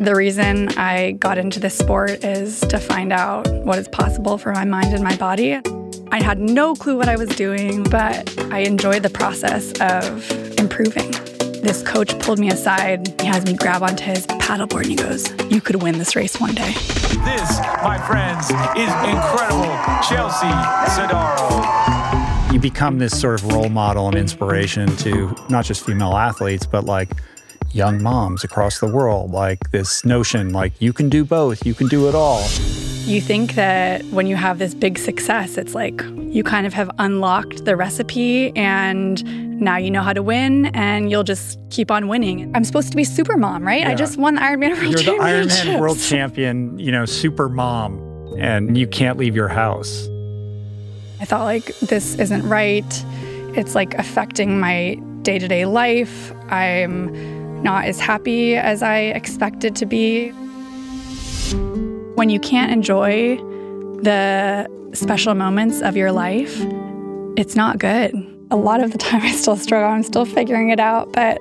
The 0.00 0.14
reason 0.16 0.70
I 0.78 1.10
got 1.10 1.36
into 1.36 1.60
this 1.60 1.76
sport 1.76 2.24
is 2.24 2.60
to 2.60 2.78
find 2.78 3.12
out 3.12 3.46
what 3.66 3.78
is 3.78 3.86
possible 3.86 4.38
for 4.38 4.50
my 4.50 4.64
mind 4.64 4.94
and 4.94 5.04
my 5.04 5.14
body. 5.16 5.60
I 6.10 6.22
had 6.22 6.38
no 6.38 6.74
clue 6.74 6.96
what 6.96 7.10
I 7.10 7.16
was 7.16 7.28
doing, 7.28 7.82
but 7.82 8.34
I 8.50 8.60
enjoyed 8.60 9.02
the 9.02 9.10
process 9.10 9.78
of 9.78 10.58
improving. 10.58 11.10
This 11.60 11.82
coach 11.82 12.18
pulled 12.18 12.38
me 12.38 12.48
aside. 12.48 13.20
He 13.20 13.26
has 13.26 13.44
me 13.44 13.52
grab 13.52 13.82
onto 13.82 14.04
his 14.04 14.26
paddleboard 14.26 14.84
and 14.84 14.86
he 14.86 14.96
goes, 14.96 15.30
You 15.52 15.60
could 15.60 15.82
win 15.82 15.98
this 15.98 16.16
race 16.16 16.40
one 16.40 16.54
day. 16.54 16.72
This, 16.72 17.58
my 17.82 18.02
friends, 18.08 18.46
is 18.78 18.88
incredible 19.04 19.68
Chelsea 20.08 20.48
Sodaro. 20.96 22.54
You 22.54 22.58
become 22.58 22.96
this 22.96 23.20
sort 23.20 23.42
of 23.42 23.52
role 23.52 23.68
model 23.68 24.08
and 24.08 24.16
inspiration 24.16 24.96
to 24.96 25.36
not 25.50 25.66
just 25.66 25.84
female 25.84 26.16
athletes, 26.16 26.64
but 26.64 26.86
like 26.86 27.10
young 27.72 28.02
moms 28.02 28.44
across 28.44 28.80
the 28.80 28.86
world. 28.86 29.30
Like 29.32 29.70
this 29.70 30.04
notion, 30.04 30.52
like 30.52 30.72
you 30.80 30.92
can 30.92 31.08
do 31.08 31.24
both, 31.24 31.64
you 31.64 31.74
can 31.74 31.88
do 31.88 32.08
it 32.08 32.14
all. 32.14 32.46
You 33.04 33.20
think 33.20 33.54
that 33.54 34.04
when 34.06 34.26
you 34.26 34.36
have 34.36 34.58
this 34.58 34.74
big 34.74 34.98
success, 34.98 35.56
it's 35.56 35.74
like 35.74 36.02
you 36.18 36.44
kind 36.44 36.66
of 36.66 36.74
have 36.74 36.90
unlocked 36.98 37.64
the 37.64 37.74
recipe 37.74 38.54
and 38.56 39.60
now 39.60 39.76
you 39.76 39.90
know 39.90 40.02
how 40.02 40.12
to 40.12 40.22
win 40.22 40.66
and 40.66 41.10
you'll 41.10 41.24
just 41.24 41.58
keep 41.70 41.90
on 41.90 42.08
winning. 42.08 42.54
I'm 42.54 42.62
supposed 42.62 42.90
to 42.90 42.96
be 42.96 43.04
super 43.04 43.36
mom, 43.36 43.66
right? 43.66 43.80
Yeah. 43.80 43.90
I 43.90 43.94
just 43.94 44.16
won 44.16 44.34
the 44.36 44.42
Ironman 44.42 44.70
World 44.78 44.82
You're 44.82 45.02
the. 45.02 45.22
Ironman 45.22 45.80
world 45.80 45.98
champion, 45.98 46.78
you 46.78 46.92
know, 46.92 47.04
super 47.04 47.48
mom, 47.48 47.98
and 48.38 48.76
you 48.76 48.86
can't 48.86 49.18
leave 49.18 49.34
your 49.34 49.48
house. 49.48 50.06
I 51.20 51.24
thought 51.24 51.44
like 51.44 51.76
this 51.80 52.14
isn't 52.16 52.48
right. 52.48 53.04
It's 53.56 53.74
like 53.74 53.94
affecting 53.94 54.60
my 54.60 54.94
day-to-day 55.22 55.66
life. 55.66 56.32
I'm 56.48 57.39
not 57.62 57.84
as 57.84 58.00
happy 58.00 58.56
as 58.56 58.82
I 58.82 58.98
expected 58.98 59.76
to 59.76 59.86
be. 59.86 60.30
When 62.14 62.30
you 62.30 62.40
can't 62.40 62.70
enjoy 62.72 63.36
the 64.02 64.68
special 64.92 65.34
moments 65.34 65.80
of 65.80 65.96
your 65.96 66.12
life, 66.12 66.54
it's 67.36 67.54
not 67.54 67.78
good. 67.78 68.14
A 68.50 68.56
lot 68.56 68.82
of 68.82 68.92
the 68.92 68.98
time 68.98 69.22
I 69.22 69.32
still 69.32 69.56
struggle. 69.56 69.88
I'm 69.88 70.02
still 70.02 70.24
figuring 70.24 70.70
it 70.70 70.80
out, 70.80 71.12
but 71.12 71.40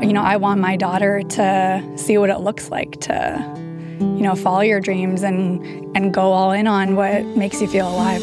you 0.00 0.12
know, 0.12 0.22
I 0.22 0.36
want 0.36 0.60
my 0.60 0.76
daughter 0.76 1.22
to 1.22 1.92
see 1.96 2.18
what 2.18 2.30
it 2.30 2.40
looks 2.40 2.70
like 2.70 3.00
to 3.02 3.62
you 4.02 4.22
know, 4.22 4.34
follow 4.34 4.60
your 4.60 4.80
dreams 4.80 5.22
and 5.22 5.64
and 5.96 6.12
go 6.12 6.32
all 6.32 6.52
in 6.52 6.66
on 6.66 6.96
what 6.96 7.24
makes 7.36 7.60
you 7.60 7.68
feel 7.68 7.88
alive. 7.88 8.22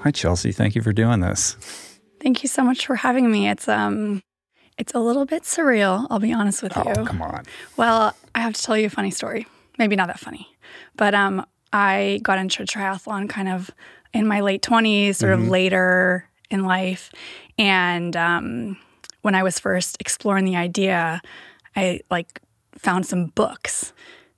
Hi, 0.00 0.10
Chelsea. 0.10 0.52
Thank 0.52 0.74
you 0.74 0.82
for 0.82 0.92
doing 0.92 1.20
this. 1.20 1.56
Thank 2.20 2.42
you 2.42 2.48
so 2.48 2.62
much 2.64 2.86
for 2.86 2.96
having 2.96 3.30
me. 3.30 3.48
It's 3.48 3.68
um 3.68 4.22
it's 4.76 4.94
a 4.94 5.00
little 5.00 5.24
bit 5.24 5.42
surreal, 5.42 6.06
I'll 6.10 6.20
be 6.20 6.32
honest 6.32 6.62
with 6.62 6.76
you. 6.76 6.82
Oh, 6.86 7.00
you. 7.00 7.04
come 7.06 7.20
on. 7.22 7.44
Well, 7.76 8.14
I 8.34 8.40
have 8.40 8.54
to 8.54 8.62
tell 8.62 8.76
you 8.76 8.86
a 8.86 8.90
funny 8.90 9.10
story. 9.10 9.46
Maybe 9.78 9.96
not 9.96 10.06
that 10.08 10.18
funny. 10.20 10.48
But 10.96 11.14
um 11.14 11.44
I 11.72 12.20
got 12.22 12.38
into 12.38 12.62
triathlon 12.64 13.28
kind 13.28 13.48
of 13.48 13.70
in 14.14 14.26
my 14.26 14.40
late 14.40 14.62
20s, 14.62 15.16
sort 15.16 15.32
Mm-hmm. 15.32 15.42
of 15.44 15.48
later 15.48 16.28
in 16.50 16.64
life. 16.64 17.10
And 17.58 18.16
um 18.16 18.76
when 19.22 19.34
I 19.34 19.42
was 19.42 19.58
first 19.58 19.96
exploring 20.00 20.44
the 20.44 20.56
idea, 20.56 21.20
I 21.76 22.00
like 22.10 22.40
found 22.76 23.04
some 23.06 23.26
books 23.26 23.92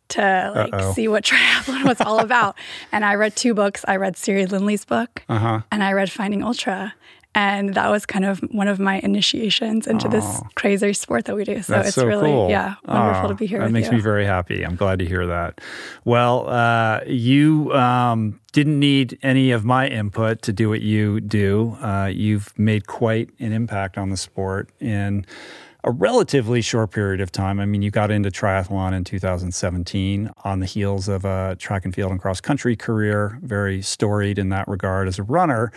to 0.08 0.52
like 0.54 0.74
Uh-oh. 0.74 0.92
see 0.92 1.06
what 1.06 1.24
triathlon 1.30 1.84
was 1.84 2.00
all 2.00 2.18
about. 2.20 2.56
and 2.92 3.04
I 3.04 3.14
read 3.14 3.36
two 3.36 3.54
books. 3.54 3.84
I 3.86 3.96
read 3.96 4.16
Siri 4.16 4.46
Lindley's 4.46 4.84
book 4.84 5.22
Uh 5.28 5.38
huh. 5.38 5.60
and 5.70 5.84
I 5.84 5.92
read 5.92 6.10
Finding 6.10 6.42
Ultra. 6.42 6.94
And 7.32 7.74
that 7.74 7.88
was 7.90 8.06
kind 8.06 8.24
of 8.24 8.40
one 8.50 8.66
of 8.66 8.80
my 8.80 8.98
initiations 8.98 9.86
into 9.86 10.08
this 10.08 10.24
Oh. 10.26 10.48
crazy 10.56 10.92
sport 10.94 11.26
that 11.26 11.36
we 11.36 11.44
do. 11.44 11.62
So 11.62 11.74
That's 11.74 11.88
it's 11.88 11.94
so 11.94 12.04
really, 12.06 12.28
cool. 12.30 12.50
yeah, 12.50 12.74
wonderful 12.84 13.26
Oh, 13.26 13.28
to 13.28 13.34
be 13.36 13.46
here 13.46 13.60
That 13.60 13.70
makes 13.70 13.86
you. 13.86 13.94
me 13.94 14.00
very 14.00 14.26
happy. 14.26 14.64
I'm 14.64 14.74
glad 14.74 14.98
to 14.98 15.06
hear 15.06 15.26
that. 15.26 15.60
Well, 16.04 16.48
uh, 16.50 17.00
you 17.06 17.72
um, 17.72 18.40
didn't 18.52 18.80
need 18.80 19.16
any 19.22 19.52
of 19.52 19.64
my 19.64 19.86
input 19.86 20.42
to 20.42 20.52
do 20.52 20.68
what 20.68 20.80
you 20.80 21.20
do. 21.20 21.76
Uh, 21.80 22.10
you've 22.12 22.52
made 22.58 22.88
quite 22.88 23.30
an 23.38 23.52
impact 23.52 23.96
on 23.96 24.10
the 24.10 24.16
sport 24.16 24.70
in 24.80 25.24
a 25.84 25.90
relatively 25.90 26.60
short 26.60 26.90
period 26.90 27.20
of 27.20 27.32
time. 27.32 27.58
I 27.58 27.66
mean, 27.66 27.82
you 27.82 27.90
got 27.90 28.10
into 28.10 28.30
triathlon 28.30 28.92
in 28.92 29.04
2017 29.04 30.30
on 30.44 30.60
the 30.60 30.66
heels 30.66 31.08
of 31.08 31.24
a 31.24 31.56
track 31.58 31.84
and 31.84 31.94
field 31.94 32.10
and 32.10 32.20
cross 32.20 32.40
country 32.40 32.76
career, 32.76 33.38
very 33.42 33.80
storied 33.80 34.38
in 34.38 34.50
that 34.50 34.68
regard 34.68 35.08
as 35.08 35.18
a 35.18 35.22
runner. 35.22 35.72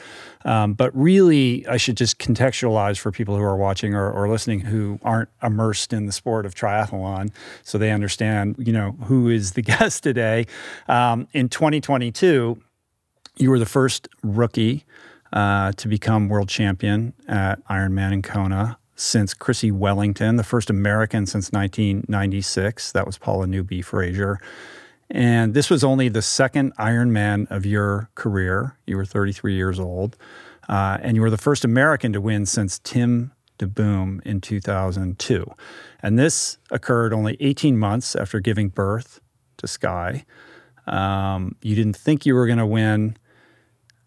Um, 0.45 0.73
but 0.73 0.95
really, 0.95 1.65
I 1.67 1.77
should 1.77 1.95
just 1.95 2.19
contextualize 2.19 2.97
for 2.97 3.11
people 3.11 3.37
who 3.37 3.43
are 3.43 3.55
watching 3.55 3.93
or, 3.93 4.11
or 4.11 4.27
listening 4.27 4.61
who 4.61 4.99
aren't 5.03 5.29
immersed 5.41 5.93
in 5.93 6.05
the 6.05 6.11
sport 6.11 6.45
of 6.45 6.53
triathlon 6.53 7.31
so 7.63 7.77
they 7.77 7.91
understand, 7.91 8.55
you 8.59 8.73
know, 8.73 8.91
who 9.05 9.29
is 9.29 9.53
the 9.53 9.61
guest 9.63 10.03
today. 10.03 10.45
Um, 10.87 11.27
in 11.31 11.47
2022, 11.49 12.61
you 13.37 13.49
were 13.49 13.59
the 13.59 13.65
first 13.65 14.09
rookie 14.21 14.85
uh, 15.31 15.71
to 15.73 15.87
become 15.87 16.29
world 16.29 16.49
champion 16.49 17.13
at 17.27 17.65
Ironman 17.67 18.13
in 18.13 18.21
Kona 18.21 18.77
since 19.03 19.33
Chrissie 19.33 19.71
Wellington, 19.71 20.37
the 20.37 20.43
first 20.43 20.69
American 20.69 21.25
since 21.25 21.51
1996. 21.51 22.93
That 22.93 23.05
was 23.05 23.17
Paula 23.17 23.45
Newby 23.45 23.81
Fraser. 23.81 24.39
And 25.09 25.53
this 25.53 25.69
was 25.69 25.83
only 25.83 26.09
the 26.09 26.21
second 26.21 26.75
Ironman 26.77 27.51
of 27.51 27.65
your 27.65 28.09
career. 28.15 28.77
You 28.87 28.95
were 28.95 29.05
33 29.05 29.55
years 29.55 29.79
old. 29.79 30.15
Uh, 30.69 30.97
and 31.01 31.17
you 31.17 31.21
were 31.21 31.29
the 31.29 31.37
first 31.37 31.65
American 31.65 32.13
to 32.13 32.21
win 32.21 32.45
since 32.45 32.79
Tim 32.79 33.33
DeBoom 33.59 34.21
in 34.25 34.39
2002. 34.39 35.45
And 36.01 36.17
this 36.17 36.57
occurred 36.71 37.13
only 37.13 37.35
18 37.41 37.77
months 37.77 38.15
after 38.15 38.39
giving 38.39 38.69
birth 38.69 39.19
to 39.57 39.67
Sky. 39.67 40.25
Um, 40.87 41.55
you 41.61 41.75
didn't 41.75 41.97
think 41.97 42.25
you 42.25 42.35
were 42.35 42.47
going 42.47 42.57
to 42.57 42.65
win. 42.65 43.17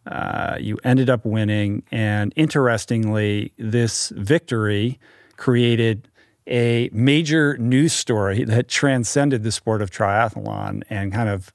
Uh, 0.07 0.57
you 0.61 0.79
ended 0.85 1.11
up 1.11 1.25
winning. 1.25 1.83
And 1.91 2.33
interestingly, 2.37 3.53
this 3.59 4.11
victory 4.11 4.99
created 5.37 6.09
a 6.47 6.89
major 6.93 7.57
news 7.59 7.93
story 7.93 8.45
that 8.45 8.69
transcended 8.69 9.43
the 9.43 9.53
sport 9.53 9.83
of 9.83 9.91
triathlon 9.91 10.83
and 10.89 11.13
kind 11.13 11.29
of 11.29 11.53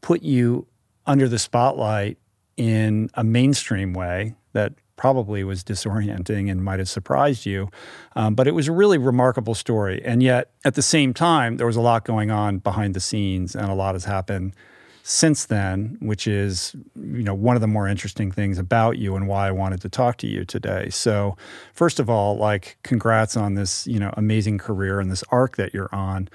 put 0.00 0.22
you 0.22 0.66
under 1.06 1.28
the 1.28 1.38
spotlight 1.38 2.18
in 2.56 3.10
a 3.14 3.24
mainstream 3.24 3.92
way 3.92 4.34
that 4.52 4.74
probably 4.96 5.42
was 5.42 5.64
disorienting 5.64 6.50
and 6.50 6.62
might 6.62 6.78
have 6.78 6.88
surprised 6.88 7.46
you. 7.46 7.70
Um, 8.16 8.34
but 8.34 8.46
it 8.46 8.50
was 8.50 8.68
a 8.68 8.72
really 8.72 8.98
remarkable 8.98 9.54
story. 9.54 10.02
And 10.04 10.22
yet, 10.22 10.50
at 10.62 10.74
the 10.74 10.82
same 10.82 11.14
time, 11.14 11.56
there 11.56 11.66
was 11.66 11.76
a 11.76 11.80
lot 11.80 12.04
going 12.04 12.30
on 12.30 12.58
behind 12.58 12.92
the 12.92 13.00
scenes, 13.00 13.56
and 13.56 13.70
a 13.70 13.74
lot 13.74 13.94
has 13.94 14.04
happened 14.04 14.54
since 15.02 15.46
then, 15.46 15.96
which 16.00 16.26
is 16.26 16.74
you 16.94 17.22
know 17.22 17.34
one 17.34 17.56
of 17.56 17.60
the 17.60 17.66
more 17.66 17.88
interesting 17.88 18.30
things 18.30 18.58
about 18.58 18.98
you 18.98 19.16
and 19.16 19.26
why 19.26 19.48
I 19.48 19.50
wanted 19.50 19.80
to 19.82 19.88
talk 19.88 20.16
to 20.18 20.26
you 20.26 20.44
today. 20.44 20.88
So, 20.90 21.36
first 21.72 22.00
of 22.00 22.10
all, 22.10 22.36
like 22.36 22.78
congrats 22.82 23.36
on 23.36 23.54
this 23.54 23.86
you 23.86 23.98
know 23.98 24.12
amazing 24.16 24.58
career 24.58 25.00
and 25.00 25.10
this 25.10 25.24
arc 25.30 25.56
that 25.56 25.74
you're 25.74 25.94
on. 25.94 26.28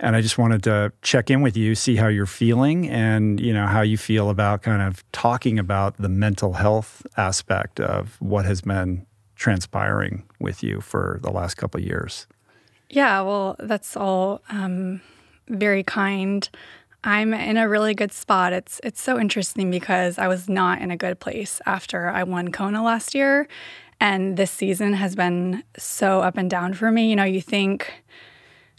And 0.00 0.16
I 0.16 0.20
just 0.20 0.38
wanted 0.38 0.62
to 0.64 0.92
check 1.02 1.30
in 1.30 1.40
with 1.40 1.56
you, 1.56 1.74
see 1.74 1.96
how 1.96 2.08
you're 2.08 2.26
feeling, 2.26 2.88
and 2.88 3.40
you 3.40 3.52
know 3.52 3.66
how 3.66 3.82
you 3.82 3.96
feel 3.96 4.30
about 4.30 4.62
kind 4.62 4.82
of 4.82 5.04
talking 5.12 5.58
about 5.58 5.96
the 5.96 6.08
mental 6.08 6.54
health 6.54 7.06
aspect 7.16 7.80
of 7.80 8.16
what 8.20 8.44
has 8.44 8.62
been 8.62 9.06
transpiring 9.36 10.24
with 10.40 10.62
you 10.62 10.80
for 10.80 11.20
the 11.22 11.30
last 11.30 11.54
couple 11.54 11.80
of 11.80 11.86
years. 11.86 12.26
Yeah, 12.90 13.22
well, 13.22 13.56
that's 13.58 13.96
all 13.96 14.42
um, 14.50 15.00
very 15.48 15.82
kind. 15.82 16.48
I'm 17.04 17.34
in 17.34 17.58
a 17.58 17.68
really 17.68 17.94
good 17.94 18.12
spot. 18.12 18.54
It's 18.54 18.80
it's 18.82 19.00
so 19.00 19.20
interesting 19.20 19.70
because 19.70 20.18
I 20.18 20.26
was 20.26 20.48
not 20.48 20.80
in 20.80 20.90
a 20.90 20.96
good 20.96 21.20
place 21.20 21.60
after 21.66 22.08
I 22.08 22.22
won 22.22 22.50
Kona 22.50 22.82
last 22.82 23.14
year, 23.14 23.46
and 24.00 24.38
this 24.38 24.50
season 24.50 24.94
has 24.94 25.14
been 25.14 25.62
so 25.76 26.22
up 26.22 26.38
and 26.38 26.48
down 26.48 26.72
for 26.72 26.90
me. 26.90 27.10
You 27.10 27.16
know, 27.16 27.24
you 27.24 27.42
think 27.42 28.04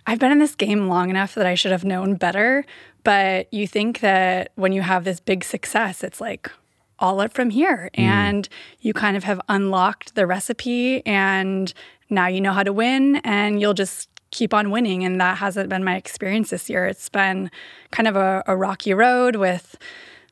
I've 0.08 0.18
been 0.18 0.32
in 0.32 0.40
this 0.40 0.56
game 0.56 0.88
long 0.88 1.12
enough 1.12 1.36
that 1.36 1.46
I 1.46 1.54
should 1.54 1.72
have 1.72 1.86
known 1.86 2.16
better, 2.16 2.66
but 3.04 3.52
you 3.54 3.68
think 3.68 4.00
that 4.00 4.52
when 4.56 4.72
you 4.72 4.82
have 4.82 5.04
this 5.04 5.20
big 5.20 5.44
success, 5.44 6.04
it's 6.04 6.20
like 6.20 6.52
all 6.98 7.20
up 7.20 7.32
from 7.32 7.52
here, 7.52 7.92
mm. 7.94 8.04
and 8.04 8.50
you 8.80 8.92
kind 8.94 9.16
of 9.16 9.24
have 9.24 9.40
unlocked 9.50 10.16
the 10.16 10.26
recipe, 10.26 11.06
and 11.06 11.74
now 12.10 12.26
you 12.26 12.42
know 12.42 12.54
how 12.54 12.64
to 12.64 12.74
win, 12.74 13.18
and 13.18 13.62
you'll 13.62 13.76
just 13.76 14.10
keep 14.36 14.54
on 14.54 14.70
winning. 14.70 15.04
And 15.04 15.20
that 15.22 15.38
hasn't 15.38 15.70
been 15.70 15.84
my 15.84 15.96
experience 15.96 16.50
this 16.50 16.70
year. 16.70 16.86
It's 16.86 17.10
been 17.10 17.50
kind 17.92 18.08
of 18.08 18.16
a, 18.16 18.44
a 18.48 18.56
rocky 18.56 18.94
road 18.94 19.38
with 19.38 19.78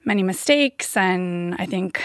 many 0.05 0.23
mistakes. 0.23 0.97
And 0.97 1.55
I 1.57 1.65
think 1.65 2.03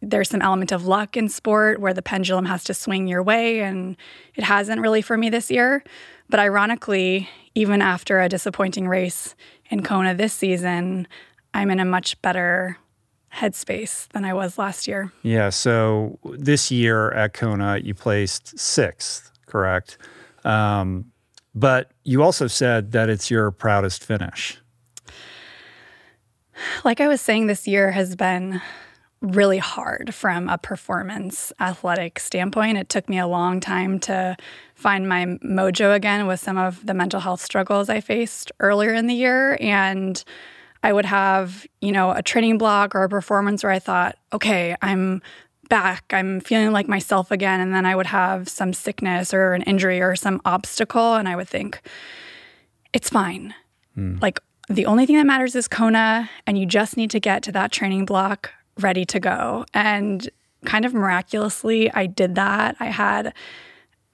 there's 0.00 0.30
some 0.30 0.42
element 0.42 0.70
of 0.70 0.86
luck 0.86 1.16
in 1.16 1.28
sport 1.28 1.80
where 1.80 1.92
the 1.92 2.02
pendulum 2.02 2.44
has 2.44 2.62
to 2.64 2.74
swing 2.74 3.08
your 3.08 3.22
way. 3.22 3.60
And 3.60 3.96
it 4.36 4.44
hasn't 4.44 4.80
really 4.80 5.02
for 5.02 5.16
me 5.16 5.28
this 5.28 5.50
year. 5.50 5.82
But 6.30 6.38
ironically, 6.38 7.28
even 7.54 7.82
after 7.82 8.20
a 8.20 8.28
disappointing 8.28 8.86
race 8.86 9.34
in 9.70 9.82
Kona 9.82 10.14
this 10.14 10.32
season, 10.32 11.08
I'm 11.52 11.70
in 11.70 11.80
a 11.80 11.84
much 11.84 12.20
better 12.22 12.78
headspace 13.34 14.08
than 14.08 14.24
I 14.24 14.34
was 14.34 14.56
last 14.56 14.86
year. 14.86 15.10
Yeah. 15.22 15.50
So 15.50 16.18
this 16.36 16.70
year 16.70 17.10
at 17.12 17.32
Kona, 17.32 17.78
you 17.78 17.94
placed 17.94 18.58
sixth, 18.58 19.32
correct? 19.46 19.98
Um, 20.44 21.12
but 21.54 21.90
you 22.04 22.22
also 22.22 22.46
said 22.46 22.92
that 22.92 23.08
it's 23.08 23.30
your 23.30 23.50
proudest 23.50 24.04
finish. 24.04 24.58
Like 26.84 27.00
I 27.00 27.08
was 27.08 27.20
saying, 27.20 27.46
this 27.46 27.66
year 27.66 27.90
has 27.90 28.16
been 28.16 28.60
really 29.20 29.58
hard 29.58 30.14
from 30.14 30.48
a 30.48 30.58
performance 30.58 31.52
athletic 31.60 32.18
standpoint. 32.18 32.76
It 32.76 32.88
took 32.88 33.08
me 33.08 33.18
a 33.18 33.26
long 33.26 33.60
time 33.60 34.00
to 34.00 34.36
find 34.74 35.08
my 35.08 35.26
mojo 35.44 35.94
again 35.94 36.26
with 36.26 36.40
some 36.40 36.58
of 36.58 36.84
the 36.84 36.92
mental 36.92 37.20
health 37.20 37.40
struggles 37.40 37.88
I 37.88 38.00
faced 38.00 38.50
earlier 38.58 38.92
in 38.92 39.06
the 39.06 39.14
year. 39.14 39.56
And 39.60 40.22
I 40.82 40.92
would 40.92 41.04
have, 41.04 41.64
you 41.80 41.92
know, 41.92 42.10
a 42.10 42.22
training 42.22 42.58
block 42.58 42.96
or 42.96 43.04
a 43.04 43.08
performance 43.08 43.62
where 43.62 43.70
I 43.70 43.78
thought, 43.78 44.16
okay, 44.32 44.74
I'm 44.82 45.22
back. 45.68 46.04
I'm 46.12 46.40
feeling 46.40 46.72
like 46.72 46.88
myself 46.88 47.30
again. 47.30 47.60
And 47.60 47.74
then 47.74 47.86
I 47.86 47.94
would 47.94 48.06
have 48.06 48.48
some 48.48 48.72
sickness 48.72 49.32
or 49.32 49.52
an 49.54 49.62
injury 49.62 50.00
or 50.00 50.16
some 50.16 50.40
obstacle. 50.44 51.14
And 51.14 51.28
I 51.28 51.36
would 51.36 51.48
think, 51.48 51.80
it's 52.92 53.08
fine. 53.08 53.54
Mm. 53.96 54.20
Like 54.20 54.40
the 54.68 54.86
only 54.86 55.06
thing 55.06 55.16
that 55.16 55.26
matters 55.26 55.54
is 55.54 55.68
Kona, 55.68 56.30
and 56.46 56.58
you 56.58 56.66
just 56.66 56.96
need 56.96 57.10
to 57.10 57.20
get 57.20 57.42
to 57.44 57.52
that 57.52 57.72
training 57.72 58.04
block 58.04 58.50
ready 58.78 59.04
to 59.06 59.20
go. 59.20 59.64
And 59.74 60.28
kind 60.64 60.84
of 60.84 60.94
miraculously, 60.94 61.90
I 61.92 62.06
did 62.06 62.34
that. 62.36 62.76
I 62.80 62.86
had 62.86 63.34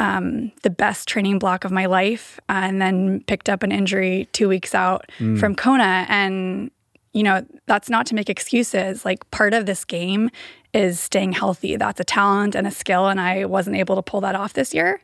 um, 0.00 0.52
the 0.62 0.70
best 0.70 1.08
training 1.08 1.38
block 1.38 1.64
of 1.64 1.72
my 1.72 1.86
life 1.86 2.38
and 2.48 2.80
then 2.80 3.22
picked 3.26 3.48
up 3.48 3.62
an 3.62 3.72
injury 3.72 4.28
two 4.32 4.48
weeks 4.48 4.74
out 4.74 5.10
mm. 5.18 5.38
from 5.38 5.54
Kona. 5.54 6.06
And, 6.08 6.70
you 7.12 7.22
know, 7.22 7.44
that's 7.66 7.88
not 7.88 8.06
to 8.06 8.14
make 8.14 8.28
excuses. 8.28 9.04
Like, 9.04 9.28
part 9.30 9.54
of 9.54 9.66
this 9.66 9.84
game 9.84 10.30
is 10.74 11.00
staying 11.00 11.32
healthy. 11.32 11.76
That's 11.76 12.00
a 12.00 12.04
talent 12.04 12.54
and 12.54 12.66
a 12.66 12.70
skill. 12.70 13.08
And 13.08 13.20
I 13.20 13.44
wasn't 13.44 13.76
able 13.76 13.96
to 13.96 14.02
pull 14.02 14.20
that 14.22 14.34
off 14.34 14.52
this 14.52 14.74
year. 14.74 15.00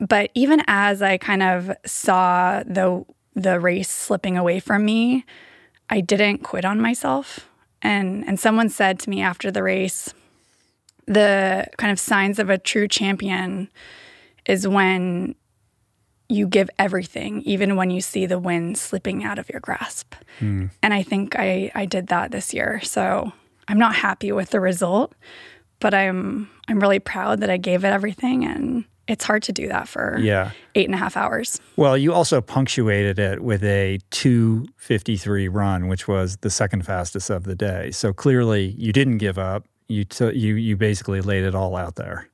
But 0.00 0.30
even 0.34 0.62
as 0.66 1.02
I 1.02 1.18
kind 1.18 1.42
of 1.42 1.72
saw 1.84 2.62
the 2.64 3.04
the 3.34 3.60
race 3.60 3.88
slipping 3.88 4.36
away 4.36 4.58
from 4.58 4.84
me, 4.84 5.24
I 5.88 6.00
didn't 6.00 6.38
quit 6.38 6.64
on 6.64 6.80
myself. 6.80 7.48
And 7.82 8.26
and 8.26 8.38
someone 8.38 8.68
said 8.68 8.98
to 9.00 9.10
me 9.10 9.20
after 9.20 9.50
the 9.50 9.62
race, 9.62 10.12
the 11.06 11.66
kind 11.78 11.92
of 11.92 11.98
signs 11.98 12.38
of 12.38 12.50
a 12.50 12.58
true 12.58 12.88
champion 12.88 13.68
is 14.46 14.66
when 14.66 15.34
you 16.28 16.46
give 16.46 16.68
everything, 16.78 17.42
even 17.42 17.76
when 17.76 17.90
you 17.90 18.00
see 18.00 18.26
the 18.26 18.38
wind 18.38 18.76
slipping 18.76 19.24
out 19.24 19.38
of 19.38 19.48
your 19.48 19.60
grasp. 19.60 20.14
Mm. 20.40 20.70
And 20.82 20.94
I 20.94 21.02
think 21.02 21.38
I, 21.38 21.70
I 21.74 21.86
did 21.86 22.08
that 22.08 22.30
this 22.30 22.52
year. 22.52 22.80
So 22.82 23.32
I'm 23.66 23.78
not 23.78 23.94
happy 23.94 24.32
with 24.32 24.50
the 24.50 24.60
result, 24.60 25.14
but 25.80 25.94
I'm 25.94 26.50
I'm 26.68 26.80
really 26.80 26.98
proud 26.98 27.40
that 27.40 27.50
I 27.50 27.56
gave 27.56 27.84
it 27.84 27.88
everything 27.88 28.44
and 28.44 28.84
it's 29.08 29.24
hard 29.24 29.42
to 29.44 29.52
do 29.52 29.68
that 29.68 29.88
for 29.88 30.18
yeah. 30.20 30.50
eight 30.74 30.84
and 30.84 30.94
a 30.94 30.98
half 30.98 31.16
hours. 31.16 31.60
Well, 31.76 31.96
you 31.96 32.12
also 32.12 32.42
punctuated 32.42 33.18
it 33.18 33.42
with 33.42 33.64
a 33.64 33.98
253 34.10 35.48
run, 35.48 35.88
which 35.88 36.06
was 36.06 36.36
the 36.42 36.50
second 36.50 36.84
fastest 36.84 37.30
of 37.30 37.44
the 37.44 37.54
day. 37.54 37.90
So 37.90 38.12
clearly 38.12 38.74
you 38.76 38.92
didn't 38.92 39.16
give 39.16 39.38
up. 39.38 39.64
You, 39.88 40.04
t- 40.04 40.36
you, 40.36 40.56
you 40.56 40.76
basically 40.76 41.22
laid 41.22 41.44
it 41.44 41.54
all 41.54 41.74
out 41.74 41.96
there. 41.96 42.28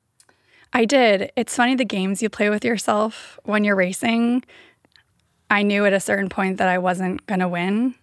I 0.74 0.84
did. 0.84 1.30
It's 1.36 1.54
funny 1.54 1.76
the 1.76 1.84
games 1.84 2.20
you 2.20 2.28
play 2.28 2.50
with 2.50 2.64
yourself 2.64 3.38
when 3.44 3.62
you're 3.62 3.76
racing. 3.76 4.44
I 5.48 5.62
knew 5.62 5.86
at 5.86 5.92
a 5.92 6.00
certain 6.00 6.28
point 6.28 6.58
that 6.58 6.68
I 6.68 6.78
wasn't 6.78 7.24
going 7.26 7.38
to 7.38 7.48
win, 7.48 7.94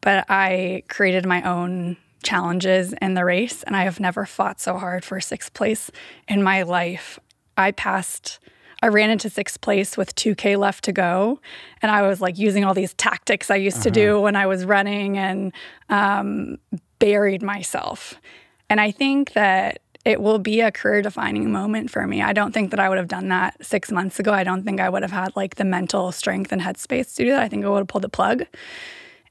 but 0.00 0.24
I 0.28 0.82
created 0.88 1.24
my 1.24 1.40
own 1.42 1.96
challenges 2.24 2.92
in 3.00 3.14
the 3.14 3.24
race, 3.24 3.62
and 3.62 3.76
I 3.76 3.84
have 3.84 4.00
never 4.00 4.26
fought 4.26 4.60
so 4.60 4.76
hard 4.76 5.04
for 5.04 5.20
sixth 5.20 5.54
place 5.54 5.88
in 6.26 6.42
my 6.42 6.62
life. 6.62 7.20
I 7.56 7.70
passed, 7.70 8.40
I 8.82 8.88
ran 8.88 9.10
into 9.10 9.30
sixth 9.30 9.60
place 9.60 9.96
with 9.96 10.16
2K 10.16 10.58
left 10.58 10.82
to 10.84 10.92
go. 10.92 11.40
And 11.80 11.92
I 11.92 12.02
was 12.02 12.20
like 12.20 12.36
using 12.38 12.64
all 12.64 12.74
these 12.74 12.94
tactics 12.94 13.52
I 13.52 13.56
used 13.56 13.78
uh-huh. 13.78 13.84
to 13.84 13.90
do 13.92 14.12
uh-huh. 14.14 14.22
when 14.22 14.36
I 14.36 14.46
was 14.46 14.64
running 14.64 15.16
and 15.16 15.52
um, 15.88 16.58
buried 16.98 17.42
myself. 17.42 18.20
And 18.68 18.80
I 18.80 18.90
think 18.90 19.34
that 19.34 19.80
it 20.06 20.22
will 20.22 20.38
be 20.38 20.60
a 20.60 20.70
career 20.70 21.02
defining 21.02 21.50
moment 21.50 21.90
for 21.90 22.06
me. 22.06 22.22
I 22.22 22.32
don't 22.32 22.52
think 22.52 22.70
that 22.70 22.78
I 22.78 22.88
would 22.88 22.96
have 22.96 23.08
done 23.08 23.28
that 23.28 23.56
six 23.60 23.90
months 23.90 24.20
ago. 24.20 24.32
I 24.32 24.44
don't 24.44 24.62
think 24.62 24.80
I 24.80 24.88
would 24.88 25.02
have 25.02 25.10
had 25.10 25.34
like 25.34 25.56
the 25.56 25.64
mental 25.64 26.12
strength 26.12 26.52
and 26.52 26.62
headspace 26.62 27.16
to 27.16 27.24
do 27.24 27.30
that. 27.30 27.42
I 27.42 27.48
think 27.48 27.64
I 27.64 27.68
would 27.68 27.80
have 27.80 27.88
pulled 27.88 28.04
the 28.04 28.08
plug. 28.08 28.44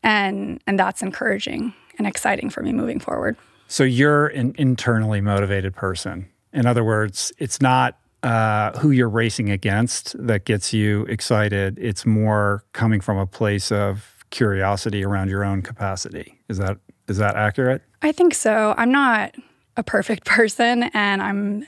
And 0.04 0.62
and 0.68 0.77
that's 0.77 1.01
encouraging 1.01 1.74
and 1.98 2.06
exciting 2.06 2.50
for 2.50 2.62
me 2.62 2.74
moving 2.74 3.00
forward. 3.00 3.38
So 3.68 3.86
you're 3.86 4.27
an 4.27 4.54
internally 4.57 5.22
motivated 5.22 5.74
person. 5.74 6.27
In 6.51 6.66
other 6.66 6.83
words, 6.83 7.31
it's 7.38 7.62
not 7.62 7.98
uh, 8.22 8.77
who 8.77 8.92
you're 8.92 9.10
racing 9.10 9.50
against 9.50 10.16
that 10.27 10.44
gets 10.44 10.74
you 10.74 11.04
excited. 11.04 11.80
It's 11.80 12.06
more 12.06 12.66
coming 12.74 13.00
from 13.00 13.18
a 13.18 13.25
place 13.25 13.72
of 13.72 14.25
curiosity 14.30 15.06
around 15.06 15.30
your 15.30 15.45
own 15.45 15.62
capacity. 15.62 16.38
Is 16.50 16.57
that 16.57 16.80
is 17.07 17.18
that 17.18 17.38
accurate? 17.38 17.81
I 18.01 18.12
think 18.12 18.33
so. 18.33 18.75
I'm 18.77 18.92
not 18.92 19.36
a 19.77 19.83
perfect 19.83 20.25
person 20.25 20.83
and 20.94 21.22
I'm 21.22 21.66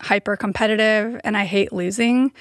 hyper 0.00 0.36
competitive 0.36 1.20
and 1.24 1.36
I 1.36 1.44
hate 1.44 1.72
losing. 1.72 2.32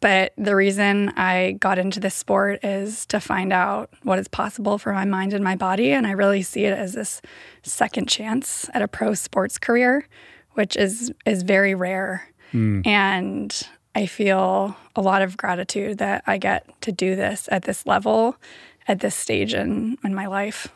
But 0.00 0.34
the 0.36 0.54
reason 0.54 1.10
I 1.16 1.52
got 1.60 1.78
into 1.78 1.98
this 1.98 2.14
sport 2.14 2.62
is 2.62 3.06
to 3.06 3.20
find 3.20 3.52
out 3.54 3.90
what 4.02 4.18
is 4.18 4.28
possible 4.28 4.76
for 4.76 4.92
my 4.92 5.06
mind 5.06 5.32
and 5.32 5.42
my 5.42 5.56
body. 5.56 5.92
And 5.92 6.06
I 6.06 6.10
really 6.10 6.42
see 6.42 6.64
it 6.64 6.76
as 6.76 6.92
this 6.92 7.22
second 7.62 8.08
chance 8.08 8.68
at 8.74 8.82
a 8.82 8.88
pro 8.88 9.14
sports 9.14 9.56
career, 9.56 10.06
which 10.52 10.76
is 10.76 11.10
is 11.24 11.42
very 11.42 11.74
rare. 11.74 12.28
Mm. 12.52 12.86
And 12.86 13.68
I 13.94 14.06
feel 14.06 14.76
a 14.94 15.00
lot 15.00 15.22
of 15.22 15.36
gratitude 15.36 15.98
that 15.98 16.22
I 16.26 16.36
get 16.36 16.68
to 16.82 16.92
do 16.92 17.16
this 17.16 17.48
at 17.50 17.62
this 17.62 17.86
level, 17.86 18.36
at 18.88 19.00
this 19.00 19.14
stage 19.14 19.54
in, 19.54 19.96
in 20.04 20.14
my 20.14 20.26
life. 20.26 20.68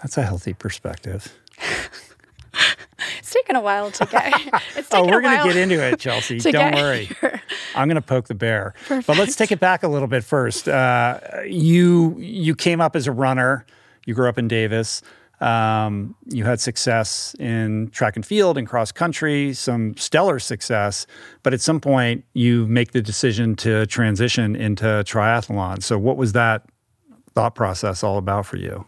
That's 0.00 0.18
a 0.18 0.22
healthy 0.22 0.52
perspective. 0.52 1.32
it's 3.18 3.32
taken 3.32 3.56
a 3.56 3.60
while 3.60 3.90
to 3.90 4.06
get. 4.06 4.32
oh, 4.92 5.06
we're 5.06 5.20
going 5.20 5.38
to 5.38 5.44
get 5.44 5.56
into 5.56 5.82
it, 5.82 5.98
Chelsea. 5.98 6.38
Don't 6.50 6.74
worry. 6.74 7.06
Here. 7.20 7.40
I'm 7.74 7.88
going 7.88 7.96
to 7.96 8.02
poke 8.02 8.28
the 8.28 8.34
bear. 8.34 8.74
Perfect. 8.86 9.06
But 9.06 9.18
let's 9.18 9.36
take 9.36 9.52
it 9.52 9.60
back 9.60 9.82
a 9.82 9.88
little 9.88 10.08
bit 10.08 10.24
first. 10.24 10.68
Uh, 10.68 11.20
you 11.46 12.16
you 12.18 12.54
came 12.54 12.80
up 12.80 12.96
as 12.96 13.06
a 13.06 13.12
runner. 13.12 13.66
You 14.06 14.14
grew 14.14 14.28
up 14.28 14.38
in 14.38 14.48
Davis. 14.48 15.02
Um, 15.40 16.14
you 16.26 16.44
had 16.44 16.60
success 16.60 17.34
in 17.38 17.90
track 17.90 18.16
and 18.16 18.24
field 18.24 18.56
and 18.56 18.66
cross 18.66 18.92
country, 18.92 19.52
some 19.52 19.96
stellar 19.96 20.38
success, 20.38 21.06
but 21.42 21.52
at 21.52 21.60
some 21.60 21.80
point 21.80 22.24
you 22.34 22.66
make 22.68 22.92
the 22.92 23.02
decision 23.02 23.56
to 23.56 23.84
transition 23.86 24.54
into 24.54 24.84
triathlon. 24.84 25.82
So, 25.82 25.98
what 25.98 26.16
was 26.16 26.32
that 26.32 26.64
thought 27.34 27.54
process 27.54 28.04
all 28.04 28.16
about 28.16 28.46
for 28.46 28.56
you? 28.56 28.86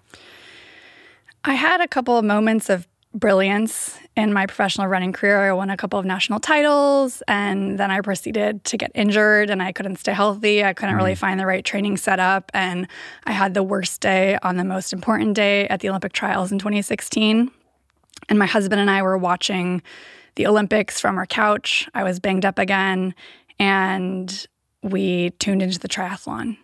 I 1.44 1.54
had 1.54 1.80
a 1.80 1.88
couple 1.88 2.16
of 2.16 2.24
moments 2.24 2.70
of 2.70 2.86
brilliance 3.18 3.98
in 4.14 4.32
my 4.32 4.46
professional 4.46 4.86
running 4.86 5.12
career. 5.12 5.48
I 5.48 5.52
won 5.52 5.70
a 5.70 5.76
couple 5.76 5.98
of 5.98 6.04
national 6.04 6.38
titles 6.38 7.22
and 7.26 7.78
then 7.78 7.90
I 7.90 8.00
proceeded 8.02 8.62
to 8.64 8.76
get 8.76 8.92
injured 8.94 9.48
and 9.48 9.62
I 9.62 9.72
couldn't 9.72 9.96
stay 9.96 10.12
healthy. 10.12 10.62
I 10.62 10.74
couldn't 10.74 10.94
mm. 10.94 10.98
really 10.98 11.14
find 11.14 11.40
the 11.40 11.46
right 11.46 11.64
training 11.64 11.96
setup. 11.96 12.50
And 12.52 12.86
I 13.24 13.32
had 13.32 13.54
the 13.54 13.62
worst 13.62 14.00
day 14.02 14.38
on 14.42 14.56
the 14.56 14.64
most 14.64 14.92
important 14.92 15.34
day 15.34 15.66
at 15.68 15.80
the 15.80 15.88
Olympic 15.88 16.12
trials 16.12 16.52
in 16.52 16.58
2016. 16.58 17.50
And 18.28 18.38
my 18.38 18.46
husband 18.46 18.80
and 18.80 18.90
I 18.90 19.02
were 19.02 19.18
watching 19.18 19.82
the 20.34 20.46
Olympics 20.46 21.00
from 21.00 21.16
our 21.16 21.26
couch. 21.26 21.88
I 21.94 22.04
was 22.04 22.20
banged 22.20 22.44
up 22.44 22.58
again 22.58 23.14
and 23.58 24.46
we 24.82 25.30
tuned 25.38 25.62
into 25.62 25.78
the 25.78 25.88
triathlon. 25.88 26.58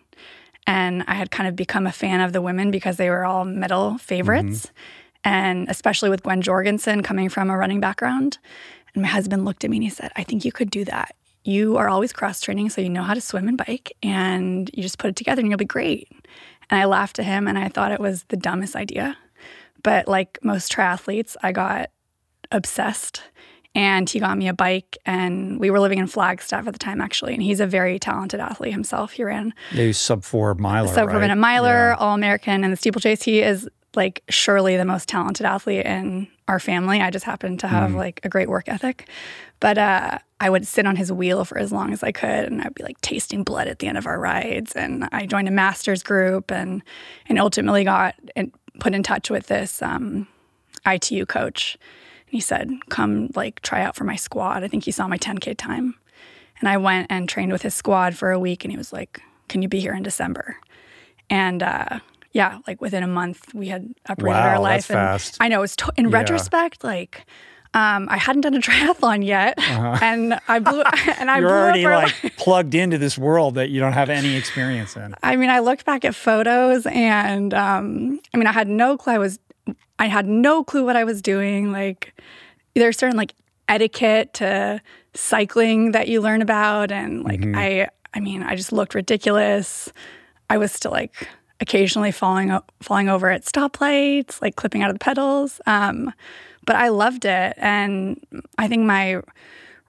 And 0.65 1.03
I 1.07 1.15
had 1.15 1.29
kind 1.31 1.49
of 1.49 1.55
become 1.55 1.87
a 1.87 1.91
fan 1.91 2.21
of 2.21 2.31
the 2.31 2.41
women 2.41 2.71
because 2.71 2.97
they 2.97 3.09
were 3.09 3.25
all 3.25 3.43
medal 3.43 3.97
favorites. 3.97 4.67
Mm-hmm 4.67 4.99
and 5.23 5.69
especially 5.69 6.09
with 6.09 6.23
Gwen 6.23 6.41
Jorgensen 6.41 7.03
coming 7.03 7.29
from 7.29 7.49
a 7.49 7.57
running 7.57 7.79
background. 7.79 8.37
And 8.93 9.01
my 9.01 9.07
husband 9.07 9.45
looked 9.45 9.63
at 9.63 9.69
me 9.69 9.77
and 9.77 9.83
he 9.83 9.89
said, 9.89 10.11
I 10.15 10.23
think 10.23 10.45
you 10.45 10.51
could 10.51 10.69
do 10.69 10.85
that. 10.85 11.15
You 11.43 11.77
are 11.77 11.89
always 11.89 12.13
cross 12.13 12.39
training, 12.41 12.69
so 12.69 12.81
you 12.81 12.89
know 12.89 13.03
how 13.03 13.13
to 13.13 13.21
swim 13.21 13.49
and 13.49 13.57
bike, 13.57 13.91
and 14.01 14.69
you 14.73 14.81
just 14.81 14.97
put 14.97 15.09
it 15.09 15.15
together 15.17 15.41
and 15.41 15.49
you'll 15.49 15.57
be 15.57 15.65
great. 15.65 16.07
And 16.69 16.79
I 16.79 16.85
laughed 16.85 17.19
at 17.19 17.25
him 17.25 17.47
and 17.47 17.57
I 17.57 17.67
thought 17.67 17.91
it 17.91 17.99
was 17.99 18.23
the 18.29 18.37
dumbest 18.37 18.75
idea. 18.75 19.17
But 19.83 20.07
like 20.07 20.39
most 20.41 20.71
triathletes, 20.71 21.35
I 21.43 21.51
got 21.51 21.89
obsessed 22.51 23.21
and 23.75 24.09
he 24.09 24.19
got 24.19 24.37
me 24.37 24.47
a 24.47 24.53
bike 24.53 24.97
and 25.05 25.59
we 25.59 25.69
were 25.69 25.79
living 25.79 25.99
in 25.99 26.07
Flagstaff 26.07 26.67
at 26.67 26.73
the 26.73 26.79
time 26.79 27.01
actually 27.01 27.33
and 27.33 27.41
he's 27.41 27.59
a 27.59 27.67
very 27.67 27.97
talented 27.97 28.39
athlete 28.39 28.71
himself 28.71 29.13
he 29.13 29.23
ran 29.23 29.53
yeah, 29.71 29.85
he's 29.85 29.97
sub 29.97 30.23
four 30.23 30.53
miler 30.55 30.87
sub 30.87 30.95
four 30.95 31.07
right? 31.07 31.21
minute 31.21 31.37
miler 31.37 31.89
yeah. 31.89 31.95
all 31.97 32.13
American 32.13 32.63
in 32.63 32.71
the 32.71 32.77
steeplechase 32.77 33.23
he 33.23 33.41
is 33.41 33.67
like 33.95 34.23
surely 34.29 34.77
the 34.77 34.85
most 34.85 35.07
talented 35.07 35.45
athlete 35.45 35.85
in 35.85 36.27
our 36.47 36.59
family. 36.59 36.99
I 36.99 37.09
just 37.09 37.25
happened 37.25 37.59
to 37.61 37.67
have 37.67 37.91
mm. 37.91 37.95
like 37.95 38.19
a 38.23 38.29
great 38.29 38.49
work 38.49 38.67
ethic. 38.67 39.07
But 39.59 39.77
uh, 39.77 40.17
I 40.39 40.49
would 40.49 40.67
sit 40.67 40.85
on 40.85 40.97
his 40.97 41.11
wheel 41.11 41.45
for 41.45 41.57
as 41.57 41.71
long 41.71 41.93
as 41.93 42.03
I 42.03 42.11
could, 42.11 42.29
and 42.29 42.61
I'd 42.61 42.75
be 42.75 42.83
like 42.83 42.99
tasting 42.99 43.43
blood 43.43 43.67
at 43.67 43.79
the 43.79 43.87
end 43.87 43.97
of 43.97 44.05
our 44.05 44.19
rides. 44.19 44.73
And 44.73 45.07
I 45.11 45.25
joined 45.25 45.47
a 45.47 45.51
masters 45.51 46.03
group, 46.03 46.51
and 46.51 46.83
and 47.27 47.39
ultimately 47.39 47.85
got 47.85 48.15
in, 48.35 48.51
put 48.79 48.93
in 48.93 49.03
touch 49.03 49.29
with 49.29 49.47
this 49.47 49.81
um, 49.81 50.27
ITU 50.85 51.25
coach. 51.25 51.77
And 52.27 52.33
he 52.33 52.41
said, 52.41 52.71
"Come 52.89 53.29
like 53.35 53.61
try 53.61 53.83
out 53.83 53.95
for 53.95 54.03
my 54.03 54.17
squad." 54.17 54.63
I 54.63 54.67
think 54.67 54.83
he 54.83 54.91
saw 54.91 55.07
my 55.07 55.17
10k 55.17 55.55
time, 55.57 55.95
And 56.59 56.67
I 56.67 56.75
went 56.75 57.07
and 57.09 57.29
trained 57.29 57.53
with 57.53 57.61
his 57.61 57.73
squad 57.73 58.15
for 58.15 58.31
a 58.31 58.39
week, 58.39 58.65
and 58.65 58.71
he 58.71 58.77
was 58.77 58.91
like, 58.91 59.21
"Can 59.47 59.61
you 59.61 59.69
be 59.69 59.79
here 59.79 59.93
in 59.93 60.03
December?" 60.03 60.57
And 61.29 61.63
uh, 61.63 61.99
yeah, 62.33 62.59
like 62.67 62.81
within 62.81 63.03
a 63.03 63.07
month, 63.07 63.53
we 63.53 63.67
had 63.69 63.87
uprooted 64.07 64.35
Wow, 64.35 64.49
our 64.49 64.59
life. 64.59 64.87
that's 64.87 64.89
and 64.89 64.97
fast. 64.97 65.37
I 65.39 65.47
know. 65.47 65.61
It's 65.63 65.75
to- 65.77 65.93
in 65.97 66.09
Yeah. 66.09 66.17
retrospect, 66.17 66.83
like. 66.83 67.25
Um, 67.75 68.07
I 68.07 68.17
hadn't 68.17 68.41
done 68.41 68.53
a 68.53 68.59
triathlon 68.67 69.25
yet, 69.25 69.55
and 69.59 70.39
I 70.47 70.59
blew 70.59 70.81
and 71.17 71.31
I 71.31 71.39
Uh-huh. 71.39 71.39
You're 71.39 71.49
blew 71.49 71.57
already 71.57 71.85
like 71.87 72.35
plugged 72.37 72.75
into 72.75 72.99
this 72.99 73.17
world 73.17 73.55
that 73.55 73.71
you 73.71 73.79
don't 73.79 73.93
have 73.93 74.11
any 74.11 74.35
experience 74.35 74.95
in. 74.95 75.15
I 75.23 75.35
mean, 75.37 75.49
I 75.49 75.57
looked 75.57 75.83
back 75.83 76.05
at 76.05 76.13
photos 76.13 76.85
and 76.85 77.51
um, 77.55 78.19
I 78.31 78.37
mean, 78.37 78.45
I 78.45 78.51
had 78.51 78.67
no 78.67 78.95
clue 78.95 79.13
I 79.13 79.17
was, 79.17 79.39
I 79.97 80.05
had 80.05 80.27
no 80.27 80.63
clue 80.63 80.85
what 80.85 80.95
I 80.95 81.03
was 81.03 81.19
doing. 81.19 81.71
Like, 81.71 82.13
there's 82.75 82.95
certain 82.95 83.17
like 83.17 83.33
etiquette 83.67 84.35
to 84.35 84.79
cycling 85.15 85.93
that 85.93 86.07
you 86.07 86.21
learn 86.21 86.43
about. 86.43 86.91
And 86.91 87.23
like, 87.23 87.41
I, 87.55 87.87
I 88.13 88.19
mean, 88.19 88.43
I 88.43 88.55
just 88.55 88.71
looked 88.71 88.93
ridiculous. 88.93 89.91
I 90.47 90.57
was 90.59 90.71
still 90.71 90.91
like 90.91 91.27
occasionally 91.63 92.11
falling, 92.11 92.57
falling 92.81 93.09
over 93.09 93.29
at 93.31 93.43
stoplights, 93.45 94.41
like 94.41 94.55
clipping 94.55 94.83
out 94.83 94.89
of 94.89 94.95
the 94.95 94.99
pedals. 94.99 95.61
Um, 95.65 96.13
but 96.65 96.75
I 96.75 96.89
loved 96.89 97.25
it. 97.25 97.53
And 97.57 98.23
I 98.57 98.67
think 98.67 98.85
my 98.85 99.21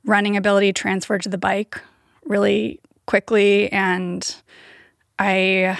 running 0.05 0.37
ability 0.37 0.73
transferred 0.73 1.23
to 1.23 1.29
the 1.29 1.39
bike 1.39 1.81
really 2.25 2.81
quickly. 3.07 3.71
And 3.73 4.35
I 5.19 5.79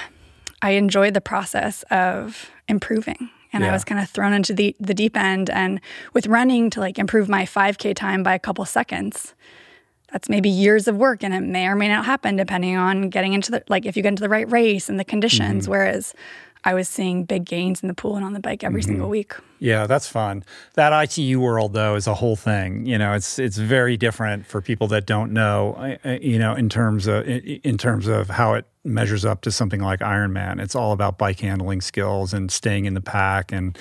I 0.61 0.71
enjoyed 0.73 1.15
the 1.15 1.21
process 1.21 1.85
of 1.91 2.51
improving. 2.69 3.31
And 3.53 3.63
Yeah. 3.63 3.71
I 3.71 3.73
was 3.73 3.85
kind 3.85 4.01
of 4.01 4.11
thrown 4.11 4.33
into 4.33 4.53
the 4.53 4.75
the 4.81 4.95
deep 4.95 5.17
end 5.17 5.49
and 5.49 5.81
with 6.13 6.27
running 6.27 6.71
to 6.71 6.81
like 6.81 6.99
improve 6.99 7.29
my 7.29 7.45
5k 7.45 7.95
time 7.95 8.23
by 8.23 8.35
a 8.35 8.39
couple 8.39 8.65
seconds. 8.65 9.35
That's 10.15 10.29
maybe 10.29 10.49
years 10.49 10.87
of 10.87 10.97
work 10.97 11.25
and 11.25 11.35
it 11.35 11.41
may 11.41 11.67
or 11.67 11.75
may 11.75 11.89
not 11.89 12.05
happen 12.05 12.37
depending 12.37 12.77
on 12.77 13.11
getting 13.11 13.33
into 13.33 13.51
the 13.51 13.65
like 13.69 13.85
if 13.85 13.97
you 13.97 14.03
get 14.05 14.11
into 14.11 14.21
the 14.23 14.29
right 14.29 14.49
race 14.49 14.89
and 14.89 14.97
the 14.97 15.05
conditions 15.05 15.69
whereas 15.69 16.15
I 16.63 16.73
was 16.73 16.89
seeing 16.89 17.25
big 17.25 17.45
gains 17.45 17.83
in 17.83 17.89
the 17.89 17.95
pool 17.95 18.15
and 18.15 18.25
on 18.25 18.33
the 18.33 18.39
bike 18.39 18.63
every 18.63 18.83
single 18.83 19.09
week. 19.11 19.35
Yeah, 19.59 19.87
that's 19.89 20.07
fun. 20.09 20.45
That 20.75 20.93
ITU 20.93 21.41
world 21.41 21.73
though 21.73 21.97
is 21.97 22.07
a 22.07 22.15
whole 22.15 22.37
thing. 22.37 22.87
You 22.87 22.97
know, 22.97 23.13
it's 23.13 23.41
it's 23.41 23.57
very 23.59 23.97
different 23.97 24.47
for 24.47 24.63
people 24.63 24.87
that 24.89 25.05
don't 25.05 25.33
know. 25.33 25.75
uh, 25.79 26.09
uh, 26.09 26.19
You 26.23 26.39
know, 26.39 26.55
in 26.55 26.69
terms 26.69 27.09
of 27.09 27.27
in 27.27 27.77
terms 27.77 28.07
of 28.07 28.31
how 28.31 28.55
it 28.55 28.67
measures 28.85 29.25
up 29.25 29.41
to 29.43 29.51
something 29.51 29.81
like 29.81 30.01
Ironman. 30.01 30.61
It's 30.61 30.75
all 30.75 30.93
about 30.93 31.19
bike 31.19 31.41
handling 31.41 31.81
skills 31.81 32.33
and 32.33 32.51
staying 32.51 32.85
in 32.85 32.95
the 32.95 33.01
pack, 33.01 33.53
and 33.53 33.79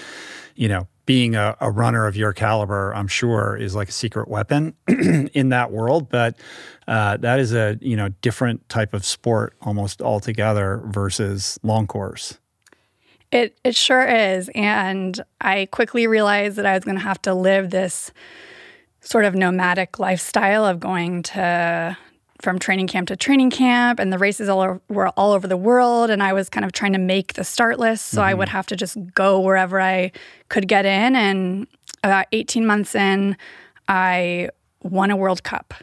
you 0.55 0.67
know, 0.67 0.87
being 1.05 1.35
a, 1.35 1.55
a 1.59 1.71
runner 1.71 2.07
of 2.07 2.15
your 2.15 2.33
caliber. 2.33 2.93
I'm 2.95 3.07
sure 3.07 3.57
is 3.57 3.75
like 3.75 3.89
a 3.89 3.93
secret 3.93 4.27
weapon 4.27 4.75
in 4.87 5.49
that 5.49 5.71
world, 5.71 6.09
but. 6.09 6.37
Uh, 6.85 7.15
that 7.15 7.39
is 7.39 7.53
a 7.53 7.77
you 7.79 7.95
know 7.95 8.09
different 8.21 8.67
type 8.67 8.93
of 8.93 9.05
sport 9.05 9.55
almost 9.61 10.01
altogether 10.01 10.81
versus 10.87 11.57
long 11.63 11.87
course. 11.87 12.39
It 13.31 13.57
it 13.63 13.75
sure 13.75 14.05
is, 14.05 14.49
and 14.53 15.19
I 15.41 15.67
quickly 15.71 16.05
realized 16.05 16.57
that 16.57 16.65
I 16.65 16.75
was 16.75 16.83
going 16.83 16.97
to 16.97 17.03
have 17.03 17.21
to 17.23 17.33
live 17.33 17.71
this 17.71 18.11
sort 19.01 19.25
of 19.25 19.33
nomadic 19.33 19.97
lifestyle 19.97 20.65
of 20.65 20.79
going 20.79 21.23
to 21.23 21.97
from 22.43 22.59
training 22.59 22.87
camp 22.87 23.07
to 23.07 23.15
training 23.15 23.49
camp, 23.49 23.99
and 23.99 24.13
the 24.13 24.19
races 24.19 24.49
all 24.49 24.61
over, 24.61 24.81
were 24.89 25.09
all 25.09 25.31
over 25.31 25.47
the 25.47 25.57
world, 25.57 26.09
and 26.09 26.21
I 26.21 26.33
was 26.33 26.49
kind 26.49 26.65
of 26.65 26.73
trying 26.73 26.93
to 26.93 26.99
make 26.99 27.33
the 27.33 27.43
start 27.43 27.79
list, 27.79 28.07
so 28.07 28.21
I 28.21 28.33
would 28.33 28.49
have 28.49 28.67
to 28.67 28.75
just 28.75 28.97
go 29.15 29.39
wherever 29.39 29.81
I 29.81 30.11
could 30.49 30.67
get 30.67 30.85
in. 30.85 31.15
And 31.15 31.67
about 32.03 32.27
eighteen 32.33 32.65
months 32.65 32.93
in, 32.93 33.37
I 33.87 34.49
won 34.83 35.09
a 35.09 35.15
World 35.15 35.43
Cup. 35.43 35.73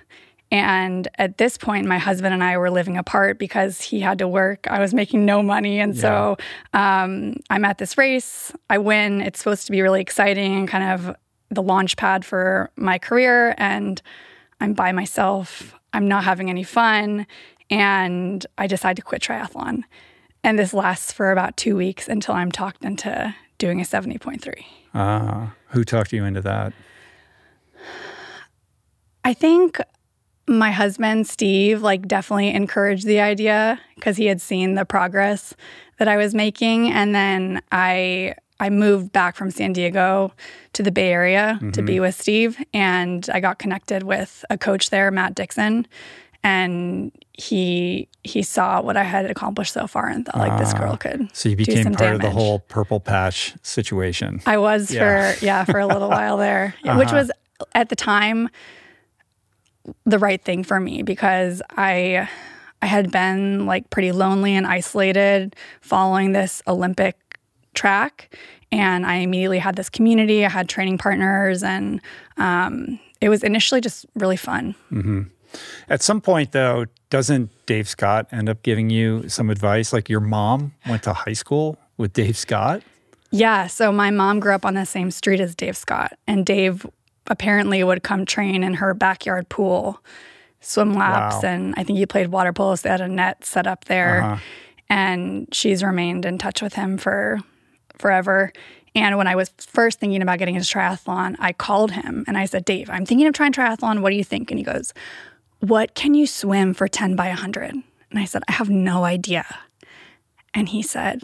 And 0.53 1.07
at 1.17 1.39
this 1.39 1.57
point, 1.57 1.87
my 1.87 1.99
husband 1.99 2.35
and 2.35 2.43
I 2.43 2.59
were 2.59 2.71
living 2.71 2.97
apart 2.97 3.39
because 3.39 3.81
he 3.81 4.01
had 4.01 4.19
to 4.19 4.27
work. 4.27 4.67
I 4.69 4.81
was 4.81 4.93
making 4.93 5.25
no 5.25 5.43
money. 5.43 5.79
And 5.79 5.97
so 5.97 6.37
um, 6.75 7.37
I'm 7.51 7.65
at 7.65 7.79
this 7.79 7.97
race. 7.97 8.53
I 8.69 8.79
win. 8.79 9.21
It's 9.21 9.39
supposed 9.39 9.67
to 9.67 9.73
be 9.73 9.81
really 9.81 10.01
exciting 10.01 10.57
and 10.57 10.69
kind 10.69 10.93
of 10.93 11.17
the 11.51 11.63
launch 11.63 11.97
pad 11.97 12.25
for 12.25 12.69
my 12.75 12.99
career. 12.99 13.55
And 13.59 14.03
I'm 14.61 14.75
by 14.75 14.91
myself. 14.91 15.79
I'm 15.93 16.09
not 16.09 16.25
having 16.25 16.51
any 16.51 16.63
fun. 16.63 17.27
And 17.71 18.45
I 18.59 18.67
decide 18.67 18.97
to 18.97 19.03
quit 19.03 19.23
triathlon. 19.23 19.85
And 20.43 20.59
this 20.59 20.75
lasts 20.75 21.13
for 21.13 21.31
about 21.31 21.57
two 21.57 21.77
weeks 21.77 22.09
until 22.09 22.35
I'm 22.35 22.51
talked 22.51 22.85
into 22.85 23.35
doing 23.59 23.81
a 23.81 23.85
70.3. 23.85 24.65
Ah, 24.95 25.55
who 25.69 25.85
talked 25.85 26.13
you 26.13 26.25
into 26.25 26.41
that? 26.41 26.73
I 29.25 29.35
think 29.35 29.79
my 30.49 30.73
husband 30.73 31.27
Steve 31.29 31.83
like 31.83 32.09
definitely 32.09 32.49
encouraged 32.49 33.07
the 33.07 33.21
idea 33.21 33.81
because 33.95 34.17
he 34.17 34.27
had 34.27 34.41
seen 34.41 34.75
the 34.75 34.85
progress 34.85 35.55
that 35.99 36.09
I 36.09 36.17
was 36.17 36.35
making 36.35 36.91
and 36.91 37.15
then 37.15 37.63
I 37.71 38.35
I 38.61 38.71
moved 38.71 39.11
back 39.11 39.35
from 39.37 39.51
San 39.51 39.73
Diego 39.73 40.33
to 40.75 40.83
the 40.83 40.93
Bay 40.93 41.11
Area 41.13 41.59
to 41.73 41.83
be 41.83 41.99
with 41.99 42.15
Steve 42.15 42.63
and 42.75 43.29
I 43.33 43.41
got 43.41 43.59
connected 43.59 44.03
with 44.05 44.45
a 44.51 44.59
coach 44.59 44.91
there 44.91 45.11
Matt 45.11 45.35
Dixon 45.35 45.87
and 46.43 47.11
he 47.33 48.09
he 48.23 48.43
saw 48.43 48.81
what 48.83 48.97
I 48.97 49.03
had 49.03 49.31
accomplished 49.31 49.73
so 49.73 49.87
far 49.87 50.07
and 50.09 50.27
thought 50.27 50.37
like 50.37 50.59
this 50.59 50.75
girl 50.75 50.97
could 50.97 51.29
So 51.35 51.49
you 51.49 51.57
became 51.57 51.93
part 51.95 52.15
of 52.15 52.21
the 52.21 52.31
whole 52.31 52.61
purple 52.61 53.01
patch 53.01 53.55
situation. 53.63 54.41
I 54.47 54.59
was 54.59 54.91
Yeah. 54.91 55.03
Uh-huh. 55.03 55.33
for 55.39 55.45
yeah 55.45 55.65
for 55.65 55.79
a 55.81 55.87
little 55.87 56.09
while 56.19 56.37
there, 56.37 56.75
which 56.85 57.13
was 57.13 57.31
at 57.75 57.89
the 57.89 57.97
time 57.97 58.49
the 60.05 60.19
right 60.19 60.43
thing 60.43 60.65
for 60.65 60.79
me 60.79 61.03
because 61.03 61.63
I 61.71 62.29
I 62.83 62.87
had 62.87 63.11
been 63.11 63.67
like 63.67 63.91
pretty 63.91 64.13
lonely 64.13 64.55
and 64.55 64.67
isolated 64.67 65.57
following 65.81 66.33
this 66.33 66.63
Olympic 66.67 67.17
track, 67.75 68.35
and 68.73 69.07
I 69.07 69.17
immediately 69.17 69.59
had 69.59 69.77
this 69.77 69.89
community. 69.91 70.45
I 70.45 70.49
had 70.49 70.69
training 70.69 70.99
partners, 70.99 71.63
and 71.63 72.01
um, 72.37 72.99
it 73.21 73.29
was 73.29 73.43
initially 73.43 73.81
just 73.81 74.07
really 74.15 74.37
fun. 74.37 74.75
At 75.89 76.03
some 76.03 76.21
point, 76.21 76.53
though, 76.53 76.87
doesn't 77.11 77.51
Dave 77.67 77.89
Scott 77.89 78.27
end 78.31 78.49
up 78.49 78.63
giving 78.63 78.89
you 78.91 79.29
some 79.29 79.51
advice? 79.51 79.93
Like 79.93 80.09
your 80.09 80.21
mom 80.21 80.73
went 80.89 81.03
to 81.05 81.13
high 81.13 81.33
school 81.33 81.77
with 81.97 82.13
Dave 82.13 82.37
Scott. 82.37 82.83
Yeah. 83.33 83.67
So 83.67 83.91
my 83.93 84.11
mom 84.11 84.39
grew 84.41 84.53
up 84.55 84.65
on 84.65 84.75
the 84.75 84.87
same 84.87 85.11
street 85.11 85.41
as 85.41 85.55
Dave 85.57 85.77
Scott, 85.77 86.17
and 86.27 86.47
Dave 86.47 86.87
apparently 87.27 87.83
would 87.85 88.03
come 88.03 88.25
train 88.25 88.63
in 88.63 88.75
her 88.75 88.95
backyard 88.95 89.49
pool, 89.49 90.01
swim 90.61 90.95
laps, 90.95 91.37
Wow. 91.43 91.49
and 91.51 91.75
I 91.77 91.85
think 91.85 91.99
he 91.99 92.07
played 92.07 92.29
water 92.29 92.53
polo. 92.53 92.75
So 92.77 92.85
they 92.85 92.91
had 92.91 93.01
a 93.01 93.09
net 93.09 93.45
set 93.45 93.67
up 93.67 93.85
there, 93.87 94.41
and 94.89 95.49
she's 95.53 95.83
remained 95.85 96.25
in 96.25 96.39
touch 96.39 96.63
with 96.63 96.75
him 96.75 96.97
for 96.99 97.39
forever. 98.01 98.53
And 98.95 99.17
when 99.17 99.29
I 99.29 99.37
was 99.37 99.51
first 99.59 100.01
thinking 100.01 100.21
about 100.23 100.39
getting 100.41 100.57
into 100.57 100.67
triathlon, 100.67 101.37
I 101.39 101.53
called 101.53 101.93
him 101.93 102.25
and 102.27 102.37
I 102.37 102.45
said, 102.47 102.65
Dave, 102.65 102.91
I'm 102.91 103.07
thinking 103.07 103.27
of 103.29 103.35
trying 103.35 103.53
triathlon. 103.53 104.01
What 104.01 104.11
do 104.11 104.17
you 104.17 104.25
think? 104.25 104.51
And 104.51 104.59
he 104.59 104.65
goes, 104.65 104.93
What 105.61 105.95
can 105.95 106.15
you 106.15 106.27
swim 106.27 106.75
for 106.75 106.89
10 106.89 107.15
by 107.15 107.29
100? 107.29 107.71
And 107.73 107.85
I 108.19 108.25
said, 108.25 108.43
I 108.49 108.53
have 108.53 108.69
no 108.69 109.05
idea. 109.05 109.45
And 110.55 110.69
he 110.71 110.83
said, 110.83 111.23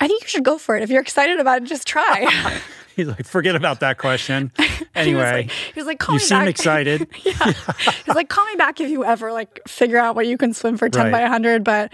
I 0.00 0.06
think 0.08 0.22
you 0.22 0.28
should 0.28 0.44
go 0.44 0.58
for 0.58 0.76
it. 0.76 0.82
If 0.82 0.90
you're 0.90 1.00
excited 1.00 1.40
about 1.40 1.62
it, 1.62 1.64
just 1.64 1.86
try. 1.86 2.26
He's 2.96 3.06
like, 3.06 3.24
forget 3.26 3.56
about 3.56 3.80
that 3.80 3.96
question. 3.98 4.52
he 4.58 4.64
was 4.64 4.84
Anyway, 4.94 5.22
like, 5.32 5.50
he 5.50 5.80
was 5.80 5.86
like, 5.86 5.98
call 5.98 6.14
you 6.14 6.18
me 6.18 6.24
seem 6.24 6.38
back. 6.40 6.48
excited. 6.48 7.06
yeah. 7.24 7.52
He's 8.04 8.14
like, 8.14 8.28
call 8.28 8.44
me 8.46 8.56
back 8.56 8.80
if 8.80 8.90
you 8.90 9.04
ever 9.04 9.32
like 9.32 9.60
figure 9.66 9.98
out 9.98 10.14
what 10.16 10.26
you 10.26 10.36
can 10.36 10.52
swim 10.52 10.76
for 10.76 10.88
10 10.90 11.04
Right. 11.06 11.12
by 11.12 11.20
100. 11.22 11.64
But 11.64 11.92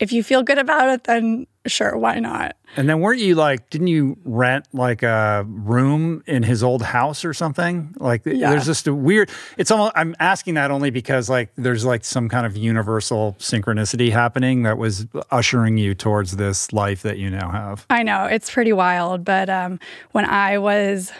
if 0.00 0.12
you 0.12 0.22
feel 0.24 0.42
good 0.42 0.58
about 0.58 0.88
it, 0.88 1.04
then 1.04 1.46
sure, 1.66 1.96
why 1.96 2.18
not? 2.18 2.56
And 2.76 2.88
then 2.88 3.00
weren't 3.00 3.20
you 3.20 3.34
like, 3.34 3.68
didn't 3.68 3.88
you 3.88 4.16
rent 4.24 4.66
like 4.72 5.02
a 5.02 5.44
room 5.46 6.22
in 6.26 6.42
his 6.42 6.62
old 6.62 6.80
house 6.82 7.24
or 7.24 7.34
something? 7.34 7.94
Like 7.98 8.22
Yeah. 8.24 8.50
there's 8.50 8.64
just 8.64 8.86
a 8.86 8.94
weird, 8.94 9.30
it's 9.58 9.70
almost, 9.70 9.92
I'm 9.94 10.16
asking 10.18 10.54
that 10.54 10.70
only 10.70 10.90
because 10.90 11.28
like 11.28 11.50
there's 11.56 11.84
like 11.84 12.04
some 12.04 12.28
kind 12.30 12.46
of 12.46 12.56
universal 12.56 13.36
synchronicity 13.38 14.10
happening 14.10 14.62
that 14.62 14.78
was 14.78 15.06
ushering 15.30 15.76
you 15.76 15.94
towards 15.94 16.36
this 16.36 16.72
life 16.72 17.02
that 17.02 17.18
you 17.18 17.28
now 17.30 17.50
have. 17.50 17.84
I 17.90 18.02
know 18.02 18.24
it's 18.24 18.50
pretty 18.50 18.72
wild. 18.72 19.24
But 19.24 19.50
um, 19.50 19.78
when 20.12 20.24
I 20.24 20.56
was 20.58 21.12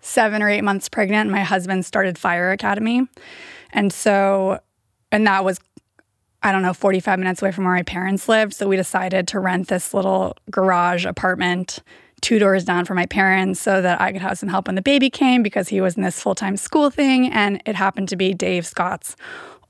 seven 0.00 0.42
or 0.42 0.48
eight 0.48 0.62
months 0.64 0.88
pregnant, 0.88 1.30
my 1.30 1.42
husband 1.42 1.84
started 1.84 2.16
Fire 2.16 2.50
Academy. 2.50 3.06
And 3.72 3.92
so, 3.92 4.60
and 5.12 5.26
that 5.26 5.44
was, 5.44 5.58
I 6.44 6.52
don't 6.52 6.62
know, 6.62 6.74
45 6.74 7.18
minutes 7.18 7.42
away 7.42 7.50
from 7.50 7.64
where 7.64 7.74
my 7.74 7.82
parents 7.82 8.28
lived. 8.28 8.52
So 8.54 8.68
we 8.68 8.76
decided 8.76 9.26
to 9.28 9.40
rent 9.40 9.68
this 9.68 9.94
little 9.94 10.36
garage 10.50 11.04
apartment 11.06 11.80
two 12.20 12.38
doors 12.38 12.64
down 12.64 12.84
from 12.84 12.96
my 12.96 13.06
parents 13.06 13.60
so 13.60 13.82
that 13.82 14.00
I 14.00 14.12
could 14.12 14.22
have 14.22 14.38
some 14.38 14.48
help 14.48 14.66
when 14.68 14.76
the 14.76 14.82
baby 14.82 15.10
came 15.10 15.42
because 15.42 15.68
he 15.68 15.80
was 15.80 15.96
in 15.96 16.02
this 16.02 16.20
full 16.20 16.34
time 16.34 16.56
school 16.56 16.90
thing. 16.90 17.30
And 17.32 17.62
it 17.66 17.74
happened 17.74 18.08
to 18.10 18.16
be 18.16 18.32
Dave 18.34 18.66
Scott's 18.66 19.16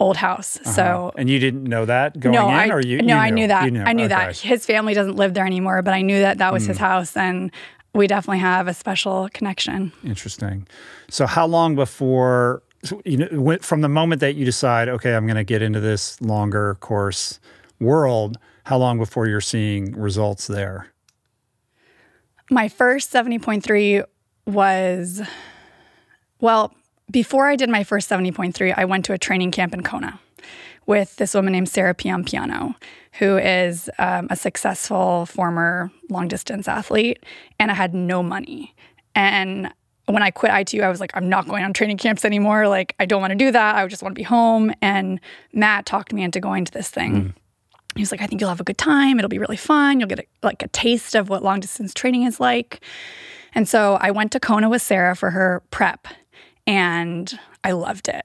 old 0.00 0.16
house. 0.16 0.58
So 0.64 1.12
And 1.16 1.30
you 1.30 1.38
didn't 1.38 1.64
know 1.64 1.84
that 1.84 2.18
going 2.18 2.34
no, 2.34 2.48
in, 2.48 2.54
I, 2.54 2.68
or 2.68 2.80
you? 2.80 3.00
no, 3.02 3.14
you 3.14 3.20
I 3.20 3.30
knew 3.30 3.46
that. 3.46 3.64
You 3.64 3.70
knew. 3.70 3.82
I 3.82 3.92
knew 3.92 4.08
that 4.08 4.30
Okay. 4.30 4.38
Hmm. 4.42 4.48
his 4.48 4.66
family 4.66 4.94
doesn't 4.94 5.14
live 5.16 5.34
there 5.34 5.46
anymore, 5.46 5.82
but 5.82 5.94
I 5.94 6.02
knew 6.02 6.18
that 6.18 6.38
that 6.38 6.52
was 6.52 6.66
his 6.66 6.78
house, 6.78 7.16
and 7.16 7.52
we 7.94 8.08
definitely 8.08 8.40
have 8.40 8.66
a 8.66 8.74
special 8.74 9.28
connection. 9.32 9.92
Interesting. 10.04 10.66
So, 11.08 11.26
how 11.26 11.46
long 11.46 11.76
before 11.76 12.62
you 13.04 13.16
know, 13.16 13.58
from 13.60 13.80
the 13.80 13.88
moment 13.88 14.20
that 14.20 14.34
you 14.34 14.44
decide, 14.44 14.88
okay, 14.88 15.14
I'm 15.14 15.26
going 15.26 15.36
to 15.36 15.44
get 15.44 15.62
into 15.62 15.80
this 15.80 16.20
longer 16.20 16.76
course 16.80 17.40
world, 17.80 18.38
how 18.64 18.78
long 18.78 18.98
before 18.98 19.26
you're 19.26 19.40
seeing 19.40 19.92
results 19.92 20.46
there? 20.46 20.88
My 22.50 22.68
first 22.68 23.12
70.3 23.12 24.04
was, 24.46 25.22
well, 26.40 26.74
before 27.10 27.46
I 27.46 27.56
did 27.56 27.68
my 27.68 27.84
first 27.84 28.08
70.3, 28.08 28.74
I 28.76 28.84
went 28.84 29.04
to 29.06 29.12
a 29.12 29.18
training 29.18 29.50
camp 29.50 29.74
in 29.74 29.82
Kona 29.82 30.20
with 30.86 31.16
this 31.16 31.34
woman 31.34 31.52
named 31.52 31.68
Sarah 31.68 31.94
Piampiano, 31.94 32.74
who 33.18 33.38
is 33.38 33.90
um, 33.98 34.26
a 34.30 34.36
successful 34.36 35.26
former 35.26 35.90
long 36.10 36.28
distance 36.28 36.68
athlete. 36.68 37.24
And 37.58 37.70
I 37.70 37.74
had 37.74 37.94
no 37.94 38.22
money. 38.22 38.74
And 39.14 39.72
when 40.06 40.22
I 40.22 40.30
quit 40.30 40.52
ITU, 40.52 40.82
I 40.82 40.88
was 40.88 41.00
like, 41.00 41.12
I'm 41.14 41.28
not 41.28 41.48
going 41.48 41.64
on 41.64 41.72
training 41.72 41.96
camps 41.96 42.24
anymore. 42.24 42.68
Like, 42.68 42.94
I 43.00 43.06
don't 43.06 43.20
want 43.20 43.30
to 43.30 43.36
do 43.36 43.50
that. 43.50 43.76
I 43.76 43.86
just 43.86 44.02
want 44.02 44.14
to 44.14 44.18
be 44.18 44.24
home. 44.24 44.72
And 44.82 45.20
Matt 45.52 45.86
talked 45.86 46.12
me 46.12 46.22
into 46.22 46.40
going 46.40 46.64
to 46.64 46.72
this 46.72 46.90
thing. 46.90 47.14
Mm. 47.14 47.34
He 47.96 48.02
was 48.02 48.10
like, 48.10 48.20
I 48.20 48.26
think 48.26 48.40
you'll 48.40 48.50
have 48.50 48.60
a 48.60 48.64
good 48.64 48.78
time. 48.78 49.18
It'll 49.18 49.28
be 49.28 49.38
really 49.38 49.56
fun. 49.56 50.00
You'll 50.00 50.08
get 50.08 50.18
a, 50.18 50.26
like 50.42 50.62
a 50.62 50.68
taste 50.68 51.14
of 51.14 51.28
what 51.28 51.42
long 51.42 51.60
distance 51.60 51.94
training 51.94 52.24
is 52.24 52.40
like. 52.40 52.84
And 53.54 53.68
so 53.68 53.98
I 54.00 54.10
went 54.10 54.32
to 54.32 54.40
Kona 54.40 54.68
with 54.68 54.82
Sarah 54.82 55.14
for 55.14 55.30
her 55.30 55.62
prep, 55.70 56.08
and 56.66 57.38
I 57.62 57.70
loved 57.70 58.08
it. 58.08 58.24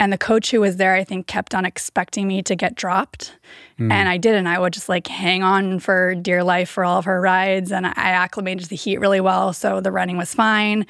And 0.00 0.12
the 0.12 0.18
coach 0.18 0.52
who 0.52 0.60
was 0.60 0.76
there, 0.76 0.94
I 0.94 1.02
think, 1.02 1.26
kept 1.26 1.54
on 1.54 1.64
expecting 1.64 2.28
me 2.28 2.40
to 2.42 2.54
get 2.54 2.76
dropped. 2.76 3.36
Mm. 3.80 3.92
And 3.92 4.08
I 4.08 4.16
didn't. 4.16 4.46
I 4.46 4.58
would 4.58 4.72
just 4.72 4.88
like 4.88 5.08
hang 5.08 5.42
on 5.42 5.80
for 5.80 6.14
dear 6.14 6.44
life 6.44 6.68
for 6.68 6.84
all 6.84 6.98
of 6.98 7.04
her 7.04 7.20
rides. 7.20 7.72
And 7.72 7.84
I 7.86 7.92
acclimated 7.94 8.64
to 8.64 8.68
the 8.68 8.76
heat 8.76 9.00
really 9.00 9.20
well. 9.20 9.52
So 9.52 9.80
the 9.80 9.90
running 9.90 10.16
was 10.16 10.34
fine. 10.34 10.86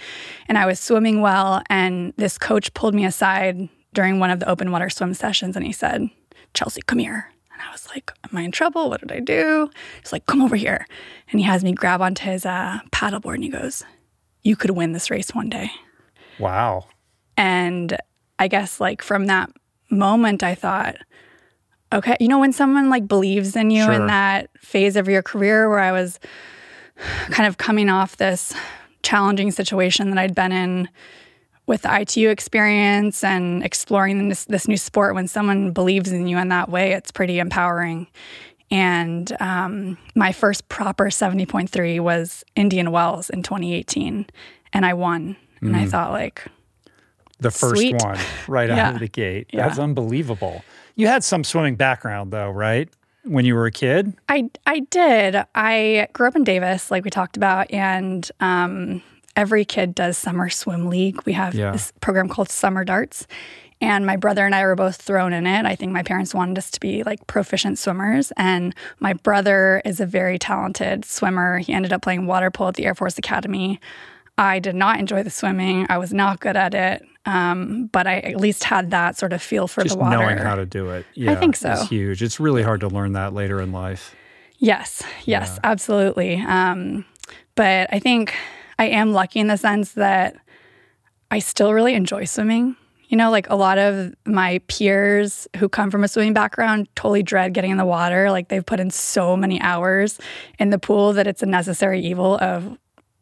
And 0.46 0.58
I 0.58 0.66
was 0.66 0.78
swimming 0.78 1.22
well. 1.22 1.62
And 1.70 2.12
this 2.16 2.36
coach 2.36 2.74
pulled 2.74 2.94
me 2.94 3.06
aside 3.06 3.68
during 3.94 4.18
one 4.18 4.30
of 4.30 4.40
the 4.40 4.48
open 4.48 4.70
water 4.70 4.90
swim 4.90 5.14
sessions 5.14 5.56
and 5.56 5.64
he 5.64 5.72
said, 5.72 6.08
Chelsea, 6.52 6.82
come 6.82 6.98
here. 6.98 7.32
And 7.52 7.62
I 7.62 7.72
was 7.72 7.88
like, 7.88 8.12
Am 8.30 8.36
I 8.36 8.42
in 8.42 8.52
trouble? 8.52 8.90
What 8.90 9.00
did 9.00 9.10
I 9.10 9.20
do? 9.20 9.70
He's 10.00 10.12
like, 10.12 10.26
Come 10.26 10.42
over 10.42 10.56
here. 10.56 10.86
And 11.30 11.40
he 11.40 11.46
has 11.46 11.64
me 11.64 11.72
grab 11.72 12.02
onto 12.02 12.24
his 12.24 12.44
uh, 12.44 12.80
paddleboard 12.92 13.36
and 13.36 13.44
he 13.44 13.50
goes, 13.50 13.84
You 14.42 14.54
could 14.54 14.70
win 14.70 14.92
this 14.92 15.10
race 15.10 15.34
one 15.34 15.48
day. 15.48 15.70
Wow. 16.38 16.86
And 17.36 17.98
I 18.38 18.48
guess 18.48 18.80
like 18.80 19.02
from 19.02 19.26
that 19.26 19.50
moment, 19.90 20.42
I 20.42 20.54
thought, 20.54 20.96
okay, 21.92 22.16
you 22.20 22.28
know, 22.28 22.38
when 22.38 22.52
someone 22.52 22.90
like 22.90 23.08
believes 23.08 23.56
in 23.56 23.70
you 23.70 23.84
sure. 23.84 23.92
in 23.92 24.06
that 24.06 24.50
phase 24.58 24.96
of 24.96 25.08
your 25.08 25.22
career 25.22 25.68
where 25.68 25.78
I 25.78 25.92
was 25.92 26.18
kind 27.30 27.46
of 27.46 27.58
coming 27.58 27.88
off 27.88 28.16
this 28.16 28.54
challenging 29.02 29.50
situation 29.50 30.10
that 30.10 30.18
I'd 30.18 30.34
been 30.34 30.52
in 30.52 30.88
with 31.66 31.82
the 31.82 32.00
ITU 32.00 32.30
experience 32.30 33.22
and 33.22 33.62
exploring 33.62 34.28
this, 34.30 34.46
this 34.46 34.66
new 34.66 34.76
sport, 34.76 35.14
when 35.14 35.28
someone 35.28 35.70
believes 35.70 36.10
in 36.10 36.26
you 36.26 36.38
in 36.38 36.48
that 36.48 36.70
way, 36.70 36.92
it's 36.92 37.12
pretty 37.12 37.38
empowering. 37.38 38.06
And 38.70 39.30
um, 39.40 39.98
my 40.14 40.32
first 40.32 40.68
proper 40.68 41.06
70.3 41.06 42.00
was 42.00 42.42
Indian 42.56 42.90
Wells 42.90 43.30
in 43.30 43.42
2018, 43.42 44.26
and 44.72 44.86
I 44.86 44.94
won. 44.94 45.36
Mm. 45.62 45.68
And 45.68 45.76
I 45.76 45.84
mm. 45.84 45.90
thought, 45.90 46.12
like, 46.12 46.46
the 47.40 47.50
first 47.50 47.76
Sweet. 47.76 48.02
one 48.02 48.18
right 48.46 48.68
yeah. 48.68 48.88
out 48.88 48.94
of 48.94 49.00
the 49.00 49.08
gate. 49.08 49.48
Yeah. 49.52 49.66
That's 49.66 49.78
unbelievable. 49.78 50.62
You 50.96 51.06
had 51.06 51.22
some 51.22 51.44
swimming 51.44 51.76
background 51.76 52.32
though, 52.32 52.50
right? 52.50 52.88
When 53.24 53.44
you 53.44 53.54
were 53.54 53.66
a 53.66 53.72
kid? 53.72 54.14
I 54.28 54.50
I 54.66 54.80
did. 54.80 55.36
I 55.54 56.08
grew 56.12 56.28
up 56.28 56.36
in 56.36 56.44
Davis, 56.44 56.90
like 56.90 57.04
we 57.04 57.10
talked 57.10 57.36
about, 57.36 57.70
and 57.70 58.28
um, 58.40 59.02
every 59.36 59.64
kid 59.64 59.94
does 59.94 60.18
summer 60.18 60.48
swim 60.48 60.86
league. 60.88 61.20
We 61.24 61.32
have 61.34 61.54
yeah. 61.54 61.72
this 61.72 61.92
program 62.00 62.28
called 62.28 62.48
Summer 62.48 62.84
Darts. 62.84 63.26
And 63.80 64.04
my 64.04 64.16
brother 64.16 64.44
and 64.44 64.54
I 64.54 64.64
were 64.64 64.74
both 64.74 64.96
thrown 64.96 65.32
in 65.32 65.46
it. 65.46 65.64
I 65.64 65.76
think 65.76 65.92
my 65.92 66.02
parents 66.02 66.34
wanted 66.34 66.58
us 66.58 66.70
to 66.72 66.80
be 66.80 67.04
like 67.04 67.24
proficient 67.28 67.78
swimmers. 67.78 68.32
And 68.36 68.74
my 68.98 69.12
brother 69.12 69.80
is 69.84 70.00
a 70.00 70.06
very 70.06 70.38
talented 70.38 71.04
swimmer. 71.04 71.58
He 71.58 71.72
ended 71.72 71.92
up 71.92 72.02
playing 72.02 72.26
water 72.26 72.50
polo 72.50 72.70
at 72.70 72.74
the 72.74 72.86
Air 72.86 72.96
Force 72.96 73.18
Academy. 73.18 73.78
I 74.36 74.58
did 74.58 74.74
not 74.74 74.98
enjoy 74.98 75.22
the 75.22 75.30
swimming. 75.30 75.86
I 75.88 75.98
was 75.98 76.12
not 76.12 76.40
good 76.40 76.56
at 76.56 76.74
it. 76.74 77.04
Um, 77.28 77.90
but 77.92 78.06
I 78.06 78.20
at 78.20 78.40
least 78.40 78.64
had 78.64 78.90
that 78.90 79.18
sort 79.18 79.34
of 79.34 79.42
feel 79.42 79.68
for 79.68 79.82
Just 79.82 79.96
the 79.96 80.00
water. 80.00 80.16
knowing 80.16 80.38
how 80.38 80.54
to 80.54 80.64
do 80.64 80.88
it. 80.90 81.04
Yeah, 81.12 81.32
I 81.32 81.34
think 81.34 81.56
so. 81.56 81.72
It's 81.72 81.86
huge. 81.86 82.22
It's 82.22 82.40
really 82.40 82.62
hard 82.62 82.80
to 82.80 82.88
learn 82.88 83.12
that 83.12 83.34
later 83.34 83.60
in 83.60 83.70
life. 83.70 84.16
Yes, 84.56 85.02
yes, 85.26 85.52
yeah. 85.54 85.60
absolutely. 85.62 86.36
Um, 86.36 87.04
but 87.54 87.92
I 87.92 87.98
think 87.98 88.34
I 88.78 88.86
am 88.86 89.12
lucky 89.12 89.40
in 89.40 89.48
the 89.48 89.58
sense 89.58 89.92
that 89.92 90.36
I 91.30 91.40
still 91.40 91.74
really 91.74 91.92
enjoy 91.92 92.24
swimming. 92.24 92.76
You 93.08 93.18
know, 93.18 93.30
like 93.30 93.48
a 93.50 93.56
lot 93.56 93.76
of 93.76 94.14
my 94.24 94.60
peers 94.68 95.46
who 95.56 95.68
come 95.68 95.90
from 95.90 96.04
a 96.04 96.08
swimming 96.08 96.32
background 96.32 96.88
totally 96.94 97.22
dread 97.22 97.52
getting 97.52 97.70
in 97.70 97.76
the 97.76 97.86
water. 97.86 98.30
Like 98.30 98.48
they've 98.48 98.64
put 98.64 98.80
in 98.80 98.90
so 98.90 99.36
many 99.36 99.60
hours 99.60 100.18
in 100.58 100.70
the 100.70 100.78
pool 100.78 101.12
that 101.12 101.26
it's 101.26 101.42
a 101.42 101.46
necessary 101.46 102.00
evil 102.00 102.38
of 102.38 102.78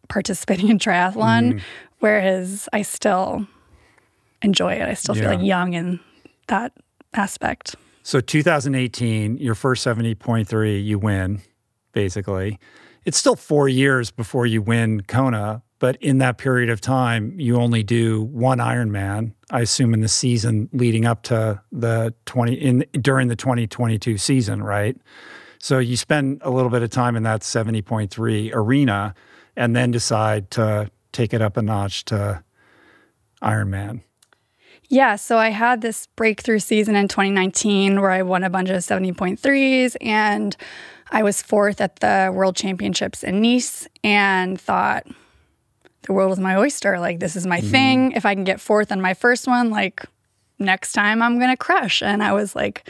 participating 0.09 0.69
in 0.69 0.79
triathlon, 0.79 1.55
mm. 1.55 1.61
whereas 1.99 2.69
I 2.73 2.83
still 2.83 3.49
enjoy 4.43 4.75
it. 4.75 4.83
I 4.83 4.95
still 4.95 5.17
yeah. 5.17 5.23
feel 5.23 5.39
like 5.39 5.47
young 5.47 5.75
in 5.75 6.01
that 6.49 6.73
aspect. 7.15 7.77
So 8.03 8.21
2018, 8.21 9.39
your 9.39 9.55
first 9.55 9.85
70.3, 9.85 10.85
you 10.85 10.99
win, 10.99 11.43
basically. 11.93 12.59
It's 13.05 13.19
still 13.19 13.37
four 13.37 13.69
years 13.69 14.11
before 14.11 14.47
you 14.47 14.63
win 14.63 15.03
Kona, 15.03 15.63
but 15.79 15.97
in 15.97 16.19
that 16.19 16.39
period 16.39 16.71
of 16.71 16.81
time, 16.81 17.39
you 17.39 17.57
only 17.57 17.83
do 17.83 18.23
one 18.23 18.59
Ironman. 18.59 19.33
I 19.51 19.61
assume 19.61 19.93
in 19.95 20.01
the 20.01 20.09
season 20.09 20.69
leading 20.73 21.05
up 21.05 21.23
to 21.25 21.61
the 21.73 22.15
20 22.27 22.55
in 22.55 22.85
during 22.93 23.29
the 23.29 23.37
2022 23.37 24.19
season, 24.19 24.63
right? 24.63 24.97
So 25.59 25.79
you 25.79 25.97
spend 25.97 26.41
a 26.43 26.51
little 26.51 26.71
bit 26.71 26.83
of 26.83 26.91
time 26.91 27.17
in 27.17 27.23
that 27.25 27.41
70.3 27.41 28.55
arena 28.55 29.15
and 29.57 29.75
then 29.75 29.91
decide 29.91 30.51
to 30.53 30.91
take 31.13 31.33
it 31.33 31.43
up 31.43 31.57
a 31.57 31.63
notch 31.63 32.05
to 32.07 32.43
Ironman? 33.43 34.03
Yeah, 34.89 35.17
so 35.17 35.39
I 35.39 35.51
had 35.51 35.81
this 35.81 36.07
breakthrough 36.17 36.61
season 36.61 36.95
in 36.95 37.09
2019 37.09 38.01
where 38.01 38.11
I 38.11 38.23
won 38.23 38.45
a 38.45 38.51
bunch 38.51 38.69
of 38.69 38.77
70.3s 38.77 39.97
and 40.01 40.57
I 41.11 41.23
was 41.23 41.43
fourth 41.43 41.81
at 41.81 41.97
the 41.97 42.31
World 42.33 42.57
Championships 42.57 43.23
in 43.23 43.43
Nice 43.43 43.89
and 44.05 44.61
thought 44.61 45.07
the 46.03 46.13
world 46.13 46.33
is 46.33 46.39
my 46.39 46.57
oyster. 46.57 46.99
Like, 47.01 47.19
this 47.19 47.37
is 47.37 47.47
my 47.47 47.61
mm-hmm. 47.61 47.71
thing. 47.71 48.13
If 48.13 48.25
I 48.25 48.35
can 48.35 48.45
get 48.45 48.61
fourth 48.61 48.93
on 48.93 49.01
my 49.01 49.15
first 49.15 49.47
one, 49.47 49.71
like, 49.71 50.05
next 50.59 50.93
time 50.93 51.21
I'm 51.21 51.39
going 51.39 51.51
to 51.51 51.57
crush. 51.57 52.03
And 52.03 52.23
I 52.23 52.33
was 52.33 52.55
like, 52.55 52.89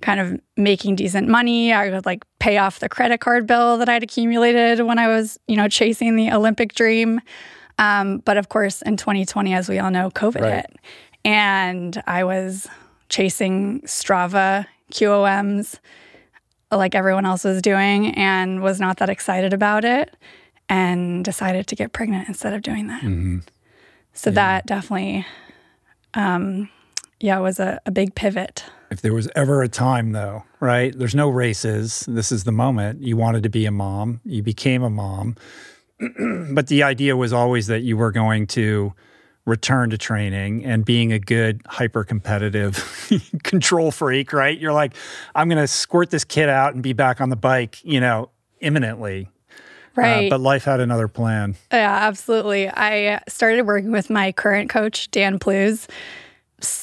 kind 0.00 0.20
of 0.20 0.40
making 0.56 0.96
decent 0.96 1.28
money. 1.28 1.72
I 1.72 1.90
would 1.90 2.06
like 2.06 2.24
pay 2.38 2.58
off 2.58 2.78
the 2.78 2.88
credit 2.88 3.20
card 3.20 3.46
bill 3.46 3.76
that 3.78 3.88
I'd 3.88 4.02
accumulated 4.02 4.86
when 4.86 4.98
I 4.98 5.08
was, 5.08 5.38
you 5.46 5.56
know, 5.56 5.68
chasing 5.68 6.16
the 6.16 6.32
Olympic 6.32 6.74
dream. 6.74 7.20
Um, 7.80 8.18
but 8.18 8.36
of 8.36 8.50
course, 8.50 8.82
in 8.82 8.96
2020, 8.96 9.54
as 9.54 9.68
we 9.68 9.78
all 9.78 9.90
know, 9.90 10.10
COVID 10.10 10.42
right. 10.42 10.54
hit. 10.56 10.76
And 11.24 12.00
I 12.06 12.24
was 12.24 12.68
chasing 13.08 13.80
Strava 13.82 14.66
QOMs 14.92 15.78
like 16.70 16.94
everyone 16.94 17.26
else 17.26 17.42
was 17.42 17.60
doing 17.62 18.14
and 18.14 18.62
was 18.62 18.78
not 18.80 18.98
that 18.98 19.08
excited 19.08 19.52
about 19.52 19.84
it 19.84 20.14
and 20.68 21.24
decided 21.24 21.66
to 21.66 21.74
get 21.74 21.92
pregnant 21.92 22.28
instead 22.28 22.52
of 22.52 22.62
doing 22.62 22.86
that. 22.86 23.02
Mm-hmm. 23.02 23.38
So 24.12 24.30
yeah. 24.30 24.34
that 24.34 24.66
definitely, 24.66 25.26
um, 26.14 26.68
yeah, 27.18 27.38
was 27.38 27.58
a, 27.58 27.80
a 27.86 27.90
big 27.90 28.14
pivot. 28.14 28.64
If 28.90 29.02
there 29.02 29.14
was 29.14 29.28
ever 29.34 29.62
a 29.62 29.68
time, 29.68 30.12
though, 30.12 30.44
right? 30.60 30.96
There's 30.96 31.14
no 31.14 31.28
races. 31.28 32.04
This 32.08 32.30
is 32.30 32.44
the 32.44 32.52
moment. 32.52 33.02
You 33.02 33.16
wanted 33.16 33.42
to 33.44 33.48
be 33.48 33.66
a 33.66 33.70
mom. 33.70 34.20
You 34.24 34.42
became 34.42 34.82
a 34.82 34.90
mom. 34.90 35.36
but 36.50 36.68
the 36.68 36.82
idea 36.82 37.16
was 37.16 37.32
always 37.32 37.66
that 37.66 37.80
you 37.80 37.96
were 37.96 38.12
going 38.12 38.46
to 38.48 38.92
return 39.46 39.90
to 39.90 39.98
training 39.98 40.64
and 40.64 40.84
being 40.84 41.12
a 41.12 41.18
good 41.18 41.62
hyper 41.66 42.04
competitive 42.04 43.08
control 43.42 43.90
freak, 43.90 44.32
right? 44.32 44.58
You're 44.58 44.72
like, 44.72 44.94
I'm 45.34 45.48
going 45.48 45.60
to 45.60 45.66
squirt 45.66 46.10
this 46.10 46.24
kid 46.24 46.48
out 46.48 46.74
and 46.74 46.82
be 46.82 46.92
back 46.92 47.20
on 47.20 47.30
the 47.30 47.36
bike, 47.36 47.82
you 47.84 48.00
know, 48.00 48.30
imminently. 48.60 49.28
Uh, 49.98 50.02
right. 50.02 50.26
Uh, 50.26 50.30
but 50.30 50.40
life 50.40 50.64
had 50.64 50.80
another 50.80 51.08
plan. 51.08 51.56
Yeah, 51.72 51.90
absolutely. 51.90 52.68
I 52.68 53.22
started 53.28 53.62
working 53.62 53.90
with 53.90 54.08
my 54.08 54.32
current 54.32 54.70
coach, 54.70 55.10
Dan 55.10 55.38
Plews 55.38 55.88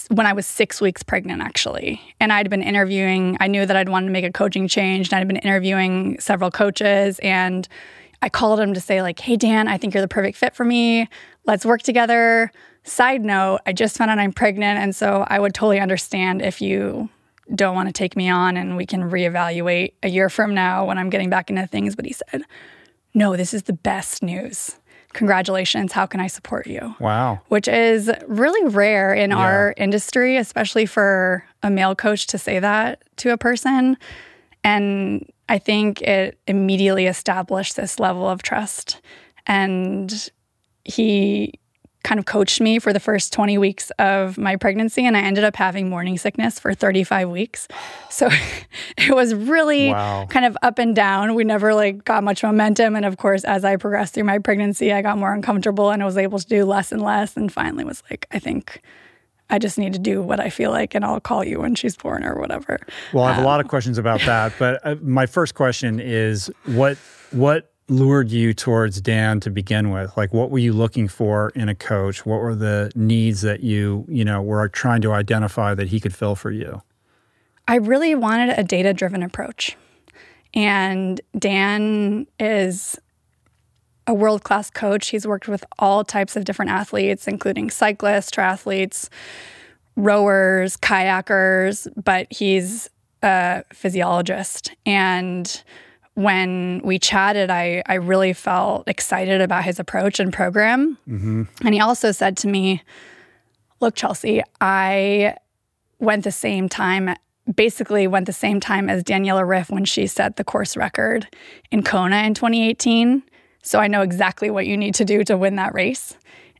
when 0.09 0.25
I 0.25 0.33
was 0.33 0.47
six 0.47 0.81
weeks 0.81 1.03
pregnant, 1.03 1.41
actually. 1.41 2.01
And 2.19 2.33
I'd 2.33 2.49
been 2.49 2.63
interviewing, 2.63 3.37
I 3.39 3.47
knew 3.47 3.65
that 3.65 3.75
I'd 3.75 3.89
wanted 3.89 4.07
to 4.07 4.11
make 4.11 4.25
a 4.25 4.31
coaching 4.31 4.67
change, 4.67 5.11
and 5.11 5.19
I'd 5.19 5.27
been 5.27 5.37
interviewing 5.37 6.19
several 6.19 6.49
coaches. 6.49 7.19
And 7.19 7.67
I 8.21 8.29
called 8.29 8.59
him 8.59 8.73
to 8.73 8.81
say, 8.81 9.01
like, 9.01 9.19
hey, 9.19 9.35
Dan, 9.35 9.67
I 9.67 9.77
think 9.77 9.93
you're 9.93 10.01
the 10.01 10.07
perfect 10.07 10.37
fit 10.37 10.55
for 10.55 10.63
me. 10.63 11.07
Let's 11.45 11.65
work 11.65 11.81
together. 11.81 12.51
Side 12.83 13.23
note, 13.23 13.59
I 13.65 13.73
just 13.73 13.97
found 13.97 14.11
out 14.11 14.19
I'm 14.19 14.33
pregnant. 14.33 14.79
And 14.79 14.95
so 14.95 15.25
I 15.27 15.39
would 15.39 15.53
totally 15.53 15.79
understand 15.79 16.41
if 16.41 16.61
you 16.61 17.09
don't 17.53 17.75
want 17.75 17.89
to 17.89 17.93
take 17.93 18.15
me 18.15 18.29
on 18.29 18.57
and 18.57 18.75
we 18.75 18.85
can 18.85 19.09
reevaluate 19.09 19.93
a 20.03 20.09
year 20.09 20.29
from 20.29 20.53
now 20.53 20.85
when 20.85 20.97
I'm 20.97 21.09
getting 21.09 21.29
back 21.29 21.49
into 21.49 21.65
things. 21.67 21.95
But 21.95 22.05
he 22.05 22.13
said, 22.13 22.43
no, 23.13 23.35
this 23.35 23.53
is 23.53 23.63
the 23.63 23.73
best 23.73 24.23
news 24.23 24.77
congratulations, 25.17 25.91
how 25.91 26.05
can 26.05 26.19
I 26.19 26.27
support 26.27 26.67
you? 26.67 26.95
Wow. 26.99 27.41
Which 27.47 27.67
is 27.67 28.09
really 28.27 28.69
rare 28.69 29.13
in 29.13 29.31
yeah. 29.31 29.37
our 29.37 29.73
industry, 29.75 30.37
especially 30.37 30.85
for 30.85 31.43
a 31.63 31.69
male 31.69 31.95
coach 31.95 32.27
to 32.27 32.37
say 32.37 32.59
that 32.59 33.03
to 33.17 33.31
a 33.31 33.37
person. 33.37 33.97
And 34.63 35.29
I 35.49 35.59
think 35.59 36.01
it 36.01 36.39
immediately 36.47 37.07
established 37.07 37.75
this 37.75 37.99
level 37.99 38.27
of 38.27 38.41
trust. 38.41 39.01
And 39.45 40.29
he 40.83 41.59
kind 42.03 42.19
of 42.19 42.25
coached 42.25 42.61
me 42.61 42.79
for 42.79 42.93
the 42.93 43.01
first 43.01 43.33
20 43.33 43.57
weeks 43.57 43.91
of 43.99 44.37
my 44.37 44.55
pregnancy 44.55 45.05
and 45.05 45.17
I 45.17 45.21
ended 45.21 45.43
up 45.43 45.57
having 45.57 45.89
morning 45.89 46.17
sickness 46.17 46.57
for 46.57 46.73
35 46.73 47.29
weeks. 47.29 47.67
So 48.09 48.29
it 48.97 49.13
was 49.13 49.35
really 49.35 49.89
wow. 49.89 50.25
kind 50.29 50.45
of 50.45 50.57
up 50.61 50.79
and 50.79 50.95
down. 50.95 51.35
We 51.35 51.43
never 51.43 51.73
like 51.73 52.05
got 52.05 52.23
much 52.23 52.43
momentum 52.43 52.95
and 52.95 53.03
of 53.03 53.17
course 53.17 53.43
as 53.43 53.65
I 53.65 53.75
progressed 53.75 54.13
through 54.13 54.23
my 54.23 54.39
pregnancy, 54.39 54.93
I 54.93 55.01
got 55.01 55.17
more 55.17 55.33
uncomfortable 55.33 55.91
and 55.91 56.01
I 56.01 56.05
was 56.05 56.17
able 56.17 56.39
to 56.39 56.47
do 56.47 56.63
less 56.63 56.93
and 56.93 57.01
less 57.01 57.35
and 57.35 57.51
finally 57.51 57.83
was 57.83 58.01
like 58.09 58.25
I 58.31 58.39
think 58.39 58.81
I 59.49 59.59
just 59.59 59.77
need 59.77 59.93
to 59.93 59.99
do 59.99 60.21
what 60.21 60.39
I 60.39 60.49
feel 60.49 60.71
like 60.71 60.95
and 60.95 61.05
I'll 61.05 61.19
call 61.19 61.43
you 61.43 61.61
when 61.61 61.75
she's 61.75 61.95
born 61.95 62.25
or 62.25 62.39
whatever. 62.39 62.79
Well, 63.13 63.23
I 63.23 63.29
have 63.29 63.39
um, 63.39 63.45
a 63.45 63.47
lot 63.47 63.59
of 63.59 63.67
questions 63.67 63.97
about 63.97 64.21
that, 64.25 64.53
but 64.59 64.79
uh, 64.85 64.95
my 65.01 65.25
first 65.25 65.55
question 65.55 65.99
is 65.99 66.51
what 66.65 66.97
what 67.31 67.71
lured 67.89 68.29
you 68.29 68.53
towards 68.53 68.99
Dan 68.99 69.39
to 69.39 69.49
begin 69.49 69.91
with? 69.91 70.15
Like 70.17 70.33
what 70.33 70.51
were 70.51 70.59
you 70.59 70.73
looking 70.73 71.07
for 71.07 71.51
in 71.55 71.69
a 71.69 71.75
coach? 71.75 72.25
What 72.25 72.41
were 72.41 72.55
the 72.55 72.91
needs 72.95 73.41
that 73.41 73.61
you, 73.61 74.05
you 74.09 74.25
know, 74.25 74.41
were 74.41 74.67
trying 74.67 75.01
to 75.01 75.13
identify 75.13 75.73
that 75.73 75.87
he 75.87 75.99
could 75.99 76.13
fill 76.13 76.35
for 76.35 76.51
you? 76.51 76.81
I 77.67 77.75
really 77.75 78.15
wanted 78.15 78.57
a 78.57 78.63
data-driven 78.63 79.23
approach. 79.23 79.75
And 80.53 81.19
Dan 81.37 82.27
is 82.39 82.97
a 84.07 84.13
world-class 84.13 84.71
coach. 84.71 85.09
He's 85.09 85.27
worked 85.27 85.47
with 85.47 85.63
all 85.77 86.03
types 86.03 86.35
of 86.35 86.45
different 86.45 86.71
athletes 86.71 87.27
including 87.27 87.69
cyclists, 87.69 88.31
triathletes, 88.31 89.09
rowers, 89.95 90.77
kayakers, 90.77 91.87
but 92.01 92.27
he's 92.31 92.89
a 93.23 93.63
physiologist 93.73 94.71
and 94.85 95.63
when 96.17 96.81
we 96.83 96.97
chatted, 96.97 97.51
I, 97.51 97.83
I 97.85 97.93
really 97.95 98.33
felt 98.33 98.87
excited 98.87 99.39
about 99.39 99.63
his 99.63 99.79
approach 99.79 100.19
and 100.19 100.33
program. 100.33 100.97
Mm-hmm. 101.07 101.43
And 101.63 101.75
he 101.75 101.79
also 101.79 102.11
said 102.11 102.35
to 102.37 102.47
me, 102.47 102.81
Look, 103.79 103.93
Chelsea, 103.93 104.41
I 104.59 105.35
went 105.99 106.23
the 106.23 106.31
same 106.31 106.69
time, 106.69 107.15
basically 107.53 108.07
went 108.07 108.25
the 108.25 108.33
same 108.33 108.59
time 108.59 108.89
as 108.89 109.03
Daniela 109.03 109.43
Ryf 109.43 109.69
when 109.69 109.85
she 109.85 110.07
set 110.07 110.37
the 110.37 110.43
course 110.43 110.75
record 110.75 111.27
in 111.69 111.83
Kona 111.83 112.23
in 112.23 112.33
2018. 112.33 113.21
So 113.67 113.79
I 113.79 113.87
know 113.87 114.01
exactly 114.01 114.49
what 114.49 114.65
you 114.65 114.77
need 114.77 114.95
to 114.95 115.05
do 115.05 115.23
to 115.25 115.37
win 115.37 115.55
that 115.55 115.73
race. 115.73 116.15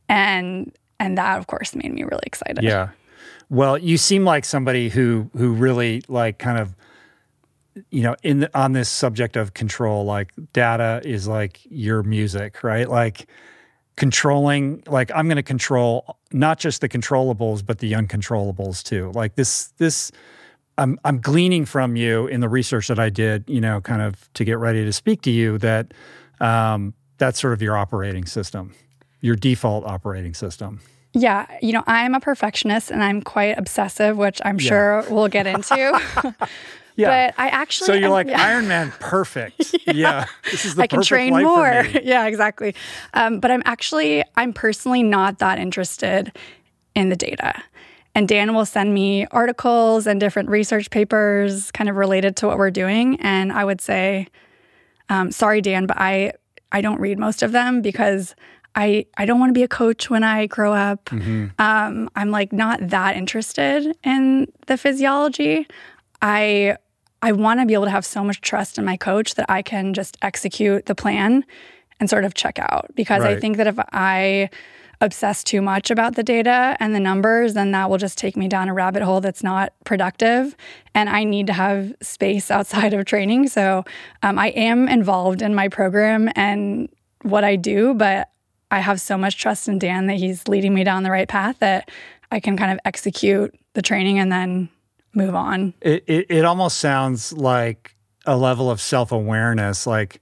And 0.08 0.72
and 1.00 1.16
that 1.16 1.38
of 1.38 1.46
course 1.46 1.74
made 1.74 1.92
me 1.92 2.02
really 2.02 2.24
excited. 2.26 2.62
Yeah. 2.62 2.90
Well, 3.50 3.78
you 3.78 3.96
seem 3.96 4.24
like 4.24 4.44
somebody 4.44 4.88
who 4.88 5.30
who 5.36 5.52
really 5.52 6.02
like 6.08 6.38
kind 6.38 6.58
of 6.58 6.74
you 7.90 8.02
know, 8.02 8.16
in 8.22 8.40
the, 8.40 8.58
on 8.58 8.72
this 8.72 8.88
subject 8.88 9.36
of 9.36 9.54
control, 9.54 10.04
like 10.04 10.32
data 10.52 11.00
is 11.04 11.28
like 11.28 11.60
your 11.70 12.02
music, 12.02 12.62
right? 12.64 12.88
Like 12.88 13.28
controlling, 13.96 14.82
like 14.86 15.10
I'm 15.14 15.26
going 15.26 15.36
to 15.36 15.42
control 15.42 16.16
not 16.32 16.58
just 16.58 16.80
the 16.80 16.88
controllables, 16.88 17.64
but 17.64 17.78
the 17.78 17.92
uncontrollables 17.92 18.82
too. 18.82 19.12
Like 19.14 19.36
this, 19.36 19.68
this, 19.78 20.10
I'm 20.76 20.98
I'm 21.04 21.20
gleaning 21.20 21.64
from 21.64 21.96
you 21.96 22.28
in 22.28 22.40
the 22.40 22.48
research 22.48 22.86
that 22.88 23.00
I 23.00 23.10
did, 23.10 23.44
you 23.48 23.60
know, 23.60 23.80
kind 23.80 24.00
of 24.00 24.32
to 24.34 24.44
get 24.44 24.58
ready 24.58 24.84
to 24.84 24.92
speak 24.92 25.22
to 25.22 25.30
you 25.30 25.58
that 25.58 25.92
um, 26.40 26.94
that's 27.18 27.40
sort 27.40 27.52
of 27.52 27.62
your 27.62 27.76
operating 27.76 28.24
system, 28.24 28.74
your 29.20 29.36
default 29.36 29.84
operating 29.84 30.34
system. 30.34 30.80
Yeah, 31.14 31.46
you 31.62 31.72
know, 31.72 31.82
I'm 31.86 32.14
a 32.14 32.20
perfectionist 32.20 32.90
and 32.90 33.02
I'm 33.02 33.22
quite 33.22 33.58
obsessive, 33.58 34.16
which 34.16 34.40
I'm 34.44 34.60
yeah. 34.60 34.68
sure 34.68 35.04
we'll 35.10 35.28
get 35.28 35.46
into. 35.46 36.00
Yeah. 36.34 36.46
But 36.98 37.40
I 37.40 37.48
actually. 37.50 37.86
So 37.86 37.92
you're 37.92 38.06
am, 38.06 38.10
like 38.10 38.26
yeah. 38.26 38.42
Iron 38.42 38.66
Man, 38.66 38.92
perfect. 38.98 39.72
yeah. 39.86 39.92
yeah. 39.94 40.24
This 40.50 40.64
is 40.64 40.74
the 40.74 40.82
I 40.82 40.88
can 40.88 41.00
train 41.00 41.30
more. 41.32 41.86
yeah, 42.02 42.26
exactly. 42.26 42.74
Um, 43.14 43.38
but 43.38 43.52
I'm 43.52 43.62
actually, 43.66 44.24
I'm 44.36 44.52
personally 44.52 45.04
not 45.04 45.38
that 45.38 45.60
interested 45.60 46.36
in 46.96 47.08
the 47.08 47.14
data. 47.14 47.62
And 48.16 48.26
Dan 48.26 48.52
will 48.52 48.66
send 48.66 48.92
me 48.94 49.28
articles 49.30 50.08
and 50.08 50.18
different 50.18 50.48
research 50.48 50.90
papers 50.90 51.70
kind 51.70 51.88
of 51.88 51.94
related 51.94 52.34
to 52.38 52.48
what 52.48 52.58
we're 52.58 52.72
doing. 52.72 53.20
And 53.20 53.52
I 53.52 53.64
would 53.64 53.80
say, 53.80 54.26
um, 55.08 55.30
sorry, 55.30 55.60
Dan, 55.60 55.86
but 55.86 55.98
I, 56.00 56.32
I 56.72 56.80
don't 56.80 57.00
read 57.00 57.18
most 57.18 57.42
of 57.42 57.52
them 57.52 57.82
because 57.82 58.34
I, 58.74 59.06
I 59.16 59.26
don't 59.26 59.40
want 59.40 59.50
to 59.50 59.54
be 59.54 59.62
a 59.62 59.68
coach 59.68 60.10
when 60.10 60.22
I 60.22 60.46
grow 60.46 60.72
up. 60.72 61.06
Mm-hmm. 61.06 61.46
Um, 61.58 62.10
I'm 62.14 62.30
like 62.30 62.52
not 62.52 62.78
that 62.88 63.16
interested 63.16 63.96
in 64.04 64.52
the 64.66 64.76
physiology. 64.76 65.66
I 66.22 66.76
I 67.20 67.32
want 67.32 67.58
to 67.58 67.66
be 67.66 67.74
able 67.74 67.84
to 67.84 67.90
have 67.90 68.04
so 68.04 68.22
much 68.22 68.40
trust 68.40 68.78
in 68.78 68.84
my 68.84 68.96
coach 68.96 69.34
that 69.34 69.46
I 69.48 69.62
can 69.62 69.92
just 69.92 70.16
execute 70.22 70.86
the 70.86 70.94
plan 70.94 71.44
and 71.98 72.08
sort 72.08 72.24
of 72.24 72.34
check 72.34 72.60
out. 72.60 72.86
Because 72.94 73.22
right. 73.22 73.36
I 73.36 73.40
think 73.40 73.56
that 73.56 73.66
if 73.66 73.78
I 73.92 74.50
obsess 75.00 75.44
too 75.44 75.62
much 75.62 75.90
about 75.90 76.16
the 76.16 76.22
data 76.22 76.76
and 76.80 76.94
the 76.94 77.00
numbers, 77.00 77.54
then 77.54 77.70
that 77.72 77.88
will 77.88 77.98
just 77.98 78.18
take 78.18 78.36
me 78.36 78.48
down 78.48 78.68
a 78.68 78.74
rabbit 78.74 79.02
hole 79.02 79.20
that's 79.20 79.42
not 79.42 79.72
productive. 79.84 80.56
And 80.94 81.08
I 81.08 81.24
need 81.24 81.46
to 81.46 81.52
have 81.52 81.94
space 82.00 82.50
outside 82.50 82.94
of 82.94 83.04
training. 83.04 83.48
So 83.48 83.84
um, 84.22 84.38
I 84.38 84.48
am 84.48 84.88
involved 84.88 85.42
in 85.42 85.54
my 85.54 85.68
program 85.68 86.30
and 86.34 86.88
what 87.22 87.44
I 87.44 87.56
do, 87.56 87.94
but 87.94 88.28
I 88.70 88.80
have 88.80 89.00
so 89.00 89.16
much 89.16 89.38
trust 89.38 89.68
in 89.68 89.78
Dan 89.78 90.06
that 90.06 90.16
he's 90.16 90.46
leading 90.48 90.74
me 90.74 90.84
down 90.84 91.02
the 91.02 91.10
right 91.10 91.28
path 91.28 91.58
that 91.60 91.90
I 92.30 92.40
can 92.40 92.56
kind 92.56 92.72
of 92.72 92.78
execute 92.84 93.54
the 93.72 93.82
training 93.82 94.18
and 94.18 94.30
then 94.30 94.68
move 95.14 95.34
on. 95.34 95.74
It, 95.80 96.04
it, 96.06 96.26
it 96.28 96.44
almost 96.44 96.78
sounds 96.78 97.32
like 97.32 97.94
a 98.26 98.36
level 98.36 98.70
of 98.70 98.80
self 98.80 99.10
awareness. 99.10 99.86
Like, 99.86 100.20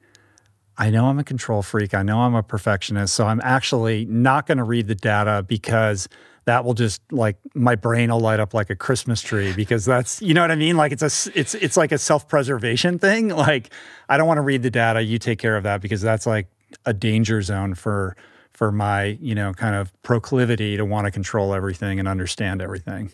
I 0.79 0.91
know 0.91 1.07
I'm 1.07 1.19
a 1.19 1.25
control 1.25 1.63
freak. 1.63 1.95
I 1.95 2.03
know 2.03 2.21
I'm 2.21 2.35
a 2.35 2.43
perfectionist. 2.43 3.15
So 3.15 3.27
I'm 3.27 3.41
actually 3.43 4.05
not 4.07 4.47
going 4.47 4.59
to 4.59 4.65
read 4.65 4.89
the 4.89 4.95
data 4.95 5.45
because 5.47 6.09
that 6.45 6.65
will 6.65 6.75
just 6.75 7.03
like 7.11 7.37
my 7.55 7.75
brain 7.75 8.11
will 8.11 8.21
light 8.21 8.41
up 8.41 8.55
like 8.55 8.71
a 8.71 8.77
Christmas 8.77 9.21
tree 9.21 9.53
because 9.53 9.85
that's 9.85 10.23
you 10.23 10.33
know 10.33 10.43
what 10.43 10.51
I 10.51 10.55
mean. 10.55 10.77
Like 10.77 10.93
it's 10.93 11.03
a 11.03 11.39
it's 11.39 11.55
it's 11.55 11.77
like 11.77 11.93
a 11.93 11.99
self 11.99 12.29
preservation 12.29 12.99
thing. 12.99 13.29
Like 13.37 13.73
I 14.09 14.17
don't 14.17 14.27
want 14.27 14.39
to 14.39 14.43
read 14.43 14.63
the 14.63 14.71
data. 14.71 15.03
You 15.03 15.19
take 15.19 15.39
care 15.39 15.57
of 15.57 15.65
that 15.65 15.81
because 15.81 16.01
that's 16.01 16.27
like 16.27 16.49
a 16.85 16.93
danger 16.93 17.43
zone 17.43 17.75
for 17.75 18.17
for 18.53 18.73
my 18.73 19.19
you 19.21 19.35
know 19.35 19.53
kind 19.53 19.75
of 19.75 19.93
proclivity 20.03 20.77
to 20.77 20.85
want 20.85 21.07
to 21.07 21.11
control 21.11 21.55
everything 21.55 21.99
and 21.99 22.09
understand 22.09 22.63
everything. 22.63 23.13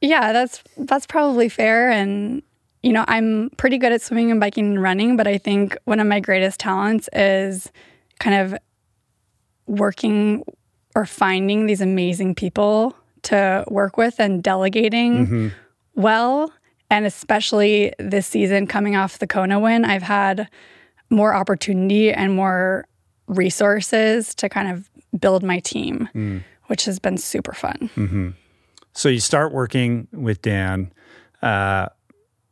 Yeah, 0.00 0.32
that's 0.32 0.62
that's 0.76 1.06
probably 1.06 1.48
fair 1.48 1.90
and 1.90 2.42
you 2.86 2.92
know, 2.92 3.04
I'm 3.08 3.50
pretty 3.56 3.78
good 3.78 3.90
at 3.90 4.00
swimming 4.00 4.30
and 4.30 4.38
biking 4.38 4.66
and 4.66 4.80
running, 4.80 5.16
but 5.16 5.26
I 5.26 5.38
think 5.38 5.76
one 5.86 5.98
of 5.98 6.06
my 6.06 6.20
greatest 6.20 6.60
talents 6.60 7.08
is 7.12 7.72
kind 8.20 8.36
of 8.36 8.56
working 9.66 10.44
or 10.94 11.04
finding 11.04 11.66
these 11.66 11.80
amazing 11.80 12.36
people 12.36 12.96
to 13.22 13.64
work 13.66 13.96
with 13.96 14.20
and 14.20 14.40
delegating 14.40 15.26
mm-hmm. 15.26 15.48
well. 15.96 16.52
And 16.88 17.04
especially 17.04 17.92
this 17.98 18.28
season 18.28 18.68
coming 18.68 18.94
off 18.94 19.18
the 19.18 19.26
Kona 19.26 19.58
win, 19.58 19.84
I've 19.84 20.04
had 20.04 20.48
more 21.10 21.34
opportunity 21.34 22.12
and 22.12 22.36
more 22.36 22.86
resources 23.26 24.32
to 24.36 24.48
kind 24.48 24.70
of 24.70 24.88
build 25.18 25.42
my 25.42 25.58
team, 25.58 26.08
mm. 26.14 26.44
which 26.66 26.84
has 26.84 27.00
been 27.00 27.18
super 27.18 27.52
fun. 27.52 27.90
Mm-hmm. 27.96 28.30
So 28.92 29.08
you 29.08 29.18
start 29.18 29.52
working 29.52 30.06
with 30.12 30.40
Dan, 30.40 30.92
uh, 31.42 31.88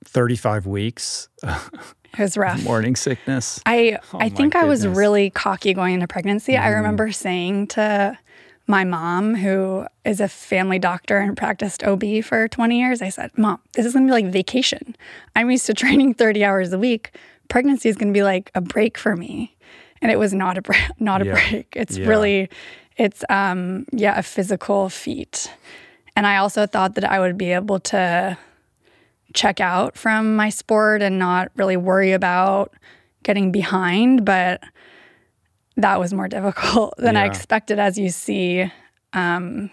35 0.04 0.66
weeks. 0.66 1.28
It 1.42 2.18
was 2.18 2.36
rough. 2.36 2.62
Morning 2.64 2.96
sickness. 2.96 3.60
I 3.66 3.98
oh 4.12 4.18
I 4.18 4.28
think 4.28 4.54
I 4.54 4.64
was 4.64 4.86
really 4.86 5.30
cocky 5.30 5.74
going 5.74 5.94
into 5.94 6.06
pregnancy. 6.06 6.52
Mm. 6.52 6.60
I 6.60 6.68
remember 6.68 7.12
saying 7.12 7.68
to 7.68 8.18
my 8.66 8.84
mom, 8.84 9.34
who 9.34 9.86
is 10.04 10.20
a 10.20 10.28
family 10.28 10.78
doctor 10.78 11.18
and 11.18 11.36
practiced 11.36 11.84
OB 11.84 12.02
for 12.22 12.48
20 12.48 12.78
years, 12.78 13.02
I 13.02 13.10
said, 13.10 13.30
Mom, 13.36 13.60
this 13.74 13.84
is 13.84 13.92
gonna 13.92 14.06
be 14.06 14.12
like 14.12 14.26
vacation. 14.26 14.96
I'm 15.36 15.50
used 15.50 15.66
to 15.66 15.74
training 15.74 16.14
30 16.14 16.44
hours 16.44 16.72
a 16.72 16.78
week. 16.78 17.16
Pregnancy 17.48 17.88
is 17.88 17.96
gonna 17.96 18.12
be 18.12 18.22
like 18.22 18.50
a 18.54 18.60
break 18.60 18.96
for 18.96 19.16
me. 19.16 19.54
And 20.00 20.10
it 20.10 20.18
was 20.18 20.32
not 20.34 20.58
a 20.58 20.62
break, 20.62 20.82
not 21.00 21.22
a 21.22 21.26
yeah. 21.26 21.32
break. 21.32 21.68
It's 21.76 21.96
yeah. 21.96 22.06
really, 22.06 22.48
it's 22.96 23.24
um 23.28 23.86
yeah, 23.92 24.18
a 24.18 24.22
physical 24.22 24.88
feat. 24.88 25.50
And 26.16 26.26
I 26.26 26.36
also 26.36 26.66
thought 26.66 26.94
that 26.94 27.04
I 27.04 27.18
would 27.18 27.36
be 27.36 27.52
able 27.52 27.80
to 27.80 28.38
check 29.34 29.60
out 29.60 29.96
from 29.96 30.36
my 30.36 30.48
sport 30.48 31.02
and 31.02 31.18
not 31.18 31.50
really 31.56 31.76
worry 31.76 32.12
about 32.12 32.72
getting 33.22 33.52
behind, 33.52 34.24
but 34.24 34.62
that 35.76 35.98
was 35.98 36.14
more 36.14 36.28
difficult 36.28 36.94
than 36.96 37.14
yeah. 37.14 37.22
I 37.22 37.26
expected 37.26 37.78
as 37.78 37.98
you 37.98 38.08
see 38.08 38.70
um, 39.12 39.70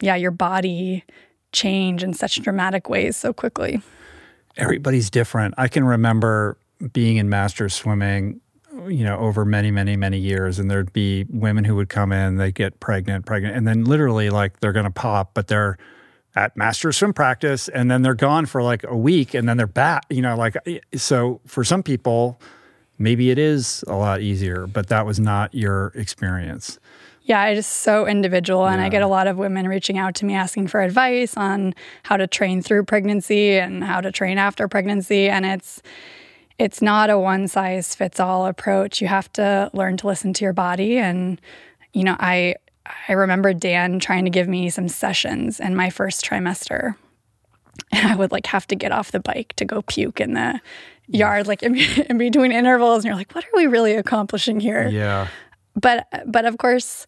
yeah, 0.00 0.16
your 0.16 0.30
body 0.30 1.04
change 1.52 2.02
in 2.02 2.14
such 2.14 2.40
dramatic 2.42 2.88
ways 2.88 3.16
so 3.16 3.32
quickly. 3.32 3.80
Everybody's 4.56 5.10
different. 5.10 5.54
I 5.56 5.68
can 5.68 5.84
remember 5.84 6.58
being 6.92 7.16
in 7.16 7.28
masters 7.28 7.74
swimming 7.74 8.40
you 8.88 9.04
know, 9.04 9.18
over 9.18 9.44
many, 9.44 9.70
many, 9.70 9.96
many 9.96 10.18
years. 10.18 10.58
And 10.58 10.70
there'd 10.70 10.92
be 10.92 11.24
women 11.28 11.64
who 11.64 11.76
would 11.76 11.88
come 11.88 12.12
in, 12.12 12.36
they 12.36 12.52
get 12.52 12.80
pregnant, 12.80 13.26
pregnant, 13.26 13.56
and 13.56 13.66
then 13.66 13.84
literally 13.84 14.30
like 14.30 14.60
they're 14.60 14.72
going 14.72 14.84
to 14.84 14.90
pop, 14.90 15.32
but 15.34 15.48
they're 15.48 15.78
at 16.34 16.56
master 16.56 16.92
swim 16.92 17.12
practice 17.12 17.68
and 17.68 17.90
then 17.90 18.02
they're 18.02 18.14
gone 18.14 18.46
for 18.46 18.62
like 18.62 18.84
a 18.84 18.96
week 18.96 19.34
and 19.34 19.48
then 19.48 19.56
they're 19.56 19.66
back, 19.66 20.04
you 20.08 20.22
know, 20.22 20.36
like, 20.36 20.56
eh, 20.66 20.78
so 20.94 21.40
for 21.46 21.62
some 21.62 21.82
people, 21.82 22.40
maybe 22.98 23.30
it 23.30 23.38
is 23.38 23.84
a 23.86 23.94
lot 23.94 24.20
easier, 24.20 24.66
but 24.66 24.88
that 24.88 25.04
was 25.04 25.20
not 25.20 25.54
your 25.54 25.92
experience. 25.94 26.78
Yeah, 27.24 27.46
it 27.46 27.56
is 27.56 27.66
so 27.66 28.06
individual. 28.06 28.66
And 28.66 28.80
yeah. 28.80 28.86
I 28.86 28.88
get 28.88 29.02
a 29.02 29.06
lot 29.06 29.26
of 29.26 29.36
women 29.36 29.68
reaching 29.68 29.96
out 29.98 30.14
to 30.16 30.24
me 30.24 30.34
asking 30.34 30.68
for 30.68 30.80
advice 30.80 31.36
on 31.36 31.74
how 32.02 32.16
to 32.16 32.26
train 32.26 32.62
through 32.62 32.84
pregnancy 32.84 33.58
and 33.58 33.84
how 33.84 34.00
to 34.00 34.10
train 34.10 34.38
after 34.38 34.66
pregnancy. 34.66 35.28
And 35.28 35.46
it's, 35.46 35.82
it's 36.58 36.82
not 36.82 37.10
a 37.10 37.18
one 37.18 37.46
size 37.46 37.94
fits 37.94 38.18
all 38.18 38.46
approach. 38.46 39.00
You 39.00 39.08
have 39.08 39.32
to 39.34 39.70
learn 39.72 39.96
to 39.98 40.06
listen 40.06 40.32
to 40.32 40.44
your 40.44 40.52
body. 40.52 40.98
And, 40.98 41.40
you 41.92 42.02
know, 42.04 42.16
I, 42.18 42.56
I 43.08 43.12
remember 43.12 43.52
Dan 43.52 43.98
trying 44.00 44.24
to 44.24 44.30
give 44.30 44.48
me 44.48 44.70
some 44.70 44.88
sessions 44.88 45.60
in 45.60 45.76
my 45.76 45.90
first 45.90 46.24
trimester. 46.24 46.96
And 47.90 48.06
I 48.12 48.16
would 48.16 48.32
like 48.32 48.46
have 48.46 48.66
to 48.68 48.74
get 48.74 48.92
off 48.92 49.12
the 49.12 49.20
bike 49.20 49.54
to 49.56 49.64
go 49.64 49.82
puke 49.82 50.20
in 50.20 50.34
the 50.34 50.60
yard, 51.08 51.46
like 51.46 51.62
in, 51.62 51.76
in 52.10 52.18
between 52.18 52.52
intervals. 52.52 52.98
And 52.98 53.04
you're 53.06 53.16
like, 53.16 53.32
what 53.32 53.44
are 53.44 53.56
we 53.56 53.66
really 53.66 53.94
accomplishing 53.94 54.60
here? 54.60 54.88
Yeah 54.88 55.28
but 55.74 56.06
but 56.26 56.44
of 56.44 56.58
course 56.58 57.06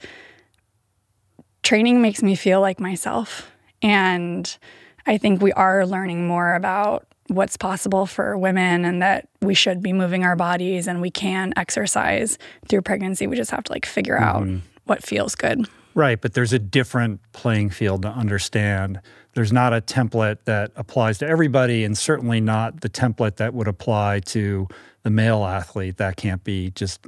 training 1.63 2.03
makes 2.03 2.23
me 2.23 2.35
feel 2.35 2.61
like 2.61 2.81
myself 2.81 3.51
and 3.83 4.59
i 5.07 5.19
think 5.19 5.41
we 5.41 5.53
are 5.53 5.87
learning 5.87 6.27
more 6.27 6.55
about 6.55 7.07
what's 7.29 7.57
possible 7.57 8.05
for 8.05 8.37
women 8.37 8.85
and 8.85 9.01
that 9.01 9.29
we 9.41 9.55
should 9.55 9.83
be 9.83 9.93
moving 9.93 10.25
our 10.25 10.37
bodies 10.37 10.87
and 10.87 11.01
we 11.01 11.11
can 11.11 11.53
exercise 11.57 12.39
through 12.69 12.83
pregnancy 12.83 13.27
we 13.27 13.37
just 13.37 13.51
have 13.51 13.65
to 13.65 13.73
like 13.73 13.87
figure 13.87 14.19
mm-hmm. 14.19 14.57
out 14.57 14.61
what 14.85 15.03
feels 15.03 15.35
good 15.35 15.69
right 15.95 16.21
but 16.21 16.35
there's 16.35 16.53
a 16.53 16.59
different 16.59 17.21
playing 17.33 17.71
field 17.71 18.03
to 18.03 18.09
understand 18.09 19.01
there's 19.35 19.53
not 19.53 19.73
a 19.73 19.81
template 19.81 20.39
that 20.45 20.71
applies 20.77 21.19
to 21.19 21.27
everybody 21.27 21.85
and 21.85 21.99
certainly 21.99 22.41
not 22.41 22.81
the 22.81 22.89
template 22.89 23.37
that 23.37 23.53
would 23.53 23.69
apply 23.69 24.21
to 24.21 24.69
the 25.03 25.11
male 25.11 25.45
athlete 25.45 25.97
that 25.97 26.17
can't 26.17 26.45
be 26.45 26.71
just 26.71 27.07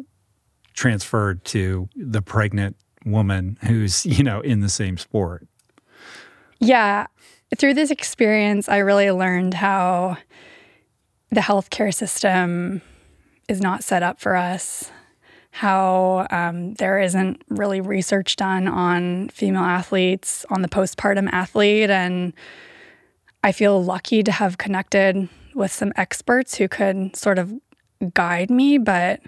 transferred 0.74 1.44
to 1.44 1.88
the 1.96 2.20
pregnant 2.20 2.76
woman 3.04 3.58
who's, 3.62 4.04
you 4.06 4.22
know, 4.22 4.40
in 4.40 4.60
the 4.60 4.68
same 4.68 4.98
sport. 4.98 5.46
Yeah. 6.58 7.06
Through 7.56 7.74
this 7.74 7.90
experience, 7.90 8.68
I 8.68 8.78
really 8.78 9.10
learned 9.10 9.54
how 9.54 10.18
the 11.30 11.40
healthcare 11.40 11.94
system 11.94 12.82
is 13.48 13.60
not 13.60 13.84
set 13.84 14.02
up 14.02 14.20
for 14.20 14.34
us, 14.34 14.90
how 15.57 16.27
um, 16.31 16.75
there 16.75 16.99
isn't 17.01 17.40
really 17.49 17.81
research 17.81 18.37
done 18.37 18.69
on 18.69 19.31
female 19.31 19.62
athletes, 19.62 20.45
on 20.51 20.61
the 20.61 20.69
postpartum 20.69 21.31
athlete. 21.33 21.88
And 21.88 22.35
I 23.42 23.53
feel 23.53 23.83
lucky 23.83 24.23
to 24.23 24.31
have 24.33 24.59
connected 24.59 25.31
with 25.55 25.73
some 25.73 25.95
experts 25.97 26.57
who 26.57 26.69
could 26.69 27.16
sort 27.16 27.38
of 27.38 27.55
guide 28.12 28.51
me, 28.51 28.77
but 28.77 29.23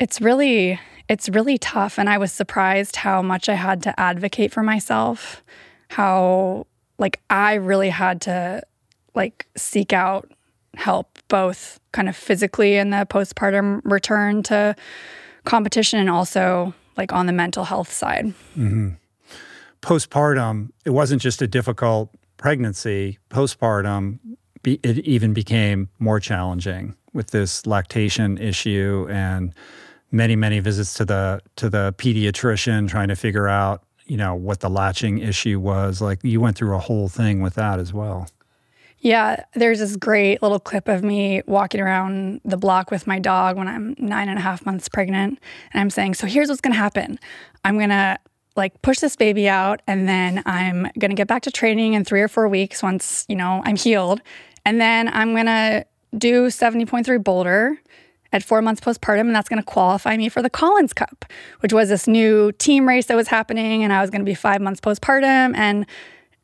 it's 0.00 0.20
really 0.20 0.80
it's 1.08 1.28
really 1.28 1.58
tough 1.58 1.96
and 1.96 2.10
I 2.10 2.18
was 2.18 2.32
surprised 2.32 2.96
how 2.96 3.22
much 3.22 3.48
I 3.48 3.54
had 3.54 3.84
to 3.84 4.00
advocate 4.00 4.52
for 4.52 4.64
myself, 4.64 5.44
how 5.90 6.66
like 6.98 7.20
I 7.30 7.54
really 7.54 7.90
had 7.90 8.20
to 8.22 8.62
like 9.14 9.46
seek 9.56 9.92
out 9.92 10.28
help 10.74 11.20
both 11.28 11.78
kind 11.96 12.10
of 12.10 12.14
physically 12.14 12.76
in 12.76 12.90
the 12.90 13.06
postpartum 13.08 13.80
return 13.82 14.42
to 14.42 14.76
competition 15.44 15.98
and 15.98 16.10
also 16.10 16.74
like 16.98 17.10
on 17.10 17.24
the 17.24 17.32
mental 17.32 17.64
health 17.64 17.90
side. 17.90 18.26
Mm-hmm. 18.54 18.90
Postpartum, 19.80 20.68
it 20.84 20.90
wasn't 20.90 21.22
just 21.22 21.40
a 21.40 21.46
difficult 21.46 22.10
pregnancy. 22.36 23.18
Postpartum, 23.30 24.18
be, 24.62 24.78
it 24.82 24.98
even 24.98 25.32
became 25.32 25.88
more 25.98 26.20
challenging 26.20 26.94
with 27.14 27.30
this 27.30 27.66
lactation 27.66 28.36
issue 28.36 29.06
and 29.08 29.54
many 30.12 30.36
many 30.36 30.60
visits 30.60 30.92
to 30.94 31.04
the 31.06 31.40
to 31.56 31.70
the 31.70 31.94
pediatrician 31.96 32.88
trying 32.88 33.08
to 33.08 33.16
figure 33.16 33.48
out 33.48 33.82
you 34.04 34.18
know 34.18 34.34
what 34.34 34.60
the 34.60 34.68
latching 34.68 35.18
issue 35.18 35.58
was 35.58 36.00
like 36.00 36.20
you 36.22 36.40
went 36.40 36.56
through 36.56 36.76
a 36.76 36.78
whole 36.78 37.08
thing 37.08 37.40
with 37.40 37.54
that 37.54 37.80
as 37.80 37.92
well 37.92 38.28
yeah 39.00 39.44
there's 39.54 39.78
this 39.78 39.96
great 39.96 40.42
little 40.42 40.60
clip 40.60 40.88
of 40.88 41.02
me 41.04 41.42
walking 41.46 41.80
around 41.80 42.40
the 42.44 42.56
block 42.56 42.90
with 42.90 43.06
my 43.06 43.18
dog 43.18 43.56
when 43.56 43.68
i'm 43.68 43.94
nine 43.98 44.28
and 44.28 44.38
a 44.38 44.42
half 44.42 44.64
months 44.66 44.88
pregnant 44.88 45.38
and 45.72 45.80
i'm 45.80 45.90
saying 45.90 46.14
so 46.14 46.26
here's 46.26 46.48
what's 46.48 46.60
going 46.60 46.72
to 46.72 46.78
happen 46.78 47.18
i'm 47.64 47.76
going 47.76 47.90
to 47.90 48.18
like 48.56 48.80
push 48.82 48.98
this 49.00 49.16
baby 49.16 49.48
out 49.48 49.80
and 49.86 50.08
then 50.08 50.42
i'm 50.46 50.82
going 50.98 51.10
to 51.10 51.16
get 51.16 51.28
back 51.28 51.42
to 51.42 51.50
training 51.50 51.94
in 51.94 52.04
three 52.04 52.20
or 52.20 52.28
four 52.28 52.48
weeks 52.48 52.82
once 52.82 53.24
you 53.28 53.36
know 53.36 53.62
i'm 53.64 53.76
healed 53.76 54.20
and 54.64 54.80
then 54.80 55.08
i'm 55.08 55.32
going 55.32 55.46
to 55.46 55.84
do 56.16 56.46
70.3 56.46 57.22
boulder 57.22 57.78
at 58.32 58.42
four 58.42 58.62
months 58.62 58.80
postpartum, 58.80 59.20
and 59.20 59.34
that's 59.34 59.48
going 59.48 59.60
to 59.60 59.64
qualify 59.64 60.16
me 60.16 60.28
for 60.28 60.42
the 60.42 60.50
Collins 60.50 60.92
Cup, 60.92 61.24
which 61.60 61.72
was 61.72 61.88
this 61.88 62.06
new 62.06 62.52
team 62.52 62.86
race 62.86 63.06
that 63.06 63.16
was 63.16 63.28
happening, 63.28 63.82
and 63.82 63.92
I 63.92 64.00
was 64.00 64.10
going 64.10 64.20
to 64.20 64.26
be 64.26 64.34
five 64.34 64.60
months 64.60 64.80
postpartum. 64.80 65.56
And 65.56 65.86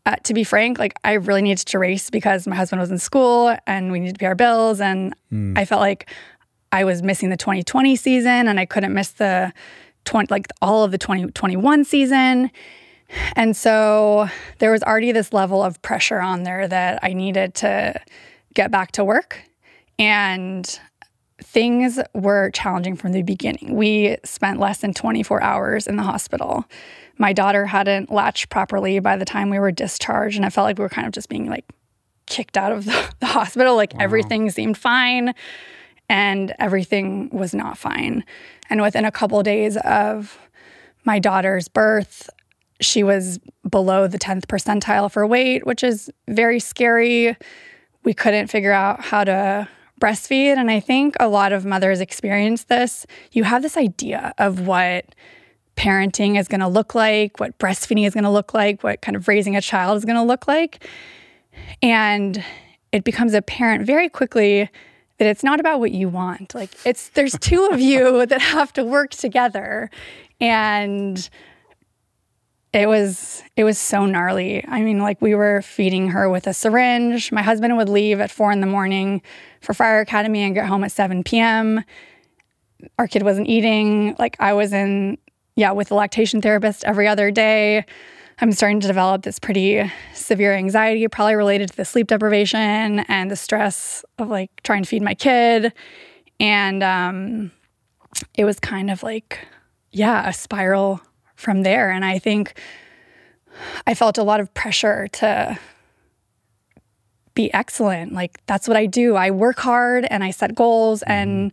uh, 0.05 0.17
to 0.25 0.35
be 0.35 0.45
frank, 0.45 0.79
like 0.79 0.95
I 1.05 1.15
really 1.15 1.43
needed 1.43 1.67
to 1.67 1.79
race 1.79 2.11
because 2.11 2.47
my 2.47 2.57
husband 2.57 2.81
was 2.81 2.91
in 2.91 2.99
school 2.99 3.57
and 3.67 3.93
we 3.93 4.01
needed 4.01 4.15
to 4.15 4.19
pay 4.19 4.27
our 4.27 4.35
bills, 4.35 4.81
and 4.81 5.15
mm. 5.33 5.57
I 5.57 5.65
felt 5.65 5.81
like 5.81 6.09
I 6.73 6.85
was 6.85 7.03
missing 7.03 7.31
the 7.31 7.37
2020 7.37 7.97
season, 7.97 8.49
and 8.49 8.59
I 8.59 8.67
couldn't 8.67 8.95
miss 8.95 9.11
the 9.11 9.53
20 10.05 10.29
like 10.31 10.49
all 10.61 10.85
of 10.85 10.91
the 10.91 10.99
2021 10.99 11.85
season. 11.85 12.51
And 13.37 13.57
so 13.57 14.29
there 14.59 14.73
was 14.73 14.83
already 14.83 15.13
this 15.13 15.33
level 15.33 15.63
of 15.63 15.81
pressure 15.83 16.21
on 16.21 16.45
there 16.45 16.67
that 16.67 16.99
I 17.03 17.13
needed 17.13 17.55
to 17.57 18.01
get 18.55 18.71
back 18.71 18.93
to 18.93 19.05
work. 19.05 19.43
And 19.99 20.81
things 21.43 21.99
were 22.15 22.51
challenging 22.51 22.97
from 22.97 23.13
the 23.13 23.23
beginning. 23.23 23.75
We 23.75 24.17
spent 24.25 24.61
less 24.61 24.81
than 24.81 24.95
24 24.95 25.43
hours 25.43 25.87
in 25.87 25.97
the 25.97 26.03
hospital. 26.03 26.65
My 27.19 27.33
daughter 27.33 27.67
hadn't 27.67 28.11
latched 28.11 28.49
properly 28.49 28.99
by 29.01 29.17
the 29.17 29.25
time 29.25 29.51
we 29.51 29.59
were 29.59 29.73
discharged, 29.73 30.37
and 30.37 30.47
I 30.47 30.51
felt 30.51 30.65
like 30.65 30.79
we 30.79 30.83
were 30.83 30.89
kind 30.89 31.07
of 31.07 31.13
just 31.13 31.29
being 31.29 31.49
like 31.49 31.65
kicked 32.27 32.57
out 32.57 32.73
of 32.73 32.85
the, 32.85 33.15
the 33.21 33.27
hospital. 33.27 33.77
Like 33.77 33.93
wow. 33.95 34.01
everything 34.01 34.51
seemed 34.51 34.79
fine, 34.79 35.35
and 36.09 36.55
everything 36.59 37.29
was 37.31 37.55
not 37.55 37.77
fine. 37.77 38.25
And 38.71 38.81
within 38.81 39.05
a 39.05 39.13
couple 39.13 39.39
of 39.39 39.45
days 39.45 39.77
of 39.79 40.39
my 41.05 41.19
daughter's 41.19 41.69
birth, 41.69 42.31
she 42.81 43.03
was 43.03 43.39
below 43.69 44.07
the 44.07 44.19
10th 44.19 44.47
percentile 44.47 45.11
for 45.11 45.27
weight, 45.27 45.67
which 45.67 45.85
is 45.85 46.11
very 46.29 46.59
scary. 46.59 47.37
We 48.05 48.15
couldn't 48.15 48.49
figure 48.49 48.73
out 48.73 49.01
how 49.01 49.25
to 49.25 49.69
breastfeed. 50.03 50.57
And 50.57 50.69
I 50.71 50.81
think 50.81 51.15
a 51.21 51.29
lot 51.29 51.53
of 51.53 51.65
mothers 51.65 52.01
experience 52.01 52.65
this. 52.65 53.07
You 53.31 53.45
have 53.45 53.63
this 53.63 53.77
idea 53.77 54.35
of 54.37 54.67
what 54.67 55.15
parenting 55.77 56.39
is 56.39 56.49
going 56.49 56.61
to 56.61 56.69
look 56.69 56.95
like, 56.95 57.39
what 57.39 57.57
breastfeeding 57.59 58.05
is 58.05 58.13
going 58.13 58.25
to 58.25 58.31
look 58.31 58.53
like, 58.53 58.83
what 58.83 59.01
kind 59.01 59.15
of 59.15 59.29
raising 59.29 59.57
a 59.57 59.63
child 59.63 59.97
is 59.97 60.05
going 60.05 60.17
to 60.17 60.23
look 60.23 60.49
like. 60.49 60.85
And 61.81 62.45
it 62.91 63.05
becomes 63.05 63.33
apparent 63.33 63.87
very 63.87 64.09
quickly 64.09 64.69
that 65.19 65.27
it's 65.29 65.45
not 65.45 65.61
about 65.61 65.79
what 65.79 65.93
you 65.93 66.09
want. 66.09 66.53
Like 66.53 66.71
it's 66.85 67.11
there's 67.11 67.39
two 67.39 67.69
of 67.71 67.81
you 67.81 68.27
that 68.27 68.43
have 68.43 68.73
to 68.73 68.85
work 68.85 69.11
together. 69.11 69.89
And 70.41 71.29
it 72.73 72.89
was 72.89 73.43
it 73.57 73.65
was 73.65 73.79
so 73.79 74.07
gnarly. 74.07 74.65
I 74.67 74.83
mean, 74.83 74.99
like 74.99 75.21
we 75.21 75.35
were 75.35 75.63
feeding 75.63 76.09
her 76.09 76.31
with 76.31 76.47
a 76.47 76.55
syringe. 76.55 77.31
My 77.31 77.43
husband 77.43 77.77
would 77.77 77.89
leave 77.89 78.21
at 78.21 78.31
four 78.31 78.51
in 78.51 78.61
the 78.61 78.67
morning 78.67 79.21
for 79.61 79.75
Fire 79.75 80.01
Academy 80.01 80.43
and 80.43 80.55
get 80.55 80.67
home 80.67 80.83
at 80.85 80.93
seven 80.93 81.23
p.m. 81.23 81.85
Our 82.99 83.07
kid 83.07 83.23
wasn't 83.23 83.49
eating. 83.49 84.17
Like 84.19 84.37
I 84.41 84.55
was 84.55 84.73
in, 84.73 85.19
yeah, 85.55 85.73
with 85.73 85.91
a 85.91 85.95
lactation 85.95 86.41
therapist 86.41 86.85
every 86.85 87.07
other 87.07 87.31
day. 87.31 87.85
I'm 88.41 88.51
starting 88.51 88.81
to 88.81 88.89
develop 88.89 89.23
this 89.23 89.39
pretty 89.39 89.89
severe 90.15 90.55
anxiety, 90.55 91.07
probably 91.07 91.37
related 91.37 91.69
to 91.71 91.77
the 91.77 91.85
sleep 91.85 92.09
deprivation 92.09 93.01
and 93.01 93.31
the 93.31 93.37
stress 93.37 94.05
of 94.19 94.31
like 94.31 94.51
trying 94.65 94.83
to 94.83 94.89
feed 94.89 95.03
my 95.03 95.15
kid. 95.15 95.73
And 96.41 96.83
um, 96.83 97.53
it 98.35 98.45
was 98.45 98.59
kind 98.59 98.91
of 98.91 99.05
like, 99.05 99.47
yeah, 99.93 100.29
a 100.29 100.33
spiral 100.33 101.03
from 101.43 101.63
there. 101.63 101.91
And 101.91 102.05
I 102.05 102.19
think 102.19 102.55
I 103.87 103.95
felt 103.95 104.19
a 104.19 104.23
lot 104.23 104.41
of 104.41 104.53
pressure 104.55 105.09
to 105.09 105.59
be 107.35 107.53
excellent. 107.53 108.13
Like 108.13 108.45
that's 108.47 108.69
what 108.69 108.77
I 108.77 108.87
do. 108.87 109.17
I 109.17 109.31
work 109.31 109.59
hard 109.59 110.07
and 110.09 110.23
I 110.23 110.31
set 110.31 110.55
goals 110.55 111.01
mm-hmm. 111.01 111.13
and 111.13 111.53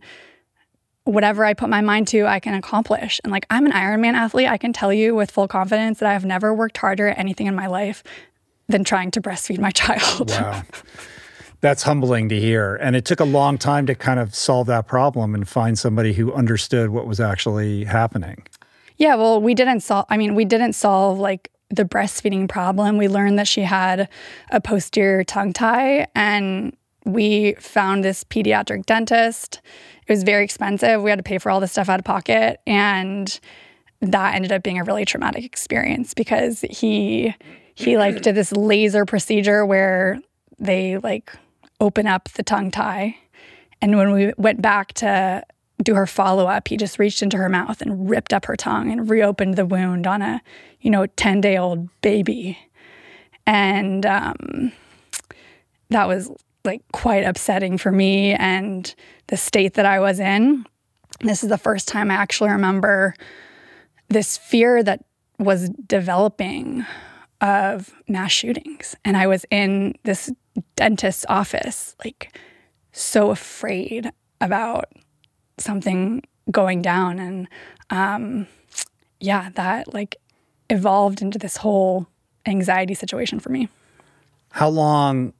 whatever 1.04 1.44
I 1.44 1.54
put 1.54 1.68
my 1.68 1.80
mind 1.80 2.08
to, 2.08 2.26
I 2.26 2.40
can 2.40 2.54
accomplish. 2.54 3.20
And 3.24 3.32
like 3.32 3.46
I'm 3.50 3.66
an 3.66 3.72
Ironman 3.72 4.14
athlete, 4.14 4.48
I 4.48 4.58
can 4.58 4.72
tell 4.72 4.92
you 4.92 5.14
with 5.14 5.30
full 5.30 5.48
confidence 5.48 5.98
that 5.98 6.08
I 6.08 6.12
have 6.12 6.24
never 6.24 6.54
worked 6.54 6.78
harder 6.78 7.08
at 7.08 7.18
anything 7.18 7.46
in 7.46 7.54
my 7.54 7.66
life 7.66 8.02
than 8.68 8.84
trying 8.84 9.10
to 9.12 9.20
breastfeed 9.20 9.58
my 9.58 9.70
child. 9.72 10.30
Wow. 10.30 10.62
That's 11.62 11.82
humbling 11.82 12.30
to 12.30 12.40
hear. 12.40 12.76
And 12.76 12.96
it 12.96 13.04
took 13.04 13.20
a 13.20 13.24
long 13.24 13.58
time 13.58 13.86
to 13.86 13.94
kind 13.94 14.18
of 14.18 14.34
solve 14.34 14.66
that 14.68 14.86
problem 14.86 15.34
and 15.34 15.46
find 15.46 15.78
somebody 15.78 16.14
who 16.14 16.32
understood 16.32 16.90
what 16.90 17.06
was 17.06 17.20
actually 17.20 17.84
happening. 17.84 18.42
Yeah, 19.00 19.14
well, 19.14 19.40
we 19.40 19.54
didn't 19.54 19.80
solve, 19.80 20.04
I 20.10 20.18
mean, 20.18 20.34
we 20.34 20.44
didn't 20.44 20.74
solve 20.74 21.18
like 21.18 21.50
the 21.70 21.86
breastfeeding 21.86 22.50
problem. 22.50 22.98
We 22.98 23.08
learned 23.08 23.38
that 23.38 23.48
she 23.48 23.62
had 23.62 24.10
a 24.50 24.60
posterior 24.60 25.24
tongue 25.24 25.54
tie, 25.54 26.06
and 26.14 26.76
we 27.06 27.54
found 27.54 28.04
this 28.04 28.24
pediatric 28.24 28.84
dentist. 28.84 29.62
It 30.06 30.12
was 30.12 30.22
very 30.22 30.44
expensive. 30.44 31.00
We 31.00 31.08
had 31.08 31.18
to 31.18 31.22
pay 31.22 31.38
for 31.38 31.50
all 31.50 31.60
this 31.60 31.72
stuff 31.72 31.88
out 31.88 31.98
of 31.98 32.04
pocket. 32.04 32.60
And 32.66 33.40
that 34.02 34.34
ended 34.34 34.52
up 34.52 34.62
being 34.62 34.78
a 34.78 34.84
really 34.84 35.06
traumatic 35.06 35.44
experience 35.44 36.12
because 36.12 36.60
he 36.68 37.34
he 37.74 37.96
like 37.96 38.20
did 38.20 38.34
this 38.34 38.52
laser 38.52 39.06
procedure 39.06 39.64
where 39.64 40.18
they 40.58 40.98
like 40.98 41.32
open 41.80 42.06
up 42.06 42.28
the 42.32 42.42
tongue 42.42 42.70
tie 42.70 43.16
and 43.80 43.96
when 43.96 44.12
we 44.12 44.32
went 44.36 44.60
back 44.60 44.92
to 44.92 45.42
do 45.82 45.94
her 45.94 46.06
follow 46.06 46.46
up 46.46 46.68
he 46.68 46.76
just 46.76 46.98
reached 46.98 47.22
into 47.22 47.36
her 47.36 47.48
mouth 47.48 47.80
and 47.80 48.08
ripped 48.08 48.32
up 48.32 48.44
her 48.44 48.56
tongue 48.56 48.90
and 48.90 49.10
reopened 49.10 49.54
the 49.54 49.66
wound 49.66 50.06
on 50.06 50.22
a 50.22 50.40
you 50.80 50.90
know 50.90 51.06
10 51.06 51.40
day 51.40 51.56
old 51.56 51.88
baby 52.00 52.58
and 53.46 54.06
um, 54.06 54.72
that 55.88 56.06
was 56.06 56.30
like 56.64 56.82
quite 56.92 57.24
upsetting 57.24 57.78
for 57.78 57.90
me 57.90 58.32
and 58.34 58.94
the 59.28 59.36
state 59.36 59.74
that 59.74 59.86
i 59.86 59.98
was 59.98 60.20
in 60.20 60.64
this 61.20 61.42
is 61.42 61.48
the 61.48 61.58
first 61.58 61.88
time 61.88 62.10
i 62.10 62.14
actually 62.14 62.50
remember 62.50 63.14
this 64.08 64.36
fear 64.36 64.82
that 64.82 65.04
was 65.38 65.70
developing 65.70 66.84
of 67.40 67.94
mass 68.06 68.30
shootings. 68.32 68.94
And 69.04 69.16
I 69.16 69.26
was 69.26 69.46
in 69.50 69.94
this 70.04 70.30
dentist's 70.76 71.24
office, 71.28 71.96
like 72.04 72.36
so 72.92 73.30
afraid 73.30 74.10
about 74.40 74.92
something 75.60 76.22
going 76.50 76.82
down. 76.82 77.18
And 77.18 77.48
um, 77.90 78.46
yeah, 79.20 79.50
that 79.54 79.92
like 79.92 80.16
evolved 80.68 81.22
into 81.22 81.38
this 81.38 81.56
whole 81.56 82.06
anxiety 82.46 82.94
situation 82.94 83.40
for 83.40 83.50
me. 83.50 83.68
How 84.52 84.68
long 84.68 85.32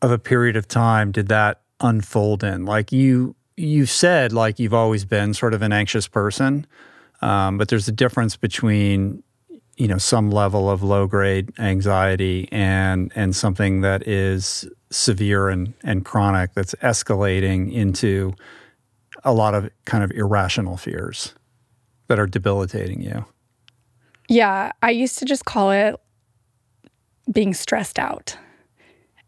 of 0.00 0.10
a 0.10 0.18
period 0.18 0.56
of 0.56 0.68
time 0.68 1.12
did 1.12 1.28
that 1.28 1.60
unfold 1.80 2.44
in? 2.44 2.64
Like 2.64 2.92
you 2.92 3.34
you 3.56 3.86
said 3.86 4.32
like 4.32 4.58
you've 4.58 4.74
always 4.74 5.04
been 5.04 5.34
sort 5.34 5.54
of 5.54 5.62
an 5.62 5.72
anxious 5.72 6.08
person. 6.08 6.66
Um, 7.20 7.56
but 7.56 7.68
there's 7.68 7.86
a 7.86 7.92
difference 7.92 8.36
between 8.36 9.22
you 9.76 9.88
know 9.88 9.98
some 9.98 10.30
level 10.30 10.68
of 10.70 10.82
low 10.82 11.06
grade 11.06 11.52
anxiety 11.58 12.48
and 12.52 13.12
and 13.14 13.34
something 13.34 13.80
that 13.80 14.06
is 14.06 14.68
severe 14.90 15.48
and 15.48 15.72
and 15.82 16.04
chronic 16.04 16.52
that's 16.54 16.74
escalating 16.76 17.72
into 17.72 18.34
a 19.24 19.32
lot 19.32 19.54
of 19.54 19.70
kind 19.84 20.02
of 20.02 20.10
irrational 20.12 20.76
fears 20.76 21.34
that 22.08 22.18
are 22.18 22.26
debilitating 22.26 23.00
you. 23.00 23.24
Yeah, 24.28 24.72
I 24.82 24.90
used 24.90 25.18
to 25.18 25.24
just 25.24 25.44
call 25.44 25.70
it 25.70 25.96
being 27.30 27.54
stressed 27.54 27.98
out. 27.98 28.36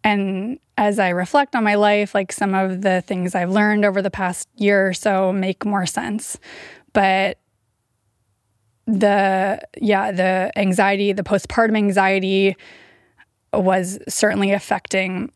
And 0.03 0.59
as 0.77 0.99
I 0.99 1.11
reflect 1.11 1.55
on 1.55 1.65
my 1.65 1.77
life, 1.77 2.15
like 2.15 2.33
some 2.33 2.55
of 2.55 2.83
the 2.83 3.03
things 3.03 3.35
I've 3.35 3.51
learned 3.51 3.85
over 3.85 4.03
the 4.03 4.11
past 4.11 4.49
year 4.57 4.89
or 4.89 4.93
so 4.93 5.33
make 5.33 5.65
more 5.65 5.87
sense. 5.87 6.39
But 6.93 7.39
the 8.87 9.61
yeah 9.81 10.13
the 10.13 10.53
anxiety 10.57 11.13
the 11.13 11.23
postpartum 11.23 11.77
anxiety 11.77 12.55
was 13.53 13.99
certainly 14.09 14.53
affecting 14.53 15.33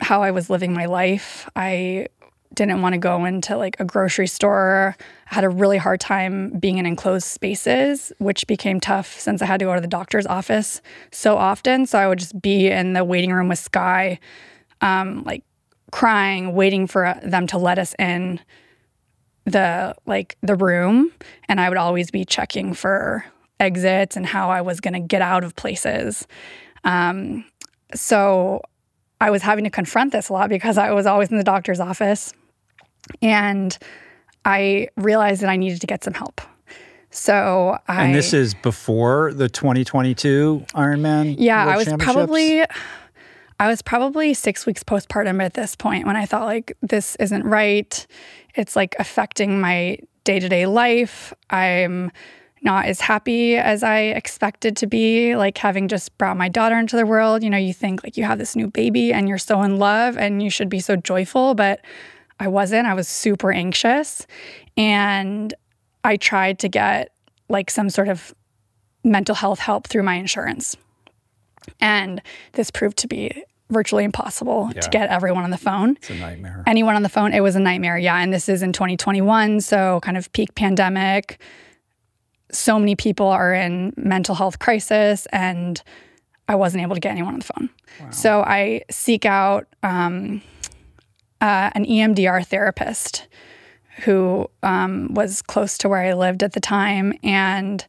how 0.00 0.22
i 0.22 0.30
was 0.30 0.48
living 0.48 0.72
my 0.72 0.86
life 0.86 1.48
i 1.54 2.06
didn't 2.54 2.82
want 2.82 2.94
to 2.94 2.98
go 2.98 3.24
into 3.24 3.56
like 3.56 3.78
a 3.80 3.84
grocery 3.84 4.26
store 4.26 4.96
I 5.30 5.34
had 5.34 5.44
a 5.44 5.48
really 5.48 5.78
hard 5.78 6.00
time 6.00 6.50
being 6.58 6.78
in 6.78 6.86
enclosed 6.86 7.26
spaces 7.26 8.12
which 8.18 8.46
became 8.46 8.80
tough 8.80 9.18
since 9.18 9.40
i 9.40 9.46
had 9.46 9.58
to 9.60 9.64
go 9.64 9.74
to 9.74 9.80
the 9.80 9.86
doctor's 9.86 10.26
office 10.26 10.80
so 11.10 11.36
often. 11.36 11.86
So 11.86 11.98
i 11.98 12.06
would 12.06 12.18
just 12.18 12.40
be 12.40 12.68
in 12.68 12.92
the 12.92 13.04
waiting 13.04 13.32
room 13.32 13.48
with 13.48 13.58
Skye 13.58 14.18
um, 14.80 15.22
like 15.24 15.44
crying 15.92 16.54
waiting 16.54 16.86
for 16.86 17.14
them 17.22 17.46
to 17.46 17.58
let 17.58 17.78
us 17.78 17.94
in 17.98 18.40
the 19.44 19.94
like 20.06 20.36
the 20.42 20.56
room. 20.56 21.12
And 21.48 21.60
I 21.60 21.68
would 21.68 21.78
always 21.78 22.10
be 22.10 22.24
checking 22.24 22.74
for 22.74 23.24
exits 23.60 24.16
and 24.16 24.26
how 24.26 24.50
I 24.50 24.60
was 24.60 24.80
going 24.80 24.94
to 24.94 25.00
get 25.00 25.22
out 25.22 25.44
of 25.44 25.54
places. 25.54 26.26
Um, 26.84 27.44
so 27.94 28.62
I 29.20 29.30
was 29.30 29.42
having 29.42 29.64
to 29.64 29.70
confront 29.70 30.12
this 30.12 30.28
a 30.28 30.32
lot 30.32 30.48
because 30.48 30.78
I 30.78 30.90
was 30.90 31.06
always 31.06 31.30
in 31.30 31.36
the 31.36 31.44
doctor's 31.44 31.78
office 31.78 32.32
and 33.20 33.76
I 34.44 34.88
realized 34.96 35.42
that 35.42 35.50
I 35.50 35.56
needed 35.56 35.80
to 35.80 35.86
get 35.86 36.04
some 36.04 36.14
help. 36.14 36.40
So 37.10 37.78
I 37.88 38.04
And 38.04 38.14
this 38.14 38.32
is 38.32 38.54
before 38.54 39.32
the 39.34 39.48
2022 39.48 40.64
Ironman 40.74 41.36
Yeah, 41.38 41.66
World 41.66 41.74
I 41.74 41.76
was 41.76 42.02
probably 42.02 42.64
I 43.60 43.68
was 43.68 43.82
probably 43.82 44.34
6 44.34 44.66
weeks 44.66 44.82
postpartum 44.82 45.42
at 45.42 45.54
this 45.54 45.76
point 45.76 46.06
when 46.06 46.16
I 46.16 46.26
thought 46.26 46.46
like 46.46 46.76
this 46.80 47.16
isn't 47.16 47.44
right 47.44 48.06
it's 48.54 48.76
like 48.76 48.94
affecting 48.98 49.60
my 49.60 49.98
day 50.24 50.38
to 50.40 50.48
day 50.48 50.66
life. 50.66 51.32
I'm 51.50 52.10
not 52.62 52.86
as 52.86 53.00
happy 53.00 53.56
as 53.56 53.82
I 53.82 53.98
expected 53.98 54.76
to 54.78 54.86
be, 54.86 55.34
like 55.34 55.58
having 55.58 55.88
just 55.88 56.16
brought 56.16 56.36
my 56.36 56.48
daughter 56.48 56.78
into 56.78 56.96
the 56.96 57.04
world. 57.04 57.42
You 57.42 57.50
know, 57.50 57.58
you 57.58 57.72
think 57.72 58.04
like 58.04 58.16
you 58.16 58.24
have 58.24 58.38
this 58.38 58.54
new 58.54 58.68
baby 58.68 59.12
and 59.12 59.28
you're 59.28 59.38
so 59.38 59.62
in 59.62 59.78
love 59.78 60.16
and 60.16 60.42
you 60.42 60.48
should 60.48 60.68
be 60.68 60.80
so 60.80 60.94
joyful, 60.94 61.54
but 61.54 61.80
I 62.42 62.48
wasn't. 62.48 62.88
I 62.88 62.94
was 62.94 63.06
super 63.08 63.52
anxious. 63.52 64.26
And 64.76 65.54
I 66.02 66.16
tried 66.16 66.58
to 66.60 66.68
get 66.68 67.12
like 67.48 67.70
some 67.70 67.88
sort 67.88 68.08
of 68.08 68.34
mental 69.04 69.34
health 69.36 69.60
help 69.60 69.86
through 69.86 70.02
my 70.02 70.14
insurance. 70.14 70.76
And 71.80 72.20
this 72.54 72.70
proved 72.72 72.96
to 72.98 73.06
be 73.06 73.44
virtually 73.70 74.02
impossible 74.04 74.70
Yeah. 74.74 74.80
to 74.80 74.90
get 74.90 75.08
everyone 75.08 75.44
on 75.44 75.50
the 75.50 75.56
phone. 75.56 75.96
It's 75.96 76.10
a 76.10 76.14
nightmare. 76.16 76.64
Anyone 76.66 76.96
on 76.96 77.02
the 77.04 77.08
phone, 77.08 77.32
it 77.32 77.40
was 77.40 77.54
a 77.54 77.60
nightmare. 77.60 77.96
Yeah. 77.96 78.16
And 78.18 78.32
this 78.32 78.48
is 78.48 78.62
in 78.62 78.72
2021. 78.72 79.60
So, 79.60 80.00
kind 80.02 80.16
of 80.16 80.30
peak 80.32 80.54
pandemic. 80.56 81.40
So 82.50 82.78
many 82.78 82.96
people 82.96 83.28
are 83.28 83.54
in 83.54 83.94
mental 83.96 84.34
health 84.34 84.58
crisis, 84.58 85.26
and 85.32 85.80
I 86.48 86.54
wasn't 86.56 86.82
able 86.82 86.94
to 86.96 87.00
get 87.00 87.12
anyone 87.12 87.34
on 87.34 87.38
the 87.38 87.46
phone. 87.46 87.70
So, 88.10 88.42
I 88.42 88.82
seek 88.90 89.24
out 89.24 89.66
um, 89.82 90.42
uh, 91.42 91.70
an 91.74 91.84
EMDR 91.84 92.46
therapist 92.46 93.26
who 94.04 94.48
um, 94.62 95.12
was 95.12 95.42
close 95.42 95.76
to 95.78 95.88
where 95.88 96.00
I 96.00 96.14
lived 96.14 96.42
at 96.42 96.52
the 96.52 96.60
time. 96.60 97.12
And 97.22 97.84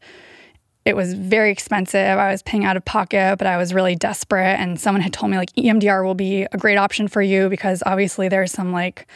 it 0.86 0.96
was 0.96 1.14
very 1.14 1.52
expensive. 1.52 2.18
I 2.18 2.32
was 2.32 2.42
paying 2.44 2.66
out 2.66 2.76
of 2.76 2.84
pocket, 2.84 3.38
but 3.38 3.48
I 3.48 3.56
was 3.58 3.74
really 3.74 3.96
desperate. 3.96 4.60
And 4.60 4.80
someone 4.80 5.02
had 5.02 5.14
told 5.14 5.32
me 5.32 5.38
like 5.38 5.54
EMDR 5.54 6.04
will 6.04 6.16
be 6.16 6.44
a 6.52 6.58
great 6.58 6.78
option 6.78 7.08
for 7.08 7.22
you 7.22 7.48
because 7.48 7.82
obviously 7.86 8.28
there's 8.28 8.52
some 8.52 8.74
like 8.74 9.08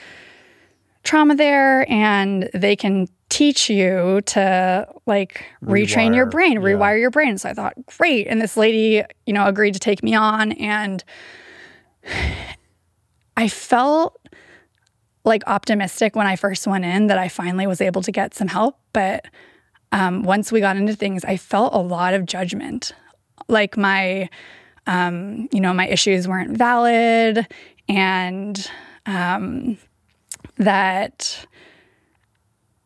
trauma 1.04 1.36
there 1.36 1.89
and 1.91 2.50
they 2.54 2.76
can 2.76 3.08
teach 3.30 3.69
you 3.69 4.21
to 4.21 4.88
like 5.06 5.43
retrain 5.63 6.15
your 6.15 6.28
Rewire, 6.28 6.32
brain, 6.32 6.54
yeah. 6.54 6.60
rewire 6.60 7.00
your 7.00 7.12
brain. 7.12 7.38
So 7.38 7.50
I 7.50 7.54
thought, 7.54 7.73
great. 7.97 8.28
And 8.28 8.39
this 8.39 8.56
lady, 8.56 9.04
you 9.26 9.34
know, 9.34 9.47
agreed 9.47 9.73
to 9.73 9.80
take 9.80 10.04
me 10.04 10.13
on. 10.13 10.52
And 10.54 11.04
I 13.38 13.47
felt 13.50 14.19
like 15.27 15.43
optimistic 15.45 16.15
when 16.15 16.25
I 16.25 16.35
first 16.35 16.65
went 16.65 16.85
in 16.85 17.07
that 17.07 17.17
I 17.17 17.27
finally 17.27 17.67
was 17.67 17.81
able 17.81 18.01
to 18.01 18.11
get 18.11 18.33
some 18.33 18.47
help. 18.47 18.79
But 18.93 19.25
um, 19.91 20.23
once 20.23 20.51
we 20.51 20.59
got 20.59 20.77
into 20.77 20.95
things, 20.95 21.23
I 21.25 21.37
felt 21.37 21.73
a 21.73 21.79
lot 21.79 22.13
of 22.13 22.25
judgment. 22.25 22.93
Like 23.47 23.77
my, 23.77 24.29
um, 24.87 25.49
you 25.51 25.59
know, 25.59 25.73
my 25.73 25.87
issues 25.87 26.27
weren't 26.27 26.57
valid 26.57 27.45
and 27.89 28.71
um, 29.05 29.77
that, 30.57 31.45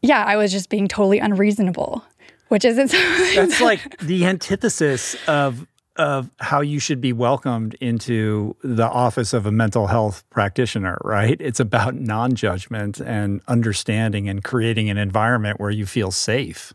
yeah, 0.01 0.23
I 0.23 0.35
was 0.35 0.51
just 0.51 0.69
being 0.69 0.87
totally 0.87 1.19
unreasonable, 1.19 2.03
which 2.49 2.65
isn't 2.65 2.87
something 2.89 3.35
That's 3.35 3.61
like 3.61 3.99
the 3.99 4.25
antithesis 4.25 5.15
of 5.27 5.65
of 5.97 6.29
how 6.39 6.61
you 6.61 6.79
should 6.79 7.01
be 7.01 7.11
welcomed 7.13 7.75
into 7.81 8.55
the 8.63 8.87
office 8.87 9.33
of 9.33 9.45
a 9.45 9.51
mental 9.51 9.87
health 9.87 10.23
practitioner, 10.29 10.97
right? 11.03 11.35
It's 11.39 11.59
about 11.59 11.95
non-judgment 11.95 12.99
and 13.01 13.41
understanding 13.47 14.29
and 14.29 14.43
creating 14.43 14.89
an 14.89 14.97
environment 14.97 15.59
where 15.59 15.69
you 15.69 15.85
feel 15.85 16.11
safe. 16.11 16.73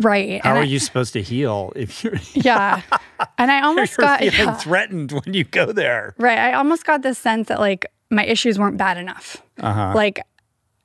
right. 0.00 0.42
How 0.42 0.50
and 0.50 0.58
are 0.58 0.62
I- 0.62 0.64
you 0.64 0.78
supposed 0.78 1.12
to 1.12 1.22
heal 1.22 1.72
if 1.76 2.02
you're, 2.02 2.14
Yeah. 2.34 2.80
And 3.38 3.50
I 3.50 3.60
almost 3.66 3.96
got 3.96 4.20
feeling 4.20 4.34
yeah. 4.38 4.54
threatened 4.56 5.12
when 5.12 5.34
you 5.34 5.44
go 5.44 5.70
there? 5.72 6.14
Right. 6.18 6.38
I 6.38 6.54
almost 6.54 6.84
got 6.86 7.02
this 7.02 7.18
sense 7.18 7.48
that 7.48 7.60
like 7.60 7.86
my 8.10 8.24
issues 8.24 8.58
weren't 8.58 8.76
bad 8.78 8.96
enough. 8.96 9.42
Uh-huh. 9.60 9.92
Like 9.94 10.20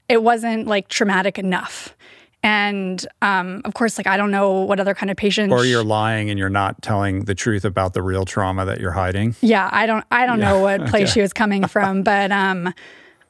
it 0.10 0.22
wasn't 0.22 0.68
like 0.68 0.90
traumatic 0.90 1.40
enough. 1.40 1.96
And 2.42 3.06
um, 3.22 3.62
of 3.66 3.74
course, 3.74 3.98
like 3.98 4.08
I 4.08 4.16
don't 4.16 4.32
know 4.32 4.62
what 4.62 4.80
other 4.80 4.94
kind 4.94 5.10
of 5.12 5.18
patient. 5.18 5.52
Or 5.52 5.66
you're 5.66 5.84
lying 5.84 6.30
and 6.30 6.40
you're 6.40 6.50
not 6.50 6.82
telling 6.82 7.26
the 7.26 7.36
truth 7.36 7.66
about 7.66 7.94
the 7.94 8.02
real 8.02 8.24
trauma 8.26 8.64
that 8.66 8.80
you're 8.80 8.92
hiding. 8.94 9.36
Yeah, 9.42 9.70
I 9.72 9.86
don't. 9.86 10.06
I 10.12 10.26
don't 10.26 10.40
Yeah. 10.40 10.52
know 10.52 10.60
what 10.62 10.80
place 10.88 11.04
Okay. 11.04 11.12
she 11.12 11.22
was 11.22 11.34
coming 11.34 11.68
from, 11.68 12.02
but 12.04 12.32
um, 12.32 12.74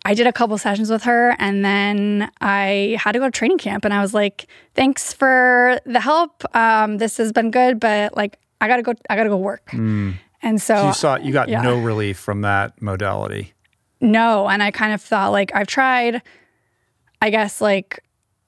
I 0.05 0.14
did 0.14 0.28
a 0.28 0.32
couple 0.34 0.57
sessions 0.60 0.91
with 0.91 1.03
her, 1.03 1.36
and 1.39 1.66
then 1.66 2.30
I 2.39 2.97
had 3.03 3.14
to 3.14 3.20
go 3.20 3.26
to 3.26 3.32
training 3.32 3.57
camp, 3.57 3.84
and 3.84 3.93
I 3.93 4.01
was 4.01 4.14
like, 4.14 4.45
"Thanks 4.76 5.12
for 5.12 5.80
the 5.86 5.99
help. 5.99 6.43
Um, 6.55 6.99
this 6.99 7.18
has 7.18 7.32
been 7.32 7.49
good, 7.49 7.80
but 7.80 8.16
like 8.16 8.38
I 8.62 8.68
gotta 8.68 8.84
go. 8.84 8.93
I 9.10 9.16
gotta 9.16 9.30
go 9.30 9.38
work." 9.38 9.74
And 9.74 10.62
so 10.62 10.76
So 10.76 10.88
you 10.88 10.93
saw 10.93 11.18
you 11.18 11.34
got 11.34 11.49
yeah. 11.49 11.62
no 11.62 11.80
relief 11.80 12.18
from 12.20 12.41
that 12.41 12.80
modality. 12.82 13.53
No, 14.01 14.47
and 14.47 14.62
I 14.64 14.70
kind 14.72 14.93
of 14.93 15.01
thought 15.01 15.32
like 15.32 15.51
I've 15.55 15.68
tried. 15.68 16.22
I 17.22 17.30
guess 17.32 17.60
like 17.60 17.99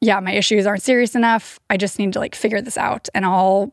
yeah, 0.02 0.20
my 0.20 0.34
issues 0.34 0.66
aren't 0.66 0.82
serious 0.84 1.16
enough. 1.16 1.60
I 1.70 1.78
just 1.78 1.97
need 1.99 2.14
to 2.14 2.20
like 2.20 2.36
figure 2.36 2.62
this 2.62 2.78
out, 2.78 3.08
and 3.14 3.26
I'll 3.26 3.72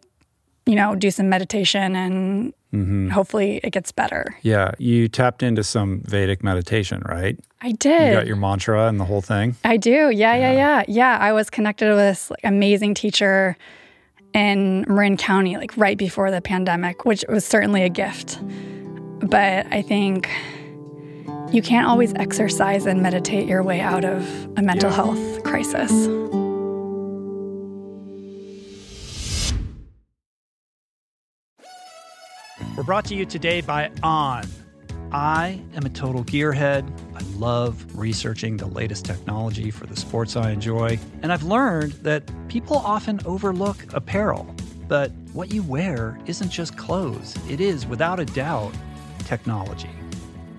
you 0.67 0.75
know 0.77 0.95
do 0.95 1.11
some 1.11 1.29
meditation, 1.29 1.97
and 1.97 2.53
Mm-hmm. 2.71 3.09
hopefully 3.09 3.61
it 3.65 3.71
gets 3.71 3.93
better. 3.93 4.37
Yeah, 4.43 4.73
you 4.79 5.09
tapped 5.09 5.43
into 5.43 5.65
some 5.65 6.03
Vedic 6.05 6.45
meditation, 6.45 7.01
right? 7.09 7.39
I 7.63 7.73
did. 7.73 8.09
You 8.09 8.13
got 8.13 8.27
your 8.27 8.37
mantra 8.37 8.89
and 8.89 9.01
the 9.01 9.07
whole 9.07 9.23
thing. 9.23 9.57
I 9.65 9.79
do. 9.79 10.11
Yeah, 10.11 10.35
yeah, 10.37 10.53
yeah, 10.53 10.85
yeah. 10.87 11.17
I 11.19 11.33
was 11.33 11.49
connected 11.49 11.89
with 11.89 11.97
this 11.97 12.29
like, 12.31 12.41
amazing 12.45 12.93
teacher 12.93 13.57
in 14.35 14.85
Marin 14.87 15.17
County, 15.17 15.57
like 15.57 15.75
right 15.79 15.97
before 15.97 16.31
the 16.31 16.43
pandemic, 16.43 17.07
which 17.07 17.25
was 17.27 17.47
certainly 17.47 17.85
a 17.85 17.89
gift. 17.89 18.39
But 19.21 19.67
I 19.73 19.81
think 19.81 20.29
you 21.53 21.63
can't 21.63 21.87
always 21.87 22.13
exercise 22.15 22.87
and 22.87 23.03
meditate 23.03 23.47
your 23.49 23.63
way 23.63 23.81
out 23.81 24.05
of 24.05 24.23
a 24.57 24.63
mental 24.63 24.91
Yeah. 24.91 24.97
health 24.97 25.43
crisis. 25.45 26.09
We're 32.77 32.83
brought 32.85 33.05
to 33.07 33.15
you 33.15 33.25
today 33.27 33.61
by 33.61 33.91
On. 34.03 34.45
I 35.11 35.61
am 35.75 35.87
a 35.87 35.89
total 35.89 36.23
gearhead. 36.25 36.89
I 37.17 37.23
love 37.39 37.85
researching 37.95 38.57
the 38.57 38.67
latest 38.67 39.05
technology 39.07 39.71
for 39.71 39.87
the 39.87 39.97
sports 39.97 40.37
I 40.37 40.51
enjoy. 40.51 40.99
And 41.23 41.33
I've 41.33 41.45
learned 41.45 41.93
that 42.03 42.31
people 42.49 42.77
often 42.77 43.19
overlook 43.25 43.85
apparel. 43.95 44.55
But 44.87 45.13
what 45.33 45.51
you 45.53 45.63
wear 45.63 46.19
isn't 46.27 46.51
just 46.51 46.77
clothes, 46.77 47.37
it 47.49 47.61
is, 47.61 47.87
without 47.87 48.21
a 48.21 48.25
doubt, 48.27 48.73
technology. 49.25 49.91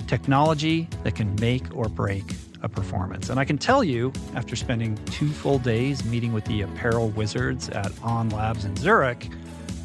Technology 0.10 0.89
that 1.03 1.14
can 1.14 1.36
make 1.36 1.64
or 1.78 1.88
break 1.88 2.34
a 2.64 2.68
performance. 2.68 3.30
And 3.30 3.39
I 3.39 3.45
can 3.45 3.60
tell 3.60 3.84
you, 3.84 4.12
after 4.34 4.55
spending 4.55 4.95
two 5.05 5.30
full 5.30 5.60
days 5.60 6.03
meeting 6.03 6.34
with 6.34 6.45
the 6.45 6.64
apparel 6.64 7.10
wizards 7.10 7.70
at 7.70 7.91
On 8.01 8.28
Labs 8.30 8.66
in 8.66 8.76
Zurich, 8.76 9.30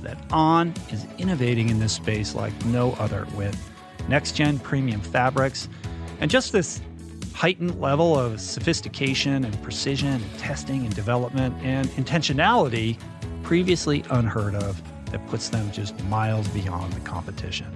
that 0.00 0.16
On 0.32 0.72
is 0.90 1.06
innovating 1.18 1.68
in 1.68 1.78
this 1.78 1.92
space 1.92 2.34
like 2.34 2.52
no 2.64 2.92
other 2.92 3.26
with 3.36 3.54
next 4.08 4.32
gen 4.32 4.58
premium 4.58 5.02
fabrics 5.02 5.68
and 6.20 6.30
just 6.30 6.52
this 6.52 6.80
heightened 7.34 7.78
level 7.78 8.18
of 8.18 8.40
sophistication 8.40 9.44
and 9.44 9.62
precision 9.62 10.22
and 10.22 10.38
testing 10.38 10.86
and 10.86 10.94
development 10.94 11.54
and 11.62 11.86
intentionality 11.90 12.96
previously 13.42 14.02
unheard 14.08 14.54
of 14.54 14.82
that 15.10 15.26
puts 15.26 15.50
them 15.50 15.70
just 15.70 16.02
miles 16.04 16.48
beyond 16.48 16.90
the 16.94 17.00
competition. 17.00 17.66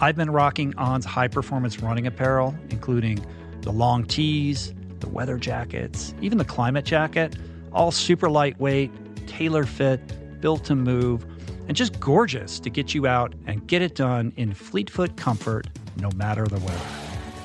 I've 0.00 0.14
been 0.14 0.30
rocking 0.30 0.76
On's 0.76 1.04
high 1.04 1.26
performance 1.26 1.80
running 1.80 2.06
apparel, 2.06 2.54
including 2.70 3.24
the 3.62 3.72
long 3.72 4.04
tees, 4.04 4.72
the 5.00 5.08
weather 5.08 5.38
jackets, 5.38 6.14
even 6.20 6.38
the 6.38 6.44
climate 6.44 6.84
jacket, 6.84 7.36
all 7.72 7.90
super 7.90 8.30
lightweight, 8.30 8.92
tailor 9.26 9.64
fit, 9.64 10.40
built 10.40 10.64
to 10.66 10.76
move, 10.76 11.26
and 11.66 11.76
just 11.76 11.98
gorgeous 11.98 12.60
to 12.60 12.70
get 12.70 12.94
you 12.94 13.08
out 13.08 13.34
and 13.48 13.66
get 13.66 13.82
it 13.82 13.96
done 13.96 14.32
in 14.36 14.54
fleet-foot 14.54 15.16
comfort 15.16 15.66
no 15.96 16.10
matter 16.12 16.46
the 16.46 16.60
weather. 16.60 16.86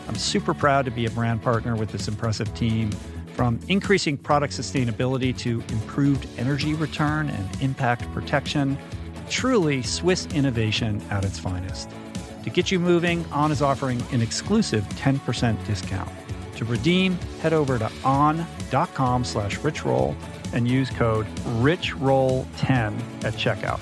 I'm 0.08 0.16
super 0.16 0.54
proud 0.54 0.86
to 0.86 0.92
be 0.92 1.08
a 1.08 1.10
brand 1.10 1.42
partner 1.42 1.76
with 1.76 1.92
this 1.92 2.08
impressive 2.08 2.54
team. 2.54 2.92
From 3.34 3.60
increasing 3.68 4.16
product 4.16 4.54
sustainability 4.54 5.36
to 5.40 5.64
improved 5.70 6.28
energy 6.38 6.76
return 6.76 7.30
and 7.30 7.62
impact 7.64 8.12
protection, 8.14 8.78
truly 9.28 9.82
Swiss 9.82 10.28
innovation 10.28 11.02
at 11.10 11.26
its 11.26 11.40
finest. 11.40 11.90
To 12.44 12.50
get 12.50 12.72
you 12.72 12.80
moving, 12.80 13.26
On 13.32 13.52
is 13.52 13.62
offering 13.62 14.04
an 14.12 14.22
exclusive 14.22 14.84
10% 14.90 15.66
discount. 15.66 16.10
To 16.58 16.66
redeem, 16.66 17.14
head 17.42 17.54
over 17.54 17.80
to 17.80 17.90
on.com 18.04 19.24
slash 19.24 19.58
richroll 19.60 20.16
and 20.54 20.68
use 20.68 20.90
code 20.90 21.26
RICHROLL10 21.62 23.24
at 23.24 23.34
checkout. 23.34 23.80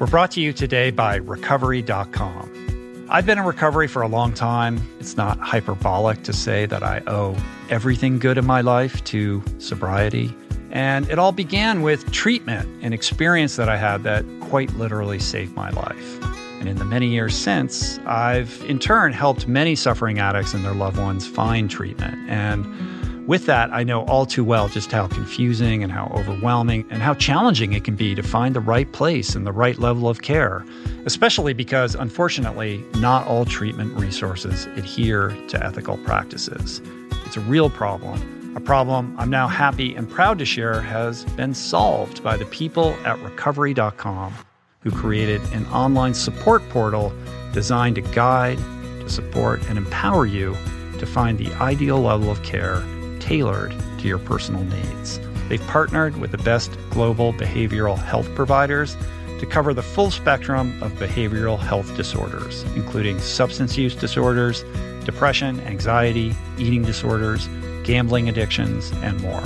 We're 0.00 0.06
brought 0.06 0.30
to 0.32 0.40
you 0.40 0.54
today 0.54 0.90
by 0.90 1.16
Recovery.com. 1.16 3.06
I've 3.10 3.26
been 3.26 3.38
in 3.38 3.44
recovery 3.44 3.86
for 3.88 4.02
a 4.02 4.08
long 4.08 4.32
time. 4.32 4.80
It's 4.98 5.16
not 5.16 5.38
hyperbolic 5.40 6.22
to 6.22 6.32
say 6.32 6.64
that 6.66 6.82
I 6.82 7.02
owe 7.06 7.36
everything 7.68 8.18
good 8.18 8.38
in 8.38 8.46
my 8.46 8.60
life 8.60 9.04
to 9.06 9.42
sobriety. 9.58 10.34
And 10.70 11.08
it 11.10 11.18
all 11.18 11.32
began 11.32 11.82
with 11.82 12.10
treatment, 12.12 12.68
an 12.84 12.92
experience 12.92 13.56
that 13.56 13.68
I 13.68 13.76
had 13.76 14.02
that 14.04 14.24
quite 14.40 14.72
literally 14.74 15.18
saved 15.18 15.54
my 15.54 15.70
life. 15.70 16.22
And 16.60 16.68
in 16.68 16.76
the 16.76 16.84
many 16.84 17.08
years 17.08 17.34
since, 17.34 17.98
I've 18.00 18.62
in 18.64 18.78
turn 18.78 19.12
helped 19.12 19.48
many 19.48 19.74
suffering 19.74 20.18
addicts 20.18 20.52
and 20.54 20.64
their 20.64 20.74
loved 20.74 20.98
ones 20.98 21.26
find 21.26 21.70
treatment. 21.70 22.18
And 22.28 22.66
with 23.26 23.46
that, 23.46 23.72
I 23.72 23.84
know 23.84 24.02
all 24.06 24.26
too 24.26 24.44
well 24.44 24.68
just 24.68 24.92
how 24.92 25.06
confusing 25.06 25.82
and 25.82 25.92
how 25.92 26.12
overwhelming 26.14 26.84
and 26.90 27.00
how 27.00 27.14
challenging 27.14 27.72
it 27.72 27.84
can 27.84 27.94
be 27.94 28.14
to 28.14 28.22
find 28.22 28.54
the 28.54 28.60
right 28.60 28.90
place 28.92 29.34
and 29.34 29.46
the 29.46 29.52
right 29.52 29.78
level 29.78 30.08
of 30.08 30.22
care, 30.22 30.64
especially 31.06 31.52
because, 31.52 31.94
unfortunately, 31.94 32.84
not 32.96 33.26
all 33.26 33.44
treatment 33.44 33.96
resources 33.98 34.66
adhere 34.76 35.30
to 35.48 35.64
ethical 35.64 35.96
practices. 35.98 36.82
It's 37.24 37.36
a 37.36 37.40
real 37.40 37.70
problem, 37.70 38.39
a 38.56 38.60
problem 38.60 39.14
I'm 39.18 39.30
now 39.30 39.46
happy 39.46 39.94
and 39.94 40.10
proud 40.10 40.38
to 40.40 40.44
share 40.44 40.80
has 40.80 41.24
been 41.36 41.54
solved 41.54 42.22
by 42.22 42.36
the 42.36 42.46
people 42.46 42.94
at 43.04 43.18
recovery.com 43.20 44.34
who 44.80 44.90
created 44.90 45.40
an 45.52 45.66
online 45.66 46.14
support 46.14 46.66
portal 46.70 47.12
designed 47.52 47.96
to 47.96 48.00
guide, 48.00 48.58
to 49.00 49.08
support, 49.08 49.62
and 49.68 49.78
empower 49.78 50.26
you 50.26 50.56
to 50.98 51.06
find 51.06 51.38
the 51.38 51.52
ideal 51.54 52.00
level 52.00 52.30
of 52.30 52.42
care 52.42 52.82
tailored 53.20 53.74
to 53.98 54.08
your 54.08 54.18
personal 54.18 54.64
needs. 54.64 55.20
They've 55.48 55.60
partnered 55.68 56.16
with 56.16 56.30
the 56.30 56.38
best 56.38 56.70
global 56.90 57.32
behavioral 57.32 57.98
health 57.98 58.32
providers 58.34 58.96
to 59.38 59.46
cover 59.46 59.72
the 59.72 59.82
full 59.82 60.10
spectrum 60.10 60.82
of 60.82 60.92
behavioral 60.92 61.58
health 61.58 61.96
disorders, 61.96 62.62
including 62.74 63.18
substance 63.20 63.76
use 63.76 63.94
disorders, 63.94 64.64
depression, 65.04 65.60
anxiety, 65.60 66.34
eating 66.58 66.82
disorders, 66.82 67.48
gambling 67.84 68.28
addictions, 68.28 68.92
and 69.02 69.20
more. 69.20 69.42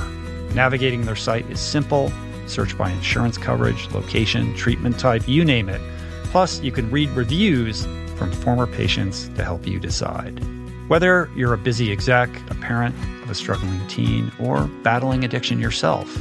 Navigating 0.54 1.02
their 1.02 1.16
site 1.16 1.48
is 1.50 1.60
simple. 1.60 2.12
Search 2.46 2.76
by 2.76 2.90
insurance 2.90 3.38
coverage, 3.38 3.90
location, 3.92 4.54
treatment 4.54 4.98
type, 4.98 5.26
you 5.26 5.44
name 5.44 5.68
it. 5.68 5.80
Plus, 6.24 6.60
you 6.60 6.70
can 6.72 6.90
read 6.90 7.08
reviews 7.10 7.86
from 8.16 8.30
former 8.30 8.66
patients 8.66 9.28
to 9.36 9.44
help 9.44 9.66
you 9.66 9.80
decide. 9.80 10.40
Whether 10.88 11.30
you're 11.34 11.54
a 11.54 11.58
busy 11.58 11.90
exec, 11.90 12.28
a 12.50 12.54
parent 12.54 12.94
of 13.22 13.30
a 13.30 13.34
struggling 13.34 13.86
teen, 13.88 14.30
or 14.38 14.66
battling 14.82 15.24
addiction 15.24 15.58
yourself, 15.58 16.14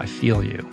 I 0.00 0.06
feel 0.06 0.44
you. 0.44 0.68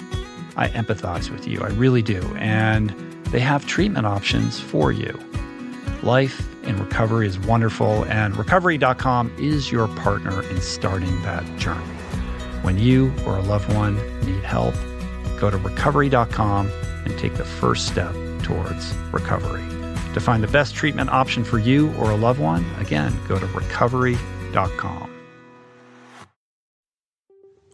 I 0.56 0.70
empathize 0.70 1.30
with 1.30 1.48
you. 1.48 1.62
I 1.62 1.70
really 1.70 2.02
do. 2.02 2.22
And 2.38 2.92
they 3.32 3.40
have 3.40 3.66
treatment 3.66 4.06
options 4.06 4.60
for 4.60 4.92
you. 4.92 5.20
Life 6.04 6.48
in 6.66 6.78
recovery 6.78 7.28
is 7.28 7.40
wonderful, 7.40 8.06
and 8.06 8.36
recovery.com 8.36 9.34
is 9.40 9.72
your 9.72 9.88
partner 9.88 10.42
in 10.50 10.62
starting 10.62 11.22
that 11.22 11.44
journey. 11.58 11.84
When 12.62 12.78
you 12.80 13.14
or 13.26 13.38
a 13.38 13.42
loved 13.42 13.74
one 13.74 13.96
need 14.26 14.44
help, 14.44 14.76
go 15.40 15.50
to 15.50 15.58
recovery.com 15.58 16.72
and 17.06 17.18
take 17.18 17.36
the 17.36 17.46
first 17.46 17.88
step 17.88 18.14
towards 18.44 18.94
recovery. 19.12 19.64
To 20.14 20.20
find 20.20 20.42
the 20.42 20.48
best 20.48 20.76
treatment 20.76 21.10
option 21.10 21.44
for 21.44 21.60
you 21.60 21.94
or 21.96 22.12
a 22.12 22.16
loved 22.16 22.40
one, 22.40 22.66
again, 22.80 23.14
go 23.28 23.38
to 23.38 23.46
recovery.com. 23.48 25.12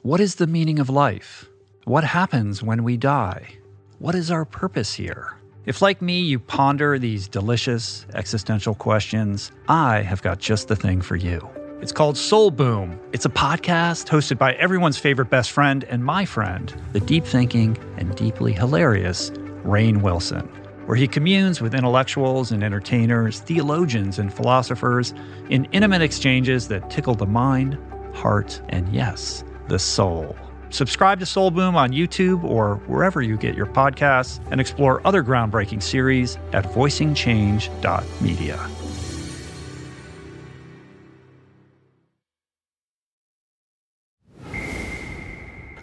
What 0.01 0.19
is 0.19 0.35
the 0.35 0.47
meaning 0.47 0.79
of 0.79 0.89
life? 0.89 1.45
What 1.85 2.03
happens 2.03 2.63
when 2.63 2.83
we 2.83 2.97
die? 2.97 3.57
What 3.99 4.15
is 4.15 4.31
our 4.31 4.45
purpose 4.45 4.95
here? 4.95 5.37
If, 5.63 5.79
like 5.79 6.01
me, 6.01 6.19
you 6.21 6.39
ponder 6.39 6.97
these 6.97 7.27
delicious 7.27 8.07
existential 8.15 8.73
questions, 8.73 9.51
I 9.67 10.01
have 10.01 10.23
got 10.23 10.39
just 10.39 10.69
the 10.69 10.75
thing 10.75 11.01
for 11.01 11.15
you. 11.15 11.47
It's 11.81 11.91
called 11.91 12.17
Soul 12.17 12.49
Boom. 12.49 12.99
It's 13.11 13.25
a 13.25 13.29
podcast 13.29 14.07
hosted 14.07 14.39
by 14.39 14.53
everyone's 14.53 14.97
favorite 14.97 15.29
best 15.29 15.51
friend 15.51 15.83
and 15.83 16.03
my 16.03 16.25
friend, 16.25 16.73
the 16.93 16.99
deep 16.99 17.25
thinking 17.25 17.77
and 17.97 18.15
deeply 18.15 18.53
hilarious 18.53 19.29
Rainn 19.63 20.01
Wilson, 20.01 20.47
where 20.87 20.97
he 20.97 21.07
communes 21.07 21.61
with 21.61 21.75
intellectuals 21.75 22.51
and 22.51 22.63
entertainers, 22.63 23.39
theologians 23.41 24.17
and 24.17 24.33
philosophers 24.33 25.13
in 25.49 25.65
intimate 25.65 26.01
exchanges 26.01 26.69
that 26.69 26.89
tickle 26.89 27.13
the 27.13 27.27
mind, 27.27 27.77
heart, 28.15 28.59
and 28.69 28.91
yes, 28.91 29.43
the 29.67 29.77
soul. 29.77 30.35
Subscribe 30.71 31.19
to 31.19 31.25
Soul 31.25 31.51
Boom 31.51 31.75
on 31.75 31.91
YouTube 31.91 32.45
or 32.45 32.75
wherever 32.87 33.21
you 33.21 33.35
get 33.35 33.55
your 33.55 33.65
podcasts 33.65 34.39
and 34.51 34.61
explore 34.61 35.05
other 35.05 35.21
groundbreaking 35.21 35.83
series 35.83 36.37
at 36.53 36.63
voicingchange.media. 36.63 38.69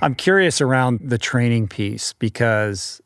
I'm 0.01 0.15
curious 0.15 0.61
around 0.61 1.01
the 1.03 1.19
training 1.19 1.69
piece 1.69 2.15
because 2.15 3.03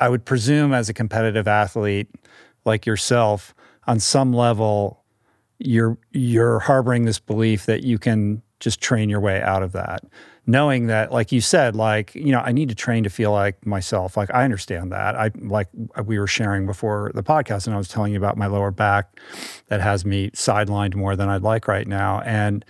I 0.00 0.08
would 0.08 0.24
presume 0.24 0.72
as 0.72 0.88
a 0.88 0.94
competitive 0.94 1.46
athlete 1.46 2.08
like 2.64 2.86
yourself, 2.86 3.54
on 3.86 4.00
some 4.00 4.32
level, 4.32 5.04
you're 5.58 5.98
you're 6.12 6.60
harboring 6.60 7.04
this 7.04 7.18
belief 7.18 7.66
that 7.66 7.82
you 7.82 7.98
can 7.98 8.40
just 8.60 8.80
train 8.80 9.10
your 9.10 9.20
way 9.20 9.42
out 9.42 9.62
of 9.62 9.72
that 9.72 10.04
knowing 10.46 10.88
that 10.88 11.12
like 11.12 11.30
you 11.30 11.40
said 11.40 11.76
like 11.76 12.14
you 12.14 12.32
know 12.32 12.40
i 12.40 12.50
need 12.50 12.68
to 12.68 12.74
train 12.74 13.04
to 13.04 13.10
feel 13.10 13.30
like 13.30 13.64
myself. 13.64 14.16
Like 14.16 14.32
i 14.34 14.44
understand 14.44 14.90
that. 14.92 15.14
I 15.14 15.30
like 15.36 15.68
we 16.04 16.18
were 16.18 16.26
sharing 16.26 16.66
before 16.66 17.12
the 17.14 17.22
podcast 17.22 17.66
and 17.66 17.74
i 17.74 17.78
was 17.78 17.88
telling 17.88 18.12
you 18.12 18.18
about 18.18 18.36
my 18.36 18.46
lower 18.46 18.70
back 18.70 19.20
that 19.68 19.80
has 19.80 20.04
me 20.04 20.30
sidelined 20.30 20.94
more 20.94 21.16
than 21.16 21.28
i'd 21.28 21.42
like 21.42 21.68
right 21.68 21.86
now. 21.86 22.20
And 22.22 22.64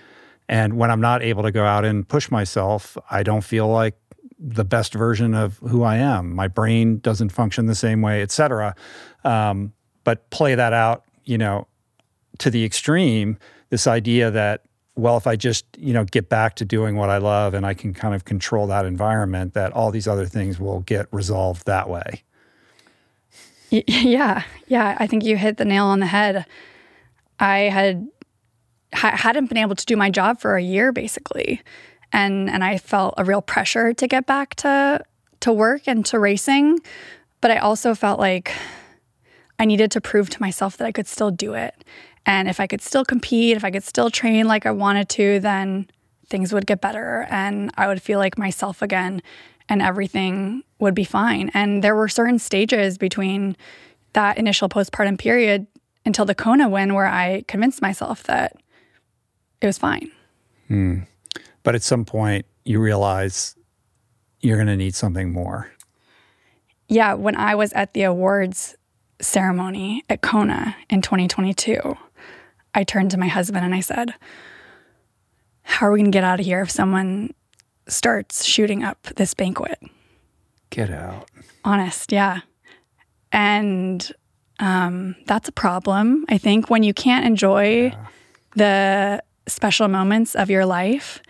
and 0.49 0.77
when 0.77 0.91
i'm 0.91 1.01
not 1.01 1.23
able 1.23 1.43
to 1.45 1.51
go 1.53 1.65
out 1.65 1.85
and 1.85 2.07
push 2.07 2.31
myself 2.31 2.99
i 3.11 3.23
don't 3.23 3.43
feel 3.43 3.69
like 3.69 3.97
the 4.39 4.65
best 4.65 4.93
version 4.93 5.35
of 5.35 5.59
who 5.59 5.83
i 5.83 5.97
am. 5.97 6.35
My 6.35 6.49
brain 6.49 6.99
doesn't 6.99 7.31
function 7.31 7.67
the 7.67 7.75
same 7.75 8.03
way 8.03 8.23
etc 8.23 8.75
um, 9.25 9.73
but 10.05 10.29
play 10.31 10.55
that 10.55 10.75
out 10.75 11.05
you 11.25 11.39
know 11.39 11.67
to 12.39 12.51
the 12.51 12.65
extreme 12.65 13.39
this 13.71 13.87
idea 13.87 14.31
that 14.31 14.65
well, 14.95 15.17
if 15.17 15.27
I 15.27 15.37
just, 15.37 15.65
you 15.79 15.93
know, 15.93 16.05
get 16.05 16.29
back 16.29 16.57
to 16.57 16.65
doing 16.65 16.97
what 16.97 17.09
I 17.09 17.19
love 17.19 17.55
and 17.55 17.65
I 17.65 17.75
can 17.75 17.95
kind 17.95 18.15
of 18.15 18.25
control 18.25 18.67
that 18.67 18.85
environment, 18.85 19.55
that 19.55 19.73
all 19.73 19.91
these 19.91 20.07
other 20.07 20.27
things 20.27 20.61
will 20.61 20.81
get 20.81 21.07
resolved 21.11 21.67
that 21.67 21.89
way. 21.89 22.23
Yeah. 23.71 24.43
Yeah. 24.67 24.99
I 25.01 25.07
think 25.07 25.25
you 25.25 25.39
hit 25.39 25.57
the 25.57 25.65
nail 25.65 25.87
on 25.87 26.01
the 26.01 26.07
head. 26.07 26.45
I 27.41 27.71
had 27.71 28.07
hadn't 28.93 29.47
been 29.47 29.57
able 29.57 29.75
to 29.75 29.87
do 29.87 29.97
my 29.97 30.11
job 30.11 30.41
for 30.41 30.57
a 30.57 30.63
year 30.63 30.93
basically. 30.93 31.63
And 32.13 32.51
and 32.51 32.63
I 32.63 32.77
felt 32.77 33.15
a 33.17 33.25
real 33.25 33.41
pressure 33.41 33.95
to 33.95 34.07
get 34.07 34.27
back 34.27 34.57
to 34.57 35.03
to 35.41 35.53
work 35.53 35.89
and 35.89 36.05
to 36.07 36.19
racing, 36.19 36.81
but 37.41 37.51
I 37.51 37.57
also 37.57 37.95
felt 37.95 38.21
like 38.21 38.53
I 39.59 39.65
needed 39.65 39.91
to 39.93 40.01
prove 40.01 40.29
to 40.31 40.41
myself 40.41 40.77
that 40.77 40.87
I 40.87 40.93
could 40.93 41.07
still 41.07 41.31
do 41.31 41.55
it. 41.55 41.75
And 42.25 42.49
if 42.49 42.61
I 42.61 42.67
could 42.67 42.81
still 42.81 43.05
compete, 43.05 43.57
if 43.57 43.65
I 43.65 43.71
could 43.71 43.83
still 43.83 44.11
train 44.11 44.47
like 44.47 44.67
I 44.67 44.71
wanted 44.71 45.09
to, 45.11 45.41
then 45.41 45.89
things 46.29 46.53
would 46.53 46.67
get 46.67 46.81
better 46.81 47.27
and 47.31 47.71
I 47.77 47.89
would 47.89 48.01
feel 48.01 48.19
like 48.19 48.39
myself 48.39 48.81
again 48.81 49.23
and 49.69 49.83
everything 49.83 50.63
would 50.79 50.95
be 50.95 51.05
fine. 51.05 51.51
And 51.55 51.83
there 51.83 51.95
were 51.95 52.09
certain 52.09 52.39
stages 52.39 52.99
between 52.99 53.57
that 54.13 54.39
initial 54.39 54.69
postpartum 54.69 55.19
period 55.19 55.67
until 56.05 56.25
the 56.25 56.35
Kona 56.35 56.69
win 56.69 56.95
where 56.95 57.07
I 57.07 57.45
convinced 57.49 57.83
myself 57.83 58.25
that 58.25 58.57
it 59.61 59.67
was 59.67 59.79
fine. 59.79 60.11
Hmm. 60.69 61.01
But 61.63 61.75
at 61.75 61.83
some 61.83 62.05
point, 62.05 62.47
you 62.65 62.81
realize 62.81 63.57
you're 64.41 64.57
going 64.57 64.67
to 64.67 64.77
need 64.77 64.95
something 64.95 65.33
more. 65.33 65.71
Yeah. 66.89 67.15
When 67.15 67.37
I 67.37 67.55
was 67.55 67.73
at 67.73 67.95
the 67.95 68.03
awards 68.03 68.77
ceremony 69.21 70.03
at 70.09 70.21
Kona 70.21 70.77
in 70.91 71.01
2022, 71.01 71.97
I 72.75 72.85
turned 72.85 73.11
to 73.13 73.19
my 73.19 73.29
husband 73.29 73.65
and 73.65 73.75
I 73.75 73.81
said, 73.81 74.15
How 75.63 75.87
are 75.87 75.93
we 75.93 75.99
going 76.01 76.11
to 76.11 76.17
get 76.17 76.25
out 76.25 76.41
of 76.41 76.47
here 76.47 76.63
if 76.63 76.71
someone 76.71 77.35
starts 77.87 78.45
shooting 78.45 78.83
up 78.83 79.03
this 79.17 79.35
banquet? 79.35 79.79
Get 80.71 80.91
out. 80.91 81.29
Honest, 81.65 82.13
yeah. 82.13 82.41
And 83.31 84.11
um, 84.59 85.17
that's 85.27 85.49
a 85.49 85.53
problem. 85.53 86.25
I 86.29 86.39
think 86.39 86.71
when 86.71 86.83
you 86.83 86.95
can't 86.95 87.27
enjoy 87.27 87.87
yeah. 87.87 88.07
the 88.57 89.23
special 89.47 89.89
moments 89.89 90.35
of 90.35 90.51
your 90.51 90.65
life, 90.65 91.21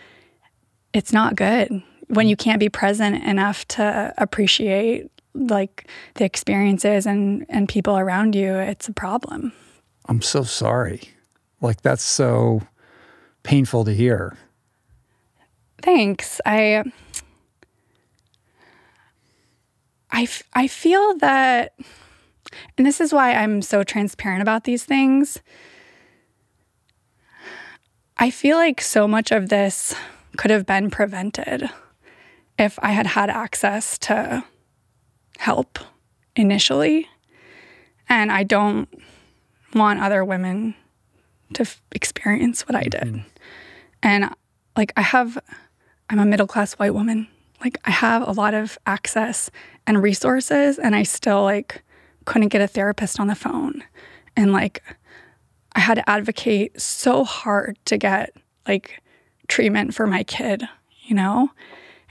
it's 0.93 1.13
not 1.13 1.35
good. 1.35 1.83
When 2.09 2.29
you 2.29 2.37
can't 2.37 2.61
be 2.61 2.69
present 2.69 3.25
enough 3.25 3.67
to 3.69 4.13
appreciate 4.19 5.11
like 5.35 5.89
the 6.15 6.25
experiences 6.25 7.07
and, 7.07 7.47
and 7.49 7.69
people 7.69 7.97
around 7.97 8.35
you, 8.35 8.55
it's 8.55 8.87
a 8.87 8.93
problem. 8.93 9.53
I'm 10.07 10.21
so 10.21 10.43
sorry. 10.43 11.01
Like 11.63 11.81
that's 11.81 12.03
so 12.03 12.61
painful 13.45 13.85
to 13.85 13.95
hear. 13.95 14.37
Thanks. 15.81 16.41
I 16.45 16.85
I, 20.11 20.29
I 20.53 20.67
feel 20.67 21.17
that 21.19 21.75
and 22.77 22.87
this 22.87 23.01
is 23.01 23.13
why 23.13 23.33
I'm 23.33 23.63
so 23.63 23.83
transparent 23.83 24.43
about 24.43 24.65
these 24.65 24.85
things. 24.85 25.41
I 28.19 28.31
feel 28.31 28.57
like 28.57 28.81
so 28.81 29.09
much 29.09 29.33
of 29.33 29.49
this 29.49 29.95
could 30.37 30.51
have 30.51 30.67
been 30.67 30.91
prevented 30.91 31.71
if 32.59 32.79
I 32.83 32.93
had 32.93 33.07
had 33.07 33.31
access 33.31 33.99
to 33.99 34.45
help 35.39 35.79
initially. 36.37 37.09
And 38.09 38.31
I 38.31 38.43
don't 38.43 38.89
want 39.75 40.01
other 40.01 40.25
women 40.25 40.75
to 41.53 41.63
f- 41.63 41.83
experience 41.93 42.63
what 42.69 42.75
I 42.75 42.85
did. 42.85 43.03
Mm-hmm. 43.03 43.29
And 44.03 44.35
like, 44.77 44.93
I 44.97 45.03
have, 45.03 45.39
I'm 46.11 46.19
a 46.19 46.25
middle 46.25 46.47
class 46.47 46.75
white 46.75 46.95
woman. 46.95 47.29
Like, 47.63 47.79
I 47.85 47.91
have 47.91 48.27
a 48.27 48.33
lot 48.33 48.55
of 48.55 48.79
access 48.87 49.51
and 49.87 50.03
resources, 50.03 50.79
and 50.79 50.97
I 50.97 51.05
still 51.05 51.43
like 51.43 51.83
couldn't 52.25 52.49
get 52.49 52.61
a 52.61 52.67
therapist 52.67 53.21
on 53.21 53.29
the 53.29 53.35
phone. 53.35 53.85
And 54.37 54.53
like, 54.53 54.83
I 55.75 55.81
had 55.81 55.95
to 55.95 56.11
advocate 56.11 56.81
so 56.81 57.25
hard 57.25 57.79
to 57.87 57.97
get 57.97 58.35
like 58.67 59.01
treatment 59.49 59.95
for 59.95 60.07
my 60.07 60.23
kid, 60.25 60.69
you 61.05 61.15
know? 61.15 61.51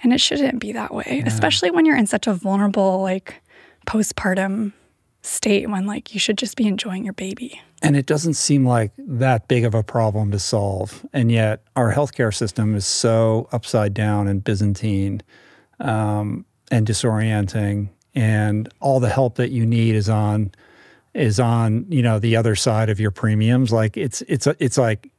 And 0.03 0.13
it 0.13 0.19
shouldn't 0.19 0.59
be 0.59 0.71
that 0.71 0.93
way, 0.93 1.17
yeah. 1.19 1.27
especially 1.27 1.69
when 1.69 1.85
you're 1.85 1.97
in 1.97 2.07
such 2.07 2.27
a 2.27 2.33
vulnerable, 2.33 3.01
like, 3.01 3.41
postpartum 3.85 4.73
state 5.22 5.69
when 5.69 5.86
like 5.86 6.13
you 6.13 6.19
should 6.19 6.38
just 6.38 6.55
be 6.55 6.67
enjoying 6.67 7.03
your 7.03 7.13
baby. 7.13 7.61
And 7.82 7.95
it 7.95 8.05
doesn't 8.05 8.36
seem 8.36 8.65
like 8.65 8.91
that 8.97 9.47
big 9.47 9.65
of 9.65 9.74
a 9.74 9.84
problem 9.84 10.32
to 10.32 10.39
solve. 10.39 11.05
And 11.13 11.32
yet 11.32 11.63
our 11.76 11.93
healthcare 11.93 12.34
system 12.34 12.76
is 12.76 12.86
so 12.86 13.47
upside 13.51 13.93
down 13.93 14.28
and 14.28 14.43
Byzantine 14.43 15.22
um, 15.80 16.45
and 16.72 16.88
disorienting. 16.88 17.89
And 18.13 18.69
all 18.80 18.99
the 18.99 19.09
help 19.09 19.36
that 19.36 19.51
you 19.51 19.65
need 19.65 19.95
is 19.95 20.09
on 20.09 20.51
is 21.13 21.39
on, 21.39 21.86
you 21.89 22.01
know, 22.01 22.19
the 22.19 22.36
other 22.36 22.55
side 22.55 22.89
of 22.89 22.99
your 22.99 23.11
premiums. 23.11 23.72
Like 23.72 23.97
it's 23.97 24.22
it's 24.24 24.47
it's 24.59 24.78
like 24.78 25.11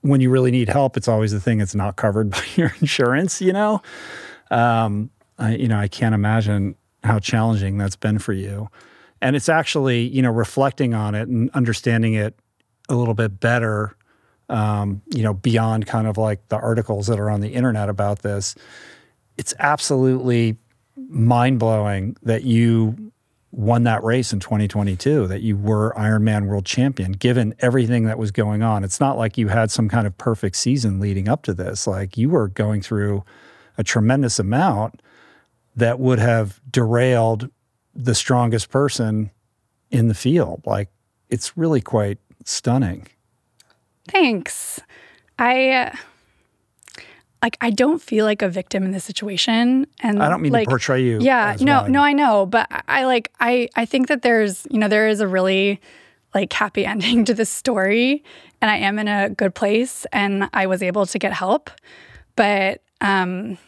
when 0.00 0.20
you 0.20 0.30
really 0.30 0.50
need 0.50 0.68
help, 0.68 0.96
it's 0.96 1.08
always 1.08 1.32
the 1.32 1.40
thing 1.40 1.58
that's 1.58 1.74
not 1.74 1.96
covered 1.96 2.30
by 2.30 2.44
your 2.56 2.74
insurance, 2.80 3.40
you 3.40 3.52
know? 3.52 3.82
Um, 4.50 5.10
I, 5.38 5.54
you 5.54 5.68
know, 5.68 5.78
I 5.78 5.88
can't 5.88 6.14
imagine 6.14 6.74
how 7.04 7.18
challenging 7.18 7.78
that's 7.78 7.96
been 7.96 8.18
for 8.18 8.32
you 8.32 8.68
and 9.22 9.36
it's 9.36 9.48
actually 9.48 10.02
you 10.02 10.22
know 10.22 10.30
reflecting 10.30 10.94
on 10.94 11.14
it 11.14 11.28
and 11.28 11.50
understanding 11.50 12.14
it 12.14 12.38
a 12.88 12.94
little 12.94 13.14
bit 13.14 13.40
better 13.40 13.96
um, 14.48 15.00
you 15.14 15.22
know 15.22 15.34
beyond 15.34 15.86
kind 15.86 16.06
of 16.06 16.18
like 16.18 16.48
the 16.48 16.56
articles 16.56 17.06
that 17.06 17.18
are 17.18 17.30
on 17.30 17.40
the 17.40 17.54
internet 17.54 17.88
about 17.88 18.20
this. 18.20 18.54
It's 19.38 19.54
absolutely 19.58 20.58
mind-blowing 20.96 22.16
that 22.22 22.44
you 22.44 23.12
won 23.52 23.82
that 23.82 24.04
race 24.04 24.32
in 24.32 24.38
2022 24.38 25.26
that 25.26 25.40
you 25.40 25.56
were 25.56 25.92
ironman 25.96 26.46
world 26.46 26.64
champion 26.64 27.12
given 27.12 27.54
everything 27.58 28.04
that 28.04 28.18
was 28.18 28.30
going 28.30 28.62
on. 28.62 28.84
It's 28.84 29.00
not 29.00 29.16
like 29.16 29.36
you 29.36 29.48
had 29.48 29.70
some 29.70 29.88
kind 29.88 30.06
of 30.06 30.16
perfect 30.18 30.56
season 30.56 31.00
leading 31.00 31.28
up 31.28 31.42
to 31.44 31.54
this. 31.54 31.86
Like 31.86 32.16
you 32.16 32.28
were 32.28 32.48
going 32.48 32.80
through 32.80 33.24
a 33.76 33.82
tremendous 33.82 34.38
amount 34.38 35.02
that 35.74 35.98
would 35.98 36.18
have 36.18 36.60
derailed 36.70 37.50
the 37.94 38.14
strongest 38.14 38.70
person 38.70 39.30
in 39.90 40.08
the 40.08 40.14
field. 40.14 40.62
Like 40.64 40.88
it's 41.28 41.56
really 41.56 41.80
quite 41.80 42.18
stunning. 42.44 43.06
Thanks. 44.08 44.80
I 45.38 45.92
like 47.42 47.56
I 47.60 47.70
don't 47.70 48.02
feel 48.02 48.24
like 48.24 48.42
a 48.42 48.48
victim 48.48 48.84
in 48.84 48.90
this 48.90 49.04
situation 49.04 49.86
and 50.00 50.22
I 50.22 50.28
don't 50.28 50.42
mean 50.42 50.52
like, 50.52 50.66
to 50.66 50.70
portray 50.70 51.02
you. 51.02 51.18
Yeah, 51.20 51.56
no, 51.60 51.86
no, 51.86 52.02
I 52.02 52.12
know, 52.12 52.46
but 52.46 52.68
I 52.88 53.04
like 53.04 53.30
I 53.40 53.68
I 53.76 53.86
think 53.86 54.08
that 54.08 54.22
there's, 54.22 54.66
you 54.70 54.78
know, 54.78 54.88
there 54.88 55.08
is 55.08 55.20
a 55.20 55.28
really 55.28 55.80
like 56.34 56.52
happy 56.52 56.84
ending 56.86 57.24
to 57.24 57.34
this 57.34 57.50
story 57.50 58.22
and 58.60 58.70
I 58.70 58.76
am 58.76 58.98
in 58.98 59.08
a 59.08 59.30
good 59.30 59.54
place 59.54 60.06
and 60.12 60.48
I 60.52 60.66
was 60.66 60.82
able 60.82 61.06
to 61.06 61.18
get 61.18 61.32
help. 61.32 61.70
But 62.36 62.82
um 63.00 63.58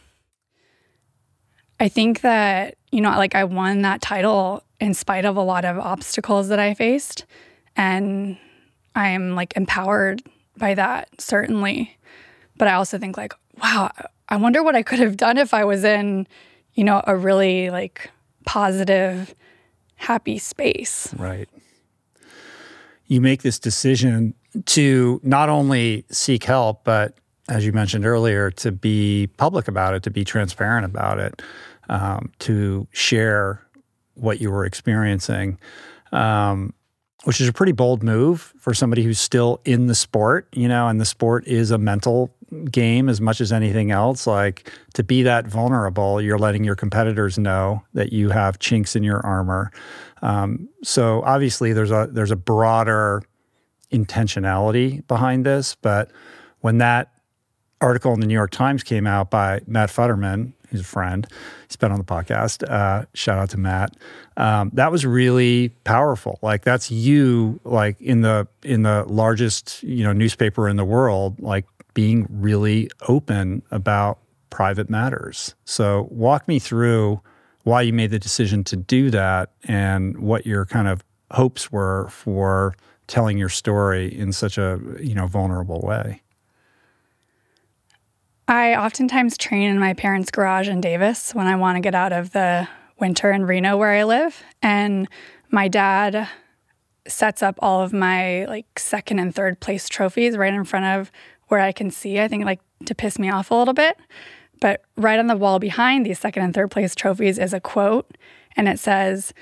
I 1.83 1.89
think 1.89 2.21
that, 2.21 2.77
you 2.93 3.01
know, 3.01 3.11
like 3.11 3.35
I 3.35 3.43
won 3.43 3.83
that 3.83 4.01
title 4.01 4.63
in 4.81 4.95
spite 4.95 5.25
of 5.25 5.37
a 5.37 5.43
lot 5.43 5.65
of 5.65 5.81
obstacles 5.81 6.47
that 6.47 6.61
I 6.61 6.75
faced. 6.75 7.27
And 7.75 8.39
I 8.95 9.09
am 9.09 9.35
like 9.35 9.57
empowered 9.57 10.23
by 10.57 10.75
that, 10.75 11.09
certainly. 11.21 11.99
But 12.57 12.69
I 12.69 12.75
also 12.75 12.99
think, 12.99 13.17
like, 13.17 13.35
wow, 13.61 13.91
I 14.29 14.37
wonder 14.37 14.63
what 14.63 14.77
I 14.77 14.85
could 14.85 15.01
have 15.01 15.17
done 15.17 15.39
if 15.39 15.53
I 15.53 15.65
was 15.65 15.83
in, 15.83 16.29
you 16.75 16.85
know, 16.85 17.03
a 17.05 17.17
really 17.17 17.71
like 17.71 18.13
positive, 18.47 19.35
happy 19.97 20.39
space. 20.39 21.13
Right. 21.19 21.49
You 23.07 23.21
make 23.21 23.43
this 23.43 23.59
decision 23.59 24.35
to 24.67 25.21
not 25.25 25.49
only 25.49 26.05
seek 26.13 26.45
help, 26.45 26.85
but 26.85 27.17
as 27.49 27.67
you 27.67 27.73
mentioned 27.73 28.07
earlier, 28.07 28.53
to 28.53 28.71
be 28.71 29.27
public 29.37 29.67
about 29.67 29.95
it, 29.95 30.05
to 30.05 30.11
be 30.11 30.25
transparent 30.25 30.85
about 30.85 31.19
it, 31.19 31.43
um, 31.89 32.33
to 32.41 32.87
share 32.93 33.63
what 34.15 34.41
you 34.41 34.51
were 34.51 34.65
experiencing, 34.65 35.59
um, 36.13 36.73
which 37.25 37.41
is 37.41 37.49
a 37.49 37.53
pretty 37.53 37.73
bold 37.73 38.03
move 38.03 38.53
for 38.59 38.75
somebody 38.75 39.03
who's 39.03 39.19
still 39.19 39.61
in 39.65 39.87
the 39.87 39.95
sport, 39.95 40.49
you 40.53 40.69
know, 40.69 40.89
and 40.89 41.01
the 41.01 41.05
sport 41.05 41.47
is 41.47 41.71
a 41.71 41.79
mental 41.79 42.35
game 42.71 43.09
as 43.09 43.21
much 43.21 43.41
as 43.41 43.53
anything 43.53 43.91
else. 43.91 44.27
Like 44.27 44.71
to 44.95 45.03
be 45.03 45.23
that 45.23 45.47
vulnerable, 45.47 46.21
you're 46.21 46.39
letting 46.39 46.65
your 46.65 46.75
competitors 46.75 47.39
know 47.39 47.83
that 47.95 48.13
you 48.13 48.31
have 48.31 48.59
chinks 48.59 48.95
in 48.95 49.03
your 49.03 49.25
armor. 49.25 49.71
Um, 50.21 50.69
so 50.83 51.23
obviously, 51.23 51.73
there's 51.73 51.91
a 51.91 52.09
there's 52.11 52.31
a 52.31 52.37
broader 52.37 53.23
intentionality 53.91 55.07
behind 55.07 55.45
this, 55.45 55.77
but 55.77 56.11
when 56.61 56.79
that 56.79 57.13
article 57.81 58.15
in 58.15 58.21
the 58.21 58.27
New 58.27 58.35
York 58.35 58.53
Times 58.53 58.83
came 58.83 59.07
out 59.07 59.31
by 59.31 59.61
Matt 59.67 59.91
Futterman, 59.91 60.53
who's 60.73 60.81
a 60.81 60.85
friend, 60.85 61.27
he's 61.69 61.77
been 61.77 61.93
on 61.93 61.99
the 61.99 62.05
podcast. 62.05 62.69
Uh, 62.69 63.07
shout 63.15 63.39
out 63.39 63.51
to 63.51 63.59
Matt. 63.59 63.97
Um, 64.37 64.71
that 64.75 64.91
was 64.91 65.07
really 65.07 65.69
powerful. 65.85 66.39
Like 66.43 66.65
that's 66.65 66.91
you, 66.91 67.61
like 67.65 68.01
in 68.01 68.23
the 68.23 68.49
in 68.63 68.83
the 68.83 69.05
largest 69.07 69.83
you 69.83 70.03
know 70.03 70.13
newspaper 70.13 70.69
in 70.69 70.77
the 70.77 70.85
world, 70.85 71.41
like 71.41 71.67
being 71.95 72.27
really 72.31 72.91
open 73.09 73.63
about 73.71 74.19
private 74.51 74.91
matters. 74.91 75.55
So, 75.65 76.09
walk 76.11 76.49
me 76.49 76.59
through 76.59 77.21
why 77.65 77.83
you 77.83 77.93
made 77.93 78.11
the 78.11 78.19
decision 78.19 78.65
to 78.65 78.77
do 78.77 79.11
that 79.11 79.53
and 79.65 80.19
what 80.19 80.47
your 80.47 80.67
kind 80.67 80.89
of 80.89 81.05
hopes 81.31 81.71
were 81.71 82.09
for 82.11 82.75
telling 83.07 83.39
your 83.39 83.49
story 83.49 84.15
in 84.15 84.33
such 84.33 84.59
a, 84.59 84.81
you 85.01 85.15
know, 85.15 85.27
vulnerable 85.27 85.81
way. 85.81 86.23
I 88.49 88.75
oftentimes 88.75 89.39
train 89.39 89.71
in 89.71 89.79
my 89.79 89.95
parents' 89.95 90.31
garage 90.31 90.69
in 90.69 90.81
Davis 90.81 91.35
when 91.35 91.47
I 91.47 91.57
want 91.57 91.77
to 91.77 91.81
get 91.81 91.95
out 91.95 92.13
of 92.13 92.33
the 92.33 92.69
winter 92.99 93.31
in 93.31 93.45
Reno 93.45 93.77
where 93.77 93.91
I 93.91 94.05
live. 94.05 94.43
And 94.63 95.09
my 95.51 95.69
dad 95.69 96.29
sets 97.07 97.43
up 97.43 97.59
all 97.61 97.83
of 97.83 97.93
my 97.93 98.45
like 98.47 98.79
second 98.79 99.19
and 99.19 99.35
third 99.35 99.61
place 99.61 99.89
trophies 99.89 100.37
right 100.37 100.55
in 100.55 100.65
front 100.65 100.87
of 100.87 101.11
where 101.49 101.61
I 101.61 101.73
can 101.73 101.91
see, 101.91 102.21
I 102.21 102.29
think 102.29 102.45
like 102.45 102.61
to 102.87 102.95
piss 102.95 103.19
me 103.19 103.31
off 103.31 103.51
a 103.51 103.55
little 103.55 103.75
bit. 103.75 103.99
But 104.61 104.83
right 104.97 105.19
on 105.19 105.27
the 105.27 105.37
wall 105.37 105.59
behind 105.59 106.07
these 106.07 106.19
second 106.19 106.45
and 106.45 106.55
third 106.55 106.71
place 106.71 106.95
trophies 106.95 107.39
is 107.39 107.53
a 107.53 107.61
quote, 107.61 108.17
and 108.57 108.69
it 108.69 108.79
says, 108.79 109.35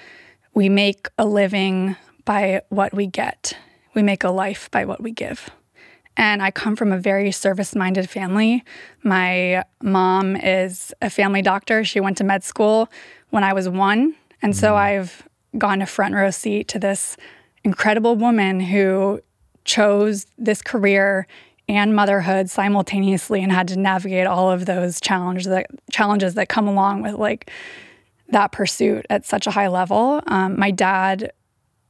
We 0.55 0.69
make 0.69 1.09
a 1.19 1.27
living 1.27 1.97
by 2.25 2.63
what 2.71 2.95
we 2.95 3.07
get, 3.07 3.57
we 3.95 4.03
make 4.03 4.25
a 4.25 4.31
life 4.31 4.71
by 4.71 4.85
what 4.85 5.03
we 5.03 5.13
give. 5.13 5.51
And 6.17 6.43
I 6.43 6.51
come 6.51 6.77
from 6.77 6.93
a 6.93 6.99
very 6.99 7.33
service 7.33 7.75
minded 7.75 8.09
family. 8.11 8.63
My 9.03 9.65
mom 9.83 10.37
is 10.37 10.93
a 11.01 11.09
family 11.09 11.43
doctor. 11.43 11.85
She 11.85 12.01
went 12.01 12.19
to 12.19 12.25
med 12.25 12.45
school 12.45 12.89
when 13.31 13.45
I 13.45 13.53
was 13.53 13.69
one. 13.69 14.15
And 14.43 14.57
so 14.57 14.73
mm. 14.73 14.77
I've 14.77 15.29
gone 15.57 15.83
a 15.83 15.87
front 15.87 16.15
row 16.15 16.31
seat 16.31 16.69
to 16.69 16.79
this 16.79 17.17
incredible 17.65 18.17
woman 18.17 18.61
who 18.61 19.21
chose 19.65 20.27
this 20.39 20.63
career 20.63 21.27
and 21.69 21.95
motherhood 21.95 22.51
simultaneously 22.51 23.43
and 23.43 23.53
had 23.53 23.69
to 23.69 23.79
navigate 23.79 24.27
all 24.27 24.51
of 24.51 24.67
those 24.67 25.01
challenges 25.01 25.47
that 25.47 25.67
challenges 25.91 26.35
that 26.35 26.49
come 26.49 26.67
along 26.67 27.03
with 27.03 27.15
like 27.15 27.51
that 28.31 28.51
pursuit 28.53 29.07
at 29.11 29.25
such 29.25 29.47
a 29.47 29.51
high 29.51 29.69
level. 29.69 30.21
Um, 30.27 30.59
my 30.59 30.71
dad 30.71 31.33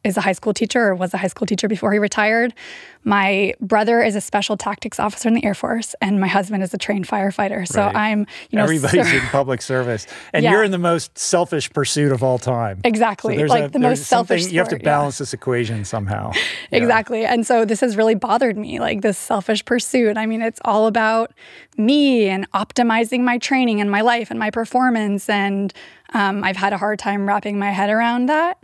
is 0.03 0.17
a 0.17 0.21
high 0.21 0.33
school 0.33 0.55
teacher 0.55 0.89
or 0.89 0.95
was 0.95 1.13
a 1.13 1.19
high 1.19 1.27
school 1.27 1.47
teacher 1.47 1.69
before 1.69 1.93
he 1.93 1.99
retired. 1.99 2.55
My 3.03 3.55
brother 3.61 4.03
is 4.03 4.15
a 4.15 4.21
special 4.21 4.57
tactics 4.57 5.01
officer 5.01 5.29
in 5.29 5.35
the 5.35 5.45
Air 5.45 5.55
Force, 5.55 5.95
and 6.03 6.21
my 6.21 6.27
husband 6.27 6.63
is 6.63 6.75
a 6.75 6.79
trained 6.79 7.09
firefighter. 7.09 7.67
So 7.67 7.83
right. 7.83 7.97
I'm, 7.97 8.27
you 8.51 8.57
know, 8.59 8.65
everybody's 8.65 9.11
in 9.11 9.21
public 9.29 9.63
service, 9.63 10.07
and 10.35 10.45
yeah. 10.45 10.53
you're 10.53 10.65
in 10.65 10.71
the 10.71 10.79
most 10.79 11.17
selfish 11.17 11.71
pursuit 11.71 12.13
of 12.13 12.23
all 12.23 12.39
time. 12.39 12.81
Exactly, 12.85 13.39
so 13.39 13.45
like 13.45 13.65
a, 13.65 13.69
the 13.69 13.79
most 13.79 14.05
selfish. 14.05 14.43
Sport, 14.43 14.53
you 14.53 14.59
have 14.59 14.69
to 14.69 14.79
balance 14.79 15.17
yeah. 15.17 15.23
this 15.23 15.33
equation 15.33 15.85
somehow. 15.87 16.33
exactly, 16.73 17.23
yeah. 17.23 17.33
and 17.33 17.47
so 17.47 17.65
this 17.65 17.81
has 17.81 17.97
really 17.97 18.15
bothered 18.15 18.59
me, 18.59 18.81
like 18.81 19.01
this 19.01 19.17
selfish 19.17 19.65
pursuit. 19.65 20.19
I 20.19 20.27
mean, 20.27 20.43
it's 20.43 20.61
all 20.65 20.87
about 20.87 21.33
me 21.79 22.29
and 22.29 22.51
optimizing 22.53 23.21
my 23.21 23.39
training 23.39 23.81
and 23.81 23.91
my 23.91 24.03
life 24.03 24.31
and 24.31 24.39
my 24.39 24.51
performance, 24.51 25.29
and 25.31 25.73
um, 26.13 26.45
I've 26.45 26.57
had 26.57 26.75
a 26.75 26.79
hard 26.79 26.99
time 26.99 27.27
wrapping 27.27 27.59
my 27.59 27.71
head 27.71 27.89
around 27.89 28.27
that. 28.27 28.59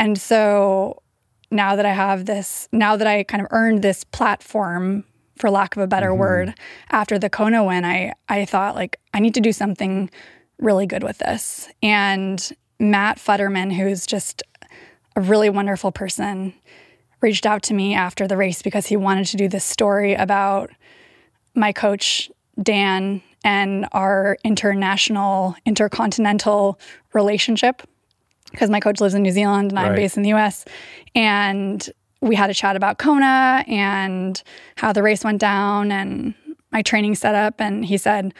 And 0.00 0.18
so 0.18 1.02
now 1.50 1.76
that 1.76 1.84
I 1.84 1.92
have 1.92 2.24
this, 2.24 2.68
now 2.72 2.96
that 2.96 3.06
I 3.06 3.22
kind 3.22 3.42
of 3.42 3.48
earned 3.50 3.82
this 3.82 4.02
platform, 4.02 5.04
for 5.36 5.50
lack 5.50 5.76
of 5.76 5.82
a 5.82 5.86
better 5.86 6.08
mm-hmm. 6.08 6.20
word, 6.20 6.54
after 6.90 7.18
the 7.18 7.28
Kona 7.28 7.62
win, 7.62 7.84
I, 7.84 8.14
I 8.26 8.46
thought 8.46 8.74
like, 8.74 8.98
I 9.12 9.20
need 9.20 9.34
to 9.34 9.42
do 9.42 9.52
something 9.52 10.10
really 10.58 10.86
good 10.86 11.02
with 11.02 11.18
this. 11.18 11.68
And 11.82 12.50
Matt 12.78 13.18
Futterman, 13.18 13.74
who's 13.74 14.06
just 14.06 14.42
a 15.16 15.20
really 15.20 15.50
wonderful 15.50 15.92
person, 15.92 16.54
reached 17.20 17.44
out 17.44 17.62
to 17.64 17.74
me 17.74 17.94
after 17.94 18.26
the 18.26 18.38
race 18.38 18.62
because 18.62 18.86
he 18.86 18.96
wanted 18.96 19.26
to 19.26 19.36
do 19.36 19.48
this 19.48 19.64
story 19.66 20.14
about 20.14 20.70
my 21.54 21.72
coach, 21.72 22.30
Dan, 22.62 23.20
and 23.44 23.86
our 23.92 24.38
international, 24.44 25.56
intercontinental 25.66 26.80
relationship 27.12 27.82
because 28.50 28.70
my 28.70 28.80
coach 28.80 29.00
lives 29.00 29.14
in 29.14 29.22
New 29.22 29.32
Zealand 29.32 29.70
and 29.70 29.78
I'm 29.78 29.94
based 29.94 30.16
in 30.16 30.22
the 30.22 30.32
US. 30.34 30.64
And 31.14 31.88
we 32.20 32.34
had 32.34 32.50
a 32.50 32.54
chat 32.54 32.76
about 32.76 32.98
Kona 32.98 33.64
and 33.66 34.42
how 34.76 34.92
the 34.92 35.02
race 35.02 35.24
went 35.24 35.40
down 35.40 35.90
and 35.90 36.34
my 36.70 36.82
training 36.82 37.14
setup. 37.14 37.60
And 37.60 37.84
he 37.84 37.96
said, 37.96 38.34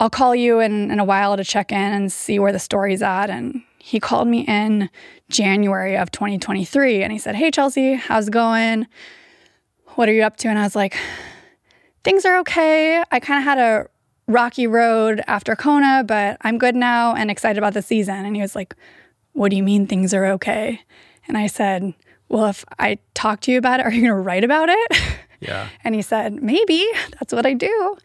I'll 0.00 0.10
call 0.10 0.34
you 0.34 0.60
in, 0.60 0.90
in 0.90 0.98
a 0.98 1.04
while 1.04 1.36
to 1.36 1.44
check 1.44 1.70
in 1.70 1.78
and 1.78 2.10
see 2.10 2.38
where 2.38 2.52
the 2.52 2.58
story's 2.58 3.02
at. 3.02 3.30
And 3.30 3.62
he 3.78 4.00
called 4.00 4.28
me 4.28 4.40
in 4.46 4.90
January 5.28 5.96
of 5.96 6.10
2023 6.10 7.02
and 7.02 7.12
he 7.12 7.18
said, 7.18 7.34
Hey, 7.34 7.50
Chelsea, 7.50 7.94
how's 7.94 8.28
it 8.28 8.32
going? 8.32 8.86
What 9.94 10.08
are 10.08 10.12
you 10.12 10.22
up 10.22 10.36
to? 10.38 10.48
And 10.48 10.58
I 10.58 10.62
was 10.62 10.76
like, 10.76 10.96
Things 12.04 12.24
are 12.24 12.38
okay. 12.38 13.02
I 13.12 13.20
kind 13.20 13.38
of 13.38 13.44
had 13.44 13.58
a 13.58 13.88
rocky 14.26 14.66
road 14.66 15.22
after 15.26 15.54
Kona, 15.54 16.02
but 16.04 16.36
I'm 16.40 16.58
good 16.58 16.74
now 16.74 17.14
and 17.14 17.30
excited 17.30 17.58
about 17.58 17.74
the 17.74 17.82
season. 17.82 18.24
And 18.24 18.34
he 18.34 18.42
was 18.42 18.56
like, 18.56 18.74
what 19.32 19.50
do 19.50 19.56
you 19.56 19.62
mean 19.62 19.86
things 19.86 20.12
are 20.14 20.26
okay? 20.26 20.80
And 21.26 21.36
I 21.38 21.46
said, 21.46 21.94
Well, 22.28 22.46
if 22.46 22.64
I 22.78 22.98
talk 23.14 23.40
to 23.42 23.52
you 23.52 23.58
about 23.58 23.80
it, 23.80 23.86
are 23.86 23.92
you 23.92 24.02
going 24.02 24.14
to 24.14 24.14
write 24.14 24.44
about 24.44 24.68
it? 24.68 24.92
Yeah. 25.42 25.70
and 25.82 25.92
he 25.92 26.02
said, 26.02 26.40
Maybe. 26.40 26.86
That's 27.18 27.32
what 27.32 27.44
I 27.44 27.52
do. 27.52 27.96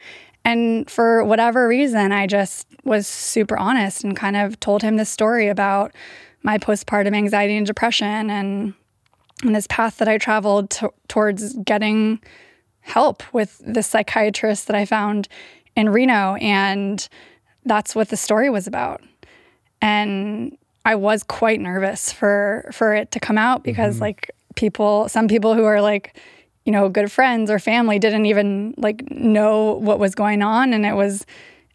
And 0.44 0.90
for 0.90 1.24
whatever 1.24 1.68
reason, 1.68 2.12
I 2.12 2.26
just 2.26 2.66
was 2.84 3.06
super 3.06 3.56
honest 3.56 4.04
and 4.04 4.18
kind 4.18 4.36
of 4.36 4.60
told 4.60 4.82
him 4.82 4.96
this 4.96 5.12
story 5.12 5.48
about 5.48 5.94
my 6.42 6.58
postpartum 6.58 7.16
anxiety 7.16 7.56
and 7.56 7.68
depression 7.68 8.32
and, 8.32 8.74
and 9.44 9.56
this 9.56 9.68
path 9.68 9.98
that 9.98 10.08
I 10.08 10.18
traveled 10.18 10.72
to, 10.72 10.92
towards 11.10 11.54
getting 11.58 12.20
help 12.80 13.22
with 13.34 13.62
the 13.64 13.84
psychiatrist 13.84 14.66
that 14.66 14.76
I 14.76 14.86
found 14.86 15.28
in 15.76 15.90
Reno. 15.90 16.36
And 16.36 17.08
that's 17.66 17.94
what 17.94 18.10
the 18.10 18.18
story 18.18 18.50
was 18.50 18.66
about. 18.66 19.04
And 19.80 20.58
I 20.88 20.96
was 20.96 21.22
quite 21.22 21.60
nervous 21.60 22.14
for 22.14 22.70
for 22.72 22.96
it 22.96 23.12
to 23.12 23.20
come 23.20 23.38
out 23.38 23.62
because 23.62 23.96
mm-hmm. 23.96 24.04
like 24.04 24.32
people 24.56 25.10
some 25.10 25.28
people 25.28 25.54
who 25.54 25.66
are 25.66 25.82
like 25.82 26.18
you 26.64 26.72
know 26.72 26.88
good 26.88 27.12
friends 27.12 27.52
or 27.52 27.60
family 27.60 28.00
didn't 28.00 28.26
even 28.26 28.74
like 28.78 29.12
know 29.12 29.74
what 29.74 30.00
was 30.00 30.16
going 30.16 30.42
on 30.42 30.72
and 30.72 30.86
it 30.86 30.94
was 30.94 31.26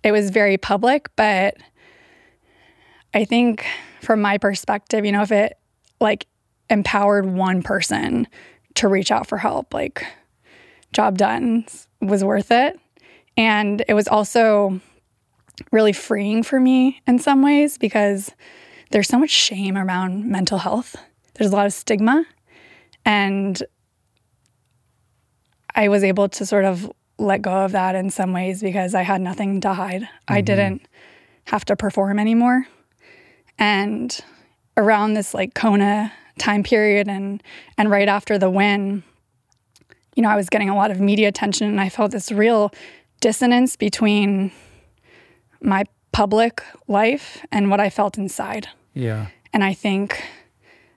it 0.02 0.12
was 0.12 0.30
very 0.30 0.56
public 0.56 1.14
but 1.14 1.58
I 3.12 3.26
think 3.26 3.66
from 4.00 4.22
my 4.22 4.38
perspective 4.38 5.04
you 5.04 5.12
know 5.12 5.20
if 5.20 5.30
it 5.30 5.58
like 6.00 6.26
empowered 6.70 7.26
one 7.26 7.62
person 7.62 8.26
to 8.76 8.88
reach 8.88 9.12
out 9.12 9.26
for 9.26 9.36
help 9.36 9.74
like 9.74 10.06
job 10.94 11.18
done 11.18 11.66
was 12.00 12.24
worth 12.24 12.50
it 12.50 12.80
and 13.36 13.84
it 13.86 13.92
was 13.92 14.08
also 14.08 14.80
really 15.70 15.92
freeing 15.92 16.42
for 16.42 16.58
me 16.58 17.02
in 17.06 17.18
some 17.18 17.42
ways 17.42 17.76
because 17.76 18.30
there's 18.92 19.08
so 19.08 19.18
much 19.18 19.30
shame 19.30 19.76
around 19.76 20.26
mental 20.26 20.58
health. 20.58 20.96
There's 21.34 21.50
a 21.50 21.56
lot 21.56 21.66
of 21.66 21.72
stigma. 21.72 22.24
And 23.04 23.60
I 25.74 25.88
was 25.88 26.04
able 26.04 26.28
to 26.28 26.46
sort 26.46 26.64
of 26.64 26.92
let 27.18 27.42
go 27.42 27.64
of 27.64 27.72
that 27.72 27.94
in 27.94 28.10
some 28.10 28.32
ways 28.32 28.62
because 28.62 28.94
I 28.94 29.02
had 29.02 29.20
nothing 29.20 29.60
to 29.62 29.72
hide. 29.72 30.02
Mm-hmm. 30.02 30.34
I 30.34 30.40
didn't 30.42 30.82
have 31.46 31.64
to 31.66 31.76
perform 31.76 32.18
anymore. 32.18 32.66
And 33.58 34.16
around 34.76 35.14
this 35.14 35.34
like 35.34 35.54
Kona 35.54 36.12
time 36.38 36.62
period 36.62 37.08
and 37.08 37.42
and 37.76 37.90
right 37.90 38.08
after 38.08 38.38
the 38.38 38.50
win, 38.50 39.02
you 40.14 40.22
know, 40.22 40.28
I 40.28 40.36
was 40.36 40.48
getting 40.48 40.68
a 40.68 40.76
lot 40.76 40.90
of 40.90 41.00
media 41.00 41.28
attention 41.28 41.66
and 41.66 41.80
I 41.80 41.88
felt 41.88 42.12
this 42.12 42.30
real 42.30 42.72
dissonance 43.20 43.76
between 43.76 44.52
my 45.60 45.84
public 46.12 46.62
life 46.88 47.44
and 47.50 47.70
what 47.70 47.80
I 47.80 47.88
felt 47.88 48.18
inside. 48.18 48.68
Yeah. 48.94 49.28
And 49.52 49.62
I 49.64 49.74
think 49.74 50.22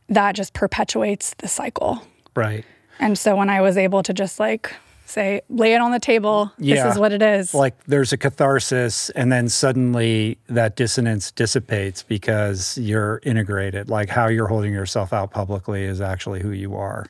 that 0.09 0.35
just 0.35 0.53
perpetuates 0.53 1.33
the 1.35 1.47
cycle. 1.47 2.01
Right. 2.35 2.65
And 2.99 3.17
so 3.17 3.35
when 3.35 3.49
I 3.49 3.61
was 3.61 3.77
able 3.77 4.03
to 4.03 4.13
just 4.13 4.39
like 4.39 4.73
say, 5.07 5.41
lay 5.49 5.73
it 5.73 5.81
on 5.81 5.91
the 5.91 5.99
table, 5.99 6.51
Yeah. 6.57 6.83
this 6.83 6.93
is 6.95 6.99
what 6.99 7.11
it 7.11 7.21
is. 7.21 7.53
Like 7.53 7.83
there's 7.85 8.11
a 8.11 8.17
catharsis, 8.17 9.09
and 9.11 9.31
then 9.31 9.49
suddenly 9.49 10.39
that 10.47 10.75
dissonance 10.75 11.31
dissipates 11.31 12.01
because 12.01 12.77
you're 12.77 13.21
integrated. 13.23 13.89
Like 13.89 14.09
how 14.09 14.27
you're 14.27 14.47
holding 14.47 14.73
yourself 14.73 15.13
out 15.13 15.31
publicly 15.31 15.83
is 15.83 16.01
actually 16.01 16.41
who 16.41 16.51
you 16.51 16.75
are. 16.75 17.05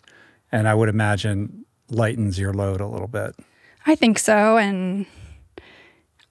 And 0.52 0.68
I 0.68 0.74
would 0.74 0.90
imagine 0.90 1.66
lightens 1.90 2.38
your 2.40 2.54
load 2.54 2.82
a 2.82 2.88
little 2.88 3.08
bit. 3.08 3.36
I 3.86 3.96
think 3.96 4.20
so. 4.20 4.58
And 4.58 5.06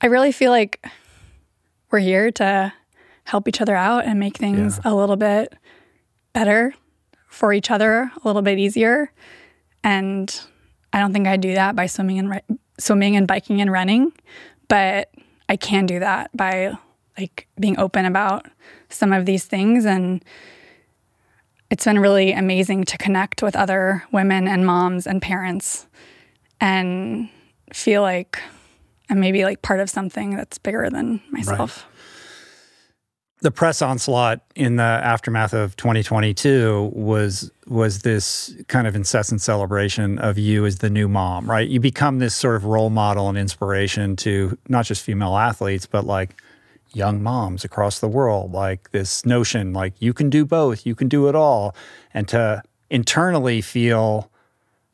I 0.01 0.07
really 0.07 0.33
feel 0.33 0.51
like 0.51 0.85
we're 1.91 2.01
here 2.01 2.31
to 2.33 2.73
help 3.25 3.49
each 3.49 3.61
other 3.61 3.75
out 3.75 4.05
and 4.05 4.21
make 4.21 4.37
things 4.37 4.81
a 4.85 4.95
little 4.95 5.17
bit 5.17 5.55
better 6.33 6.75
for 7.29 7.53
each 7.53 7.71
other, 7.71 8.11
a 8.23 8.27
little 8.27 8.43
bit 8.43 8.59
easier. 8.59 9.11
And 9.83 10.41
I 10.93 11.01
don't 11.01 11.13
think 11.13 11.27
I 11.27 11.37
do 11.37 11.55
that 11.55 11.75
by 11.75 11.87
swimming 11.87 12.19
and 12.19 12.31
ri- 12.31 12.59
swimming 12.79 13.17
and 13.17 13.27
biking 13.27 13.61
and 13.61 13.73
running, 13.73 14.13
but 14.69 15.11
I 15.49 15.57
can 15.57 15.87
do 15.87 15.99
that 15.99 16.31
by 16.37 16.73
like 17.19 17.49
being 17.59 17.79
open 17.79 18.05
about 18.05 18.47
some 18.89 19.13
of 19.13 19.27
these 19.27 19.45
things 19.45 19.85
and 19.85 20.25
it's 21.71 21.85
been 21.85 21.99
really 21.99 22.33
amazing 22.33 22.85
to 22.85 22.99
connect 22.99 23.43
with 23.43 23.57
other 23.57 24.05
women 24.13 24.47
and 24.47 24.65
moms 24.67 25.07
and 25.07 25.21
parents 25.21 25.87
and 26.61 27.29
feel 27.73 28.03
like 28.03 28.39
I'm 29.11 29.19
maybe 29.19 29.45
like 29.45 29.61
part 29.63 29.81
of 29.81 29.91
something 29.91 30.37
that's 30.37 30.59
bigger 30.59 30.89
than 30.91 31.21
myself. 31.31 31.87
The 33.45 33.51
press 33.51 33.83
onslaught 33.83 34.41
in 34.55 34.77
the 34.77 34.83
aftermath 34.83 35.53
of 35.53 35.77
2022 35.77 36.93
was 36.95 37.53
was 37.67 37.99
this 37.99 38.55
kind 38.69 38.87
of 38.87 38.97
incessant 38.97 39.43
celebration 39.43 40.19
of 40.19 40.39
you 40.39 40.65
as 40.65 40.79
the 40.79 40.89
new 40.89 41.09
mom, 41.09 41.49
right? 41.49 41.69
You 41.69 41.79
become 41.79 42.21
this 42.21 42.35
sort 42.35 42.57
of 42.57 42.65
role 42.65 42.89
model 42.89 43.29
and 43.29 43.37
inspiration 43.37 44.17
to 44.17 44.57
not 44.71 44.87
just 44.87 45.03
female 45.03 45.37
athletes, 45.37 45.85
but 45.85 46.07
like 46.07 46.41
young 46.95 47.23
moms 47.23 47.67
across 47.67 47.99
the 47.99 48.09
world. 48.09 48.53
Like 48.53 48.93
this 48.93 49.27
notion, 49.27 49.75
like 49.75 49.93
you 50.01 50.15
can 50.15 50.31
do 50.31 50.47
both, 50.47 50.87
you 50.87 50.95
can 50.95 51.09
do 51.09 51.29
it 51.29 51.35
all, 51.35 51.77
and 52.15 52.27
to 52.29 52.63
internally 52.89 53.61
feel 53.61 54.31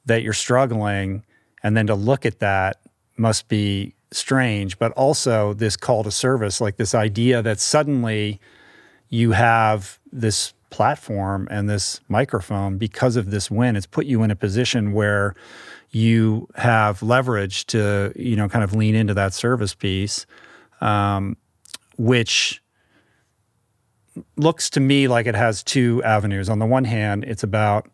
that 0.07 0.25
you're 0.25 0.33
struggling, 0.33 1.25
and 1.63 1.77
then 1.77 1.87
to 1.87 1.95
look 1.95 2.27
at 2.27 2.41
that 2.41 2.81
must 3.17 3.47
be 3.47 3.95
strange, 4.13 4.79
but 4.79 4.93
also 4.93 5.53
this 5.55 5.77
call 5.77 6.05
to 6.05 6.11
service, 6.11 6.61
like 6.61 6.77
this 6.77 6.95
idea 6.95 7.43
that 7.43 7.61
suddenly 7.61 8.41
you 9.09 9.33
have 9.33 9.99
this 10.13 10.53
platform 10.71 11.49
and 11.51 11.69
this 11.69 12.01
microphone 12.09 12.79
because 12.79 13.17
of 13.17 13.31
this 13.31 13.51
win. 13.51 13.77
It's 13.77 13.87
put 13.87 14.07
you 14.07 14.23
in 14.23 14.31
a 14.31 14.37
position 14.37 14.93
where 14.93 15.35
you 15.91 16.49
have 16.55 17.03
leverage 17.03 17.67
to, 17.67 18.13
you 18.15 18.37
know, 18.37 18.49
kind 18.49 18.63
of 18.63 18.75
lean 18.75 18.95
into 18.95 19.15
that 19.15 19.35
service 19.35 19.75
piece, 19.75 20.27
um, 20.81 21.37
which 21.97 22.63
looks 24.37 24.71
to 24.71 24.81
me 24.81 25.09
like 25.09 25.27
it 25.27 25.35
has 25.35 25.63
two 25.63 26.03
avenues. 26.05 26.49
On 26.49 26.59
the 26.59 26.67
one 26.67 26.85
hand, 26.85 27.25
it's 27.25 27.43
about 27.43 27.89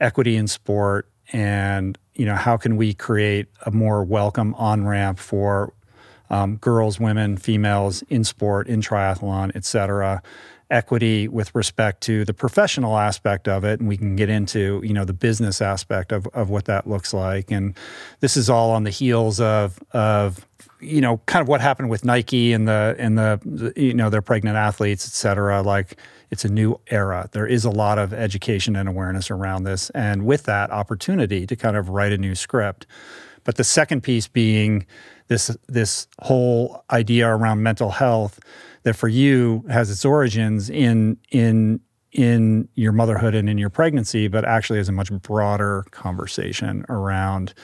equity 0.00 0.36
in 0.36 0.46
sport 0.46 1.08
and 1.32 1.98
you 2.14 2.24
know 2.24 2.34
how 2.34 2.56
can 2.56 2.76
we 2.76 2.94
create 2.94 3.46
a 3.66 3.70
more 3.70 4.04
welcome 4.04 4.54
on 4.54 4.86
ramp 4.86 5.18
for 5.18 5.72
um, 6.30 6.56
girls, 6.56 7.00
women, 7.00 7.36
females 7.36 8.02
in 8.08 8.24
sport, 8.24 8.68
in 8.68 8.80
triathlon, 8.80 9.50
et 9.54 9.64
cetera. 9.64 10.22
Equity 10.70 11.28
with 11.28 11.54
respect 11.54 12.02
to 12.02 12.26
the 12.26 12.34
professional 12.34 12.98
aspect 12.98 13.48
of 13.48 13.64
it, 13.64 13.80
and 13.80 13.88
we 13.88 13.96
can 13.96 14.16
get 14.16 14.28
into 14.28 14.82
you 14.84 14.92
know 14.92 15.06
the 15.06 15.14
business 15.14 15.62
aspect 15.62 16.12
of, 16.12 16.26
of 16.34 16.50
what 16.50 16.66
that 16.66 16.86
looks 16.86 17.14
like. 17.14 17.50
And 17.50 17.74
this 18.20 18.36
is 18.36 18.50
all 18.50 18.70
on 18.72 18.84
the 18.84 18.90
heels 18.90 19.40
of 19.40 19.78
of 19.92 20.46
you 20.80 21.00
know 21.00 21.22
kind 21.24 21.40
of 21.40 21.48
what 21.48 21.62
happened 21.62 21.88
with 21.88 22.04
Nike 22.04 22.52
and 22.52 22.68
the 22.68 22.94
and 22.98 23.16
the, 23.16 23.72
you 23.76 23.94
know 23.94 24.10
their 24.10 24.20
pregnant 24.20 24.56
athletes, 24.56 25.06
et 25.06 25.12
cetera. 25.12 25.62
Like 25.62 25.96
it's 26.30 26.44
a 26.44 26.50
new 26.50 26.78
era. 26.88 27.30
There 27.32 27.46
is 27.46 27.64
a 27.64 27.70
lot 27.70 27.98
of 27.98 28.12
education 28.12 28.76
and 28.76 28.90
awareness 28.90 29.30
around 29.30 29.64
this, 29.64 29.88
and 29.90 30.26
with 30.26 30.42
that 30.42 30.70
opportunity 30.70 31.46
to 31.46 31.56
kind 31.56 31.78
of 31.78 31.88
write 31.88 32.12
a 32.12 32.18
new 32.18 32.34
script. 32.34 32.86
But 33.48 33.56
the 33.56 33.64
second 33.64 34.02
piece 34.02 34.28
being 34.28 34.84
this 35.28 35.56
this 35.68 36.06
whole 36.20 36.84
idea 36.90 37.26
around 37.28 37.62
mental 37.62 37.88
health 37.88 38.38
that 38.82 38.92
for 38.92 39.08
you 39.08 39.64
has 39.70 39.90
its 39.90 40.04
origins 40.04 40.68
in 40.68 41.16
in 41.30 41.80
in 42.12 42.68
your 42.74 42.92
motherhood 42.92 43.34
and 43.34 43.48
in 43.48 43.56
your 43.56 43.70
pregnancy, 43.70 44.28
but 44.28 44.44
actually 44.44 44.80
is 44.80 44.90
a 44.90 44.92
much 44.92 45.10
broader 45.22 45.86
conversation 45.92 46.84
around 46.90 47.54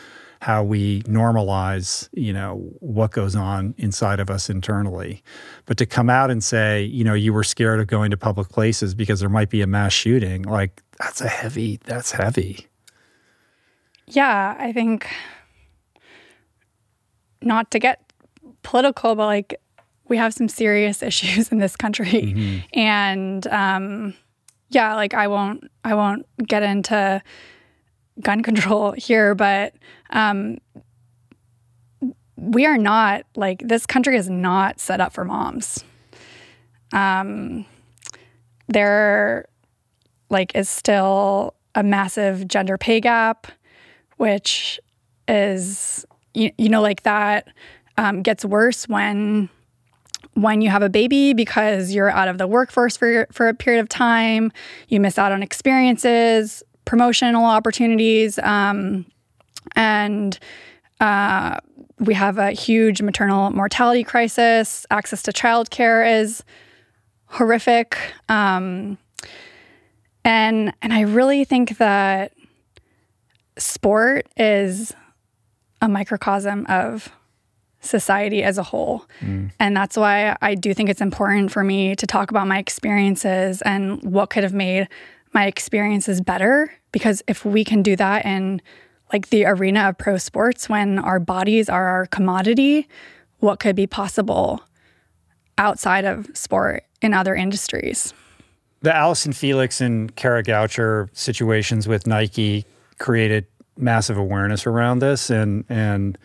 how 0.41 0.65
we 0.65 1.03
normalize, 1.03 2.09
you 2.15 2.33
know, 2.33 2.67
what 2.81 3.11
goes 3.11 3.37
on 3.37 3.75
inside 3.77 4.21
of 4.21 4.31
us 4.31 4.49
internally. 4.49 5.23
But 5.67 5.77
to 5.77 5.85
come 5.85 6.09
out 6.09 6.31
and 6.31 6.43
say, 6.43 6.85
you 6.85 7.05
know, 7.05 7.13
you 7.13 7.35
were 7.35 7.45
scared 7.45 7.79
of 7.79 7.89
going 7.89 8.11
to 8.11 8.17
public 8.17 8.49
places 8.49 8.95
because 8.95 9.21
there 9.21 9.29
might 9.29 9.51
be 9.51 9.61
a 9.61 9.67
mass 9.67 9.93
shooting, 9.93 10.45
like 10.45 10.83
that's 10.99 11.21
a 11.21 11.29
heavy, 11.29 11.79
that's 11.85 12.13
heavy. 12.13 12.69
Yeah, 14.07 14.57
I 14.59 14.73
think 14.73 15.07
not 17.45 17.71
to 17.73 17.79
get 17.79 18.01
political, 18.63 19.15
but 19.15 19.27
like 19.27 19.61
we 20.09 20.17
have 20.17 20.35
some 20.35 20.49
serious 20.49 21.03
issues 21.11 21.51
in 21.51 21.59
this 21.59 21.77
country, 21.77 22.65
and 22.73 23.47
um, 23.49 24.15
yeah, 24.71 24.95
like 24.95 25.15
I 25.15 25.29
won't, 25.29 25.71
I 25.85 25.95
won't 25.95 26.27
get 26.47 26.63
into 26.63 27.23
gun 28.21 28.43
control 28.43 28.93
here, 28.93 29.35
but 29.35 29.75
um, 30.11 30.59
we 32.37 32.67
are 32.67 32.79
not 32.79 33.25
like 33.37 33.63
this 33.67 33.87
country 33.87 34.17
is 34.17 34.29
not 34.29 34.81
set 34.81 35.01
up 35.01 35.13
for 35.13 35.25
moms. 35.25 35.85
Um, 36.93 37.67
there, 38.69 39.47
like, 40.31 40.55
is 40.55 40.69
still 40.69 41.55
a 41.75 41.83
massive 41.83 42.47
gender 42.47 42.79
pay 42.79 43.01
gap, 43.01 43.49
which 44.17 44.81
is 45.27 46.07
you, 46.35 46.51
you 46.59 46.69
know 46.69 46.83
like 46.83 47.03
that 47.05 47.49
um, 47.97 48.23
gets 48.23 48.45
worse 48.45 48.89
when 48.89 49.49
when 50.35 50.61
you 50.61 50.69
have 50.69 50.83
a 50.83 50.89
baby 50.89 51.33
because 51.33 51.93
you're 51.93 52.11
out 52.11 52.29
of 52.29 52.39
the 52.39 52.47
workforce 52.47 52.97
for 52.97 53.27
for 53.33 53.49
a 53.49 53.55
period 53.55 53.81
of 53.81 53.89
time. 53.89 54.53
You 54.89 55.01
miss 55.01 55.19
out 55.19 55.33
on 55.33 55.43
experiences, 55.43 56.63
promotional 56.85 57.45
opportunities, 57.45 58.39
um, 58.41 59.07
and 59.77 60.39
uh, 61.01 61.59
we 62.01 62.15
have 62.15 62.39
a 62.39 62.51
huge 62.51 63.01
maternal 63.01 63.51
mortality 63.51 64.05
crisis. 64.05 64.87
Access 64.91 65.23
to 65.23 65.33
childcare 65.33 66.21
is 66.21 66.43
horrific, 67.27 67.97
um, 68.29 68.99
and 70.25 70.73
and 70.83 70.93
I 70.93 71.03
really 71.03 71.45
think 71.45 71.79
that 71.79 72.33
sport 73.57 74.27
is 74.37 74.93
a 75.85 75.89
microcosm 75.89 76.65
of 76.69 77.11
society 77.81 78.43
as 78.43 78.57
a 78.57 78.63
whole. 78.63 79.05
Mm. 79.21 79.53
And 79.61 79.77
that's 79.77 79.97
why 79.97 80.37
I 80.41 80.55
do 80.55 80.73
think 80.73 80.89
it's 80.89 81.03
important 81.03 81.53
for 81.53 81.63
me 81.63 81.95
to 81.97 82.07
talk 82.07 82.31
about 82.31 82.49
my 82.49 82.59
experiences 82.59 83.61
and 83.63 84.03
what 84.03 84.31
could 84.31 84.43
have 84.43 84.55
made 84.55 84.89
my 85.35 85.47
experiences 85.47 86.23
better. 86.23 86.73
Because 86.91 87.23
if 87.29 87.45
we 87.45 87.65
can 87.65 87.83
do 87.83 87.97
that 87.97 88.25
in 88.25 88.63
like 89.13 89.29
the 89.29 89.45
arena 89.45 89.91
of 89.91 89.99
pro 89.99 90.17
sports 90.17 90.69
when 90.69 90.99
our 90.99 91.21
bodies 91.21 91.69
are 91.69 91.87
our 91.87 92.07
commodity, 92.07 92.89
what 93.41 93.61
could 93.61 93.77
be 93.77 93.87
possible 93.87 94.63
outside 95.59 96.07
of 96.07 96.27
sport 96.33 96.85
in 97.03 97.13
other 97.13 97.35
industries? 97.35 98.15
The 98.81 98.97
Allyson 98.97 99.35
Felix 99.35 99.83
and 99.83 100.15
Kara 100.17 100.43
Goucher 100.43 101.09
situations 101.13 101.87
with 101.87 102.07
Nike 102.07 102.65
created 102.99 103.47
massive 103.77 104.17
awareness 104.17 104.67
around 104.67 105.01
this 105.01 105.31
and 105.31 105.65
and 105.69 106.19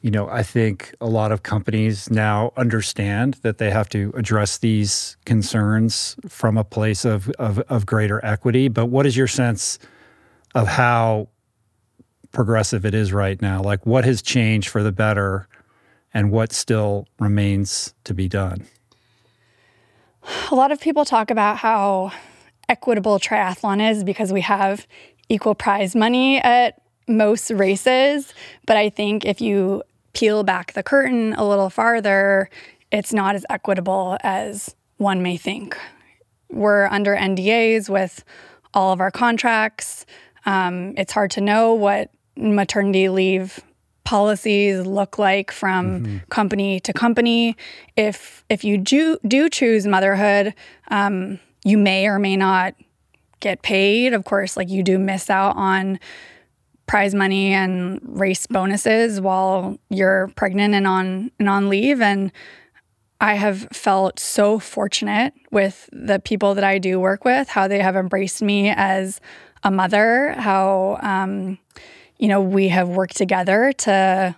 you 0.00 0.12
know, 0.12 0.28
I 0.28 0.42
think 0.42 0.94
a 1.00 1.06
lot 1.06 1.32
of 1.32 1.42
companies 1.42 2.08
now 2.08 2.52
understand 2.56 3.34
that 3.42 3.58
they 3.58 3.70
have 3.70 3.88
to 3.90 4.12
address 4.16 4.58
these 4.58 5.16
concerns 5.24 6.16
from 6.28 6.56
a 6.56 6.62
place 6.62 7.04
of, 7.04 7.28
of, 7.30 7.58
of 7.60 7.84
greater 7.84 8.24
equity. 8.24 8.68
But 8.68 8.86
what 8.86 9.06
is 9.06 9.16
your 9.16 9.26
sense 9.26 9.78
of 10.54 10.68
how 10.68 11.28
progressive 12.30 12.84
it 12.84 12.94
is 12.94 13.12
right 13.12 13.42
now? 13.42 13.60
Like, 13.60 13.86
what 13.86 14.04
has 14.04 14.22
changed 14.22 14.68
for 14.68 14.84
the 14.84 14.92
better 14.92 15.48
and 16.14 16.30
what 16.30 16.52
still 16.52 17.08
remains 17.18 17.92
to 18.04 18.14
be 18.14 18.28
done? 18.28 18.66
A 20.50 20.54
lot 20.54 20.70
of 20.70 20.80
people 20.80 21.04
talk 21.04 21.30
about 21.30 21.56
how 21.56 22.12
equitable 22.68 23.18
triathlon 23.18 23.90
is 23.90 24.04
because 24.04 24.32
we 24.32 24.42
have 24.42 24.86
equal 25.28 25.54
prize 25.54 25.94
money 25.94 26.38
at 26.38 26.80
most 27.06 27.50
races. 27.50 28.32
But 28.66 28.76
I 28.76 28.90
think 28.90 29.24
if 29.24 29.40
you 29.40 29.82
peel 30.12 30.42
back 30.42 30.72
the 30.72 30.82
curtain 30.82 31.34
a 31.34 31.46
little 31.46 31.70
farther, 31.70 32.50
it's 32.90 33.12
not 33.12 33.34
as 33.34 33.44
equitable 33.50 34.16
as 34.22 34.74
one 34.96 35.22
may 35.22 35.36
think. 35.36 35.76
We're 36.50 36.86
under 36.86 37.14
NDAs 37.14 37.88
with 37.88 38.24
all 38.74 38.92
of 38.92 39.00
our 39.00 39.10
contracts. 39.10 40.06
Um, 40.46 40.94
it's 40.96 41.12
hard 41.12 41.30
to 41.32 41.40
know 41.40 41.74
what 41.74 42.10
maternity 42.36 43.08
leave 43.08 43.60
policies 44.04 44.86
look 44.86 45.18
like 45.18 45.50
from 45.50 46.00
mm-hmm. 46.00 46.16
company 46.30 46.80
to 46.80 46.92
company. 46.92 47.56
If 47.96 48.44
if 48.48 48.64
you 48.64 48.78
do 48.78 49.18
do 49.26 49.50
choose 49.50 49.86
motherhood, 49.86 50.54
um, 50.88 51.38
you 51.64 51.76
may 51.76 52.06
or 52.06 52.18
may 52.18 52.36
not 52.36 52.74
get 53.40 53.62
paid. 53.62 54.12
Of 54.12 54.24
course, 54.24 54.56
like 54.56 54.68
you 54.68 54.82
do 54.82 54.98
miss 54.98 55.30
out 55.30 55.56
on 55.56 55.98
prize 56.86 57.14
money 57.14 57.52
and 57.52 58.00
race 58.02 58.46
bonuses 58.46 59.20
while 59.20 59.78
you're 59.90 60.28
pregnant 60.36 60.74
and 60.74 60.86
on 60.86 61.30
and 61.38 61.48
on 61.48 61.68
leave 61.68 62.00
and 62.00 62.32
I 63.20 63.34
have 63.34 63.68
felt 63.72 64.20
so 64.20 64.58
fortunate 64.58 65.34
with 65.50 65.88
the 65.92 66.20
people 66.20 66.54
that 66.54 66.62
I 66.62 66.78
do 66.78 67.00
work 67.00 67.24
with, 67.24 67.48
how 67.48 67.66
they 67.66 67.80
have 67.80 67.96
embraced 67.96 68.42
me 68.42 68.70
as 68.70 69.20
a 69.64 69.70
mother, 69.70 70.34
how, 70.34 70.98
um, 71.02 71.58
you 72.18 72.28
know, 72.28 72.40
we 72.40 72.68
have 72.68 72.88
worked 72.88 73.16
together 73.16 73.72
to 73.72 74.36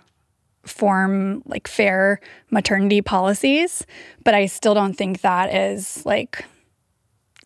form 0.63 1.43
like 1.45 1.67
fair 1.67 2.19
maternity 2.49 3.01
policies. 3.01 3.85
But 4.23 4.33
I 4.33 4.47
still 4.47 4.73
don't 4.73 4.93
think 4.93 5.21
that 5.21 5.53
is 5.53 6.03
like 6.05 6.43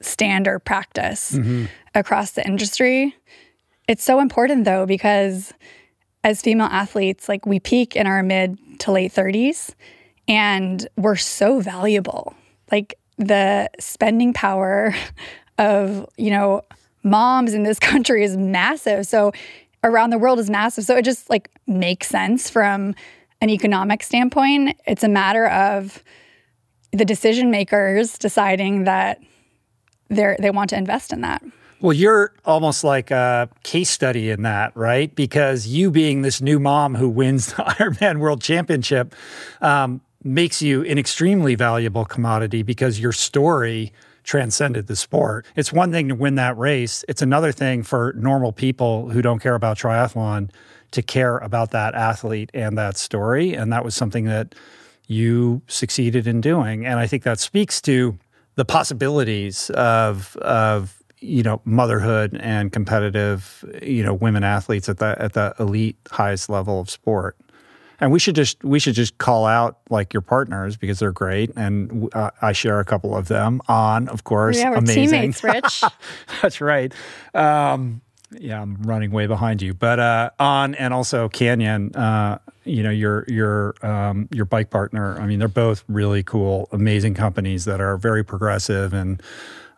standard 0.01 0.59
practice 0.59 1.33
mm-hmm. 1.33 1.65
across 1.93 2.31
the 2.31 2.45
industry. 2.45 3.15
It's 3.87 4.03
so 4.03 4.19
important 4.19 4.65
though, 4.65 4.85
because 4.85 5.53
as 6.23 6.41
female 6.41 6.67
athletes, 6.67 7.29
like 7.29 7.45
we 7.45 7.59
peak 7.59 7.95
in 7.95 8.07
our 8.07 8.23
mid 8.23 8.57
to 8.79 8.91
late 8.91 9.13
30s 9.13 9.73
and 10.27 10.87
we're 10.97 11.15
so 11.15 11.59
valuable. 11.59 12.33
Like 12.71 12.95
the 13.17 13.69
spending 13.79 14.33
power 14.33 14.95
of, 15.57 16.07
you 16.17 16.31
know, 16.31 16.61
moms 17.03 17.53
in 17.53 17.63
this 17.63 17.79
country 17.91 18.23
is 18.23 18.35
massive. 18.35 19.05
So 19.05 19.31
around 19.83 20.09
the 20.09 20.17
world 20.17 20.39
is 20.39 20.49
massive. 20.49 20.83
So 20.83 20.97
it 20.97 21.05
just 21.05 21.29
like 21.29 21.49
makes 21.67 22.07
sense 22.07 22.49
from 22.49 22.95
an 23.41 23.49
economic 23.49 24.01
standpoint. 24.01 24.79
It's 24.87 25.03
a 25.03 25.09
matter 25.09 25.47
of 25.47 26.03
the 26.91 27.05
decision 27.05 27.51
makers 27.51 28.17
deciding 28.17 28.85
that 28.85 29.19
they 30.09 30.35
they 30.39 30.51
want 30.51 30.69
to 30.71 30.77
invest 30.77 31.13
in 31.13 31.21
that. 31.21 31.43
Well, 31.81 31.93
you're 31.93 32.33
almost 32.45 32.83
like 32.83 33.11
a 33.11 33.49
case 33.63 33.89
study 33.89 34.29
in 34.29 34.43
that, 34.43 34.75
right? 34.75 35.13
Because 35.13 35.67
you 35.67 35.91
being 35.91 36.21
this 36.21 36.41
new 36.41 36.57
mom 36.57 36.95
who 36.95 37.09
wins 37.09 37.47
the 37.47 37.53
Ironman 37.63 38.19
World 38.19 38.41
Championship, 38.41 39.13
um, 39.61 40.01
makes 40.23 40.61
you 40.61 40.83
an 40.85 40.97
extremely 40.97 41.53
valuable 41.55 42.03
commodity 42.03 42.63
because 42.63 42.99
your 42.99 43.11
story 43.11 43.93
transcended 44.23 44.87
the 44.87 44.95
sport. 44.95 45.45
It's 45.55 45.71
one 45.71 45.91
thing 45.91 46.09
to 46.09 46.15
win 46.15 46.35
that 46.35 46.57
race, 46.57 47.05
it's 47.07 47.21
another 47.21 47.51
thing 47.51 47.83
for 47.83 48.13
normal 48.17 48.51
people 48.51 49.09
who 49.09 49.21
don't 49.21 49.39
care 49.39 49.53
about 49.53 49.77
triathlon 49.77 50.49
to 50.91 51.03
care 51.03 51.37
about 51.37 51.71
that 51.71 51.93
athlete 51.93 52.49
and 52.53 52.77
that 52.77 52.97
story. 52.97 53.53
And 53.53 53.71
that 53.71 53.85
was 53.85 53.93
something 53.93 54.25
that 54.25 54.55
you 55.07 55.61
succeeded 55.67 56.25
in 56.25 56.41
doing. 56.41 56.85
And 56.85 56.99
I 56.99 57.05
think 57.05 57.21
that 57.23 57.39
speaks 57.39 57.79
to 57.81 58.17
the 58.55 58.65
possibilities 58.65 59.69
of, 59.71 60.35
of 60.37 61.01
you 61.21 61.43
know 61.43 61.61
motherhood 61.65 62.37
and 62.41 62.71
competitive 62.71 63.63
you 63.81 64.03
know 64.03 64.13
women 64.13 64.43
athletes 64.43 64.89
at 64.89 64.97
the 64.97 65.15
at 65.19 65.33
the 65.33 65.55
elite 65.59 65.97
highest 66.11 66.49
level 66.49 66.79
of 66.79 66.89
sport 66.89 67.37
and 67.99 68.11
we 68.11 68.19
should 68.19 68.35
just 68.35 68.63
we 68.63 68.79
should 68.79 68.93
just 68.93 69.17
call 69.17 69.45
out 69.45 69.77
like 69.89 70.13
your 70.13 70.21
partners 70.21 70.77
because 70.77 70.99
they're 70.99 71.11
great, 71.11 71.51
and 71.55 72.09
uh, 72.13 72.31
I 72.41 72.51
share 72.51 72.79
a 72.79 72.85
couple 72.85 73.15
of 73.15 73.27
them. 73.27 73.61
On, 73.67 74.07
of 74.09 74.23
course, 74.23 74.57
yeah, 74.57 74.71
we're 74.71 74.77
amazing. 74.77 75.09
teammates, 75.09 75.43
Rich. 75.43 75.83
That's 76.41 76.61
right. 76.61 76.93
Um, 77.33 78.01
yeah, 78.31 78.61
I'm 78.61 78.81
running 78.83 79.11
way 79.11 79.27
behind 79.27 79.61
you, 79.61 79.73
but 79.73 79.99
uh, 79.99 80.29
on 80.39 80.75
and 80.75 80.93
also 80.93 81.29
Canyon. 81.29 81.95
Uh, 81.95 82.39
you 82.65 82.81
know 82.81 82.89
your 82.89 83.25
your 83.27 83.75
um, 83.85 84.27
your 84.31 84.45
bike 84.45 84.69
partner. 84.69 85.17
I 85.19 85.25
mean, 85.27 85.39
they're 85.39 85.47
both 85.47 85.83
really 85.87 86.23
cool, 86.23 86.67
amazing 86.71 87.13
companies 87.13 87.65
that 87.65 87.79
are 87.79 87.95
very 87.95 88.23
progressive 88.23 88.93
and 88.93 89.21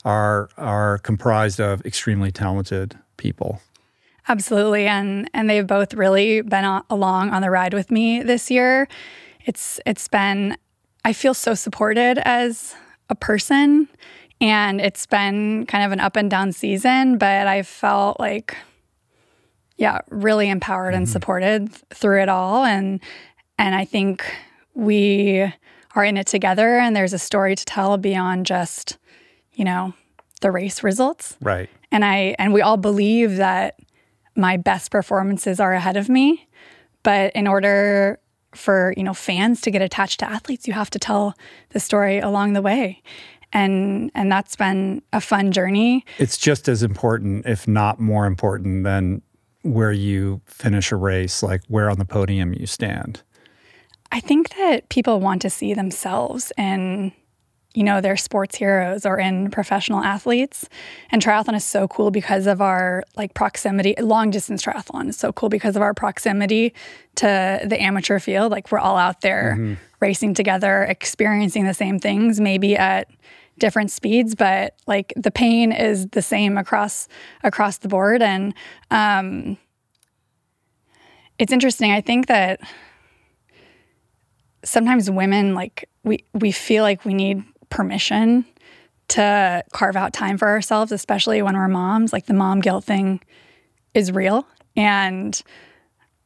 are 0.05 0.49
are 0.57 0.97
comprised 0.99 1.59
of 1.59 1.85
extremely 1.85 2.31
talented 2.31 2.97
people. 3.17 3.61
Absolutely, 4.29 4.87
and 4.87 5.29
and 5.33 5.49
they've 5.49 5.67
both 5.67 5.93
really 5.93 6.41
been 6.41 6.81
along 6.89 7.29
on 7.29 7.41
the 7.41 7.49
ride 7.49 7.73
with 7.73 7.91
me 7.91 8.23
this 8.23 8.49
year. 8.49 8.87
It's 9.45 9.79
it's 9.85 10.07
been 10.07 10.57
I 11.05 11.13
feel 11.13 11.33
so 11.33 11.53
supported 11.53 12.17
as 12.19 12.73
a 13.09 13.15
person, 13.15 13.87
and 14.39 14.79
it's 14.79 15.05
been 15.05 15.65
kind 15.65 15.83
of 15.85 15.91
an 15.91 15.99
up 15.99 16.15
and 16.15 16.29
down 16.29 16.51
season, 16.51 17.17
but 17.17 17.47
I 17.47 17.63
felt 17.63 18.19
like 18.19 18.55
yeah, 19.77 19.99
really 20.09 20.49
empowered 20.49 20.93
mm-hmm. 20.93 20.97
and 21.03 21.09
supported 21.09 21.71
through 21.93 22.21
it 22.21 22.29
all, 22.29 22.65
and 22.65 22.99
and 23.59 23.75
I 23.75 23.85
think 23.85 24.25
we 24.73 25.51
are 25.95 26.03
in 26.03 26.17
it 26.17 26.27
together, 26.27 26.77
and 26.77 26.95
there's 26.95 27.13
a 27.13 27.19
story 27.19 27.55
to 27.55 27.65
tell 27.65 27.97
beyond 27.97 28.45
just 28.45 28.97
you 29.53 29.65
know 29.65 29.93
the 30.41 30.51
race 30.51 30.83
results, 30.83 31.37
right? 31.41 31.69
And 31.91 32.03
I 32.03 32.35
and 32.39 32.53
we 32.53 32.61
all 32.61 32.77
believe 32.77 33.37
that 33.37 33.79
my 34.35 34.57
best 34.57 34.91
performances 34.91 35.59
are 35.59 35.73
ahead 35.73 35.97
of 35.97 36.09
me. 36.09 36.47
But 37.03 37.31
in 37.35 37.47
order 37.47 38.19
for, 38.53 38.93
you 38.97 39.03
know, 39.03 39.13
fans 39.13 39.61
to 39.61 39.71
get 39.71 39.81
attached 39.81 40.19
to 40.19 40.29
athletes, 40.29 40.67
you 40.67 40.73
have 40.73 40.89
to 40.91 40.99
tell 40.99 41.35
the 41.69 41.79
story 41.79 42.19
along 42.19 42.53
the 42.53 42.61
way. 42.61 43.01
And 43.57 44.11
and 44.13 44.31
that's 44.31 44.55
been 44.55 45.01
a 45.13 45.19
fun 45.19 45.51
journey. 45.51 46.05
It's 46.19 46.37
just 46.37 46.69
as 46.69 46.83
important, 46.83 47.45
if 47.47 47.67
not 47.67 47.99
more 47.99 48.27
important 48.27 48.83
than 48.83 49.23
where 49.63 49.91
you 49.91 50.41
finish 50.45 50.91
a 50.91 50.95
race, 50.95 51.41
like 51.41 51.63
where 51.67 51.89
on 51.89 51.97
the 51.97 52.05
podium 52.05 52.53
you 52.53 52.67
stand. 52.67 53.23
I 54.11 54.19
think 54.19 54.55
that 54.57 54.87
people 54.89 55.19
want 55.19 55.41
to 55.41 55.49
see 55.49 55.73
themselves 55.73 56.53
in 56.57 57.11
you 57.73 57.83
know, 57.83 58.01
they're 58.01 58.17
sports 58.17 58.55
heroes 58.55 59.05
or 59.05 59.19
in 59.19 59.51
professional 59.51 60.03
athletes. 60.03 60.67
And 61.11 61.21
triathlon 61.21 61.55
is 61.55 61.63
so 61.63 61.87
cool 61.87 62.09
because 62.09 62.47
of 62.47 62.59
our 62.59 63.03
like 63.15 63.35
proximity. 63.35 63.93
Long 63.99 64.31
distance 64.31 64.63
triathlon 64.63 65.09
is 65.09 65.17
so 65.17 65.31
cool 65.31 65.49
because 65.49 65.75
of 65.75 65.83
our 65.83 65.93
proximity 65.93 66.73
to 67.17 67.61
the 67.63 67.79
amateur 67.79 68.17
field. 68.17 68.51
Like 68.51 68.71
we're 68.71 68.79
all 68.79 68.97
out 68.97 69.21
there 69.21 69.57
mm-hmm. 69.59 69.73
racing 69.99 70.33
together, 70.33 70.85
experiencing 70.85 71.65
the 71.65 71.73
same 71.75 71.99
things, 71.99 72.39
maybe 72.39 72.75
at 72.75 73.11
different 73.57 73.91
speeds, 73.91 74.35
but 74.35 74.75
like 74.87 75.13
the 75.15 75.31
pain 75.31 75.71
is 75.71 76.07
the 76.07 76.21
same 76.21 76.57
across 76.57 77.07
across 77.43 77.77
the 77.77 77.87
board. 77.87 78.21
And 78.21 78.53
um, 78.91 79.57
it's 81.39 81.51
interesting. 81.51 81.91
I 81.91 82.01
think 82.01 82.27
that 82.27 82.59
sometimes 84.63 85.09
women 85.09 85.55
like 85.55 85.89
we 86.03 86.23
we 86.33 86.51
feel 86.51 86.83
like 86.83 87.05
we 87.05 87.13
need 87.13 87.43
permission 87.69 88.45
to 89.09 89.63
carve 89.71 89.95
out 89.95 90.13
time 90.13 90.37
for 90.37 90.47
ourselves, 90.47 90.91
especially 90.91 91.41
when 91.41 91.55
we're 91.55 91.67
moms. 91.67 92.11
Like 92.11 92.25
the 92.25 92.33
mom 92.33 92.59
guilt 92.59 92.83
thing 92.83 93.21
is 93.93 94.11
real. 94.11 94.47
And 94.75 95.41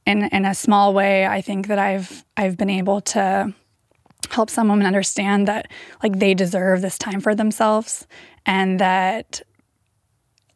in 0.06 0.24
in 0.26 0.46
a 0.46 0.56
small 0.56 0.94
way, 0.94 1.26
I 1.26 1.42
think 1.42 1.68
that 1.68 1.80
I've 1.80 2.26
I've 2.36 2.58
been 2.58 2.70
able 2.70 3.02
to 3.02 3.54
help 4.32 4.50
someone 4.50 4.86
understand 4.86 5.48
that 5.48 5.70
like 6.02 6.20
they 6.20 6.34
deserve 6.34 6.82
this 6.82 6.98
time 6.98 7.20
for 7.20 7.36
themselves 7.36 8.08
and 8.46 8.80
that 8.80 9.42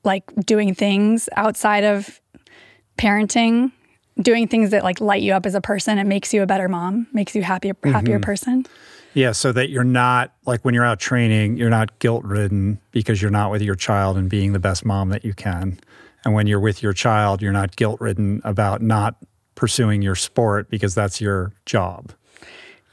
like 0.04 0.24
doing 0.46 0.74
things 0.74 1.30
outside 1.36 1.84
of 1.84 2.22
parenting 2.98 3.72
doing 4.22 4.48
things 4.48 4.70
that 4.70 4.84
like 4.84 5.02
light 5.02 5.22
you 5.22 5.34
up 5.34 5.46
as 5.46 5.56
a 5.56 5.62
person 5.62 5.98
it 5.98 6.06
makes 6.06 6.34
you 6.34 6.42
a 6.42 6.46
better 6.46 6.70
mom 6.70 7.06
makes 7.12 7.36
you 7.36 7.44
happier 7.44 7.76
happier 7.84 8.16
mm-hmm. 8.16 8.24
person 8.24 8.66
yeah, 9.16 9.32
so 9.32 9.54
that 9.54 9.70
you're 9.70 9.86
not 9.86 10.34
like 10.46 10.66
when 10.66 10.74
you're 10.74 10.84
out 10.84 11.00
training, 11.00 11.56
you're 11.56 11.70
not 11.70 12.00
guilt 12.00 12.26
ridden 12.26 12.82
because 12.92 13.22
you're 13.22 13.32
not 13.32 13.50
with 13.50 13.62
your 13.62 13.76
child 13.76 14.18
and 14.18 14.30
being 14.30 14.52
the 14.52 14.60
best 14.60 14.84
mom 14.84 15.08
that 15.08 15.24
you 15.24 15.34
can. 15.34 15.80
And 16.26 16.34
when 16.34 16.48
you're 16.48 16.60
with 16.60 16.84
your 16.84 16.92
child, 16.92 17.42
you're 17.42 17.54
not 17.54 17.78
guilt 17.78 18.02
ridden 18.02 18.42
about 18.44 18.82
not 18.82 19.16
pursuing 19.56 20.02
your 20.02 20.16
sport 20.16 20.70
because 20.70 20.94
that's 20.94 21.22
your 21.22 21.54
job. 21.66 22.12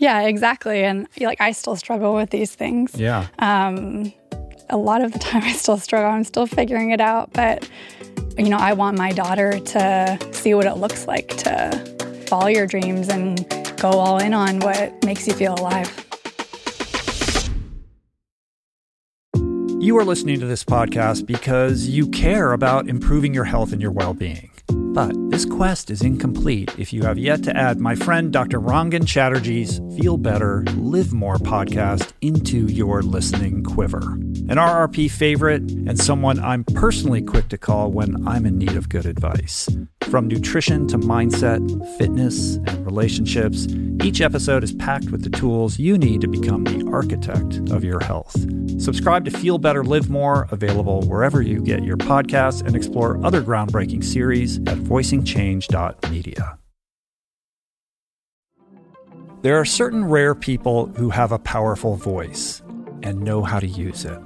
Yeah, 0.03 0.23
exactly. 0.23 0.83
And 0.83 1.07
like 1.21 1.41
I 1.41 1.53
still 1.53 1.77
struggle 1.77 2.13
with 2.13 2.31
these 2.31 2.53
things. 2.57 2.93
Yeah. 2.97 3.29
Um, 3.39 4.13
a 4.69 4.77
lot 4.77 5.01
of 5.01 5.13
the 5.13 5.21
time 5.21 5.43
I 5.45 5.53
still 5.53 5.79
struggle. 5.79 6.11
I'm 6.11 6.25
still 6.25 6.49
figuring 6.49 6.91
it 6.91 7.01
out. 7.01 7.33
But, 7.33 7.71
you 8.37 8.49
know, 8.49 8.57
I 8.57 8.73
want 8.73 8.99
my 8.99 9.13
daughter 9.13 9.61
to 9.61 10.19
see 10.33 10.55
what 10.55 10.67
it 10.67 10.75
looks 10.75 11.07
like 11.07 11.29
to 11.39 12.25
follow 12.27 12.49
your 12.49 12.67
dreams 12.67 13.09
and 13.09 13.49
go 13.77 13.91
all 13.91 14.19
in 14.19 14.35
on 14.35 14.59
what 14.59 15.05
makes 15.05 15.29
you 15.29 15.35
feel 15.35 15.55
alive. 15.55 15.89
You 19.81 19.97
are 19.99 20.05
listening 20.05 20.41
to 20.41 20.47
this 20.47 20.65
podcast 20.65 21.27
because 21.27 21.87
you 21.87 22.09
care 22.09 22.55
about 22.55 22.89
improving 22.89 23.33
your 23.33 23.45
health 23.45 23.73
and 23.73 23.81
your 23.81 23.93
well 23.93 24.15
being. 24.15 24.51
But 24.67 25.15
this 25.33 25.47
quest 25.47 25.91
is 25.91 26.03
incomplete 26.03 26.71
if 26.79 26.93
you 26.93 27.05
have 27.05 27.17
yet 27.17 27.43
to 27.43 27.57
add 27.57 27.81
my 27.81 27.95
friend 27.95 28.35
Dr. 28.35 28.61
Rangan 28.61 29.07
Chatterjee's 29.07 29.81
Feel 29.99 30.19
Better, 30.19 30.63
Live 30.77 31.15
More 31.15 31.37
podcast 31.37 32.13
into 32.21 32.67
your 32.67 33.01
listening 33.01 33.65
quiver. 33.65 34.13
An 34.13 34.59
RRP 34.59 35.11
favorite 35.11 35.63
and 35.63 35.99
someone 35.99 36.39
I'm 36.39 36.65
personally 36.65 37.23
quick 37.23 37.49
to 37.49 37.57
call 37.57 37.91
when 37.91 38.29
I'm 38.29 38.45
in 38.45 38.59
need 38.59 38.77
of 38.77 38.91
good 38.91 39.07
advice. 39.07 39.71
From 40.11 40.29
nutrition 40.29 40.87
to 40.89 40.99
mindset, 40.99 41.61
fitness, 41.97 42.57
and 42.57 42.85
relationships, 42.85 43.67
each 44.03 44.21
episode 44.21 44.63
is 44.63 44.73
packed 44.73 45.11
with 45.11 45.23
the 45.23 45.31
tools 45.31 45.79
you 45.79 45.97
need 45.97 46.21
to 46.21 46.29
become 46.29 46.65
the 46.65 46.87
architect 46.93 47.71
of 47.71 47.83
your 47.83 48.01
health. 48.01 48.37
Subscribe 48.81 49.25
to 49.25 49.31
Feel 49.31 49.59
Better, 49.59 49.85
Live 49.85 50.11
More, 50.11 50.49
available 50.51 51.03
wherever 51.03 51.41
you 51.41 51.63
get 51.63 51.85
your 51.85 51.97
podcasts, 51.97 52.67
and 52.67 52.77
explore 52.77 53.25
other 53.25 53.43
groundbreaking 53.43 54.05
series 54.05 54.59
at 54.59 54.79
voicingchange.media. 54.79 56.59
There 59.43 59.59
are 59.59 59.65
certain 59.65 60.05
rare 60.05 60.35
people 60.35 60.87
who 60.97 61.11
have 61.11 61.33
a 61.33 61.39
powerful 61.39 61.97
voice 61.97 62.63
and 63.03 63.21
know 63.21 63.43
how 63.43 63.61
to 63.61 63.67
use 63.67 64.05
it. 64.05 64.19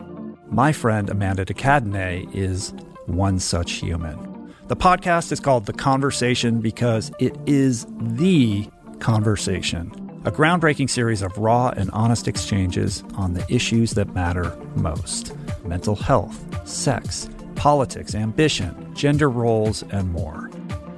My 0.51 0.73
friend 0.73 1.09
Amanda 1.09 1.45
de 1.45 1.55
Cadenet 1.55 2.35
is 2.35 2.75
one 3.07 3.39
such 3.39 3.73
human. 3.73 4.36
The 4.69 4.75
podcast 4.75 5.31
is 5.31 5.39
called 5.39 5.67
The 5.67 5.73
Conversation 5.73 6.61
because 6.61 7.13
it 7.21 7.37
is 7.47 7.87
the 8.01 8.69
conversation, 8.99 9.93
a 10.25 10.33
groundbreaking 10.33 10.91
series 10.91 11.23
of 11.23 11.39
raw 11.39 11.69
and 11.77 11.89
honest 11.93 12.27
exchanges 12.27 13.05
on 13.15 13.35
the 13.35 13.47
issues 13.49 13.93
that 13.93 14.13
matter 14.13 14.59
most 14.75 15.37
mental 15.65 15.95
health, 15.95 16.69
sex, 16.69 17.31
politics, 17.55 18.17
ambition, 18.17 18.93
gender 18.93 19.31
roles, 19.31 19.85
and 19.91 20.11
more. 20.11 20.51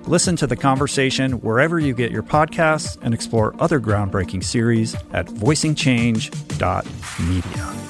Listen 0.06 0.34
to 0.36 0.46
the 0.46 0.56
conversation 0.56 1.32
wherever 1.42 1.78
you 1.78 1.92
get 1.92 2.10
your 2.10 2.22
podcasts 2.22 2.96
and 3.02 3.12
explore 3.12 3.54
other 3.58 3.80
groundbreaking 3.80 4.42
series 4.42 4.94
at 5.12 5.26
voicingchange.media. 5.26 7.88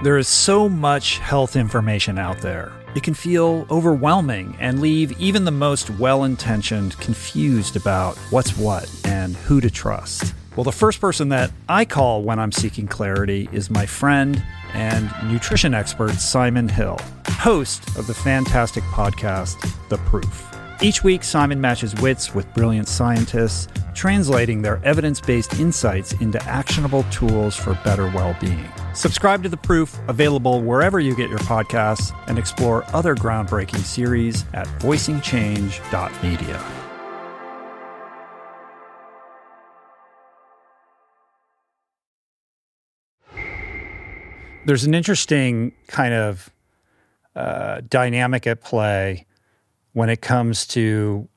There 0.00 0.16
is 0.16 0.28
so 0.28 0.68
much 0.68 1.18
health 1.18 1.56
information 1.56 2.18
out 2.18 2.38
there. 2.38 2.70
It 2.94 3.02
can 3.02 3.14
feel 3.14 3.66
overwhelming 3.68 4.56
and 4.60 4.80
leave 4.80 5.20
even 5.20 5.44
the 5.44 5.50
most 5.50 5.90
well 5.90 6.22
intentioned 6.22 6.96
confused 7.00 7.74
about 7.74 8.16
what's 8.30 8.56
what 8.56 8.88
and 9.04 9.34
who 9.34 9.60
to 9.60 9.68
trust. 9.68 10.34
Well, 10.54 10.62
the 10.62 10.70
first 10.70 11.00
person 11.00 11.30
that 11.30 11.50
I 11.68 11.84
call 11.84 12.22
when 12.22 12.38
I'm 12.38 12.52
seeking 12.52 12.86
clarity 12.86 13.48
is 13.50 13.70
my 13.70 13.86
friend 13.86 14.40
and 14.72 15.10
nutrition 15.24 15.74
expert, 15.74 16.12
Simon 16.14 16.68
Hill, 16.68 17.00
host 17.26 17.88
of 17.98 18.06
the 18.06 18.14
fantastic 18.14 18.84
podcast, 18.84 19.58
The 19.88 19.98
Proof. 19.98 20.57
Each 20.80 21.02
week, 21.02 21.24
Simon 21.24 21.60
matches 21.60 21.92
wits 21.96 22.36
with 22.36 22.54
brilliant 22.54 22.86
scientists, 22.86 23.66
translating 23.94 24.62
their 24.62 24.80
evidence 24.84 25.20
based 25.20 25.58
insights 25.58 26.12
into 26.20 26.40
actionable 26.44 27.02
tools 27.10 27.56
for 27.56 27.74
better 27.82 28.06
well 28.10 28.36
being. 28.40 28.68
Subscribe 28.94 29.42
to 29.42 29.48
The 29.48 29.56
Proof, 29.56 29.98
available 30.06 30.62
wherever 30.62 31.00
you 31.00 31.16
get 31.16 31.30
your 31.30 31.40
podcasts, 31.40 32.16
and 32.28 32.38
explore 32.38 32.84
other 32.94 33.16
groundbreaking 33.16 33.80
series 33.80 34.44
at 34.54 34.68
voicingchange.media. 34.78 36.64
There's 44.64 44.84
an 44.84 44.94
interesting 44.94 45.72
kind 45.88 46.14
of 46.14 46.50
uh, 47.34 47.80
dynamic 47.88 48.46
at 48.46 48.60
play 48.60 49.26
when 49.98 50.08
it 50.08 50.20
comes 50.20 50.64
to 50.64 51.28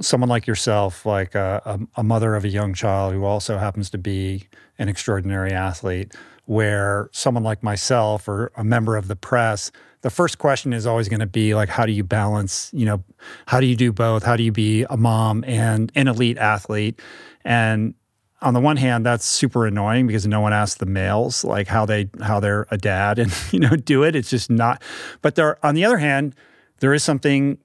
someone 0.00 0.30
like 0.30 0.46
yourself, 0.46 1.04
like 1.04 1.34
a, 1.34 1.78
a, 1.94 2.02
mother 2.02 2.34
of 2.34 2.42
a 2.42 2.48
young 2.48 2.72
child 2.72 3.12
who 3.12 3.22
also 3.26 3.58
happens 3.58 3.90
to 3.90 3.98
be 3.98 4.48
an 4.78 4.88
extraordinary 4.88 5.52
athlete, 5.52 6.14
where 6.46 7.10
someone 7.12 7.44
like 7.44 7.62
myself 7.62 8.26
or 8.26 8.50
a 8.56 8.64
member 8.64 8.96
of 8.96 9.08
the 9.08 9.14
press, 9.14 9.70
the 10.00 10.08
first 10.08 10.38
question 10.38 10.72
is 10.72 10.86
always 10.86 11.10
going 11.10 11.20
to 11.20 11.26
be 11.26 11.54
like, 11.54 11.68
how 11.68 11.84
do 11.84 11.92
you 11.92 12.02
balance, 12.02 12.70
you 12.72 12.86
know, 12.86 13.04
how 13.44 13.60
do 13.60 13.66
you 13.66 13.76
do 13.76 13.92
both? 13.92 14.22
How 14.22 14.36
do 14.36 14.42
you 14.42 14.52
be 14.52 14.86
a 14.88 14.96
mom 14.96 15.44
and 15.46 15.92
an 15.94 16.08
elite 16.08 16.38
athlete? 16.38 16.98
And 17.44 17.92
on 18.40 18.54
the 18.54 18.60
one 18.60 18.78
hand, 18.78 19.04
that's 19.04 19.26
super 19.26 19.66
annoying 19.66 20.06
because 20.06 20.26
no 20.26 20.40
one 20.40 20.54
asks 20.54 20.78
the 20.78 20.86
males 20.86 21.44
like 21.44 21.66
how 21.66 21.84
they 21.84 22.08
how 22.22 22.40
they're 22.40 22.66
a 22.70 22.78
dad 22.78 23.18
and 23.18 23.30
you 23.50 23.60
know 23.60 23.76
do 23.76 24.02
it. 24.02 24.16
It's 24.16 24.30
just 24.30 24.48
not. 24.48 24.82
But 25.20 25.34
there, 25.34 25.62
on 25.62 25.74
the 25.74 25.84
other 25.84 25.98
hand, 25.98 26.34
there 26.80 26.92
is 26.92 27.02
something 27.02 27.58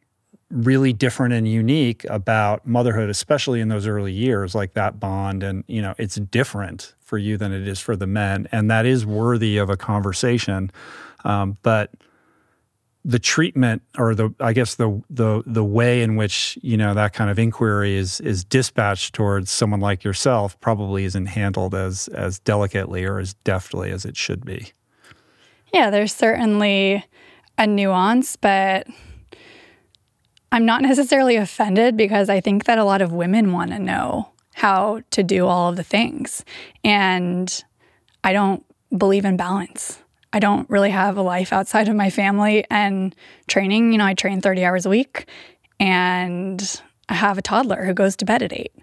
really 0.52 0.94
different 0.94 1.34
and 1.34 1.48
unique 1.48 2.06
about 2.10 2.66
motherhood, 2.68 3.10
especially 3.10 3.60
in 3.60 3.68
those 3.68 3.88
early 3.88 4.14
years, 4.14 4.54
like 4.54 4.74
that 4.74 5.00
bond. 5.00 5.44
And, 5.44 5.64
you 5.68 5.82
know, 5.82 5.96
it's 5.98 6.16
different 6.16 6.94
for 7.02 7.18
you 7.18 7.38
than 7.38 7.52
it 7.52 7.68
is 7.68 7.80
for 7.80 7.96
the 7.96 8.08
men. 8.08 8.48
And 8.52 8.70
that 8.70 8.86
is 8.86 9.06
worthy 9.06 9.58
of 9.58 9.70
a 9.70 9.78
conversation. 9.78 10.72
Um, 11.24 11.58
but 11.64 11.92
the 13.04 13.20
treatment 13.20 13.84
or 14.00 14.16
the 14.16 14.34
I 14.40 14.52
guess 14.52 14.76
the 14.76 15.00
the 15.12 15.44
the 15.46 15.64
way 15.64 16.02
in 16.02 16.16
which 16.16 16.58
you 16.64 16.76
know 16.76 16.96
that 16.96 17.14
kind 17.14 17.30
of 17.30 17.38
inquiry 17.38 17.96
is 17.96 18.20
is 18.20 18.44
dispatched 18.44 19.14
towards 19.14 19.52
someone 19.52 19.80
like 19.80 20.04
yourself 20.04 20.60
probably 20.60 21.06
isn't 21.06 21.28
handled 21.28 21.76
as 21.76 22.08
as 22.10 22.40
delicately 22.40 23.06
or 23.06 23.20
as 23.20 23.36
deftly 23.44 23.92
as 23.92 24.06
it 24.06 24.18
should 24.18 24.44
be. 24.44 24.72
Yeah, 25.72 25.92
there's 25.92 26.16
certainly 26.16 27.06
a 27.60 27.68
nuance, 27.68 28.38
but 28.38 28.88
I'm 30.52 30.66
not 30.66 30.82
necessarily 30.82 31.36
offended 31.36 31.98
because 31.98 32.30
I 32.30 32.40
think 32.40 32.66
that 32.66 32.78
a 32.78 32.84
lot 32.84 33.02
of 33.02 33.12
women 33.12 33.52
want 33.52 33.72
to 33.72 33.80
know 33.80 34.30
how 34.54 35.02
to 35.12 35.22
do 35.24 35.46
all 35.48 35.70
of 35.70 35.76
the 35.76 35.84
things. 35.84 36.46
And 36.84 37.64
I 38.24 38.32
don't 38.34 38.64
believe 38.98 39.26
in 39.26 39.38
balance. 39.38 40.00
I 40.32 40.40
don't 40.40 40.70
really 40.70 40.90
have 40.90 41.18
a 41.18 41.22
life 41.22 41.54
outside 41.54 41.88
of 41.88 41.96
my 41.96 42.10
family 42.10 42.66
and 42.70 43.16
training. 43.48 43.92
You 43.92 43.98
know, 43.98 44.06
I 44.06 44.14
train 44.14 44.42
30 44.42 44.66
hours 44.66 44.86
a 44.86 44.90
week 44.90 45.28
and 45.80 46.82
I 47.10 47.14
have 47.14 47.38
a 47.38 47.42
toddler 47.42 47.86
who 47.86 47.94
goes 47.94 48.16
to 48.18 48.26
bed 48.26 48.42
at 48.42 48.54
eight 48.54 48.74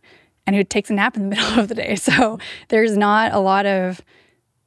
and 0.47 0.57
who 0.57 0.65
takes 0.65 0.91
a 0.91 0.95
nap 0.95 1.17
in 1.17 1.29
the 1.29 1.29
middle 1.37 1.61
of 1.61 1.69
the 1.69 1.75
day. 1.75 1.97
So 1.97 2.39
there's 2.69 2.97
not 2.97 3.33
a 3.33 3.39
lot 3.39 3.67
of 3.67 4.01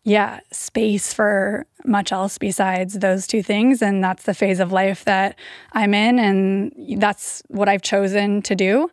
yeah, 0.06 0.39
space 0.51 1.14
for 1.14 1.66
much 1.84 2.12
else 2.12 2.38
besides 2.38 2.99
those 2.99 3.26
two 3.26 3.41
things. 3.41 3.82
And 3.82 4.03
that's 4.03 4.24
the 4.24 4.36
phase 4.36 4.60
of 4.60 4.72
life 4.72 5.03
that 5.06 5.36
I'm 5.74 5.95
in. 5.95 6.20
And 6.20 7.01
that's 7.01 7.41
what 7.47 7.68
I've 7.68 7.82
chosen 7.82 8.43
to 8.43 8.56
do. 8.56 8.91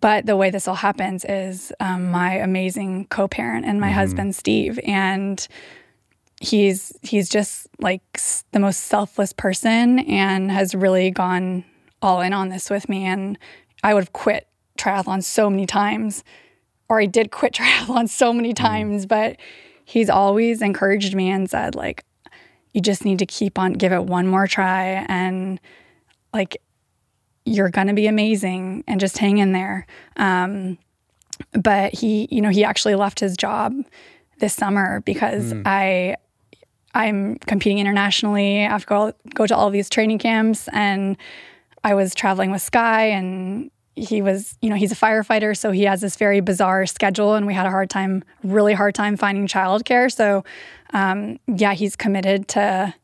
But 0.00 0.26
the 0.26 0.36
way 0.36 0.50
this 0.50 0.66
all 0.66 0.74
happens 0.74 1.24
is 1.24 1.72
um, 1.78 2.10
my 2.10 2.34
amazing 2.34 3.06
co 3.06 3.28
parent 3.28 3.64
and 3.64 3.80
my 3.80 3.88
mm-hmm. 3.88 3.94
husband, 3.94 4.34
Steve. 4.34 4.80
And 4.84 5.46
he's 6.40 6.92
he's 7.02 7.28
just 7.28 7.68
like 7.78 8.02
the 8.50 8.58
most 8.58 8.80
selfless 8.80 9.32
person 9.32 10.00
and 10.00 10.50
has 10.50 10.74
really 10.74 11.12
gone 11.12 11.64
all 12.02 12.20
in 12.20 12.32
on 12.32 12.48
this 12.48 12.68
with 12.68 12.88
me 12.88 13.04
and 13.04 13.38
I 13.84 13.94
would 13.94 14.02
have 14.02 14.12
quit 14.12 14.48
triathlon 14.76 15.22
so 15.22 15.48
many 15.48 15.64
times 15.64 16.24
or 16.88 17.00
I 17.00 17.06
did 17.06 17.30
quit 17.30 17.52
triathlon 17.54 18.08
so 18.08 18.32
many 18.32 18.52
mm. 18.52 18.56
times, 18.56 19.06
but 19.06 19.36
he's 19.84 20.10
always 20.10 20.62
encouraged 20.62 21.14
me 21.14 21.30
and 21.30 21.48
said, 21.48 21.74
like, 21.74 22.04
you 22.72 22.80
just 22.80 23.04
need 23.04 23.20
to 23.20 23.26
keep 23.26 23.58
on, 23.58 23.74
give 23.74 23.92
it 23.92 24.04
one 24.04 24.26
more 24.26 24.46
try. 24.46 25.04
And 25.08 25.60
like, 26.32 26.56
you're 27.44 27.70
going 27.70 27.86
to 27.86 27.94
be 27.94 28.06
amazing 28.06 28.82
and 28.86 28.98
just 28.98 29.18
hang 29.18 29.38
in 29.38 29.52
there. 29.52 29.86
Um, 30.16 30.78
but 31.52 31.94
he, 31.94 32.26
you 32.30 32.40
know, 32.40 32.48
he 32.48 32.64
actually 32.64 32.94
left 32.94 33.20
his 33.20 33.36
job 33.36 33.74
this 34.40 34.54
summer 34.54 35.00
because 35.02 35.52
mm. 35.52 35.62
I, 35.66 36.16
I'm 36.94 37.36
competing 37.36 37.78
internationally. 37.78 38.64
I 38.64 38.70
have 38.70 38.82
to 38.82 38.86
go, 38.86 39.12
go 39.34 39.46
to 39.46 39.56
all 39.56 39.70
these 39.70 39.88
training 39.88 40.18
camps 40.18 40.68
and 40.72 41.16
I 41.84 41.94
was 41.94 42.14
traveling 42.14 42.50
with 42.50 42.62
Skye 42.62 43.06
and 43.06 43.70
he 43.96 44.22
was, 44.22 44.56
you 44.60 44.70
know, 44.70 44.76
he's 44.76 44.92
a 44.92 44.96
firefighter, 44.96 45.56
so 45.56 45.70
he 45.70 45.84
has 45.84 46.00
this 46.00 46.16
very 46.16 46.40
bizarre 46.40 46.86
schedule, 46.86 47.34
and 47.34 47.46
we 47.46 47.54
had 47.54 47.66
a 47.66 47.70
hard 47.70 47.90
time, 47.90 48.24
really 48.42 48.74
hard 48.74 48.94
time 48.94 49.16
finding 49.16 49.46
childcare. 49.46 50.12
So, 50.12 50.44
um, 50.92 51.38
yeah, 51.46 51.74
he's 51.74 51.96
committed 51.96 52.48
to 52.48 52.94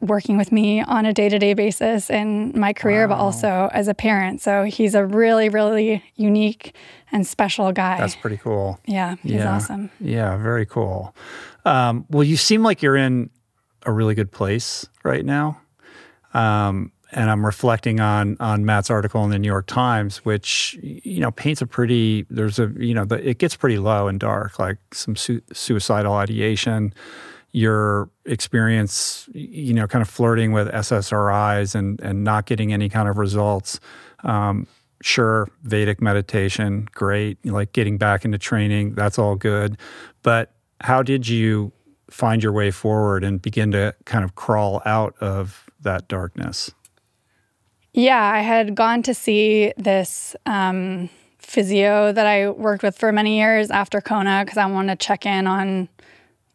working 0.00 0.36
with 0.36 0.52
me 0.52 0.82
on 0.82 1.06
a 1.06 1.12
day 1.12 1.28
to 1.28 1.38
day 1.38 1.54
basis 1.54 2.10
in 2.10 2.52
my 2.58 2.72
career, 2.72 3.08
wow. 3.08 3.16
but 3.16 3.22
also 3.22 3.70
as 3.72 3.88
a 3.88 3.94
parent. 3.94 4.42
So 4.42 4.64
he's 4.64 4.94
a 4.94 5.04
really, 5.04 5.48
really 5.48 6.04
unique 6.16 6.76
and 7.10 7.26
special 7.26 7.72
guy. 7.72 7.98
That's 7.98 8.16
pretty 8.16 8.36
cool. 8.36 8.78
Yeah, 8.84 9.16
he's 9.22 9.32
yeah. 9.32 9.54
awesome. 9.54 9.90
Yeah, 10.00 10.36
very 10.36 10.66
cool. 10.66 11.14
Um, 11.64 12.04
well, 12.10 12.24
you 12.24 12.36
seem 12.36 12.62
like 12.62 12.82
you're 12.82 12.96
in 12.96 13.30
a 13.84 13.92
really 13.92 14.14
good 14.14 14.30
place 14.30 14.86
right 15.04 15.24
now. 15.24 15.60
Um, 16.34 16.92
and 17.16 17.30
I'm 17.30 17.44
reflecting 17.44 17.98
on 17.98 18.36
on 18.38 18.64
Matt's 18.64 18.90
article 18.90 19.24
in 19.24 19.30
the 19.30 19.38
New 19.38 19.48
York 19.48 19.66
Times, 19.66 20.18
which 20.18 20.78
you 20.82 21.18
know 21.18 21.32
paints 21.32 21.62
a 21.62 21.66
pretty 21.66 22.26
there's 22.28 22.58
a 22.58 22.70
you 22.76 22.94
know 22.94 23.06
the, 23.06 23.28
it 23.28 23.38
gets 23.38 23.56
pretty 23.56 23.78
low 23.78 24.06
and 24.06 24.20
dark, 24.20 24.58
like 24.58 24.76
some 24.92 25.16
su- 25.16 25.42
suicidal 25.52 26.12
ideation. 26.12 26.94
Your 27.52 28.10
experience, 28.26 29.30
you 29.32 29.72
know, 29.72 29.86
kind 29.86 30.02
of 30.02 30.10
flirting 30.10 30.52
with 30.52 30.68
SSRIs 30.68 31.74
and 31.74 31.98
and 32.02 32.22
not 32.22 32.44
getting 32.44 32.72
any 32.72 32.90
kind 32.90 33.08
of 33.08 33.16
results. 33.16 33.80
Um, 34.22 34.66
sure, 35.00 35.48
Vedic 35.62 36.02
meditation, 36.02 36.86
great. 36.92 37.38
Like 37.46 37.72
getting 37.72 37.96
back 37.96 38.26
into 38.26 38.36
training, 38.36 38.94
that's 38.94 39.18
all 39.18 39.36
good. 39.36 39.78
But 40.22 40.52
how 40.82 41.02
did 41.02 41.26
you 41.26 41.72
find 42.10 42.42
your 42.42 42.52
way 42.52 42.70
forward 42.70 43.24
and 43.24 43.40
begin 43.40 43.72
to 43.72 43.94
kind 44.04 44.22
of 44.22 44.34
crawl 44.34 44.82
out 44.84 45.14
of 45.20 45.64
that 45.80 46.08
darkness? 46.08 46.72
Yeah, 47.96 48.22
I 48.22 48.40
had 48.42 48.74
gone 48.74 49.02
to 49.04 49.14
see 49.14 49.72
this 49.78 50.36
um, 50.44 51.08
physio 51.38 52.12
that 52.12 52.26
I 52.26 52.50
worked 52.50 52.82
with 52.82 52.98
for 52.98 53.10
many 53.10 53.38
years 53.38 53.70
after 53.70 54.02
Kona 54.02 54.42
because 54.44 54.58
I 54.58 54.66
wanted 54.66 55.00
to 55.00 55.06
check 55.06 55.24
in 55.24 55.46
on, 55.46 55.88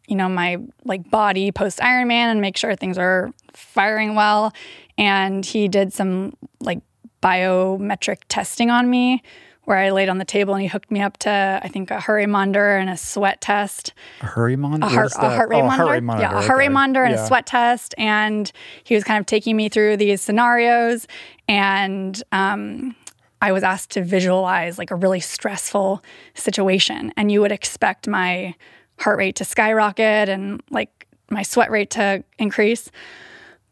you 0.06 0.14
know, 0.14 0.28
my 0.28 0.58
like 0.84 1.10
body 1.10 1.50
post 1.50 1.80
Ironman 1.80 2.30
and 2.30 2.40
make 2.40 2.56
sure 2.56 2.76
things 2.76 2.96
are 2.96 3.32
firing 3.54 4.14
well. 4.14 4.52
And 4.96 5.44
he 5.44 5.66
did 5.66 5.92
some 5.92 6.36
like 6.60 6.78
biometric 7.20 8.18
testing 8.28 8.70
on 8.70 8.88
me 8.88 9.20
where 9.64 9.76
I 9.76 9.90
laid 9.90 10.08
on 10.08 10.18
the 10.18 10.24
table 10.24 10.54
and 10.54 10.62
he 10.62 10.68
hooked 10.68 10.90
me 10.90 11.00
up 11.00 11.18
to 11.18 11.60
I 11.62 11.68
think 11.68 11.90
a 11.90 12.00
hurry 12.00 12.26
monitor 12.26 12.76
and 12.76 12.90
a 12.90 12.96
sweat 12.96 13.40
test. 13.40 13.92
A 14.20 14.26
hurry 14.26 14.56
monitor? 14.56 14.86
A 14.86 14.88
heart, 14.88 15.12
a 15.18 15.30
heart 15.30 15.48
rate 15.50 15.60
oh, 15.60 15.66
monitor. 15.66 16.00
Monitor. 16.00 16.28
Yeah, 16.28 16.38
a 16.38 16.42
heart 16.42 16.58
rate 16.58 16.68
monitor 16.70 17.04
and 17.04 17.14
yeah. 17.14 17.24
a 17.24 17.26
sweat 17.26 17.46
test. 17.46 17.94
And 17.96 18.50
he 18.82 18.94
was 18.94 19.04
kind 19.04 19.20
of 19.20 19.26
taking 19.26 19.56
me 19.56 19.68
through 19.68 19.98
these 19.98 20.20
scenarios 20.20 21.06
and 21.48 22.22
um, 22.32 22.94
I 23.40 23.52
was 23.52 23.62
asked 23.62 23.90
to 23.92 24.04
visualize 24.04 24.78
like 24.78 24.90
a 24.90 24.94
really 24.94 25.20
stressful 25.20 26.02
situation. 26.34 27.12
And 27.16 27.30
you 27.30 27.40
would 27.40 27.52
expect 27.52 28.06
my 28.06 28.54
heart 28.98 29.18
rate 29.18 29.36
to 29.36 29.44
skyrocket 29.44 30.28
and 30.28 30.62
like 30.70 31.08
my 31.30 31.42
sweat 31.42 31.70
rate 31.70 31.90
to 31.90 32.22
increase. 32.38 32.90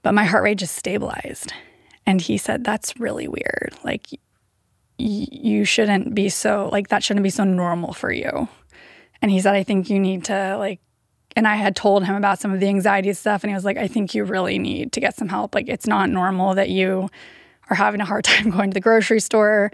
But 0.03 0.13
my 0.13 0.25
heart 0.25 0.43
rate 0.43 0.59
just 0.59 0.77
stabilized. 0.77 1.53
And 2.07 2.21
he 2.21 2.37
said, 2.37 2.65
That's 2.65 2.99
really 2.99 3.29
weird. 3.29 3.75
Like, 3.85 4.09
you 5.01 5.65
shouldn't 5.65 6.15
be 6.15 6.29
so 6.29 6.69
like 6.71 6.89
that 6.89 7.03
shouldn't 7.03 7.25
be 7.25 7.31
so 7.31 7.45
normal 7.45 7.95
for 7.95 8.13
you 8.13 8.49
and 9.23 9.31
he 9.31 9.41
said 9.41 9.55
i 9.55 9.63
think 9.63 9.89
you 9.89 9.99
need 9.99 10.25
to 10.25 10.57
like 10.59 10.79
and 11.37 11.49
i 11.49 11.57
had 11.57 11.75
told 11.75 12.05
him 12.05 12.15
about 12.15 12.39
some 12.39 12.53
of 12.53 12.61
the 12.61 12.69
anxiety 12.69 13.13
stuff 13.15 13.43
and 13.43 13.51
he 13.51 13.55
was 13.55 13.65
like 13.65 13.79
i 13.79 13.89
think 13.89 14.15
you 14.15 14.25
really 14.25 14.59
need 14.59 14.93
to 14.93 15.01
get 15.01 15.17
some 15.17 15.29
help 15.29 15.55
like 15.55 15.69
it's 15.69 15.87
not 15.87 16.11
normal 16.11 16.55
that 16.55 16.69
you 16.69 17.09
are 17.71 17.77
having 17.77 18.01
a 18.01 18.05
hard 18.05 18.25
time 18.25 18.51
going 18.51 18.71
to 18.71 18.75
the 18.75 18.81
grocery 18.81 19.21
store 19.21 19.71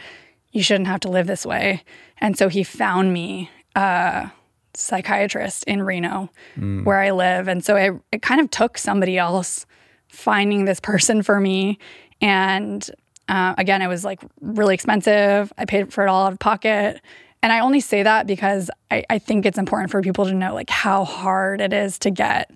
you 0.53 0.63
shouldn't 0.63 0.87
have 0.87 1.01
to 1.01 1.09
live 1.09 1.27
this 1.27 1.45
way 1.45 1.83
and 2.19 2.39
so 2.39 2.49
he 2.49 2.63
found 2.63 3.13
me 3.13 3.51
a 3.75 4.31
psychiatrist 4.75 5.65
in 5.65 5.83
reno 5.83 6.31
mm. 6.57 6.85
where 6.85 6.99
i 6.99 7.11
live 7.11 7.49
and 7.49 7.65
so 7.65 7.77
it, 7.77 7.95
it 8.13 8.23
kind 8.23 8.41
of 8.41 8.51
took 8.51 8.79
somebody 8.79 9.19
else 9.19 9.67
finding 10.09 10.65
this 10.65 10.81
person 10.81 11.23
for 11.23 11.41
me 11.41 11.79
and 12.21 12.91
uh, 13.29 13.55
again, 13.59 13.83
it 13.83 13.89
was 13.89 14.05
like 14.05 14.21
really 14.41 14.75
expensive. 14.75 15.53
I 15.59 15.65
paid 15.65 15.93
for 15.93 16.05
it 16.05 16.09
all 16.09 16.27
out 16.27 16.33
of 16.33 16.39
pocket. 16.39 17.01
And 17.43 17.53
I 17.53 17.61
only 17.61 17.81
say 17.81 18.03
that 18.03 18.27
because 18.27 18.71
I, 18.91 19.05
I 19.11 19.19
think 19.19 19.47
it's 19.47 19.59
important 19.59 19.91
for 19.91 20.01
people 20.01 20.25
to 20.27 20.35
know 20.35 20.55
like 20.55 20.71
how 20.71 21.05
hard 21.05 21.61
it 21.61 21.73
is 21.73 21.99
to 22.01 22.11
get 22.11 22.51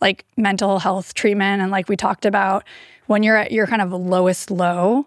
like 0.00 0.24
mental 0.36 0.78
health 0.78 1.14
treatment. 1.14 1.62
And 1.62 1.70
like 1.70 1.88
we 1.88 1.96
talked 1.96 2.26
about, 2.26 2.64
when 3.06 3.22
you're 3.22 3.36
at 3.36 3.52
your 3.52 3.66
kind 3.66 3.82
of 3.82 3.92
lowest 3.92 4.50
low, 4.50 5.06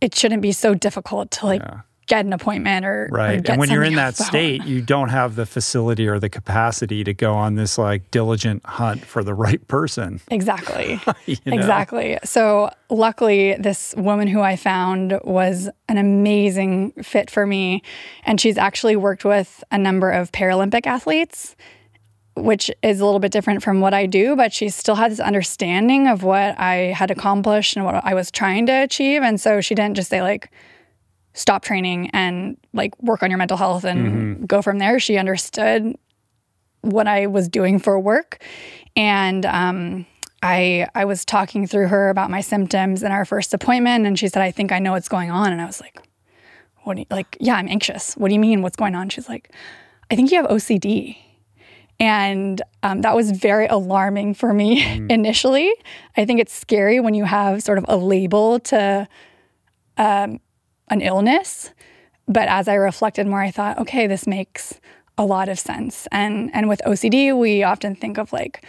it 0.00 0.14
shouldn't 0.14 0.42
be 0.42 0.52
so 0.52 0.74
difficult 0.74 1.30
to 1.32 1.46
like 1.46 1.62
yeah 1.62 1.80
get 2.06 2.24
an 2.24 2.32
appointment 2.32 2.84
or 2.84 3.08
right. 3.10 3.48
Or 3.48 3.52
and 3.52 3.60
when 3.60 3.70
you're 3.70 3.84
in 3.84 3.94
that 3.94 4.14
phone. 4.14 4.26
state, 4.26 4.64
you 4.64 4.80
don't 4.80 5.08
have 5.08 5.36
the 5.36 5.46
facility 5.46 6.06
or 6.06 6.18
the 6.18 6.28
capacity 6.28 7.04
to 7.04 7.14
go 7.14 7.34
on 7.34 7.54
this 7.54 7.78
like 7.78 8.10
diligent 8.10 8.64
hunt 8.66 9.04
for 9.04 9.24
the 9.24 9.34
right 9.34 9.66
person. 9.68 10.20
Exactly. 10.34 11.00
you 11.26 11.36
know? 11.46 11.54
Exactly. 11.54 12.18
So 12.24 12.70
luckily, 12.90 13.54
this 13.54 13.94
woman 13.96 14.26
who 14.26 14.40
I 14.40 14.56
found 14.56 15.18
was 15.22 15.68
an 15.88 15.96
amazing 15.96 16.90
fit 17.02 17.30
for 17.30 17.46
me, 17.46 17.82
and 18.24 18.40
she's 18.40 18.58
actually 18.58 18.96
worked 18.96 19.24
with 19.24 19.62
a 19.70 19.78
number 19.78 20.10
of 20.10 20.32
Paralympic 20.32 20.86
athletes. 20.86 21.54
Which 22.36 22.70
is 22.82 23.00
a 23.00 23.04
little 23.04 23.20
bit 23.20 23.30
different 23.30 23.62
from 23.62 23.80
what 23.80 23.94
I 23.94 24.06
do, 24.06 24.34
but 24.34 24.52
she 24.52 24.68
still 24.68 24.96
had 24.96 25.12
this 25.12 25.20
understanding 25.20 26.08
of 26.08 26.24
what 26.24 26.58
I 26.58 26.92
had 26.92 27.12
accomplished 27.12 27.76
and 27.76 27.84
what 27.84 28.04
I 28.04 28.14
was 28.14 28.32
trying 28.32 28.66
to 28.66 28.72
achieve. 28.72 29.22
And 29.22 29.40
so 29.40 29.60
she 29.60 29.76
didn't 29.76 29.94
just 29.94 30.10
say, 30.10 30.20
like, 30.20 30.50
stop 31.34 31.64
training 31.64 32.10
and 32.12 32.56
like 32.72 33.00
work 33.02 33.22
on 33.22 33.30
your 33.30 33.38
mental 33.38 33.56
health 33.56 33.84
and 33.84 34.06
mm-hmm. 34.06 34.44
go 34.46 34.62
from 34.62 34.78
there. 34.78 34.98
She 34.98 35.18
understood 35.18 35.96
what 36.80 37.06
I 37.06 37.26
was 37.26 37.48
doing 37.48 37.78
for 37.78 37.98
work. 37.98 38.42
And 38.96 39.44
um, 39.44 40.06
I 40.42 40.86
I 40.94 41.04
was 41.04 41.24
talking 41.24 41.66
through 41.66 41.88
her 41.88 42.08
about 42.08 42.30
my 42.30 42.40
symptoms 42.40 43.02
in 43.02 43.10
our 43.12 43.24
first 43.24 43.52
appointment 43.52 44.06
and 44.06 44.18
she 44.18 44.28
said, 44.28 44.42
I 44.42 44.50
think 44.50 44.72
I 44.72 44.78
know 44.78 44.92
what's 44.92 45.08
going 45.08 45.30
on. 45.30 45.52
And 45.52 45.60
I 45.60 45.66
was 45.66 45.80
like, 45.80 46.00
what 46.84 46.94
do 46.94 47.00
you, 47.00 47.06
like, 47.10 47.36
yeah, 47.40 47.56
I'm 47.56 47.68
anxious. 47.68 48.14
What 48.14 48.28
do 48.28 48.34
you 48.34 48.40
mean? 48.40 48.62
What's 48.62 48.76
going 48.76 48.94
on? 48.94 49.08
She's 49.08 49.28
like, 49.28 49.52
I 50.10 50.16
think 50.16 50.30
you 50.30 50.40
have 50.40 50.50
OCD. 50.50 51.16
And 52.00 52.60
um, 52.82 53.02
that 53.02 53.14
was 53.14 53.30
very 53.30 53.66
alarming 53.66 54.34
for 54.34 54.52
me 54.52 54.82
mm. 54.82 55.10
initially. 55.10 55.72
I 56.16 56.24
think 56.24 56.40
it's 56.40 56.52
scary 56.52 57.00
when 57.00 57.14
you 57.14 57.24
have 57.24 57.62
sort 57.62 57.78
of 57.78 57.86
a 57.88 57.96
label 57.96 58.58
to 58.60 59.08
um, 59.96 60.40
an 60.88 61.00
illness. 61.00 61.70
But 62.26 62.48
as 62.48 62.68
I 62.68 62.74
reflected 62.74 63.26
more, 63.26 63.40
I 63.40 63.50
thought, 63.50 63.78
okay, 63.78 64.06
this 64.06 64.26
makes 64.26 64.80
a 65.16 65.24
lot 65.24 65.48
of 65.48 65.58
sense. 65.58 66.08
And 66.10 66.50
and 66.54 66.68
with 66.68 66.80
OCD, 66.86 67.38
we 67.38 67.62
often 67.62 67.94
think 67.94 68.18
of 68.18 68.32
like 68.32 68.64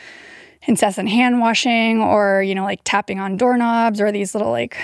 incessant 0.67 1.09
hand 1.09 1.39
washing 1.39 2.01
or, 2.01 2.41
you 2.41 2.55
know, 2.55 2.63
like 2.63 2.81
tapping 2.83 3.19
on 3.19 3.37
doorknobs 3.37 4.01
or 4.01 4.11
these 4.11 4.35
little 4.35 4.51
like 4.51 4.77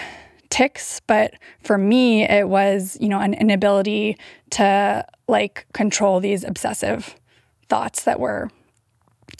ticks. 0.50 1.02
But 1.08 1.34
for 1.64 1.78
me, 1.78 2.24
it 2.24 2.48
was, 2.50 2.98
you 3.00 3.10
know, 3.10 3.20
an 3.20 3.34
inability 3.34 4.18
to 4.52 5.06
like 5.28 5.66
control 5.74 6.20
these 6.20 6.44
obsessive 6.44 7.16
thoughts 7.72 8.04
that 8.04 8.20
were 8.20 8.50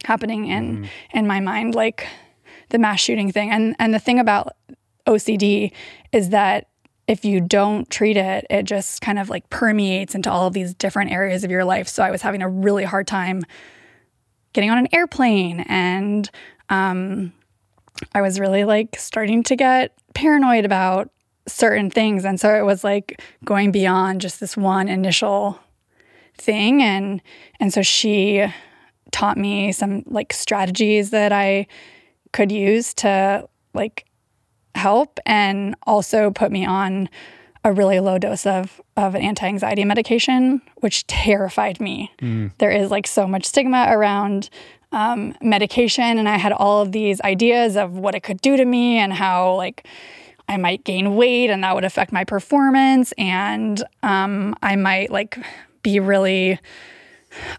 happening 0.06 0.48
in 0.48 0.84
mm. 0.84 0.90
in 1.14 1.28
my 1.28 1.42
mind, 1.42 1.76
like 1.76 2.08
the 2.70 2.80
mass 2.80 3.02
shooting 3.02 3.30
thing. 3.30 3.52
And 3.52 3.76
and 3.78 3.94
the 3.94 4.00
thing 4.00 4.20
about 4.20 4.56
OCD 5.06 5.74
is 6.14 6.30
that 6.30 6.68
if 7.08 7.26
you 7.26 7.42
don't 7.42 7.90
treat 7.90 8.16
it, 8.16 8.48
it 8.50 8.64
just 8.64 9.02
kind 9.02 9.20
of 9.20 9.30
like 9.30 9.50
permeates 9.50 10.16
into 10.16 10.32
all 10.32 10.48
of 10.48 10.54
these 10.54 10.74
different 10.74 11.12
areas 11.12 11.44
of 11.44 11.52
your 11.52 11.66
life. 11.66 11.90
So 11.90 12.04
I 12.04 12.10
was 12.10 12.22
having 12.22 12.42
a 12.42 12.48
really 12.48 12.86
hard 12.86 13.06
time 13.06 13.44
getting 14.54 14.70
on 14.70 14.78
an 14.78 14.88
airplane 14.94 15.66
and 15.68 16.30
um, 16.70 17.34
I 18.14 18.22
was 18.22 18.40
really 18.40 18.64
like 18.64 18.96
starting 18.98 19.44
to 19.44 19.58
get 19.58 19.94
paranoid 20.14 20.64
about 20.64 21.10
certain 21.50 21.90
things. 21.90 22.24
And 22.24 22.40
so 22.40 22.56
it 22.56 22.64
was 22.64 22.82
like 22.82 23.22
going 23.44 23.74
beyond 23.74 24.22
just 24.22 24.40
this 24.40 24.56
one 24.56 24.88
initial 24.88 25.60
thing. 26.42 26.82
And 26.82 27.22
and 27.60 27.74
so 27.74 27.82
she 27.82 28.46
taught 29.12 29.38
me 29.38 29.72
some 29.72 30.04
like 30.08 30.34
strategies 30.34 31.10
that 31.10 31.32
I 31.32 31.68
could 32.34 32.52
use 32.52 32.94
to 32.96 33.48
like 33.74 34.06
help 34.76 35.20
and 35.26 35.76
also 35.86 36.32
put 36.32 36.52
me 36.52 36.66
on 36.66 37.10
a 37.64 37.72
really 37.72 38.00
low 38.00 38.18
dose 38.18 38.46
of 38.46 38.82
of 38.98 39.16
an 39.16 39.22
anti-anxiety 39.22 39.86
medication, 39.86 40.62
which 40.78 41.06
terrified 41.08 41.80
me. 41.80 42.12
Mm. 42.22 42.52
There 42.58 42.72
is 42.72 42.90
like 42.90 43.08
so 43.08 43.28
much 43.28 43.46
stigma 43.46 43.88
around 43.90 44.50
um, 44.92 45.36
medication, 45.42 46.18
and 46.18 46.28
I 46.28 46.38
had 46.38 46.54
all 46.54 46.82
of 46.82 46.92
these 46.92 47.22
ideas 47.22 47.76
of 47.76 47.98
what 47.98 48.16
it 48.16 48.24
could 48.24 48.42
do 48.42 48.58
to 48.58 48.66
me 48.66 48.98
and 48.98 49.14
how 49.14 49.56
like 49.56 49.86
I 50.50 50.58
might 50.58 50.84
gain 50.84 51.16
weight 51.16 51.50
and 51.50 51.64
that 51.64 51.76
would 51.76 51.86
affect 51.86 52.12
my 52.12 52.24
performance, 52.24 53.14
and 53.18 53.84
um, 54.04 54.56
I 54.64 54.76
might 54.76 55.12
like 55.12 55.38
be 55.82 56.00
really, 56.00 56.60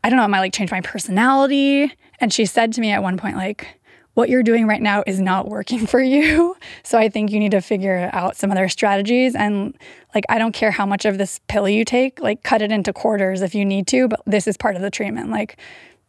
I 0.02 0.08
don't 0.08 0.16
know, 0.16 0.24
I 0.24 0.28
might 0.28 0.40
like 0.40 0.52
change 0.52 0.70
my 0.70 0.80
personality. 0.80 1.92
And 2.20 2.32
she 2.32 2.46
said 2.46 2.72
to 2.74 2.80
me 2.80 2.90
at 2.90 3.02
one 3.02 3.16
point, 3.16 3.36
like, 3.36 3.66
what 4.14 4.28
you're 4.28 4.42
doing 4.42 4.66
right 4.66 4.82
now 4.82 5.02
is 5.06 5.20
not 5.20 5.48
working 5.48 5.86
for 5.86 6.00
you. 6.00 6.56
So 6.82 6.98
I 6.98 7.08
think 7.08 7.30
you 7.30 7.38
need 7.38 7.52
to 7.52 7.60
figure 7.60 8.10
out 8.12 8.36
some 8.36 8.50
other 8.50 8.68
strategies. 8.68 9.34
And 9.34 9.76
like, 10.14 10.24
I 10.28 10.38
don't 10.38 10.52
care 10.52 10.70
how 10.70 10.86
much 10.86 11.04
of 11.04 11.18
this 11.18 11.40
pill 11.48 11.68
you 11.68 11.84
take, 11.84 12.20
like, 12.20 12.42
cut 12.42 12.62
it 12.62 12.70
into 12.70 12.92
quarters 12.92 13.42
if 13.42 13.54
you 13.54 13.64
need 13.64 13.86
to, 13.88 14.08
but 14.08 14.20
this 14.26 14.46
is 14.46 14.56
part 14.56 14.76
of 14.76 14.82
the 14.82 14.90
treatment. 14.90 15.30
Like, 15.30 15.56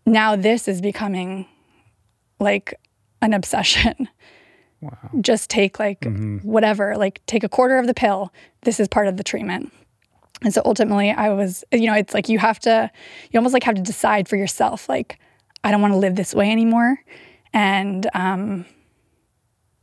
now 0.05 0.35
this 0.35 0.67
is 0.67 0.81
becoming 0.81 1.47
like 2.39 2.73
an 3.21 3.33
obsession. 3.33 4.09
Wow. 4.81 4.97
Just 5.21 5.49
take 5.49 5.79
like 5.79 6.01
mm-hmm. 6.01 6.39
whatever, 6.39 6.97
like, 6.97 7.21
take 7.25 7.45
a 7.45 7.49
quarter 7.49 7.77
of 7.77 7.87
the 7.87 7.93
pill. 7.93 8.33
This 8.63 8.81
is 8.81 8.89
part 8.89 9.07
of 9.07 9.15
the 9.15 9.23
treatment. 9.23 9.71
And 10.43 10.53
so 10.53 10.61
ultimately, 10.65 11.11
I 11.11 11.29
was, 11.29 11.63
you 11.71 11.87
know, 11.87 11.93
it's 11.93 12.13
like 12.13 12.29
you 12.29 12.39
have 12.39 12.59
to, 12.61 12.91
you 13.31 13.39
almost 13.39 13.53
like 13.53 13.63
have 13.63 13.75
to 13.75 13.81
decide 13.81 14.27
for 14.27 14.35
yourself, 14.35 14.89
like, 14.89 15.19
I 15.63 15.71
don't 15.71 15.81
want 15.81 15.93
to 15.93 15.97
live 15.97 16.15
this 16.15 16.33
way 16.33 16.51
anymore. 16.51 16.99
And 17.53 18.09
um, 18.13 18.65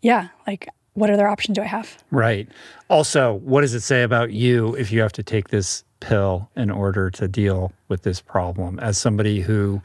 yeah, 0.02 0.28
like 0.46 0.68
what 0.94 1.10
other 1.10 1.28
option 1.28 1.54
do 1.54 1.62
I 1.62 1.66
have? 1.66 2.02
Right. 2.10 2.48
Also, 2.88 3.34
what 3.34 3.62
does 3.62 3.74
it 3.74 3.80
say 3.80 4.02
about 4.02 4.32
you 4.32 4.74
if 4.76 4.92
you 4.92 5.00
have 5.00 5.12
to 5.12 5.22
take 5.22 5.48
this 5.48 5.84
pill 6.00 6.50
in 6.56 6.70
order 6.70 7.10
to 7.10 7.28
deal 7.28 7.72
with 7.88 8.02
this 8.02 8.20
problem? 8.20 8.78
As 8.80 8.98
somebody 8.98 9.40
who, 9.40 9.80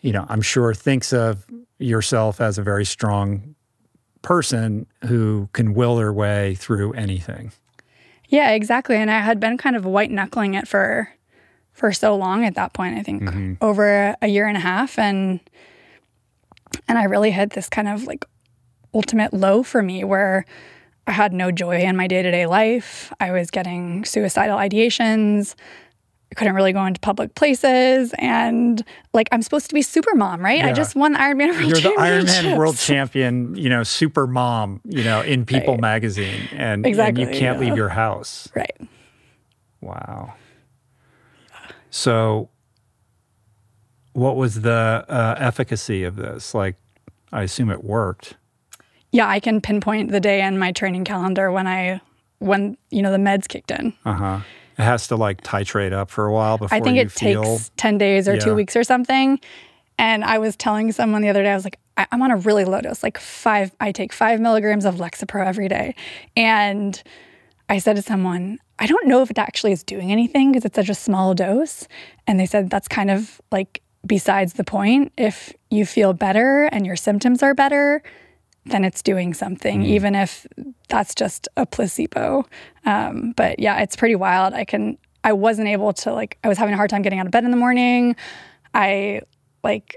you 0.00 0.12
know, 0.12 0.26
I'm 0.28 0.42
sure 0.42 0.74
thinks 0.74 1.12
of 1.12 1.44
yourself 1.78 2.40
as 2.40 2.58
a 2.58 2.62
very 2.62 2.84
strong 2.84 3.54
person 4.22 4.86
who 5.06 5.48
can 5.52 5.74
will 5.74 5.96
their 5.96 6.12
way 6.12 6.54
through 6.56 6.92
anything. 6.94 7.52
Yeah, 8.28 8.50
exactly. 8.50 8.96
And 8.96 9.10
I 9.10 9.20
had 9.20 9.40
been 9.40 9.56
kind 9.58 9.74
of 9.76 9.84
white 9.84 10.10
knuckling 10.10 10.54
it 10.54 10.68
for 10.68 11.08
for 11.72 11.92
so 11.92 12.16
long 12.16 12.44
at 12.44 12.54
that 12.56 12.72
point. 12.72 12.96
I 12.98 13.02
think 13.02 13.22
Mm-hmm. 13.22 13.54
over 13.60 14.14
a 14.20 14.26
year 14.28 14.46
and 14.46 14.56
a 14.56 14.60
half, 14.60 14.98
and 14.98 15.40
and 16.86 16.98
I 16.98 17.04
really 17.04 17.30
hit 17.30 17.50
this 17.50 17.68
kind 17.68 17.88
of 17.88 18.04
like 18.04 18.24
ultimate 18.94 19.32
low 19.32 19.62
for 19.62 19.82
me 19.82 20.04
where 20.04 20.44
I 21.06 21.12
had 21.12 21.32
no 21.32 21.50
joy 21.50 21.80
in 21.80 21.96
my 21.96 22.06
day 22.06 22.22
to 22.22 22.30
day 22.30 22.46
life. 22.46 23.12
I 23.20 23.32
was 23.32 23.50
getting 23.50 24.04
suicidal 24.04 24.58
ideations. 24.58 25.54
I 26.30 26.34
couldn't 26.34 26.54
really 26.54 26.72
go 26.72 26.84
into 26.84 27.00
public 27.00 27.34
places, 27.34 28.14
and 28.18 28.84
like 29.14 29.28
I'm 29.32 29.40
supposed 29.40 29.68
to 29.68 29.74
be 29.74 29.80
super 29.82 30.14
mom, 30.14 30.44
right? 30.44 30.62
I 30.62 30.72
just 30.72 30.94
won 30.94 31.12
the 31.12 31.18
Ironman 31.18 31.54
World 31.54 31.70
You're 31.70 31.80
the 31.80 31.96
Ironman 31.98 32.58
world 32.58 32.76
champion, 32.76 33.54
you 33.56 33.70
know, 33.70 33.82
super 33.82 34.26
mom, 34.26 34.82
you 34.84 35.02
know, 35.04 35.22
in 35.22 35.46
People 35.46 35.74
Right. 35.74 35.80
magazine, 35.80 36.42
and, 36.52 36.84
Exactly, 36.86 37.22
and 37.24 37.32
you 37.34 37.38
can't 37.40 37.58
yeah. 37.60 37.66
leave 37.68 37.76
your 37.76 37.88
house. 37.88 38.48
Right. 38.54 38.76
Wow. 39.80 40.34
So, 41.90 42.50
what 44.12 44.36
was 44.36 44.60
the 44.60 45.06
uh, 45.08 45.34
efficacy 45.38 46.04
of 46.04 46.16
this? 46.16 46.54
Like, 46.54 46.76
I 47.32 47.42
assume 47.44 47.70
it 47.70 47.82
worked. 47.84 48.36
Yeah, 49.12 49.26
I 49.28 49.40
can 49.40 49.60
pinpoint 49.62 50.10
the 50.10 50.20
day 50.20 50.42
in 50.42 50.58
my 50.58 50.72
training 50.72 51.04
calendar 51.04 51.50
when 51.50 51.66
I 51.66 52.00
when 52.40 52.76
you 52.90 53.00
know 53.02 53.10
the 53.10 53.16
meds 53.18 53.48
kicked 53.48 53.70
in. 53.70 53.94
Uh 54.04 54.12
huh. 54.12 54.40
It 54.78 54.82
has 54.84 55.08
to 55.08 55.16
like 55.16 55.42
titrate 55.42 55.92
up 55.92 56.10
for 56.10 56.26
a 56.26 56.32
while 56.32 56.56
before 56.58 56.76
I 56.76 56.80
think 56.80 56.98
it 56.98 57.10
feel. 57.10 57.42
takes 57.42 57.70
10 57.76 57.98
days 57.98 58.28
or 58.28 58.34
Yeah. 58.34 58.40
two 58.40 58.54
weeks 58.54 58.76
or 58.76 58.84
something. 58.84 59.40
And 59.98 60.24
I 60.24 60.38
was 60.38 60.54
telling 60.56 60.92
someone 60.92 61.22
the 61.22 61.28
other 61.28 61.42
day, 61.42 61.50
I 61.50 61.54
was 61.54 61.64
like, 61.64 61.78
I- 61.96 62.06
I'm 62.12 62.22
on 62.22 62.30
a 62.30 62.36
really 62.36 62.64
low 62.64 62.80
dose, 62.80 63.02
like 63.02 63.18
five, 63.18 63.72
I 63.80 63.90
take 63.90 64.12
five 64.12 64.38
milligrams 64.40 64.84
of 64.84 64.96
Lexapro 64.96 65.44
every 65.44 65.66
day. 65.66 65.96
And 66.36 67.02
I 67.68 67.78
said 67.78 67.96
to 67.96 68.02
someone, 68.02 68.58
I 68.78 68.86
don't 68.86 69.08
know 69.08 69.20
if 69.22 69.30
it 69.32 69.38
actually 69.38 69.72
is 69.72 69.82
doing 69.82 70.12
anything 70.12 70.52
because 70.52 70.64
it's 70.64 70.76
such 70.76 70.88
a 70.88 70.94
small 70.94 71.34
dose. 71.34 71.88
And 72.28 72.38
they 72.38 72.46
said, 72.46 72.70
that's 72.70 72.86
kind 72.86 73.10
of 73.10 73.40
like 73.50 73.82
besides 74.06 74.52
the 74.52 74.62
point. 74.62 75.12
If 75.16 75.52
you 75.70 75.84
feel 75.84 76.12
better 76.12 76.66
and 76.70 76.86
your 76.86 76.94
symptoms 76.94 77.42
are 77.42 77.54
better, 77.54 78.00
then 78.70 78.84
it's 78.84 79.02
doing 79.02 79.34
something, 79.34 79.82
even 79.82 80.14
if 80.14 80.46
that's 80.88 81.14
just 81.14 81.48
a 81.56 81.66
placebo. 81.66 82.44
Um, 82.84 83.32
but 83.36 83.58
yeah, 83.58 83.80
it's 83.80 83.96
pretty 83.96 84.14
wild. 84.14 84.54
I 84.54 84.64
can, 84.64 84.98
I 85.24 85.32
wasn't 85.32 85.68
able 85.68 85.92
to 85.94 86.12
like, 86.12 86.38
I 86.44 86.48
was 86.48 86.58
having 86.58 86.74
a 86.74 86.76
hard 86.76 86.90
time 86.90 87.02
getting 87.02 87.18
out 87.18 87.26
of 87.26 87.32
bed 87.32 87.44
in 87.44 87.50
the 87.50 87.56
morning. 87.56 88.16
I 88.74 89.22
like 89.62 89.96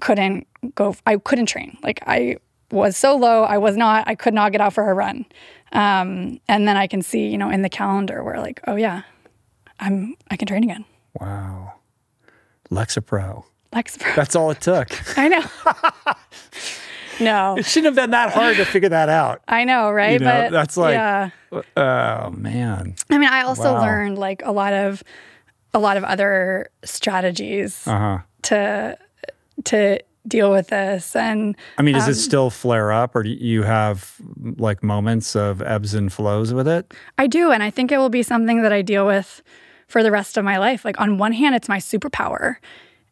couldn't 0.00 0.46
go, 0.74 0.94
I 1.06 1.16
couldn't 1.16 1.46
train. 1.46 1.78
Like 1.82 2.00
I 2.06 2.36
was 2.70 2.96
so 2.96 3.16
low, 3.16 3.44
I 3.44 3.58
was 3.58 3.76
not, 3.76 4.06
I 4.06 4.14
could 4.14 4.34
not 4.34 4.52
get 4.52 4.60
out 4.60 4.72
for 4.72 4.90
a 4.90 4.94
run. 4.94 5.26
Um, 5.72 6.40
and 6.48 6.66
then 6.66 6.76
I 6.76 6.86
can 6.86 7.02
see, 7.02 7.28
you 7.28 7.38
know, 7.38 7.50
in 7.50 7.62
the 7.62 7.68
calendar 7.68 8.22
where 8.22 8.38
like, 8.38 8.60
oh 8.66 8.76
yeah, 8.76 9.02
I'm, 9.80 10.16
I 10.30 10.36
can 10.36 10.46
train 10.46 10.64
again. 10.64 10.84
Wow. 11.20 11.74
Lexapro. 12.70 13.44
Lexapro. 13.72 14.14
That's 14.14 14.36
all 14.36 14.50
it 14.50 14.60
took. 14.60 14.88
I 15.18 15.28
know. 15.28 15.44
no, 17.20 17.56
it 17.58 17.66
shouldn't 17.66 17.86
have 17.86 17.94
been 18.02 18.10
that 18.10 18.32
hard 18.32 18.56
to 18.56 18.64
figure 18.64 18.88
that 18.90 19.08
out. 19.08 19.42
I 19.48 19.64
know, 19.64 19.90
right? 19.90 20.12
You 20.12 20.18
know, 20.20 20.42
but 20.42 20.50
that's 20.52 20.76
like- 20.76 20.94
yeah. 20.94 21.30
Oh 21.76 22.30
man. 22.30 22.94
I 23.10 23.18
mean, 23.18 23.28
I 23.28 23.42
also 23.42 23.72
Wow. 23.74 23.80
learned 23.82 24.18
like 24.18 24.42
a 24.44 24.52
lot 24.52 24.72
of 24.72 25.02
a 25.74 25.78
lot 25.78 25.96
of 25.96 26.04
other 26.04 26.68
strategies 26.84 27.86
Uh 27.86 27.98
huh. 27.98 28.18
to 28.42 28.98
to 29.64 29.98
deal 30.26 30.50
with 30.52 30.68
this 30.68 31.16
and 31.16 31.56
I 31.78 31.82
mean, 31.82 31.94
does 31.94 32.04
Um, 32.04 32.10
it 32.10 32.14
still 32.16 32.50
flare 32.50 32.92
up, 32.92 33.16
or 33.16 33.22
do 33.22 33.30
you 33.30 33.62
have 33.62 34.14
like 34.58 34.82
moments 34.82 35.34
of 35.34 35.62
ebbs 35.62 35.94
and 35.94 36.12
flows 36.12 36.52
with 36.52 36.68
it? 36.68 36.92
I 37.16 37.26
do 37.26 37.50
and 37.50 37.62
I 37.62 37.70
think 37.70 37.90
it 37.92 37.98
will 37.98 38.10
be 38.10 38.22
something 38.22 38.62
that 38.62 38.72
I 38.72 38.82
deal 38.82 39.06
with 39.06 39.42
for 39.86 40.02
the 40.02 40.10
rest 40.10 40.36
of 40.36 40.44
my 40.44 40.58
life. 40.58 40.84
Like 40.84 41.00
on 41.00 41.16
one 41.16 41.32
hand, 41.32 41.54
it's 41.54 41.68
my 41.68 41.78
superpower. 41.78 42.56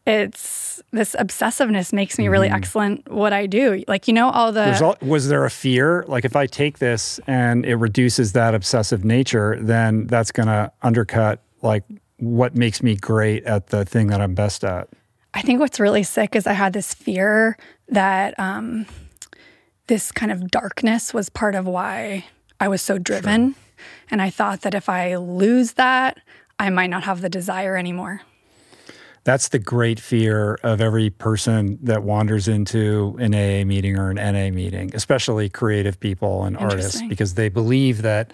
It's 0.07 0.66
this 0.93 1.15
obsessiveness 1.19 1.93
makes 1.93 2.19
me 2.19 2.29
really 2.29 2.49
excellent 2.49 3.11
what 3.11 3.33
I 3.33 3.47
do. 3.47 3.85
Like 3.89 4.09
you 4.09 4.15
know 4.15 4.31
all 4.31 4.53
the 4.53 4.97
was 5.03 5.29
there 5.29 5.45
a 5.45 5.51
fear? 5.51 6.05
Like, 6.09 6.25
if 6.25 6.37
I 6.37 6.47
take 6.47 6.79
this 6.79 7.21
and 7.27 7.65
it 7.65 7.77
reduces 7.77 8.33
that 8.33 8.55
obsessive 8.55 9.05
nature, 9.05 9.59
then 9.61 10.07
that's 10.07 10.33
going 10.33 10.49
to 10.49 10.73
undercut 10.83 11.43
like 11.63 11.85
what 12.19 12.55
makes 12.55 12.83
me 12.83 12.97
great 12.97 13.45
at 13.45 13.69
the 13.69 13.85
thing 13.85 14.09
that 14.09 14.21
I'm 14.21 14.35
best 14.35 14.65
at. 14.65 14.89
I 15.35 15.43
think 15.43 15.61
what's 15.61 15.79
really 15.79 16.03
sick 16.03 16.35
is 16.35 16.47
I 16.47 16.55
had 16.55 16.73
this 16.73 16.95
fear 16.95 17.59
that 17.89 18.39
um, 18.39 18.87
this 19.87 20.11
kind 20.11 20.33
of 20.33 20.51
darkness 20.51 21.13
was 21.13 21.29
part 21.29 21.55
of 21.55 21.67
why 21.67 22.25
I 22.59 22.69
was 22.69 22.81
so 22.81 22.99
driven. 22.99 23.55
And 24.11 24.23
I 24.23 24.31
thought 24.31 24.63
that 24.63 24.75
if 24.75 24.89
I 24.89 25.17
lose 25.17 25.73
that, 25.75 26.19
I 26.59 26.71
might 26.71 26.89
not 26.89 27.05
have 27.05 27.21
the 27.21 27.29
desire 27.29 27.77
anymore. 27.77 28.23
That's 29.27 29.49
the 29.49 29.59
great 29.59 29.99
fear 29.99 30.55
of 30.63 30.81
every 30.81 31.11
person 31.11 31.81
that 31.83 32.05
wanders 32.05 32.47
into 32.47 33.17
an 33.19 33.35
AA 33.35 33.65
meeting 33.65 33.99
or 33.99 34.09
an 34.09 34.17
NA 34.19 34.55
meeting, 34.55 34.93
especially 34.95 35.49
creative 35.49 35.99
people 35.99 36.45
and 36.45 36.57
artists, 36.57 37.03
because 37.09 37.35
they 37.35 37.49
believe 37.49 38.03
that 38.03 38.33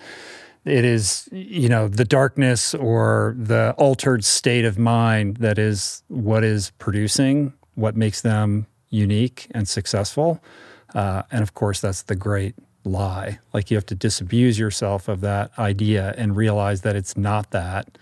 it 0.66 0.84
is, 0.84 1.30
you 1.32 1.70
know, 1.70 1.88
the 1.88 2.04
darkness 2.04 2.74
or 2.74 3.34
the 3.38 3.74
altered 3.78 4.22
state 4.22 4.66
of 4.66 4.78
mind 4.78 5.38
that 5.38 5.58
is 5.58 6.02
what 6.08 6.44
is 6.44 6.72
producing 6.78 7.54
what 7.74 7.96
makes 7.96 8.20
them 8.20 8.66
unique 8.90 9.46
and 9.52 9.66
successful. 9.66 10.44
Uh, 10.94 11.22
and 11.30 11.42
of 11.42 11.54
course, 11.54 11.80
that's 11.80 12.02
the 12.02 12.14
great 12.14 12.54
lie. 12.84 13.38
Like 13.54 13.70
you 13.70 13.78
have 13.78 13.86
to 13.86 13.94
disabuse 13.94 14.58
yourself 14.58 15.08
of 15.08 15.22
that 15.22 15.52
idea 15.58 16.14
and 16.18 16.36
realize 16.36 16.82
that 16.82 16.96
it's 16.96 17.16
not 17.16 17.50
that 17.52 17.96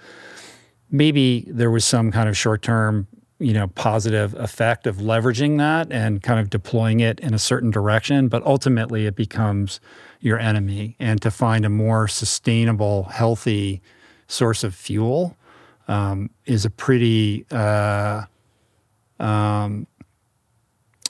maybe 0.91 1.47
there 1.49 1.71
was 1.71 1.85
some 1.85 2.11
kind 2.11 2.29
of 2.29 2.37
short 2.37 2.62
term, 2.62 3.07
you 3.39 3.53
know, 3.53 3.69
positive 3.69 4.35
effect 4.35 4.87
of 4.87 4.97
leveraging 4.97 5.59
that 5.59 5.91
and 5.91 6.23
kind 6.23 6.41
of 6.41 6.51
deploying 6.51 7.01
it 7.01 7.21
in 7.21 7.33
a 7.33 7.39
certain 7.39 7.71
direction, 7.71 8.29
but 8.29 8.45
ultimately 8.45 9.07
it 9.07 9.17
becomes 9.17 9.81
your 10.21 10.39
enemy. 10.39 10.97
And 10.99 11.23
to 11.23 11.31
find 11.31 11.65
a 11.65 11.71
more 11.71 12.09
sustainable, 12.09 13.05
healthy 13.05 13.81
source 14.27 14.62
of 14.62 14.75
fuel 14.75 15.37
um, 15.89 16.31
is 16.45 16.65
a 16.65 16.71
pretty, 16.71 17.47
uh, 17.51 18.25
um, 19.19 19.87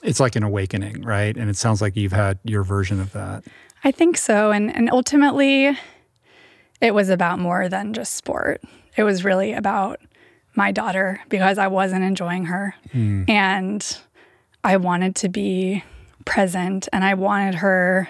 it's 0.03 0.19
like 0.19 0.35
an 0.35 0.43
awakening, 0.43 1.01
right? 1.03 1.35
And 1.35 1.49
it 1.49 1.57
sounds 1.57 1.81
like 1.81 1.95
you've 1.95 2.13
had 2.13 2.39
your 2.43 2.63
version 2.63 2.99
of 2.99 3.11
that. 3.13 3.43
I 3.83 3.91
think 3.91 4.17
so. 4.17 4.51
And, 4.51 4.73
and 4.75 4.89
ultimately, 4.91 5.77
it 6.79 6.93
was 6.93 7.09
about 7.09 7.39
more 7.39 7.69
than 7.69 7.93
just 7.93 8.15
sport. 8.15 8.61
It 8.97 9.03
was 9.03 9.23
really 9.23 9.53
about 9.53 9.99
my 10.55 10.71
daughter 10.71 11.21
because 11.29 11.57
I 11.57 11.67
wasn't 11.67 12.03
enjoying 12.03 12.45
her. 12.45 12.75
Hmm. 12.91 13.23
And 13.27 13.97
I 14.63 14.77
wanted 14.77 15.15
to 15.17 15.29
be 15.29 15.83
present 16.25 16.87
and 16.93 17.03
I 17.03 17.13
wanted 17.13 17.55
her 17.55 18.09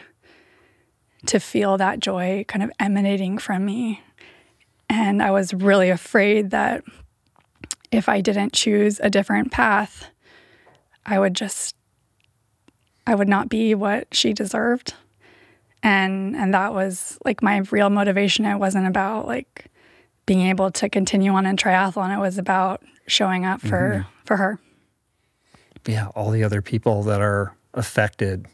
to 1.27 1.39
feel 1.39 1.77
that 1.77 1.99
joy 1.99 2.45
kind 2.47 2.63
of 2.63 2.71
emanating 2.79 3.37
from 3.37 3.65
me. 3.65 4.01
And 4.89 5.21
I 5.21 5.31
was 5.31 5.53
really 5.53 5.89
afraid 5.89 6.49
that 6.49 6.83
if 7.91 8.09
I 8.09 8.21
didn't 8.21 8.53
choose 8.53 8.99
a 8.99 9.09
different 9.09 9.51
path, 9.51 10.09
I 11.05 11.19
would 11.19 11.35
just 11.35 11.75
I 13.07 13.15
would 13.15 13.29
not 13.29 13.49
be 13.49 13.73
what 13.73 14.07
she 14.11 14.33
deserved. 14.33 14.93
And 15.83 16.35
and 16.35 16.53
that 16.53 16.73
was 16.73 17.17
like 17.25 17.41
my 17.41 17.57
real 17.71 17.89
motivation. 17.89 18.45
It 18.45 18.57
wasn't 18.57 18.87
about 18.87 19.27
like 19.27 19.70
being 20.31 20.47
able 20.47 20.71
to 20.71 20.87
continue 20.87 21.33
on 21.33 21.45
in 21.45 21.57
triathlon. 21.57 22.15
It 22.15 22.21
was 22.21 22.37
about 22.37 22.81
showing 23.05 23.43
up 23.43 23.59
for 23.59 24.05
mm-hmm. 24.05 24.09
for 24.23 24.37
her. 24.37 24.59
yeah, 25.85 26.07
all 26.15 26.31
the 26.31 26.45
other 26.45 26.61
people 26.61 27.03
that 27.03 27.19
are 27.19 27.53
affected, 27.73 28.45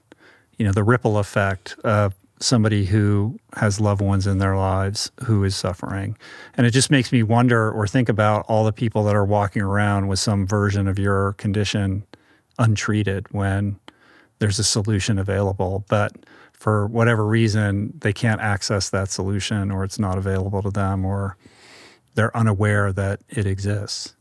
you 0.58 0.66
know, 0.66 0.72
the 0.72 0.84
ripple 0.84 1.20
effect 1.20 1.76
of 1.84 2.16
somebody 2.40 2.86
who 2.86 3.38
has 3.58 3.80
loved 3.80 4.02
ones 4.02 4.26
in 4.26 4.40
their 4.40 4.58
lives 4.58 5.12
who 5.26 5.44
is 5.44 5.56
suffering. 5.56 6.18
And 6.56 6.66
it 6.66 6.72
just 6.72 6.90
makes 6.90 7.12
me 7.12 7.22
wonder 7.22 7.72
or 7.72 7.86
think 7.86 8.10
about 8.10 8.44
all 8.48 8.66
the 8.66 8.74
people 8.74 9.04
that 9.04 9.16
are 9.16 9.26
walking 9.26 9.62
around 9.62 10.08
with 10.08 10.18
some 10.18 10.48
version 10.48 10.88
of 10.88 10.98
your 10.98 11.34
condition 11.34 12.04
untreated 12.58 13.32
when 13.32 13.80
there's 14.40 14.58
a 14.58 14.64
solution 14.64 15.20
available. 15.20 15.86
But 15.90 16.14
for 16.54 16.88
whatever 16.88 17.24
reason, 17.28 17.94
they 18.00 18.14
can't 18.14 18.42
access 18.42 18.90
that 18.90 19.12
solution 19.12 19.70
or 19.70 19.84
it's 19.84 20.00
not 20.00 20.18
available 20.18 20.64
to 20.64 20.72
them 20.72 21.06
or 21.06 21.38
they're 22.18 22.36
unaware 22.36 22.92
that 22.92 23.22
it 23.30 23.46
exists. 23.46 24.16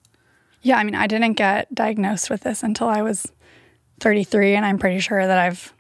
Yeah, 0.63 0.77
I 0.77 0.85
mean, 0.85 0.95
I 0.95 1.07
didn't 1.07 1.33
get 1.33 1.75
diagnosed 1.75 2.31
with 2.31 2.43
this 2.43 2.63
until 2.63 2.89
I 2.89 3.03
was 3.03 3.33
33, 4.01 4.55
and 4.55 4.67
I'm 4.67 4.79
pretty 4.79 5.01
sure 5.01 5.27
that 5.27 5.39
I've 5.39 5.73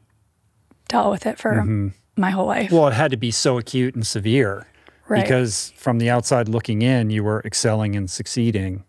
dealt 0.88 1.10
with 1.10 1.26
it 1.26 1.38
for 1.38 1.92
my 2.16 2.30
whole 2.30 2.46
life. 2.46 2.72
Well, 2.72 2.88
it 2.88 2.94
had 2.94 3.10
to 3.10 3.16
be 3.16 3.30
so 3.30 3.58
acute 3.58 3.94
and 3.94 4.06
severe 4.06 4.66
right. 5.08 5.22
because 5.22 5.72
from 5.76 5.98
the 5.98 6.08
outside 6.08 6.48
looking 6.48 6.82
in, 6.82 7.10
you 7.10 7.22
were 7.22 7.42
excelling 7.44 7.94
and 7.94 8.10
succeeding. 8.10 8.84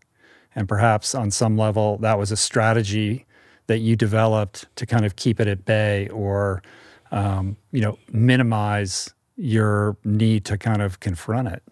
And 0.56 0.68
perhaps 0.68 1.14
on 1.14 1.30
some 1.30 1.58
level, 1.58 1.98
that 1.98 2.18
was 2.18 2.32
a 2.32 2.38
strategy 2.38 3.26
that 3.68 3.80
you 3.80 3.96
developed 3.96 4.66
to 4.78 4.86
kind 4.86 5.06
of 5.06 5.18
keep 5.18 5.40
it 5.40 5.48
at 5.48 5.66
bay 5.66 6.08
or, 6.10 6.64
um, 7.12 7.58
you 7.72 7.82
know, 7.82 8.00
minimize 8.12 9.14
your 9.36 9.98
need 10.04 10.46
to 10.46 10.58
kind 10.58 10.82
of 10.82 11.00
confront 11.00 11.50
it. 11.50 11.64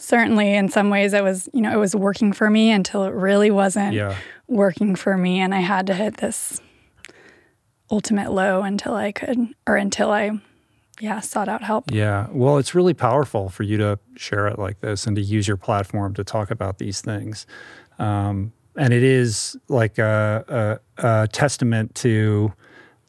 Certainly, 0.00 0.54
in 0.54 0.68
some 0.70 0.88
ways, 0.90 1.12
it 1.12 1.22
was 1.22 1.48
you 1.52 1.60
know 1.60 1.72
it 1.72 1.76
was 1.78 1.94
working 1.94 2.32
for 2.32 2.48
me 2.50 2.70
until 2.70 3.04
it 3.04 3.12
really 3.12 3.50
wasn't 3.50 3.92
Yeah. 3.94 4.16
working 4.48 4.96
for 4.96 5.16
me, 5.16 5.40
and 5.40 5.54
I 5.54 5.60
had 5.60 5.86
to 5.88 5.94
hit 5.94 6.16
this 6.16 6.60
ultimate 7.90 8.32
low 8.32 8.62
until 8.62 8.94
I 8.94 9.12
could, 9.12 9.38
or 9.66 9.76
until 9.76 10.10
I, 10.10 10.30
yeah, 11.00 11.20
sought 11.20 11.48
out 11.48 11.62
help. 11.62 11.90
Yeah. 11.92 12.28
Well, 12.30 12.58
it's 12.58 12.74
really 12.74 12.94
powerful 12.94 13.48
for 13.48 13.62
you 13.62 13.76
to 13.78 13.98
share 14.16 14.46
it 14.48 14.58
like 14.58 14.80
this 14.80 15.06
and 15.06 15.16
to 15.16 15.22
use 15.22 15.48
your 15.48 15.56
platform 15.56 16.14
to 16.14 16.24
talk 16.24 16.50
about 16.50 16.78
these 16.78 17.00
things. 17.00 17.46
Um, 17.98 18.52
and 18.76 18.92
it 18.94 19.02
is 19.02 19.56
like 19.68 19.98
a, 19.98 20.80
a, 20.98 21.22
a 21.22 21.28
testament 21.28 21.94
to 21.96 22.52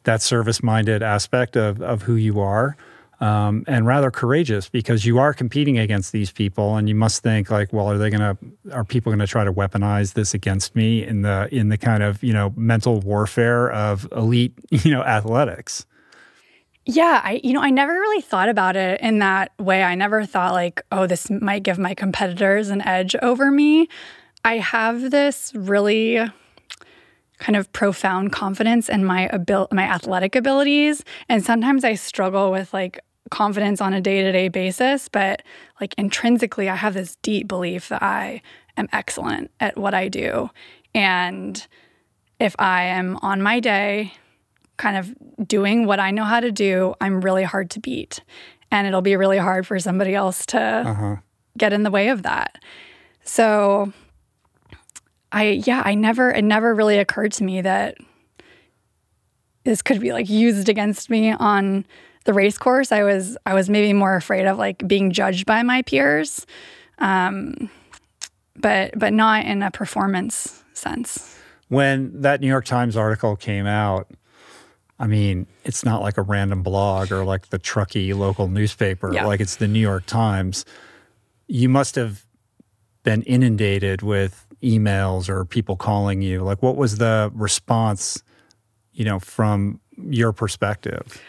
that 0.04 0.20
service 0.20 0.62
minded 0.62 1.02
aspect 1.02 1.56
of, 1.56 1.80
of 1.80 2.02
who 2.02 2.16
you 2.16 2.40
are. 2.40 2.76
Um, 3.22 3.62
and 3.68 3.86
rather 3.86 4.10
courageous 4.10 4.68
because 4.68 5.06
you 5.06 5.20
are 5.20 5.32
competing 5.32 5.78
against 5.78 6.10
these 6.10 6.32
people, 6.32 6.76
and 6.76 6.88
you 6.88 6.96
must 6.96 7.22
think 7.22 7.52
like, 7.52 7.72
well, 7.72 7.86
are 7.86 7.96
they 7.96 8.10
going 8.10 8.20
to, 8.20 8.72
are 8.74 8.84
people 8.84 9.10
going 9.10 9.20
to 9.20 9.28
try 9.28 9.44
to 9.44 9.52
weaponize 9.52 10.14
this 10.14 10.34
against 10.34 10.74
me 10.74 11.06
in 11.06 11.22
the 11.22 11.48
in 11.52 11.68
the 11.68 11.78
kind 11.78 12.02
of 12.02 12.20
you 12.24 12.32
know 12.32 12.52
mental 12.56 12.98
warfare 12.98 13.70
of 13.70 14.08
elite 14.10 14.54
you 14.70 14.90
know 14.90 15.04
athletics? 15.04 15.86
Yeah, 16.84 17.20
I 17.22 17.40
you 17.44 17.52
know 17.52 17.62
I 17.62 17.70
never 17.70 17.92
really 17.92 18.22
thought 18.22 18.48
about 18.48 18.74
it 18.74 19.00
in 19.00 19.20
that 19.20 19.52
way. 19.56 19.84
I 19.84 19.94
never 19.94 20.26
thought 20.26 20.52
like, 20.52 20.82
oh, 20.90 21.06
this 21.06 21.30
might 21.30 21.62
give 21.62 21.78
my 21.78 21.94
competitors 21.94 22.70
an 22.70 22.82
edge 22.82 23.14
over 23.22 23.52
me. 23.52 23.88
I 24.44 24.56
have 24.56 25.12
this 25.12 25.52
really 25.54 26.18
kind 27.38 27.54
of 27.54 27.72
profound 27.72 28.32
confidence 28.32 28.88
in 28.88 29.04
my 29.04 29.28
abil- 29.28 29.68
my 29.70 29.84
athletic 29.84 30.34
abilities, 30.34 31.04
and 31.28 31.44
sometimes 31.44 31.84
I 31.84 31.94
struggle 31.94 32.50
with 32.50 32.74
like 32.74 32.98
confidence 33.32 33.80
on 33.80 33.92
a 33.92 34.00
day-to-day 34.00 34.48
basis, 34.48 35.08
but 35.08 35.42
like 35.80 35.94
intrinsically 35.98 36.68
I 36.68 36.76
have 36.76 36.94
this 36.94 37.16
deep 37.22 37.48
belief 37.48 37.88
that 37.88 38.02
I 38.02 38.42
am 38.76 38.88
excellent 38.92 39.50
at 39.58 39.76
what 39.76 39.94
I 39.94 40.06
do. 40.08 40.50
And 40.94 41.66
if 42.38 42.54
I 42.58 42.84
am 42.84 43.16
on 43.22 43.42
my 43.42 43.58
day 43.58 44.12
kind 44.76 44.96
of 44.96 45.14
doing 45.48 45.86
what 45.86 45.98
I 45.98 46.10
know 46.12 46.24
how 46.24 46.40
to 46.40 46.52
do, 46.52 46.94
I'm 47.00 47.20
really 47.20 47.42
hard 47.42 47.70
to 47.70 47.80
beat. 47.80 48.20
And 48.70 48.86
it'll 48.86 49.02
be 49.02 49.16
really 49.16 49.38
hard 49.38 49.66
for 49.66 49.78
somebody 49.78 50.14
else 50.14 50.46
to 50.46 50.60
Uh-huh. 50.60 51.16
get 51.58 51.72
in 51.72 51.82
the 51.82 51.90
way 51.90 52.08
of 52.08 52.22
that. 52.22 52.58
So 53.24 53.92
I 55.30 55.62
yeah, 55.66 55.82
I 55.84 55.94
never 55.94 56.30
it 56.30 56.42
never 56.44 56.74
really 56.74 56.98
occurred 56.98 57.32
to 57.32 57.44
me 57.44 57.62
that 57.62 57.96
this 59.64 59.80
could 59.82 60.00
be 60.00 60.12
like 60.12 60.28
used 60.28 60.68
against 60.68 61.08
me 61.08 61.32
on 61.32 61.86
the 62.22 62.32
race 62.34 62.58
course. 62.58 62.92
I 62.92 63.02
was 63.02 63.36
I 63.46 63.54
was 63.54 63.68
maybe 63.70 63.92
more 63.92 64.16
afraid 64.16 64.46
of 64.46 64.58
like 64.58 64.86
being 64.86 65.10
judged 65.12 65.46
by 65.46 65.62
my 65.62 65.82
peers. 65.82 66.46
Um 66.98 67.70
but 68.56 68.98
but 68.98 69.12
not 69.12 69.44
in 69.46 69.62
a 69.62 69.70
performance 69.70 70.62
sense. 70.74 71.38
when 71.68 72.20
that 72.22 72.40
New 72.40 72.48
York 72.48 72.64
Times 72.66 72.96
article 72.96 73.34
came 73.36 73.66
out, 73.66 74.10
I 74.98 75.06
mean, 75.06 75.46
it's 75.64 75.84
not 75.84 76.02
like 76.02 76.18
a 76.18 76.22
random 76.22 76.62
blog 76.62 77.10
or 77.10 77.24
like 77.24 77.48
the 77.48 77.58
Truckee 77.58 78.12
local 78.12 78.48
newspaper, 78.48 79.12
Yeah. 79.12 79.24
like 79.26 79.40
it's 79.40 79.56
the 79.56 79.68
New 79.68 79.80
York 79.80 80.04
Times. 80.06 80.64
You 81.48 81.68
must 81.68 81.94
have 81.96 82.26
been 83.04 83.22
inundated 83.22 84.02
with 84.02 84.46
emails 84.62 85.28
or 85.28 85.44
people 85.44 85.76
calling 85.76 86.22
you. 86.22 86.42
Like, 86.42 86.62
what 86.62 86.76
was 86.76 86.98
the 86.98 87.30
response, 87.34 88.22
you 88.92 89.04
know, 89.04 89.18
from 89.18 89.80
your 89.96 90.32
perspective? 90.32 91.20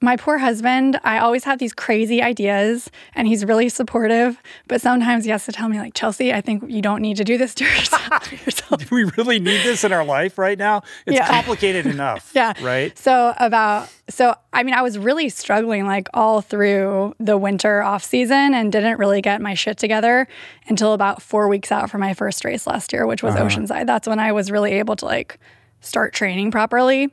My 0.00 0.16
poor 0.16 0.36
husband, 0.36 1.00
I 1.02 1.16
always 1.18 1.44
have 1.44 1.58
these 1.58 1.72
crazy 1.72 2.20
ideas 2.20 2.90
and 3.14 3.26
he's 3.26 3.42
really 3.42 3.70
supportive, 3.70 4.36
but 4.68 4.82
sometimes 4.82 5.24
he 5.24 5.30
has 5.30 5.46
to 5.46 5.52
tell 5.52 5.66
me 5.70 5.78
like, 5.78 5.94
"Chelsea, 5.94 6.30
I 6.30 6.42
think 6.42 6.62
you 6.68 6.82
don't 6.82 7.00
need 7.00 7.16
to 7.16 7.24
do 7.24 7.38
this 7.38 7.54
to 7.54 7.64
yourself." 7.64 8.30
Do 8.78 8.86
we 8.94 9.04
really 9.16 9.38
need 9.38 9.62
this 9.62 9.82
in 9.82 9.92
our 9.94 10.04
life 10.04 10.36
right 10.36 10.58
now? 10.58 10.82
It's 11.06 11.16
Yeah. 11.16 11.26
complicated 11.26 11.86
enough. 11.94 12.32
Yeah. 12.34 12.52
Right? 12.60 12.96
So 12.98 13.32
about 13.38 13.88
so 14.10 14.34
I 14.52 14.62
mean 14.62 14.74
I 14.74 14.82
was 14.82 14.98
really 14.98 15.30
struggling 15.30 15.86
like 15.86 16.08
all 16.12 16.42
through 16.42 17.14
the 17.18 17.38
winter 17.38 17.82
off 17.82 18.04
season 18.04 18.52
and 18.52 18.70
didn't 18.70 18.98
really 18.98 19.22
get 19.22 19.40
my 19.40 19.54
shit 19.54 19.78
together 19.78 20.28
until 20.68 20.92
about 20.92 21.22
4 21.22 21.48
weeks 21.48 21.72
out 21.72 21.88
from 21.88 22.02
my 22.02 22.12
first 22.12 22.44
race 22.44 22.66
last 22.66 22.92
year, 22.92 23.06
which 23.06 23.22
was 23.22 23.34
uh-huh. 23.36 23.46
Oceanside. 23.46 23.86
That's 23.86 24.06
when 24.06 24.18
I 24.18 24.32
was 24.32 24.50
really 24.50 24.72
able 24.72 24.96
to 24.96 25.06
like 25.06 25.38
start 25.80 26.12
training 26.12 26.50
properly. 26.50 27.10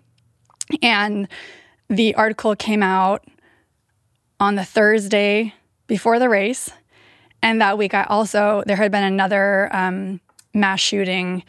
And 0.81 1.27
the 1.89 2.15
article 2.15 2.55
came 2.55 2.83
out 2.83 3.25
on 4.39 4.55
the 4.55 4.65
Thursday 4.65 5.53
before 5.87 6.19
the 6.19 6.29
race. 6.29 6.71
And 7.43 7.61
that 7.61 7.77
week, 7.77 7.93
I 7.93 8.03
also, 8.03 8.63
there 8.65 8.75
had 8.75 8.91
been 8.91 9.03
another 9.03 9.69
um, 9.75 10.21
mass 10.53 10.79
shooting 10.79 11.43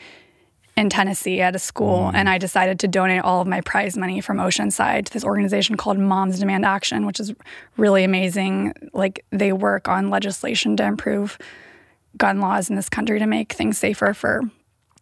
in 0.74 0.88
Tennessee 0.88 1.42
at 1.42 1.54
a 1.54 1.58
school, 1.58 2.10
and 2.14 2.30
I 2.30 2.38
decided 2.38 2.80
to 2.80 2.88
donate 2.88 3.20
all 3.22 3.42
of 3.42 3.46
my 3.46 3.60
prize 3.60 3.94
money 3.94 4.22
from 4.22 4.38
Oceanside 4.38 5.04
to 5.04 5.12
this 5.12 5.22
organization 5.22 5.76
called 5.76 5.98
Moms 5.98 6.38
Demand 6.38 6.64
Action, 6.64 7.04
which 7.04 7.20
is 7.20 7.34
really 7.76 8.04
amazing. 8.04 8.72
Like, 8.94 9.24
they 9.30 9.52
work 9.52 9.86
on 9.86 10.08
legislation 10.08 10.76
to 10.78 10.84
improve 10.84 11.36
gun 12.16 12.40
laws 12.40 12.70
in 12.70 12.76
this 12.76 12.88
country 12.88 13.18
to 13.18 13.26
make 13.26 13.52
things 13.52 13.78
safer 13.78 14.14
for 14.14 14.42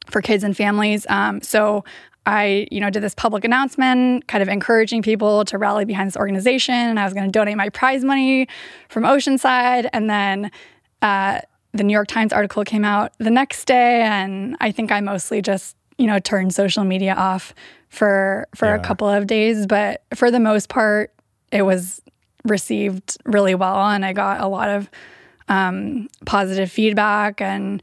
for 0.08 0.20
kids 0.20 0.42
and 0.42 0.56
families. 0.56 1.06
Um, 1.08 1.40
so 1.40 1.84
I, 2.26 2.68
you 2.70 2.80
know, 2.80 2.90
did 2.90 3.02
this 3.02 3.14
public 3.14 3.44
announcement, 3.44 4.26
kind 4.28 4.42
of 4.42 4.48
encouraging 4.48 5.02
people 5.02 5.44
to 5.46 5.58
rally 5.58 5.84
behind 5.84 6.06
this 6.06 6.16
organization, 6.16 6.74
and 6.74 7.00
I 7.00 7.04
was 7.04 7.14
going 7.14 7.26
to 7.26 7.30
donate 7.30 7.56
my 7.56 7.70
prize 7.70 8.04
money 8.04 8.46
from 8.88 9.04
Oceanside, 9.04 9.88
and 9.92 10.08
then 10.08 10.50
uh, 11.02 11.40
the 11.72 11.82
New 11.82 11.92
York 11.92 12.08
Times 12.08 12.32
article 12.32 12.64
came 12.64 12.84
out 12.84 13.12
the 13.18 13.30
next 13.30 13.64
day, 13.64 14.02
and 14.02 14.56
I 14.60 14.70
think 14.70 14.92
I 14.92 15.00
mostly 15.00 15.40
just, 15.40 15.76
you 15.98 16.06
know, 16.06 16.18
turned 16.18 16.54
social 16.54 16.84
media 16.84 17.14
off 17.14 17.54
for 17.88 18.46
for 18.54 18.72
a 18.74 18.78
couple 18.78 19.08
of 19.08 19.26
days, 19.26 19.66
but 19.66 20.02
for 20.14 20.30
the 20.30 20.40
most 20.40 20.68
part, 20.68 21.12
it 21.50 21.62
was 21.62 22.00
received 22.44 23.16
really 23.24 23.54
well, 23.54 23.86
and 23.86 24.04
I 24.04 24.12
got 24.12 24.40
a 24.40 24.46
lot 24.46 24.68
of 24.68 24.90
um, 25.48 26.08
positive 26.26 26.70
feedback. 26.70 27.40
And 27.40 27.82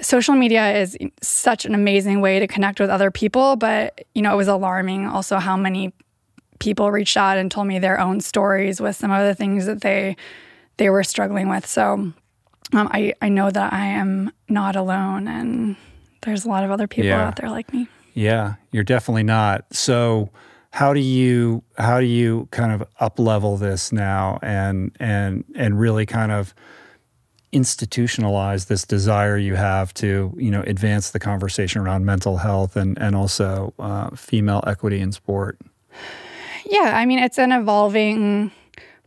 social 0.00 0.34
media 0.34 0.76
is 0.78 0.96
such 1.22 1.64
an 1.64 1.74
amazing 1.74 2.20
way 2.20 2.38
to 2.38 2.46
connect 2.46 2.80
with 2.80 2.90
other 2.90 3.10
people 3.10 3.56
but 3.56 4.04
you 4.14 4.22
know 4.22 4.32
it 4.32 4.36
was 4.36 4.48
alarming 4.48 5.06
also 5.06 5.38
how 5.38 5.56
many 5.56 5.92
people 6.58 6.90
reached 6.90 7.16
out 7.16 7.38
and 7.38 7.50
told 7.50 7.66
me 7.66 7.78
their 7.78 8.00
own 8.00 8.20
stories 8.20 8.80
with 8.80 8.96
some 8.96 9.10
of 9.10 9.24
the 9.26 9.34
things 9.34 9.66
that 9.66 9.80
they 9.82 10.16
they 10.76 10.90
were 10.90 11.04
struggling 11.04 11.48
with 11.48 11.66
so 11.66 11.92
um, 11.94 12.14
I, 12.92 13.14
I 13.22 13.28
know 13.28 13.50
that 13.50 13.72
i 13.72 13.84
am 13.86 14.30
not 14.48 14.76
alone 14.76 15.26
and 15.28 15.76
there's 16.22 16.44
a 16.44 16.48
lot 16.48 16.64
of 16.64 16.70
other 16.70 16.86
people 16.86 17.08
Yeah. 17.10 17.26
out 17.28 17.36
there 17.36 17.50
like 17.50 17.72
me 17.72 17.88
Yeah, 18.14 18.54
you're 18.72 18.82
definitely 18.84 19.22
not. 19.22 19.64
So 19.72 20.30
how 20.70 20.92
do 20.92 20.98
you 21.00 21.62
how 21.78 22.00
do 22.00 22.06
you 22.06 22.48
kind 22.50 22.72
of 22.72 22.82
up 22.98 23.18
level 23.20 23.56
this 23.56 23.92
now 23.92 24.38
and 24.42 24.90
and 24.98 25.44
and 25.54 25.78
really 25.78 26.04
kind 26.04 26.32
of 26.32 26.52
institutionalize 27.52 28.66
this 28.66 28.84
desire 28.84 29.38
you 29.38 29.54
have 29.54 29.94
to 29.94 30.34
you 30.36 30.50
know 30.50 30.62
advance 30.66 31.10
the 31.10 31.18
conversation 31.18 31.80
around 31.80 32.04
mental 32.04 32.38
health 32.38 32.76
and 32.76 32.98
and 32.98 33.16
also 33.16 33.72
uh, 33.78 34.10
female 34.10 34.62
equity 34.66 35.00
in 35.00 35.12
sport? 35.12 35.58
Yeah, 36.66 36.92
I 36.94 37.06
mean, 37.06 37.18
it's 37.18 37.38
an 37.38 37.52
evolving 37.52 38.52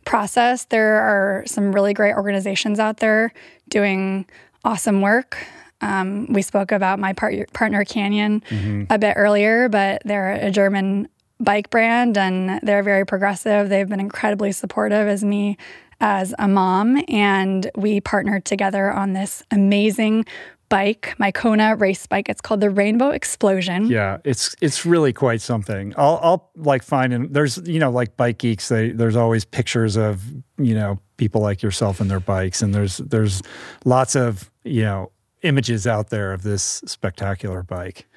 process. 0.04 0.64
There 0.64 0.96
are 0.96 1.44
some 1.46 1.72
really 1.72 1.94
great 1.94 2.14
organizations 2.14 2.80
out 2.80 2.96
there 2.96 3.32
doing 3.68 4.26
awesome 4.64 5.00
work. 5.00 5.38
Um, 5.80 6.32
we 6.32 6.42
spoke 6.42 6.72
about 6.72 6.98
my 6.98 7.12
part- 7.12 7.52
partner 7.52 7.84
Canyon 7.84 8.42
a 8.90 8.98
bit 8.98 9.14
earlier, 9.16 9.68
but 9.68 10.02
they're 10.04 10.32
a 10.32 10.50
German 10.50 11.08
bike 11.40 11.70
brand 11.70 12.16
and 12.16 12.60
they're 12.62 12.82
very 12.82 13.04
progressive. 13.04 13.68
They've 13.68 13.88
been 13.88 14.00
incredibly 14.00 14.52
supportive 14.52 15.08
as 15.08 15.24
me 15.24 15.56
as 16.02 16.34
a 16.38 16.48
mom, 16.48 17.02
and 17.08 17.70
we 17.76 18.00
partnered 18.00 18.44
together 18.44 18.92
on 18.92 19.14
this 19.14 19.42
amazing 19.50 20.26
bike, 20.68 21.14
my 21.18 21.30
Kona 21.30 21.76
race 21.76 22.06
bike. 22.06 22.28
It's 22.28 22.40
called 22.40 22.60
the 22.60 22.70
Rainbow 22.70 23.10
Explosion. 23.10 23.86
Yeah, 23.86 24.18
it's 24.24 24.56
it's 24.60 24.84
really 24.84 25.12
quite 25.12 25.40
something. 25.40 25.94
I'll 25.96 26.18
I'll 26.22 26.50
like 26.56 26.82
find 26.82 27.12
and 27.12 27.32
there's 27.32 27.58
you 27.64 27.78
know 27.78 27.90
like 27.90 28.16
bike 28.16 28.38
geeks. 28.38 28.68
They 28.68 28.90
there's 28.90 29.16
always 29.16 29.44
pictures 29.44 29.96
of 29.96 30.22
you 30.58 30.74
know 30.74 30.98
people 31.18 31.40
like 31.40 31.62
yourself 31.62 32.00
and 32.00 32.10
their 32.10 32.20
bikes, 32.20 32.62
and 32.62 32.74
there's 32.74 32.96
there's 32.98 33.42
lots 33.84 34.16
of 34.16 34.50
you 34.64 34.82
know 34.82 35.12
images 35.42 35.86
out 35.86 36.10
there 36.10 36.32
of 36.32 36.42
this 36.42 36.82
spectacular 36.86 37.62
bike. 37.62 38.08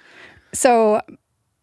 So 0.53 1.02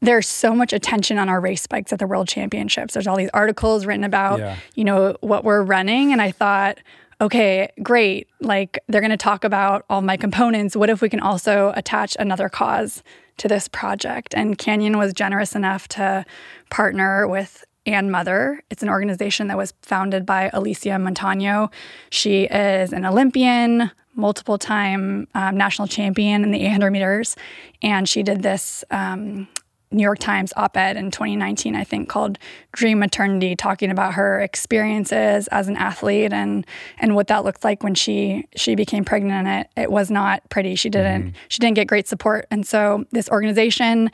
there's 0.02 0.28
so 0.28 0.54
much 0.54 0.72
attention 0.72 1.16
on 1.16 1.28
our 1.28 1.40
race 1.40 1.66
bikes 1.66 1.92
at 1.92 1.98
the 2.00 2.06
World 2.06 2.28
Championships. 2.28 2.92
There's 2.94 3.06
all 3.06 3.16
these 3.16 3.30
articles 3.32 3.86
written 3.86 4.04
about, 4.04 4.40
Yeah. 4.40 4.56
you 4.74 4.84
know, 4.84 5.16
what 5.20 5.44
we're 5.44 5.62
running. 5.62 6.12
And 6.12 6.20
I 6.20 6.32
thought, 6.32 6.78
okay, 7.20 7.70
great. 7.82 8.28
Like 8.40 8.80
they're 8.88 9.00
going 9.00 9.12
to 9.12 9.16
talk 9.16 9.44
about 9.44 9.84
all 9.88 10.02
my 10.02 10.16
components. 10.16 10.74
What 10.76 10.90
if 10.90 11.00
we 11.00 11.08
can 11.08 11.20
also 11.20 11.72
attach 11.76 12.16
another 12.18 12.48
cause 12.48 13.02
to 13.38 13.46
this 13.48 13.68
project? 13.68 14.34
And 14.34 14.58
Canyon 14.58 14.98
was 14.98 15.12
generous 15.12 15.54
enough 15.54 15.86
to 15.88 16.24
partner 16.68 17.28
with 17.28 17.64
&Mother. 17.86 18.60
It's 18.70 18.82
an 18.82 18.88
organization 18.88 19.46
that 19.48 19.56
was 19.56 19.72
founded 19.82 20.26
by 20.26 20.50
Alysia 20.52 20.98
Montaño. 21.00 21.70
She 22.10 22.44
is 22.44 22.92
an 22.92 23.04
Olympian, 23.06 23.90
multiple 24.14 24.58
time 24.58 25.26
um, 25.34 25.56
national 25.56 25.86
champion 25.88 26.42
in 26.44 26.50
the 26.50 26.60
800 26.66 26.90
meters. 26.90 27.36
And 27.82 28.08
she 28.08 28.22
did 28.24 28.42
this 28.42 28.84
um, 28.90 29.46
New 29.92 30.02
York 30.02 30.18
Times 30.18 30.52
op 30.56 30.76
ed 30.76 30.96
in 30.96 31.10
2019, 31.10 31.74
I 31.74 31.84
think, 31.84 32.08
called 32.08 32.38
Dream 32.72 32.98
Maternity, 32.98 33.54
talking 33.56 33.90
about 33.90 34.14
her 34.14 34.40
experiences 34.40 35.48
as 35.48 35.68
an 35.68 35.76
athlete 35.76 36.32
and 36.32 36.66
and 36.98 37.14
what 37.14 37.26
that 37.28 37.44
looked 37.44 37.64
like 37.64 37.82
when 37.82 37.94
she 37.94 38.46
she 38.56 38.74
became 38.74 39.04
pregnant. 39.04 39.46
And 39.46 39.60
it, 39.60 39.82
it 39.82 39.90
was 39.90 40.10
not 40.10 40.48
pretty. 40.50 40.74
She 40.74 40.88
didn't 40.90 41.22
mm-hmm. 41.22 41.36
she 41.48 41.58
didn't 41.58 41.76
get 41.76 41.86
great 41.86 42.08
support. 42.08 42.46
And 42.50 42.66
so 42.66 43.04
this 43.10 43.28
organization, 43.28 44.10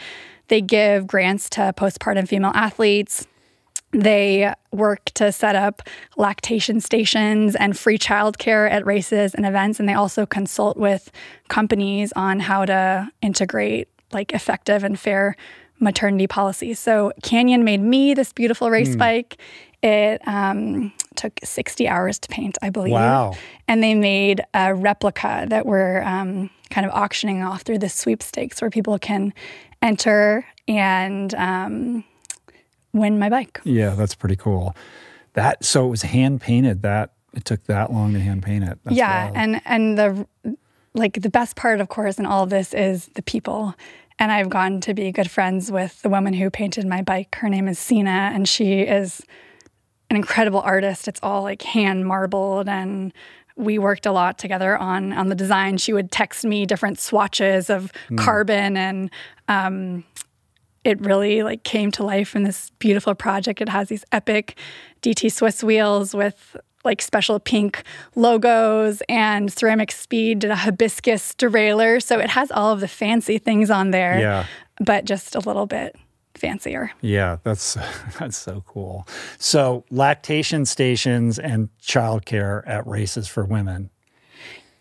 they 0.48 0.60
give 0.60 1.06
grants 1.06 1.48
to 1.50 1.72
postpartum 1.76 2.28
female 2.28 2.52
athletes. 2.54 3.26
They 3.92 4.52
work 4.70 5.06
to 5.14 5.32
set 5.32 5.56
up 5.56 5.82
lactation 6.16 6.80
stations 6.80 7.56
and 7.56 7.76
free 7.76 7.96
childcare 7.96 8.70
at 8.70 8.84
races 8.84 9.34
and 9.34 9.46
events. 9.46 9.80
And 9.80 9.88
they 9.88 9.94
also 9.94 10.26
consult 10.26 10.76
with 10.76 11.10
companies 11.48 12.12
on 12.14 12.40
how 12.40 12.66
to 12.66 13.10
integrate 13.22 13.88
like 14.12 14.32
effective 14.32 14.84
and 14.84 14.98
fair 14.98 15.36
maternity 15.80 16.26
policy. 16.26 16.74
So 16.74 17.12
Canyon 17.22 17.64
made 17.64 17.80
me 17.80 18.14
this 18.14 18.32
beautiful 18.32 18.70
race 18.70 18.96
bike. 18.96 19.38
It 19.82 20.20
um, 20.26 20.92
took 21.14 21.38
60 21.42 21.86
hours 21.86 22.18
to 22.18 22.28
paint, 22.28 22.58
I 22.62 22.70
believe. 22.70 22.92
Wow. 22.92 23.34
And 23.68 23.82
they 23.82 23.94
made 23.94 24.42
a 24.54 24.74
replica 24.74 25.46
that 25.48 25.66
we're 25.66 26.02
um, 26.02 26.50
kind 26.70 26.86
of 26.86 26.92
auctioning 26.92 27.42
off 27.42 27.62
through 27.62 27.78
the 27.78 27.88
sweepstakes 27.88 28.60
where 28.60 28.70
people 28.70 28.98
can 28.98 29.32
enter 29.80 30.44
and 30.66 31.34
um, 31.34 32.04
win 32.92 33.18
my 33.18 33.28
bike. 33.28 33.60
Yeah, 33.64 33.94
that's 33.94 34.14
pretty 34.14 34.36
cool. 34.36 34.74
That 35.34 35.64
so 35.64 35.86
it 35.86 35.90
was 35.90 36.02
hand 36.02 36.40
painted. 36.40 36.82
That 36.82 37.12
it 37.34 37.44
took 37.44 37.64
that 37.64 37.92
long 37.92 38.12
to 38.14 38.20
hand 38.20 38.42
paint 38.42 38.64
it. 38.64 38.78
That's 38.82 38.96
yeah, 38.96 39.24
wild. 39.26 39.36
and 39.36 39.60
and 39.64 39.98
the 39.98 40.26
like 40.94 41.20
the 41.22 41.30
best 41.30 41.56
part, 41.56 41.80
of 41.80 41.88
course, 41.88 42.18
in 42.18 42.26
all 42.26 42.42
of 42.44 42.50
this 42.50 42.74
is 42.74 43.06
the 43.14 43.22
people. 43.22 43.74
And 44.18 44.32
I've 44.32 44.48
gotten 44.48 44.80
to 44.82 44.94
be 44.94 45.12
good 45.12 45.30
friends 45.30 45.70
with 45.70 46.02
the 46.02 46.08
woman 46.08 46.34
who 46.34 46.50
painted 46.50 46.86
my 46.86 47.02
bike. 47.02 47.36
Her 47.36 47.48
name 47.48 47.68
is 47.68 47.78
Sina, 47.78 48.32
and 48.34 48.48
she 48.48 48.80
is 48.80 49.22
an 50.10 50.16
incredible 50.16 50.60
artist. 50.60 51.08
It's 51.08 51.20
all 51.22 51.42
like 51.42 51.62
hand 51.62 52.06
marbled 52.06 52.68
and 52.68 53.12
we 53.56 53.78
worked 53.78 54.06
a 54.06 54.12
lot 54.12 54.38
together 54.38 54.76
on 54.76 55.12
on 55.12 55.28
the 55.28 55.34
design. 55.34 55.78
She 55.78 55.92
would 55.92 56.10
text 56.10 56.44
me 56.44 56.64
different 56.64 56.98
swatches 56.98 57.68
of 57.68 57.92
carbon 58.16 58.76
and 58.76 59.10
um, 59.48 60.04
it 60.84 61.00
really 61.00 61.42
like 61.42 61.64
came 61.64 61.90
to 61.92 62.04
life 62.04 62.36
in 62.36 62.44
this 62.44 62.70
beautiful 62.78 63.14
project. 63.14 63.60
It 63.60 63.68
has 63.68 63.88
these 63.88 64.04
epic 64.12 64.56
DT 65.02 65.30
Swiss 65.32 65.62
wheels 65.62 66.14
with 66.14 66.56
like 66.84 67.02
special 67.02 67.38
pink 67.40 67.82
logos 68.14 69.02
and 69.08 69.48
CeramicSpeed 69.50 70.38
did 70.40 70.50
a 70.50 70.56
hibiscus 70.56 71.34
derailleur. 71.34 72.02
So 72.02 72.18
it 72.18 72.30
has 72.30 72.50
all 72.50 72.72
of 72.72 72.80
the 72.80 72.88
fancy 72.88 73.38
things 73.38 73.70
on 73.70 73.90
there, 73.90 74.18
Yeah. 74.18 74.46
but 74.80 75.04
just 75.04 75.34
a 75.34 75.40
little 75.40 75.66
bit 75.66 75.96
fancier. 76.34 76.92
Yeah, 77.00 77.38
that's 77.42 77.76
that's 78.18 78.36
so 78.36 78.62
cool. 78.66 79.06
So 79.38 79.84
lactation 79.90 80.64
stations 80.66 81.38
and 81.38 81.68
childcare 81.82 82.62
at 82.66 82.86
races 82.86 83.26
for 83.28 83.44
women 83.44 83.90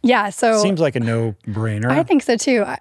Yeah. 0.03 0.29
So 0.29 0.61
seems 0.61 0.79
like 0.79 0.95
a 0.95 0.99
no 0.99 1.35
brainer. 1.47 1.89
I 1.89 2.03
think 2.03 2.21
so 2.23 2.37
too. 2.37 2.63
I, 2.65 2.77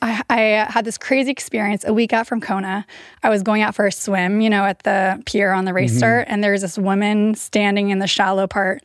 I, 0.00 0.22
I 0.30 0.38
had 0.70 0.84
this 0.84 0.98
crazy 0.98 1.30
experience 1.30 1.84
a 1.84 1.92
week 1.92 2.12
out 2.12 2.26
from 2.26 2.40
Kona. 2.40 2.86
I 3.22 3.30
was 3.30 3.42
going 3.42 3.62
out 3.62 3.74
for 3.74 3.86
a 3.86 3.92
swim, 3.92 4.40
you 4.40 4.48
know, 4.48 4.64
at 4.64 4.82
the 4.84 5.22
pier 5.26 5.52
on 5.52 5.64
the 5.64 5.72
race 5.72 5.90
Mm-hmm. 5.90 5.98
start, 5.98 6.26
and 6.28 6.42
there's 6.42 6.60
this 6.62 6.78
woman 6.78 7.34
standing 7.34 7.90
in 7.90 7.98
the 7.98 8.06
shallow 8.06 8.46
part 8.46 8.82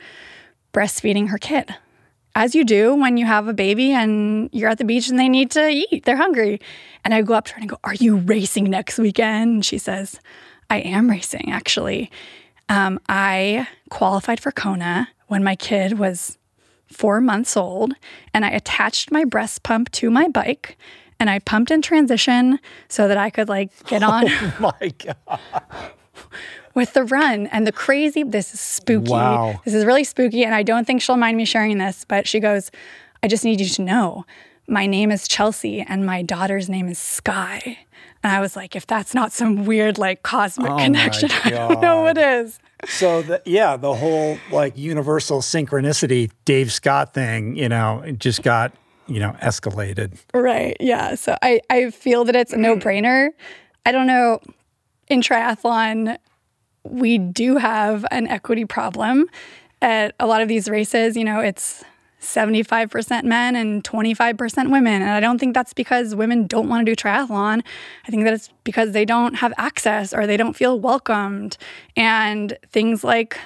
breastfeeding 0.74 1.30
her 1.30 1.38
kid. 1.38 1.74
As 2.34 2.56
you 2.56 2.64
do 2.64 2.96
when 2.96 3.18
you 3.18 3.26
have 3.26 3.48
a 3.48 3.54
baby 3.54 3.92
and 3.92 4.50
you're 4.54 4.70
at 4.70 4.78
the 4.78 4.86
beach 4.86 5.10
and 5.10 5.20
they 5.20 5.28
need 5.28 5.52
to 5.52 5.68
eat, 5.70 6.06
they're 6.06 6.16
hungry. 6.16 6.62
And 7.04 7.14
I 7.14 7.22
go 7.24 7.34
up 7.34 7.46
to 7.48 7.54
her 7.54 7.62
and 7.62 7.66
I 7.66 7.68
go, 7.68 7.80
Are 7.84 7.94
you 7.94 8.18
racing 8.18 8.70
next 8.70 8.98
weekend? 8.98 9.54
And 9.54 9.66
she 9.66 9.78
says, 9.78 10.20
I 10.70 10.78
am 10.80 11.10
racing, 11.10 11.52
actually. 11.52 12.10
Um, 12.70 13.00
I 13.10 13.68
qualified 13.90 14.40
for 14.40 14.52
Kona 14.54 15.10
when 15.28 15.44
my 15.44 15.56
kid 15.58 16.00
was 16.00 16.38
four 16.92 17.22
months 17.22 17.58
old, 17.58 17.94
and 18.34 18.46
I 18.46 18.50
attached 18.50 19.12
my 19.12 19.24
breast 19.24 19.64
pump 19.64 19.92
to 19.92 20.10
my 20.10 20.28
bike 20.28 20.78
and 21.22 21.30
I 21.30 21.38
pumped 21.38 21.70
in 21.70 21.84
transition 21.84 22.60
so 22.90 23.08
that 23.08 23.16
I 23.16 23.30
could 23.30 23.48
like 23.48 23.70
get 23.86 24.02
on 24.02 24.26
oh 24.28 24.54
My 24.60 24.94
God. 24.98 25.40
with 26.74 26.94
the 26.94 27.04
run. 27.04 27.46
And 27.48 27.68
the 27.68 27.72
crazy, 27.72 28.24
this 28.24 28.56
is 28.56 28.60
spooky. 28.60 29.12
Wow. 29.12 29.62
This 29.64 29.76
is 29.76 29.86
really 29.86 30.04
spooky. 30.04 30.44
And 30.44 30.56
I 30.56 30.64
don't 30.64 30.86
think 30.86 31.00
she'll 31.00 31.18
mind 31.18 31.38
me 31.38 31.46
sharing 31.46 31.78
this, 31.78 32.06
but 32.08 32.28
she 32.28 32.40
goes, 32.40 32.72
I 33.22 33.28
just 33.28 33.46
need 33.46 33.60
you 33.60 33.68
to 33.68 33.82
know 33.84 34.26
my 34.68 34.88
name 34.88 35.12
is 35.12 35.28
Chelsea 35.28 35.82
and 35.82 36.06
my 36.06 36.24
daughter's 36.24 36.70
name 36.70 36.88
is 36.88 36.98
Skye. 36.98 37.78
And 38.24 38.32
I 38.32 38.40
was 38.40 38.56
like, 38.56 38.76
if 38.76 38.88
that's 38.88 39.14
not 39.14 39.32
some 39.32 39.66
weird 39.66 40.00
like 40.00 40.24
cosmic 40.24 40.72
Oh 40.72 40.78
connection, 40.78 41.30
I 41.44 41.50
don't 41.52 41.82
know 41.82 42.02
what 42.02 42.18
is. 42.18 42.58
So 42.88 43.22
the, 43.22 43.42
yeah, 43.46 43.78
the 43.78 43.94
whole 43.94 44.38
like 44.52 44.78
universal 44.78 45.42
synchronicity 45.42 46.32
Dave 46.46 46.72
Scott 46.72 47.14
thing, 47.14 47.56
you 47.56 47.70
know, 47.70 48.04
just 48.18 48.44
got 48.44 48.74
you 49.08 49.20
know 49.20 49.36
escalated. 49.42 50.18
Right. 50.34 50.78
Yeah. 50.80 51.16
So 51.16 51.38
I, 51.42 51.62
I 51.70 51.92
feel 51.92 52.26
that 52.26 52.36
it's 52.36 52.54
a 52.54 52.58
no 52.58 52.76
brainer. 52.76 53.30
I 53.86 53.92
don't 53.92 54.08
know. 54.08 54.40
In 55.10 55.22
triathlon, 55.22 56.18
we 56.84 57.18
do 57.18 57.58
have 57.58 58.06
an 58.12 58.28
equity 58.28 58.66
problem 58.66 59.26
at 59.82 60.16
a 60.20 60.28
lot 60.28 60.42
of 60.42 60.48
these 60.48 60.70
races. 60.70 61.18
You 61.18 61.26
know, 61.26 61.40
it's 61.40 61.84
75% 62.22 63.24
men 63.24 63.56
and 63.56 63.84
25% 63.84 64.72
women. 64.72 65.02
And 65.02 65.12
I 65.12 65.20
don't 65.20 65.40
think 65.40 65.54
that's 65.54 65.74
because 65.74 66.16
women 66.16 66.48
don't 66.48 66.70
want 66.70 66.86
to 66.86 66.92
do 66.92 66.96
triathlon. 66.96 67.64
I 68.08 68.12
think 68.12 68.24
that 68.24 68.34
it's 68.34 68.50
because 68.64 68.92
they 68.92 69.06
don't 69.06 69.36
have 69.36 69.54
access 69.58 70.14
or 70.14 70.28
they 70.28 70.38
don't 70.38 70.56
feel 70.56 70.80
welcomed. 70.80 71.58
And 71.98 72.58
things 72.72 73.04
like 73.04 73.38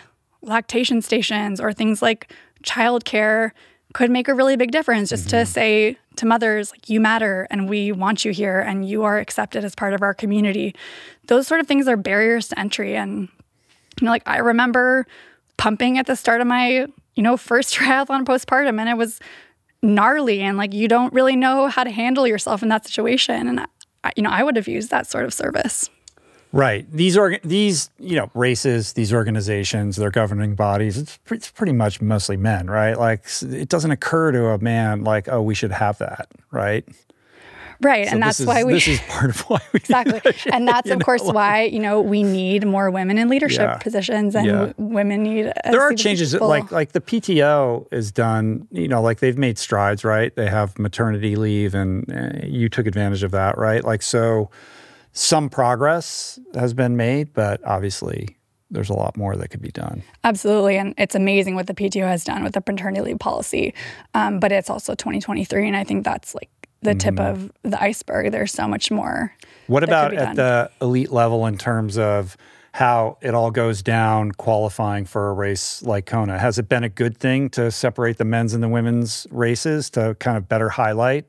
lactation 0.42 1.02
stations 1.02 1.60
or 1.60 1.74
things 1.74 2.02
like 2.02 2.32
childcare 2.64 3.52
could 3.94 4.12
make 4.12 4.28
a 4.28 4.34
really 4.34 4.58
big 4.58 4.72
difference 4.72 5.10
just 5.10 5.30
to 5.30 5.38
mm-hmm. 5.38 5.46
say 5.46 5.98
to 6.18 6.26
mothers 6.26 6.72
like 6.72 6.90
you 6.90 7.00
matter 7.00 7.48
and 7.50 7.70
we 7.70 7.92
want 7.92 8.26
you 8.26 8.32
here 8.32 8.60
and 8.60 8.88
you 8.88 9.04
are 9.04 9.20
accepted 9.20 9.64
as 9.64 9.76
part 9.76 9.94
of 9.94 10.02
our 10.02 10.14
community 10.14 10.76
those 11.28 11.48
sort 11.48 11.60
of 11.60 11.68
things 11.68 11.88
are 11.88 11.98
barriers 11.98 12.48
to 12.48 12.60
entry 12.60 12.96
and 12.96 13.30
you 14.00 14.06
know 14.06 14.12
like 14.12 14.24
i 14.26 14.38
remember 14.38 15.06
pumping 15.58 15.98
at 15.98 16.08
the 16.08 16.16
start 16.16 16.42
of 16.42 16.48
my 16.48 16.88
you 17.16 17.24
know 17.24 17.38
first 17.38 17.74
triathlon 17.76 18.24
postpartum 18.26 18.80
and 18.80 18.90
it 18.90 18.98
was 18.98 19.20
gnarly 19.82 20.42
and 20.42 20.58
like 20.58 20.74
you 20.74 20.88
don't 20.88 21.14
really 21.14 21.36
know 21.36 21.68
how 21.68 21.84
to 21.84 21.92
handle 21.92 22.26
yourself 22.26 22.64
in 22.64 22.70
that 22.70 22.86
situation 22.86 23.48
and 23.48 23.66
I, 24.04 24.12
you 24.16 24.24
know 24.24 24.32
i 24.32 24.44
would 24.44 24.56
have 24.56 24.68
used 24.68 24.90
that 24.90 25.08
sort 25.08 25.26
of 25.26 25.34
service 25.34 25.90
Right. 26.56 26.90
These 26.90 27.18
org- 27.18 27.42
these 27.42 27.90
you 28.00 28.16
know 28.16 28.32
races, 28.34 28.94
these 28.94 29.14
organizations, 29.14 29.98
their 29.98 30.10
governing 30.10 30.56
bodies. 30.56 30.98
It's, 30.98 31.18
pre- 31.18 31.36
it's 31.36 31.52
pretty 31.52 31.74
much 31.74 32.02
mostly 32.02 32.38
men, 32.38 32.68
right? 32.68 32.98
Like 32.98 33.26
it 33.42 33.68
doesn't 33.68 33.92
occur 33.92 34.32
to 34.32 34.46
a 34.48 34.58
man 34.60 35.04
like, 35.04 35.28
oh, 35.28 35.42
we 35.42 35.54
should 35.54 35.74
have 35.74 35.98
that, 35.98 36.30
right? 36.52 36.86
Right 37.82 38.08
So 38.08 38.14
and 38.14 38.24
that's 38.24 38.40
is, 38.40 38.48
why 38.48 38.64
we 38.64 38.74
this 38.74 38.88
is 38.88 39.00
part 39.02 39.30
of 39.30 39.40
why 39.42 39.60
we 39.74 39.78
exactly 39.84 40.22
and 40.52 40.68
that's 40.68 40.90
of 40.90 41.00
course 41.02 41.22
why 41.24 41.64
you 41.64 41.80
know 41.80 42.02
we 42.02 42.24
need 42.24 42.66
more 42.66 42.90
women 42.92 43.18
in 43.18 43.28
leadership 43.30 43.60
Yeah. 43.62 43.78
positions 43.78 44.36
and 44.36 44.46
Yeah. 44.46 44.74
women 44.78 45.24
need 45.24 45.46
a 45.48 45.72
there 45.72 45.82
are 45.82 45.90
seat 45.90 45.94
at 45.94 45.98
the 45.98 46.04
changes 46.04 46.32
that, 46.32 46.42
like 46.42 46.72
like 46.72 46.92
the 46.94 47.02
PTO 47.02 47.88
is 47.92 48.12
done 48.12 48.68
you 48.72 48.88
know 48.88 49.02
like 49.02 49.20
they've 49.20 49.38
made 49.38 49.58
strides 49.58 50.04
right 50.04 50.36
they 50.36 50.48
have 50.50 50.78
maternity 50.80 51.36
leave 51.36 51.76
and 51.76 52.12
uh, 52.12 52.46
you 52.46 52.70
took 52.70 52.86
advantage 52.88 53.24
of 53.24 53.32
that 53.32 53.58
right 53.58 53.84
like 53.84 54.02
so 54.02 54.50
some 55.12 55.50
progress 55.50 56.40
has 56.54 56.74
been 56.74 56.96
made 56.98 57.34
but 57.34 57.64
obviously 57.66 58.38
there's 58.72 58.90
a 58.90 58.94
lot 58.94 59.16
more 59.16 59.36
that 59.38 59.50
could 59.50 59.62
be 59.62 59.72
done 59.72 60.02
Absolutely. 60.24 60.76
And 60.78 60.96
it's 60.98 61.14
amazing 61.14 61.54
what 61.54 61.68
the 61.68 61.76
PTO 61.76 62.08
has 62.08 62.24
done 62.24 62.44
with 62.44 62.54
the 62.54 62.62
paternity 62.62 63.00
leave 63.02 63.20
policy. 63.20 63.76
Um, 64.16 64.40
but 64.40 64.52
it's 64.52 64.72
also 64.72 64.96
2023. 64.96 65.68
And 65.68 65.78
I 65.78 65.84
think 65.84 66.04
that's 66.04 66.34
like 66.34 66.50
the 66.86 66.96
tip 66.96 67.16
mm-hmm. 67.16 67.44
of 67.46 67.52
the 67.64 67.82
iceberg. 67.82 68.32
There's 68.32 68.52
so 68.52 68.68
much 68.68 68.92
more. 68.92 69.34
what 69.68 69.84
about 69.84 70.14
at 70.14 70.26
done. 70.28 70.36
the 70.36 70.72
elite 70.82 71.12
level 71.12 71.46
in 71.46 71.58
terms 71.58 71.98
of 71.98 72.38
how 72.74 73.18
it 73.22 73.34
all 73.34 73.52
goes 73.52 73.82
down 73.82 74.34
qualifying 74.34 75.06
for 75.06 75.30
a 75.30 75.34
race 75.34 75.82
like 75.84 76.06
Kona 76.06 76.38
has 76.38 76.60
it 76.60 76.68
been 76.68 76.84
a 76.84 76.90
good 76.90 77.18
thing 77.18 77.50
to 77.52 77.72
separate 77.72 78.18
the 78.18 78.26
men's 78.26 78.54
and 78.54 78.62
the 78.62 78.68
women's 78.68 79.26
races 79.32 79.90
to 79.92 80.14
kind 80.20 80.36
of 80.36 80.50
better 80.50 80.68
highlight 80.68 81.26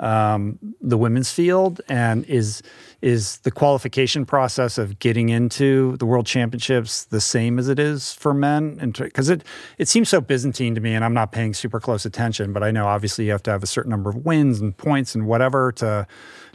um, 0.00 0.58
the 0.80 0.96
women's 0.96 1.32
field? 1.32 1.80
And 1.88 2.24
is 2.26 2.62
is 3.00 3.38
the 3.38 3.50
qualification 3.50 4.26
process 4.26 4.76
of 4.76 4.98
getting 4.98 5.28
into 5.28 5.96
the 5.98 6.06
world 6.06 6.26
championships 6.26 7.04
the 7.04 7.20
same 7.20 7.58
as 7.58 7.68
it 7.68 7.78
is 7.78 8.12
for 8.12 8.34
men? 8.34 8.92
Because 8.98 9.28
it 9.28 9.44
it 9.78 9.88
seems 9.88 10.08
so 10.08 10.20
Byzantine 10.20 10.74
to 10.74 10.80
me, 10.80 10.94
and 10.94 11.04
I'm 11.04 11.14
not 11.14 11.32
paying 11.32 11.54
super 11.54 11.80
close 11.80 12.04
attention. 12.04 12.52
But 12.52 12.62
I 12.62 12.70
know 12.70 12.86
obviously 12.86 13.26
you 13.26 13.32
have 13.32 13.42
to 13.44 13.50
have 13.50 13.62
a 13.62 13.68
certain 13.68 13.90
number 13.90 14.10
of 14.10 14.24
wins 14.24 14.60
and 14.60 14.76
points 14.76 15.14
and 15.14 15.26
whatever 15.26 15.72
to 15.72 16.06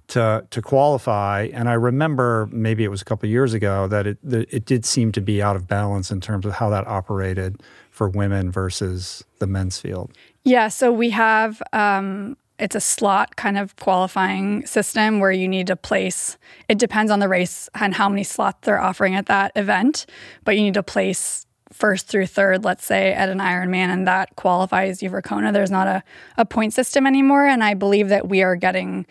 to 0.09 0.45
to 0.49 0.61
qualify. 0.61 1.49
And 1.53 1.69
I 1.69 1.73
remember 1.73 2.47
maybe 2.51 2.83
it 2.83 2.89
was 2.89 3.01
a 3.01 3.05
couple 3.05 3.29
years 3.29 3.53
ago 3.53 3.87
that 3.87 4.07
it 4.07 4.17
that 4.23 4.53
it 4.53 4.65
did 4.65 4.85
seem 4.85 5.11
to 5.13 5.21
be 5.21 5.41
out 5.41 5.55
of 5.55 5.67
balance 5.67 6.11
in 6.11 6.21
terms 6.21 6.45
of 6.45 6.53
how 6.53 6.69
that 6.69 6.87
operated 6.87 7.61
for 7.89 8.09
women 8.09 8.51
versus 8.51 9.23
the 9.39 9.47
men's 9.47 9.79
field. 9.79 10.11
Yeah, 10.43 10.67
so 10.67 10.91
we 10.91 11.11
have 11.11 11.61
um, 11.71 12.35
it's 12.63 12.75
a 12.75 12.79
slot 12.79 13.35
kind 13.35 13.57
of 13.57 13.75
qualifying 13.75 14.65
system 14.65 15.19
where 15.19 15.33
you 15.33 15.49
need 15.49 15.67
to 15.67 15.75
place. 15.75 16.37
It 16.69 16.79
depends 16.79 17.11
on 17.11 17.19
the 17.19 17.27
race 17.27 17.67
and 17.75 17.93
how 17.93 18.07
many 18.07 18.23
slots 18.23 18.59
they're 18.61 18.79
offering 18.79 19.15
at 19.15 19.25
that 19.25 19.51
event, 19.57 20.05
but 20.45 20.55
you 20.55 20.63
need 20.63 20.75
to 20.75 20.83
place 20.83 21.45
first 21.73 22.07
through 22.07 22.27
third, 22.27 22.63
let's 22.63 22.85
say, 22.85 23.11
at 23.11 23.27
an 23.27 23.39
Ironman, 23.39 23.89
and 23.89 24.07
that 24.07 24.37
qualifies 24.37 25.03
you 25.03 25.09
for 25.09 25.21
Kona. 25.21 25.51
There's 25.51 25.71
not 25.71 25.87
a, 25.87 26.03
a 26.37 26.45
point 26.45 26.73
system 26.73 27.05
anymore. 27.05 27.45
And 27.45 27.65
I 27.65 27.73
believe 27.73 28.07
that 28.07 28.29
we 28.29 28.41
are 28.43 28.55
getting 28.55 29.05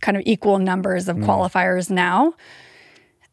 kind 0.00 0.16
of 0.16 0.22
equal 0.24 0.58
numbers 0.58 1.06
of 1.06 1.16
mm. 1.16 1.26
qualifiers 1.26 1.90
now. 1.90 2.32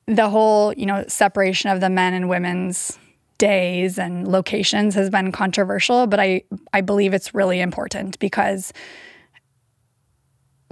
The 0.08 0.30
whole, 0.30 0.74
you 0.74 0.86
know, 0.86 1.06
separation 1.08 1.70
of 1.70 1.80
the 1.80 1.90
men 1.90 2.14
and 2.14 2.28
women's 2.28 3.00
days 3.38 3.98
and 3.98 4.28
locations 4.28 4.94
has 4.96 5.10
been 5.10 5.32
controversial, 5.32 6.06
but 6.08 6.20
I 6.20 6.44
I 6.74 6.82
believe 6.82 7.14
it's 7.14 7.34
really 7.34 7.62
important 7.62 8.20
because 8.20 8.74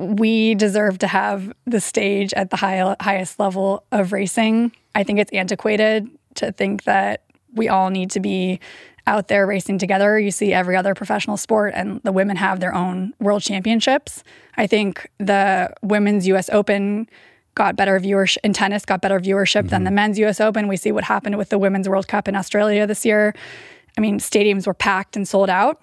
we 0.01 0.55
deserve 0.55 0.99
to 0.99 1.07
have 1.07 1.53
the 1.65 1.79
stage 1.79 2.33
at 2.33 2.49
the 2.49 2.57
high, 2.57 2.95
highest 2.99 3.39
level 3.39 3.85
of 3.91 4.11
racing. 4.11 4.71
I 4.95 5.03
think 5.03 5.19
it's 5.19 5.31
antiquated 5.31 6.09
to 6.35 6.51
think 6.51 6.83
that 6.83 7.23
we 7.53 7.69
all 7.69 7.89
need 7.89 8.11
to 8.11 8.19
be 8.19 8.59
out 9.07 9.27
there 9.27 9.45
racing 9.47 9.77
together. 9.77 10.19
You 10.19 10.31
see 10.31 10.53
every 10.53 10.75
other 10.75 10.93
professional 10.93 11.37
sport, 11.37 11.73
and 11.75 12.01
the 12.03 12.11
women 12.11 12.37
have 12.37 12.59
their 12.59 12.73
own 12.73 13.13
world 13.19 13.41
championships. 13.41 14.23
I 14.57 14.67
think 14.67 15.09
the 15.17 15.73
women's 15.81 16.27
US 16.27 16.49
Open 16.49 17.09
got 17.55 17.75
better 17.75 17.99
viewership 17.99 18.37
in 18.43 18.53
tennis, 18.53 18.85
got 18.85 19.01
better 19.01 19.19
viewership 19.19 19.61
mm-hmm. 19.61 19.67
than 19.67 19.83
the 19.83 19.91
men's 19.91 20.17
US 20.19 20.39
Open. 20.39 20.67
We 20.67 20.77
see 20.77 20.91
what 20.91 21.03
happened 21.03 21.37
with 21.37 21.49
the 21.49 21.57
Women's 21.57 21.89
World 21.89 22.07
Cup 22.07 22.27
in 22.27 22.35
Australia 22.35 22.87
this 22.87 23.05
year. 23.05 23.33
I 23.97 24.01
mean, 24.01 24.19
stadiums 24.19 24.67
were 24.67 24.73
packed 24.73 25.15
and 25.15 25.27
sold 25.27 25.49
out. 25.49 25.81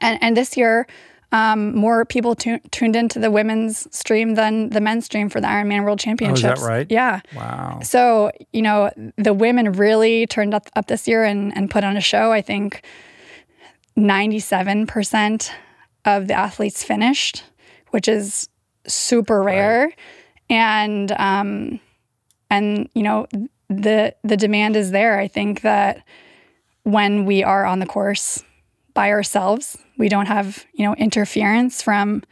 And, 0.00 0.22
and 0.22 0.36
this 0.36 0.56
year, 0.56 0.86
um, 1.34 1.74
more 1.74 2.04
people 2.04 2.36
tu- 2.36 2.60
tuned 2.70 2.94
into 2.94 3.18
the 3.18 3.28
women's 3.28 3.88
stream 3.94 4.36
than 4.36 4.70
the 4.70 4.80
men's 4.80 5.06
stream 5.06 5.28
for 5.28 5.40
the 5.40 5.48
Ironman 5.48 5.82
World 5.82 5.98
Championships. 5.98 6.44
Oh, 6.44 6.52
is 6.52 6.60
that 6.60 6.66
right? 6.66 6.86
Yeah. 6.88 7.20
Wow. 7.34 7.80
So, 7.82 8.30
you 8.52 8.62
know, 8.62 8.92
the 9.16 9.34
women 9.34 9.72
really 9.72 10.28
turned 10.28 10.54
up, 10.54 10.68
up 10.76 10.86
this 10.86 11.08
year 11.08 11.24
and, 11.24 11.54
and 11.56 11.68
put 11.68 11.82
on 11.82 11.96
a 11.96 12.00
show. 12.00 12.30
I 12.30 12.40
think 12.40 12.84
97% 13.98 15.50
of 16.04 16.28
the 16.28 16.34
athletes 16.34 16.84
finished, 16.84 17.42
which 17.90 18.06
is 18.06 18.48
super 18.86 19.42
rare. 19.42 19.86
Right. 19.86 19.96
And, 20.50 21.10
um, 21.18 21.80
and, 22.48 22.88
you 22.94 23.02
know, 23.02 23.26
the, 23.68 24.14
the 24.22 24.36
demand 24.36 24.76
is 24.76 24.92
there. 24.92 25.18
I 25.18 25.26
think 25.26 25.62
that 25.62 26.04
when 26.84 27.24
we 27.24 27.42
are 27.42 27.64
on 27.64 27.80
the 27.80 27.86
course, 27.86 28.44
by 28.94 29.10
ourselves. 29.10 29.76
We 29.96 30.08
don't 30.08 30.26
have, 30.26 30.64
you 30.72 30.84
know, 30.84 30.94
interference 30.94 31.82
from 31.82 32.22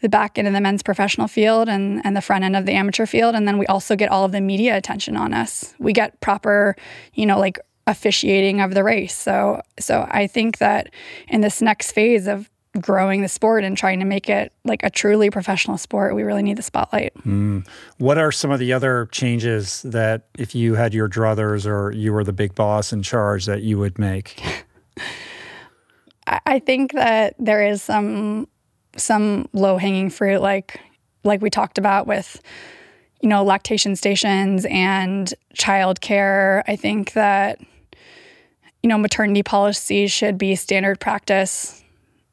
the 0.00 0.08
back 0.08 0.38
end 0.38 0.48
of 0.48 0.54
the 0.54 0.60
men's 0.60 0.82
professional 0.82 1.28
field 1.28 1.68
and, 1.68 2.04
and 2.04 2.16
the 2.16 2.22
front 2.22 2.44
end 2.44 2.56
of 2.56 2.66
the 2.66 2.72
amateur 2.72 3.06
field. 3.06 3.34
And 3.34 3.46
then 3.46 3.58
we 3.58 3.66
also 3.66 3.96
get 3.96 4.10
all 4.10 4.24
of 4.24 4.32
the 4.32 4.40
media 4.40 4.76
attention 4.76 5.16
on 5.16 5.34
us. 5.34 5.74
We 5.78 5.92
get 5.92 6.20
proper, 6.20 6.74
you 7.14 7.26
know, 7.26 7.38
like 7.38 7.58
officiating 7.86 8.60
of 8.60 8.74
the 8.74 8.84
race. 8.84 9.16
So 9.16 9.60
so 9.78 10.06
I 10.10 10.26
think 10.26 10.58
that 10.58 10.90
in 11.28 11.40
this 11.40 11.60
next 11.60 11.92
phase 11.92 12.26
of 12.26 12.48
growing 12.80 13.20
the 13.20 13.28
sport 13.28 13.64
and 13.64 13.76
trying 13.76 13.98
to 13.98 14.04
make 14.04 14.28
it 14.28 14.52
like 14.64 14.82
a 14.84 14.90
truly 14.90 15.28
professional 15.28 15.76
sport, 15.76 16.14
we 16.14 16.22
really 16.22 16.42
need 16.42 16.56
the 16.56 16.62
spotlight. 16.62 17.12
Mm. 17.26 17.66
What 17.98 18.16
are 18.16 18.30
some 18.30 18.52
of 18.52 18.60
the 18.60 18.72
other 18.72 19.06
changes 19.06 19.82
that 19.82 20.28
if 20.38 20.54
you 20.54 20.74
had 20.74 20.94
your 20.94 21.08
druthers 21.08 21.66
or 21.66 21.90
you 21.90 22.12
were 22.12 22.22
the 22.22 22.32
big 22.32 22.54
boss 22.54 22.92
in 22.92 23.02
charge 23.02 23.46
that 23.46 23.62
you 23.62 23.78
would 23.78 23.98
make? 23.98 24.40
I 26.46 26.60
think 26.60 26.92
that 26.92 27.34
there 27.38 27.66
is 27.66 27.82
some 27.82 28.46
some 28.96 29.48
low 29.52 29.76
hanging 29.78 30.10
fruit, 30.10 30.40
like 30.40 30.80
like 31.24 31.40
we 31.42 31.50
talked 31.50 31.78
about 31.78 32.06
with 32.06 32.40
you 33.20 33.28
know 33.28 33.42
lactation 33.42 33.96
stations 33.96 34.66
and 34.70 35.32
childcare. 35.54 36.62
I 36.68 36.76
think 36.76 37.12
that 37.14 37.60
you 38.82 38.88
know 38.88 38.98
maternity 38.98 39.42
policies 39.42 40.12
should 40.12 40.38
be 40.38 40.54
standard 40.54 41.00
practice 41.00 41.82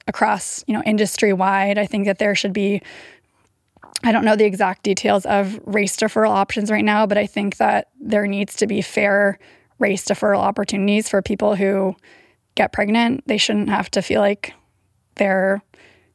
across 0.08 0.64
you 0.68 0.74
know 0.74 0.84
industry 0.84 1.34
wide. 1.34 1.78
I 1.78 1.86
think 1.86 2.06
that 2.06 2.20
there 2.20 2.36
should 2.36 2.54
be. 2.54 2.82
I 4.04 4.12
don't 4.12 4.26
know 4.26 4.36
the 4.36 4.46
exact 4.46 4.84
details 4.84 5.26
of 5.26 5.60
race 5.66 5.98
deferral 5.98 6.30
options 6.30 6.70
right 6.70 6.86
now, 6.86 7.08
but 7.08 7.18
I 7.18 7.26
think 7.26 7.58
that 7.58 7.88
there 8.00 8.28
needs 8.28 8.56
to 8.58 8.68
be 8.68 8.84
fair 8.84 9.40
race 9.80 10.06
deferral 10.06 10.38
opportunities 10.40 11.10
for 11.10 11.24
people 11.24 11.56
who 11.56 11.96
get 12.58 12.74
pregnant, 12.74 13.24
they 13.28 13.38
shouldn't 13.38 13.70
have 13.70 13.90
to 13.92 14.02
feel 14.02 14.20
like 14.20 14.54
they're 15.16 15.62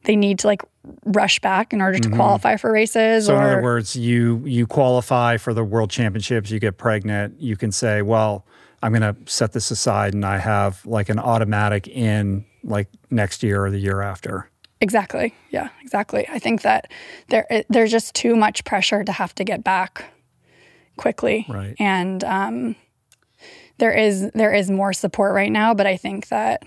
they 0.03 0.15
need 0.15 0.39
to 0.39 0.47
like 0.47 0.61
rush 1.05 1.39
back 1.39 1.73
in 1.73 1.81
order 1.81 1.97
to 1.97 2.09
mm-hmm. 2.09 2.17
qualify 2.17 2.57
for 2.57 2.71
races. 2.71 3.25
So 3.25 3.35
or, 3.35 3.37
in 3.37 3.43
other 3.43 3.61
words, 3.63 3.95
you 3.95 4.43
you 4.45 4.67
qualify 4.67 5.37
for 5.37 5.53
the 5.53 5.63
world 5.63 5.89
championships, 5.89 6.51
you 6.51 6.59
get 6.59 6.77
pregnant, 6.77 7.39
you 7.39 7.55
can 7.57 7.71
say, 7.71 8.01
well, 8.01 8.45
I'm 8.81 8.91
going 8.93 9.15
to 9.15 9.15
set 9.31 9.53
this 9.53 9.71
aside 9.71 10.13
and 10.13 10.25
I 10.25 10.37
have 10.37 10.85
like 10.85 11.07
an 11.07 11.17
automatic 11.17 11.87
in 11.87 12.45
like 12.63 12.89
next 13.09 13.41
year 13.41 13.65
or 13.65 13.71
the 13.71 13.79
year 13.79 14.01
after. 14.01 14.49
Exactly. 14.81 15.33
Yeah, 15.51 15.69
exactly. 15.81 16.27
I 16.29 16.39
think 16.39 16.63
that 16.63 16.91
there 17.29 17.47
there's 17.69 17.91
just 17.91 18.13
too 18.13 18.35
much 18.35 18.65
pressure 18.65 19.03
to 19.05 19.11
have 19.13 19.33
to 19.35 19.45
get 19.45 19.63
back 19.63 20.05
quickly. 20.97 21.45
Right. 21.47 21.75
And 21.79 22.23
um, 22.25 22.75
there 23.83 23.91
is 23.91 24.31
there 24.31 24.53
is 24.53 24.71
more 24.71 24.93
support 24.93 25.33
right 25.33 25.51
now, 25.51 25.73
but 25.73 25.85
I 25.85 25.97
think 25.97 26.29
that 26.29 26.63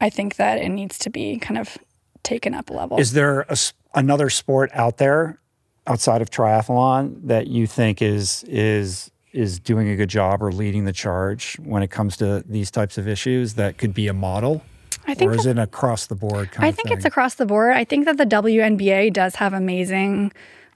I 0.00 0.10
think 0.10 0.34
that 0.34 0.58
it 0.58 0.70
needs 0.70 0.98
to 0.98 1.08
be 1.08 1.38
kind 1.38 1.56
of 1.56 1.78
taken 2.24 2.52
up 2.52 2.68
a 2.70 2.72
level. 2.72 2.98
Is 2.98 3.12
there 3.12 3.42
a, 3.42 3.56
another 3.94 4.28
sport 4.28 4.72
out 4.74 4.96
there 4.96 5.38
outside 5.86 6.20
of 6.20 6.30
triathlon 6.30 7.28
that 7.28 7.46
you 7.46 7.68
think 7.68 8.02
is 8.02 8.42
is 8.48 9.12
is 9.32 9.60
doing 9.60 9.88
a 9.88 9.94
good 9.94 10.08
job 10.08 10.42
or 10.42 10.50
leading 10.50 10.84
the 10.84 10.92
charge 10.92 11.56
when 11.62 11.84
it 11.84 11.92
comes 11.92 12.16
to 12.16 12.42
these 12.48 12.72
types 12.72 12.98
of 12.98 13.06
issues 13.06 13.54
that 13.54 13.78
could 13.78 13.94
be 13.94 14.08
a 14.08 14.12
model? 14.12 14.64
I 15.06 15.14
think 15.14 15.30
or 15.30 15.34
is 15.34 15.44
that, 15.44 15.58
it 15.58 15.58
across 15.58 16.08
the 16.08 16.16
board 16.16 16.50
I 16.58 16.72
think 16.72 16.90
it's 16.90 17.04
across 17.04 17.36
the 17.36 17.46
board. 17.46 17.76
I 17.76 17.84
think 17.84 18.04
that 18.06 18.16
the 18.16 18.26
WNBA 18.26 19.12
does 19.12 19.36
have 19.36 19.52
amazing 19.52 20.32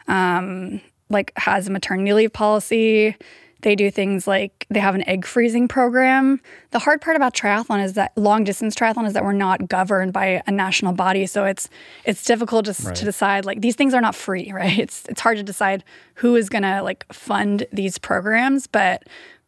um, 0.07 0.81
like 1.09 1.33
has 1.37 1.67
a 1.67 1.73
maternity 1.73 2.13
leave 2.13 2.33
policy. 2.33 3.17
They 3.63 3.77
do 3.77 3.91
things 3.91 4.27
like 4.27 4.67
they 4.71 4.81
have 4.81 4.95
an 4.95 5.09
egg 5.09 5.25
freezing 5.25 5.69
program. 5.69 6.41
The 6.71 6.81
hard 6.81 7.01
part 7.01 7.17
about 7.17 7.33
triathlon 7.33 7.83
is 7.83 7.95
that 7.95 8.13
long 8.17 8.45
distance 8.45 8.75
triathlon 8.75 9.07
is 9.07 9.13
that 9.15 9.25
we're 9.25 9.33
not 9.33 9.69
governed 9.69 10.13
by 10.13 10.43
a 10.47 10.51
national 10.51 10.93
body, 10.93 11.27
so 11.27 11.45
it's 11.45 11.69
it's 12.05 12.25
difficult 12.25 12.67
to, 12.67 12.75
right. 12.83 12.95
to 12.95 13.05
decide 13.05 13.45
like 13.45 13.61
these 13.61 13.77
things 13.77 13.95
are 13.95 14.01
not 14.01 14.15
free, 14.15 14.53
right? 14.55 14.79
It's 14.79 15.07
it's 15.09 15.21
hard 15.21 15.37
to 15.39 15.43
decide 15.43 15.85
who 16.15 16.37
is 16.37 16.49
going 16.49 16.63
to 16.63 16.83
like 16.83 17.11
fund 17.13 17.67
these 17.73 17.99
programs, 17.99 18.67
but 18.67 19.05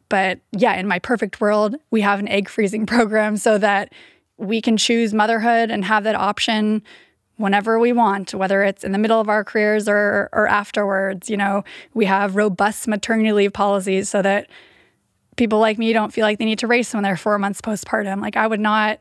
but 0.08 0.38
yeah, 0.52 0.74
in 0.74 0.86
my 0.86 1.00
perfect 1.00 1.40
world, 1.40 1.76
we 1.90 2.02
have 2.02 2.20
an 2.20 2.28
egg 2.28 2.48
freezing 2.48 2.86
program 2.94 3.36
so 3.36 3.58
that 3.58 3.92
we 4.36 4.60
can 4.60 4.76
choose 4.76 5.12
motherhood 5.12 5.70
and 5.70 5.84
have 5.84 6.04
that 6.04 6.14
option 6.14 6.82
whenever 7.36 7.78
we 7.78 7.92
want, 7.92 8.34
whether 8.34 8.62
it's 8.62 8.84
in 8.84 8.92
the 8.92 8.98
middle 8.98 9.20
of 9.20 9.28
our 9.28 9.44
careers 9.44 9.88
or, 9.88 10.28
or 10.32 10.46
afterwards. 10.46 11.28
You 11.28 11.36
know, 11.36 11.64
we 11.92 12.04
have 12.06 12.36
robust 12.36 12.86
maternity 12.86 13.32
leave 13.32 13.52
policies 13.52 14.08
so 14.08 14.22
that 14.22 14.48
people 15.36 15.58
like 15.58 15.78
me 15.78 15.92
don't 15.92 16.12
feel 16.12 16.24
like 16.24 16.38
they 16.38 16.44
need 16.44 16.60
to 16.60 16.66
race 16.66 16.94
when 16.94 17.02
they're 17.02 17.16
four 17.16 17.38
months 17.38 17.60
postpartum. 17.60 18.20
Like, 18.20 18.36
I 18.36 18.46
would 18.46 18.60
not, 18.60 19.00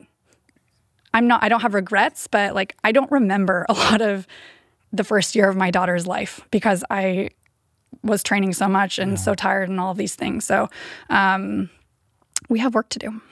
I'm 1.12 1.28
not, 1.28 1.44
I 1.44 1.48
don't 1.48 1.60
have 1.60 1.74
regrets, 1.74 2.26
but 2.26 2.54
like, 2.54 2.76
I 2.82 2.92
don't 2.92 3.10
remember 3.10 3.66
a 3.68 3.72
lot 3.74 4.00
of 4.00 4.26
the 4.92 5.04
first 5.04 5.34
year 5.34 5.48
of 5.48 5.56
my 5.56 5.70
daughter's 5.70 6.06
life 6.06 6.40
because 6.50 6.84
I 6.90 7.30
was 8.02 8.22
training 8.22 8.52
so 8.52 8.68
much 8.68 8.98
and 8.98 9.12
yeah. 9.12 9.16
so 9.16 9.34
tired 9.34 9.68
and 9.68 9.80
all 9.80 9.92
of 9.92 9.96
these 9.96 10.14
things. 10.14 10.44
So, 10.44 10.68
um, 11.08 11.70
we 12.48 12.58
have 12.58 12.74
work 12.74 12.88
to 12.90 12.98
do. 12.98 13.22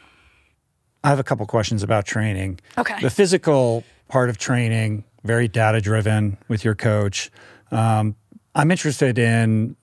I 1.05 1.09
have 1.09 1.19
a 1.19 1.24
couple 1.24 1.45
questions 1.47 1.83
about 1.83 2.07
training. 2.07 2.61
Okay. 2.79 2.99
The 3.01 3.11
physical 3.11 3.85
part 4.13 4.29
of 4.29 4.37
training, 4.37 5.03
very 5.25 5.49
data 5.49 5.81
driven 5.81 6.37
with 6.47 6.67
your 6.67 6.75
coach. 6.75 7.31
Um, 7.71 8.15
I'm 8.55 8.71
interested 8.71 9.19
in 9.19 9.75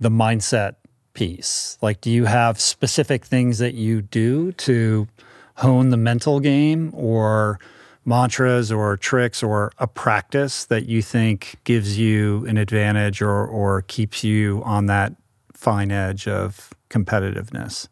the 0.00 0.08
mindset 0.08 0.76
piece. 1.12 1.76
Like, 1.82 2.00
do 2.00 2.10
you 2.10 2.24
have 2.24 2.58
specific 2.58 3.26
things 3.26 3.58
that 3.58 3.74
you 3.74 4.00
do 4.00 4.52
to 4.52 5.06
hone 5.56 5.90
the 5.90 5.98
mental 5.98 6.40
game, 6.40 6.90
or 6.94 7.60
mantras 8.06 8.72
or 8.72 8.96
tricks 8.96 9.42
or 9.42 9.72
a 9.78 9.86
practice 9.86 10.64
that 10.66 10.86
you 10.86 11.02
think 11.02 11.56
gives 11.64 11.98
you 11.98 12.46
an 12.46 12.56
advantage 12.56 13.20
or, 13.20 13.44
or 13.46 13.82
keeps 13.82 14.24
you 14.24 14.62
on 14.64 14.86
that 14.86 15.12
fine 15.52 15.90
edge 15.90 16.26
of 16.26 16.72
competitiveness? 16.88 17.88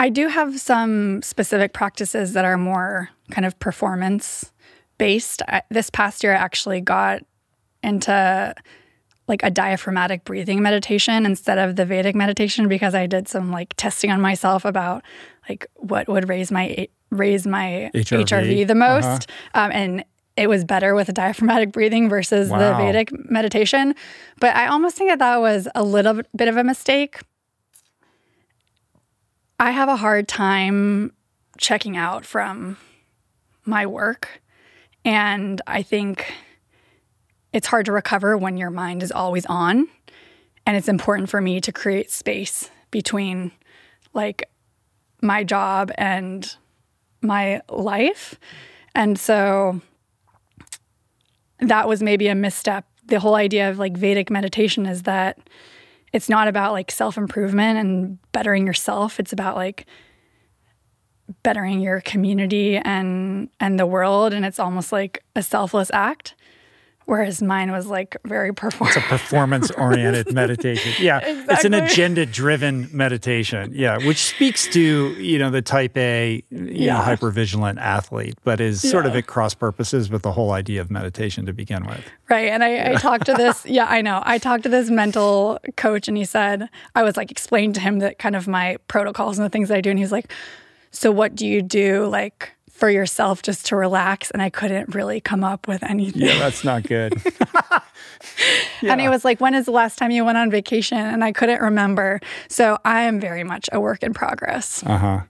I 0.00 0.08
do 0.08 0.28
have 0.28 0.58
some 0.58 1.20
specific 1.20 1.74
practices 1.74 2.32
that 2.32 2.46
are 2.46 2.56
more 2.56 3.10
kind 3.30 3.44
of 3.44 3.58
performance 3.58 4.50
based. 4.96 5.42
I, 5.46 5.60
this 5.68 5.90
past 5.90 6.24
year, 6.24 6.32
I 6.32 6.36
actually 6.36 6.80
got 6.80 7.20
into 7.82 8.54
like 9.28 9.42
a 9.42 9.50
diaphragmatic 9.50 10.24
breathing 10.24 10.62
meditation 10.62 11.26
instead 11.26 11.58
of 11.58 11.76
the 11.76 11.84
Vedic 11.84 12.16
meditation 12.16 12.66
because 12.66 12.94
I 12.94 13.06
did 13.06 13.28
some 13.28 13.52
like 13.52 13.74
testing 13.76 14.10
on 14.10 14.22
myself 14.22 14.64
about 14.64 15.04
like 15.50 15.66
what 15.76 16.08
would 16.08 16.30
raise 16.30 16.50
my 16.50 16.88
raise 17.10 17.46
my 17.46 17.90
HRV, 17.94 18.24
HRV 18.24 18.66
the 18.66 18.74
most, 18.74 19.30
uh-huh. 19.54 19.66
um, 19.66 19.70
and 19.72 20.04
it 20.34 20.48
was 20.48 20.64
better 20.64 20.94
with 20.94 21.10
a 21.10 21.12
diaphragmatic 21.12 21.72
breathing 21.72 22.08
versus 22.08 22.48
wow. 22.48 22.58
the 22.58 22.84
Vedic 22.84 23.12
meditation. 23.30 23.94
But 24.40 24.56
I 24.56 24.68
almost 24.68 24.96
think 24.96 25.10
that 25.10 25.18
that 25.18 25.42
was 25.42 25.68
a 25.74 25.84
little 25.84 26.22
bit 26.34 26.48
of 26.48 26.56
a 26.56 26.64
mistake. 26.64 27.20
I 29.60 29.72
have 29.72 29.90
a 29.90 29.96
hard 29.96 30.26
time 30.26 31.12
checking 31.58 31.94
out 31.94 32.24
from 32.24 32.78
my 33.66 33.84
work, 33.84 34.40
and 35.04 35.60
I 35.66 35.82
think 35.82 36.32
it's 37.52 37.66
hard 37.66 37.84
to 37.84 37.92
recover 37.92 38.38
when 38.38 38.56
your 38.56 38.70
mind 38.70 39.02
is 39.02 39.12
always 39.12 39.44
on. 39.44 39.86
And 40.64 40.78
it's 40.78 40.88
important 40.88 41.28
for 41.28 41.42
me 41.42 41.60
to 41.60 41.72
create 41.72 42.10
space 42.10 42.70
between 42.90 43.52
like 44.14 44.48
my 45.20 45.44
job 45.44 45.92
and 45.98 46.56
my 47.20 47.60
life. 47.68 48.40
And 48.94 49.18
so 49.18 49.82
that 51.58 51.86
was 51.86 52.02
maybe 52.02 52.28
a 52.28 52.34
misstep. 52.34 52.86
The 53.04 53.20
whole 53.20 53.34
idea 53.34 53.68
of 53.68 53.78
like 53.78 53.94
Vedic 53.94 54.30
meditation 54.30 54.86
is 54.86 55.02
that 55.02 55.38
it's 56.12 56.28
not 56.28 56.48
about 56.48 56.72
like 56.72 56.90
self 56.90 57.16
improvement 57.16 57.78
and 57.78 58.18
bettering 58.32 58.66
yourself. 58.66 59.20
It's 59.20 59.32
about 59.32 59.56
like 59.56 59.86
bettering 61.42 61.80
your 61.80 62.00
community 62.00 62.76
and 62.76 63.48
and 63.60 63.78
the 63.78 63.86
world 63.86 64.32
and 64.32 64.44
it's 64.44 64.58
almost 64.58 64.90
like 64.90 65.22
a 65.36 65.42
selfless 65.42 65.90
act 65.94 66.34
Whereas 67.10 67.42
mine 67.42 67.72
was 67.72 67.88
like 67.88 68.16
very 68.24 68.54
performance. 68.54 68.96
It's 68.96 69.04
a 69.04 69.08
performance 69.08 69.72
oriented 69.72 70.32
meditation. 70.32 70.92
Yeah. 71.04 71.18
Exactly. 71.18 71.54
It's 71.54 71.64
an 71.64 71.74
agenda 71.74 72.24
driven 72.24 72.88
meditation. 72.92 73.72
Yeah. 73.74 73.98
Which 74.06 74.18
speaks 74.26 74.68
to, 74.68 74.80
you 75.20 75.36
know, 75.40 75.50
the 75.50 75.60
type 75.60 75.96
A, 75.96 76.44
you 76.50 76.66
yeah. 76.66 76.94
know, 76.94 77.00
hyper 77.00 77.32
vigilant 77.32 77.80
athlete, 77.80 78.36
but 78.44 78.60
is 78.60 78.88
sort 78.88 79.06
of 79.06 79.16
at 79.16 79.26
cross 79.26 79.54
purposes 79.54 80.08
with 80.08 80.22
the 80.22 80.30
whole 80.30 80.52
idea 80.52 80.80
of 80.80 80.88
meditation 80.88 81.46
to 81.46 81.52
begin 81.52 81.84
with. 81.84 82.00
Right. 82.28 82.48
And 82.48 82.62
I, 82.62 82.92
I 82.92 82.94
talked 82.94 83.26
to 83.26 83.34
this, 83.34 83.66
yeah, 83.66 83.86
I 83.90 84.02
know. 84.02 84.22
I 84.24 84.38
talked 84.38 84.62
to 84.62 84.68
this 84.68 84.88
mental 84.88 85.58
coach 85.76 86.06
and 86.06 86.16
he 86.16 86.24
said, 86.24 86.68
I 86.94 87.02
was 87.02 87.16
like 87.16 87.32
explaining 87.32 87.72
to 87.72 87.80
him 87.80 87.98
that 87.98 88.20
kind 88.20 88.36
of 88.36 88.46
my 88.46 88.76
protocols 88.86 89.36
and 89.36 89.44
the 89.44 89.50
things 89.50 89.68
that 89.70 89.78
I 89.78 89.80
do. 89.80 89.90
And 89.90 89.98
he's 89.98 90.12
like, 90.12 90.32
so 90.92 91.10
what 91.10 91.34
do 91.34 91.44
you 91.44 91.60
do? 91.60 92.06
Like, 92.06 92.52
for 92.80 92.90
yourself 92.90 93.42
just 93.42 93.66
to 93.66 93.76
relax 93.76 94.30
and 94.30 94.40
I 94.42 94.50
couldn't 94.50 94.94
really 94.94 95.20
come 95.20 95.44
up 95.44 95.68
with 95.68 95.82
anything. 95.82 96.22
Yeah, 96.22 96.38
that's 96.38 96.64
not 96.64 96.82
good. 96.82 97.14
yeah. 98.82 98.92
And 98.92 99.00
he 99.00 99.08
was 99.08 99.24
like, 99.24 99.40
When 99.40 99.54
is 99.54 99.66
the 99.66 99.70
last 99.72 99.98
time 99.98 100.10
you 100.10 100.24
went 100.24 100.38
on 100.38 100.50
vacation? 100.50 100.98
And 100.98 101.22
I 101.22 101.32
couldn't 101.32 101.60
remember. 101.60 102.20
So 102.48 102.78
I 102.84 103.02
am 103.02 103.20
very 103.20 103.44
much 103.44 103.68
a 103.72 103.80
work 103.80 104.02
in 104.02 104.14
progress. 104.14 104.82
Uh 104.84 104.98
huh. 104.98 105.20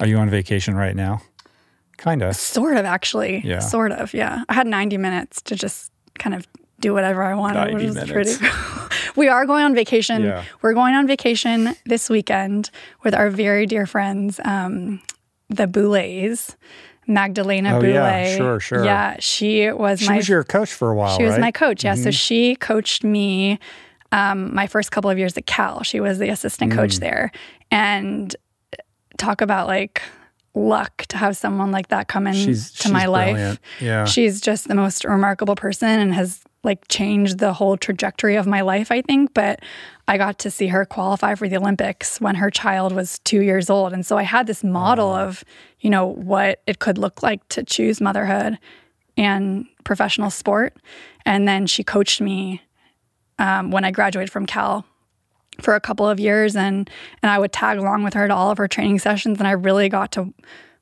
Are 0.00 0.06
you 0.06 0.16
on 0.16 0.30
vacation 0.30 0.74
right 0.74 0.96
now? 0.96 1.20
Kind 1.96 2.22
of. 2.22 2.34
Sort 2.34 2.76
of, 2.76 2.84
actually. 2.84 3.42
Yeah. 3.44 3.60
Sort 3.60 3.92
of, 3.92 4.14
yeah. 4.14 4.44
I 4.48 4.54
had 4.54 4.66
90 4.66 4.96
minutes 4.96 5.42
to 5.42 5.54
just 5.54 5.92
kind 6.18 6.34
of 6.34 6.46
do 6.80 6.92
whatever 6.92 7.22
I 7.22 7.34
wanted, 7.34 7.74
which 7.74 7.84
is 7.84 7.94
minutes. 7.94 8.10
pretty 8.12 8.34
cool. 8.40 8.88
we 9.14 9.28
are 9.28 9.46
going 9.46 9.64
on 9.64 9.74
vacation. 9.74 10.22
Yeah. 10.24 10.44
We're 10.62 10.74
going 10.74 10.94
on 10.94 11.06
vacation 11.06 11.76
this 11.86 12.10
weekend 12.10 12.70
with 13.04 13.14
our 13.14 13.30
very 13.30 13.66
dear 13.66 13.86
friends, 13.86 14.40
um, 14.44 15.00
the 15.48 15.66
Boulets. 15.68 16.56
Magdalena 17.06 17.76
oh, 17.76 17.80
Boulet. 17.80 17.94
Yeah, 17.94 18.36
sure, 18.36 18.60
sure. 18.60 18.84
Yeah, 18.84 19.16
she 19.18 19.70
was 19.70 20.00
she 20.00 20.06
my. 20.06 20.14
She 20.14 20.16
was 20.18 20.28
your 20.28 20.44
coach 20.44 20.72
for 20.72 20.90
a 20.90 20.94
while. 20.94 21.16
She 21.16 21.24
right? 21.24 21.30
was 21.30 21.38
my 21.38 21.50
coach. 21.50 21.84
Yeah, 21.84 21.94
mm-hmm. 21.94 22.04
so 22.04 22.10
she 22.10 22.56
coached 22.56 23.04
me 23.04 23.58
um, 24.12 24.54
my 24.54 24.66
first 24.66 24.90
couple 24.92 25.10
of 25.10 25.18
years 25.18 25.36
at 25.36 25.46
Cal. 25.46 25.82
She 25.82 26.00
was 26.00 26.18
the 26.18 26.28
assistant 26.28 26.72
mm. 26.72 26.76
coach 26.76 26.98
there, 26.98 27.32
and 27.70 28.34
talk 29.18 29.40
about 29.40 29.66
like 29.66 30.02
luck 30.54 31.06
to 31.08 31.16
have 31.16 31.36
someone 31.36 31.72
like 31.72 31.88
that 31.88 32.08
come 32.08 32.26
in 32.26 32.34
she's, 32.34 32.72
to 32.72 32.82
she's 32.82 32.92
my 32.92 33.06
brilliant. 33.06 33.38
life. 33.38 33.60
Yeah, 33.80 34.04
she's 34.04 34.40
just 34.40 34.68
the 34.68 34.74
most 34.74 35.04
remarkable 35.04 35.56
person 35.56 35.88
and 35.88 36.14
has 36.14 36.42
like 36.64 36.86
changed 36.88 37.38
the 37.38 37.52
whole 37.52 37.76
trajectory 37.76 38.36
of 38.36 38.46
my 38.46 38.60
life, 38.60 38.92
I 38.92 39.02
think. 39.02 39.34
But 39.34 39.60
I 40.12 40.18
got 40.18 40.38
to 40.40 40.50
see 40.50 40.66
her 40.66 40.84
qualify 40.84 41.36
for 41.36 41.48
the 41.48 41.56
Olympics 41.56 42.20
when 42.20 42.34
her 42.34 42.50
child 42.50 42.92
was 42.92 43.18
two 43.20 43.40
years 43.40 43.70
old. 43.70 43.94
And 43.94 44.04
so 44.04 44.18
I 44.18 44.24
had 44.24 44.46
this 44.46 44.62
model 44.62 45.08
oh. 45.08 45.20
of, 45.20 45.42
you 45.80 45.88
know, 45.88 46.06
what 46.06 46.60
it 46.66 46.80
could 46.80 46.98
look 46.98 47.22
like 47.22 47.48
to 47.48 47.62
choose 47.62 47.98
motherhood 47.98 48.58
and 49.16 49.64
professional 49.84 50.28
sport. 50.28 50.76
And 51.24 51.48
then 51.48 51.66
she 51.66 51.82
coached 51.82 52.20
me 52.20 52.60
um, 53.38 53.70
when 53.70 53.86
I 53.86 53.90
graduated 53.90 54.30
from 54.30 54.44
Cal 54.44 54.84
for 55.62 55.74
a 55.74 55.80
couple 55.80 56.06
of 56.06 56.20
years 56.20 56.56
and 56.56 56.90
and 57.22 57.32
I 57.32 57.38
would 57.38 57.52
tag 57.52 57.78
along 57.78 58.02
with 58.02 58.12
her 58.12 58.28
to 58.28 58.34
all 58.34 58.50
of 58.50 58.58
her 58.58 58.68
training 58.68 58.98
sessions 58.98 59.38
and 59.38 59.48
I 59.48 59.52
really 59.52 59.88
got 59.88 60.12
to 60.12 60.34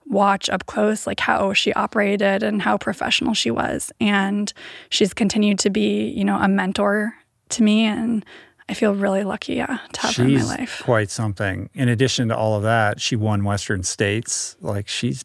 watch 0.07 0.49
up 0.49 0.67
close 0.67 1.07
like 1.07 1.21
how 1.21 1.53
she 1.53 1.73
operated 1.75 2.43
and 2.43 2.63
how 2.63 2.79
professional 2.79 3.35
she 3.35 3.51
was 3.51 3.93
and 4.01 4.53
she's 4.89 5.13
continued 5.13 5.59
to 5.61 5.71
be 5.71 6.09
you 6.11 6.25
know 6.25 6.37
a 6.37 6.47
mentor 6.47 7.15
to 7.49 7.65
me 7.65 7.85
and 7.85 8.25
I 8.71 8.75
feel 8.75 8.95
really 8.95 9.25
lucky 9.25 9.55
yeah, 9.55 9.79
to 9.93 10.01
have 10.01 10.13
she's 10.13 10.17
her 10.17 10.25
in 10.25 10.35
my 10.37 10.43
life. 10.45 10.81
Quite 10.85 11.11
something. 11.11 11.69
In 11.75 11.89
addition 11.89 12.29
to 12.29 12.37
all 12.37 12.55
of 12.55 12.63
that, 12.63 13.01
she 13.01 13.17
won 13.17 13.43
Western 13.43 13.83
States. 13.83 14.57
Like 14.61 14.87
she's 14.87 15.25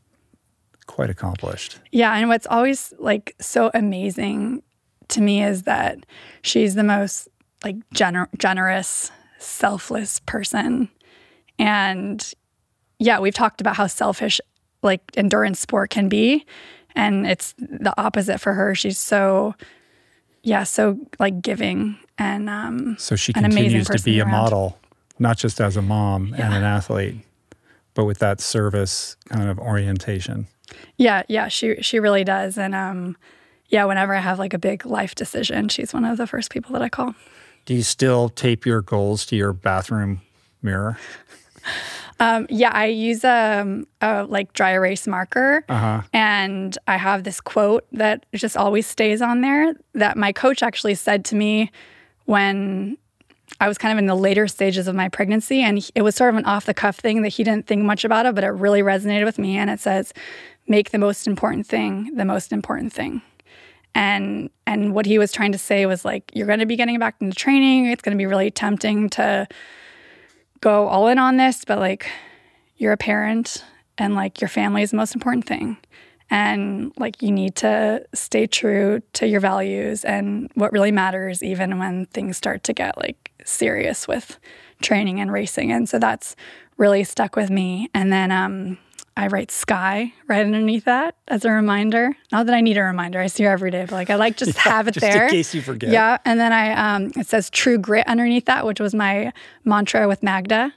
quite 0.88 1.12
accomplished. 1.12 1.78
Yeah, 1.92 2.16
and 2.16 2.28
what's 2.28 2.48
always 2.48 2.92
like 2.98 3.36
so 3.40 3.70
amazing 3.74 4.64
to 5.10 5.22
me 5.22 5.44
is 5.44 5.64
that 5.64 6.06
she's 6.42 6.74
the 6.74 6.84
most 6.84 7.28
like 7.64 7.76
gener- 7.94 8.36
generous, 8.38 9.12
selfless 9.38 10.20
person. 10.22 10.90
And 11.60 12.34
yeah, 12.98 13.20
we've 13.20 13.34
talked 13.34 13.62
about 13.62 13.76
how 13.76 13.88
selfish 13.88 14.42
like 14.82 15.02
endurance 15.16 15.60
sport 15.60 15.92
can 15.92 16.10
be. 16.10 16.46
And 16.96 17.28
it's 17.28 17.54
the 17.58 17.94
opposite 17.98 18.40
for 18.40 18.54
her. 18.54 18.74
She's 18.74 18.98
so, 18.98 19.54
yeah, 20.46 20.64
so 20.64 21.00
like 21.20 21.42
giving 21.42 21.98
and 22.20 22.50
um, 22.50 22.96
so 23.00 23.16
she 23.16 23.34
continues 23.34 23.88
to 23.88 24.02
be 24.02 24.20
a 24.20 24.26
model, 24.26 24.78
not 25.18 25.38
just 25.38 25.60
as 25.60 25.76
a 25.76 25.82
mom 25.82 26.36
yeah. 26.38 26.46
and 26.46 26.54
an 26.54 26.64
athlete, 26.64 27.16
but 27.96 28.06
with 28.06 28.20
that 28.20 28.40
service 28.40 29.18
kind 29.28 29.50
of 29.50 29.58
orientation. 29.58 30.48
Yeah, 30.98 31.24
yeah, 31.28 31.48
she 31.48 31.82
she 31.82 32.00
really 32.00 32.24
does. 32.24 32.60
And 32.60 32.76
um, 32.76 33.18
yeah, 33.70 33.86
whenever 33.86 34.14
I 34.14 34.20
have 34.20 34.38
like 34.38 34.54
a 34.54 34.60
big 34.60 34.86
life 34.86 35.16
decision, 35.16 35.68
she's 35.68 35.94
one 35.94 36.06
of 36.06 36.18
the 36.18 36.28
first 36.28 36.52
people 36.52 36.74
that 36.74 36.82
I 36.84 36.90
call. 36.90 37.16
Do 37.66 37.74
you 37.74 37.82
still 37.82 38.30
tape 38.30 38.68
your 38.68 38.84
goals 38.84 39.26
to 39.28 39.36
your 39.36 39.52
bathroom 39.52 40.22
mirror? 40.62 41.00
Um, 42.20 42.48
yeah, 42.50 42.72
I 42.74 42.86
use 42.86 43.24
a, 43.24 43.60
um, 43.62 43.88
a, 44.02 44.24
like 44.24 44.54
dry 44.54 44.72
erase 44.72 45.06
marker, 45.06 45.66
uh-huh. 45.68 46.04
and 46.14 46.78
I 46.88 46.96
have 46.96 47.24
this 47.24 47.42
quote 47.42 47.86
that 47.92 48.26
just 48.34 48.56
always 48.56 48.88
stays 48.88 49.22
on 49.22 49.42
there. 49.42 49.74
That 49.94 50.16
my 50.18 50.32
coach 50.32 50.64
actually 50.64 50.96
said 50.96 51.26
to 51.26 51.36
me 51.36 51.72
when 52.24 52.98
I 53.60 53.68
was 53.68 53.78
kind 53.78 53.92
of 53.92 54.00
in 54.00 54.06
the 54.06 54.16
later 54.16 54.48
stages 54.48 54.88
of 54.88 54.96
my 54.96 55.10
pregnancy, 55.10 55.62
and 55.62 55.90
it 55.94 56.04
was 56.04 56.16
sort 56.16 56.30
of 56.30 56.38
an 56.38 56.46
off 56.46 56.66
the 56.66 56.74
cuff 56.74 56.98
thing 56.98 57.22
that 57.24 57.30
he 57.30 57.44
didn't 57.44 57.68
think 57.68 57.84
much 57.84 58.06
about 58.06 58.26
it, 58.26 58.34
but 58.34 58.46
it 58.46 58.50
really 58.50 58.82
resonated 58.82 59.26
with 59.26 59.38
me. 59.38 59.58
And 59.58 59.70
it 59.70 59.82
says, 59.82 60.14
"Make 60.68 60.92
the 60.92 61.00
most 61.00 61.28
important 61.28 61.68
thing 61.68 62.16
the 62.16 62.26
most 62.26 62.54
important 62.54 62.94
thing." 62.94 63.22
And 63.94 64.50
and 64.68 64.94
what 64.94 65.06
he 65.06 65.18
was 65.18 65.32
trying 65.32 65.54
to 65.54 65.58
say 65.58 65.86
was 65.86 66.04
like, 66.04 66.30
you're 66.34 66.48
going 66.48 66.60
to 66.60 66.66
be 66.66 66.76
getting 66.76 67.00
back 67.00 67.16
into 67.20 67.36
training. 67.36 67.86
It's 67.86 68.02
going 68.02 68.16
to 68.16 68.22
be 68.22 68.26
really 68.26 68.52
tempting 68.52 69.10
to 69.12 69.48
go 70.62 70.88
all 70.88 71.08
in 71.08 71.20
on 71.20 71.38
this, 71.38 71.64
but 71.66 71.80
like 71.80 72.10
you're 72.78 72.94
a 72.94 72.98
parent 72.98 73.64
and 73.98 74.16
like 74.16 74.42
your 74.42 74.48
family 74.48 74.82
is 74.82 74.92
the 74.92 74.98
most 74.98 75.16
important 75.16 75.46
thing. 75.46 75.78
And 76.30 76.92
like 76.98 77.22
you 77.22 77.32
need 77.32 77.56
to 77.58 78.06
stay 78.14 78.48
true 78.48 79.02
to 79.14 79.28
your 79.28 79.40
values 79.40 80.04
and 80.04 80.50
what 80.56 80.72
really 80.72 80.92
matters, 80.92 81.44
even 81.44 81.78
when 81.78 82.08
things 82.08 82.36
start 82.36 82.64
to 82.64 82.74
get 82.74 82.98
like 82.98 83.32
serious 83.46 84.08
with 84.08 84.40
training 84.82 85.20
and 85.20 85.32
racing. 85.32 85.72
And 85.72 85.88
so 85.88 86.00
that's 86.00 86.36
really 86.78 87.04
stuck 87.04 87.36
with 87.36 87.50
me. 87.50 87.90
And 87.94 88.12
then 88.12 88.32
um, 88.32 88.78
I 89.18 89.28
write 89.28 89.50
Skye 89.50 90.14
right 90.28 90.46
underneath 90.46 90.86
that 90.86 91.16
as 91.30 91.46
a 91.46 91.52
reminder. 91.52 92.16
Not 92.34 92.48
that 92.48 92.56
I 92.56 92.62
need 92.62 92.78
a 92.78 92.84
reminder; 92.84 93.20
I 93.20 93.28
see 93.28 93.44
her 93.44 93.50
every 93.50 93.72
day, 93.72 93.82
but 93.82 93.94
like 93.94 94.10
I 94.10 94.16
like 94.16 94.36
just 94.36 94.56
yeah, 94.56 94.62
have 94.64 94.88
it 94.88 94.94
just 94.94 95.02
there 95.06 95.26
in 95.26 95.30
case 95.30 95.56
you 95.56 95.62
forget. 95.62 95.90
Yeah, 95.90 96.18
and 96.26 96.40
then 96.40 96.52
I 96.52 96.96
um, 96.96 97.12
it 97.16 97.28
says 97.28 97.50
true 97.50 97.78
grit 97.78 98.06
underneath 98.08 98.46
that, 98.46 98.66
which 98.66 98.80
was 98.80 98.94
my 98.94 99.32
mantra 99.64 100.08
with 100.08 100.22
Magda, 100.22 100.74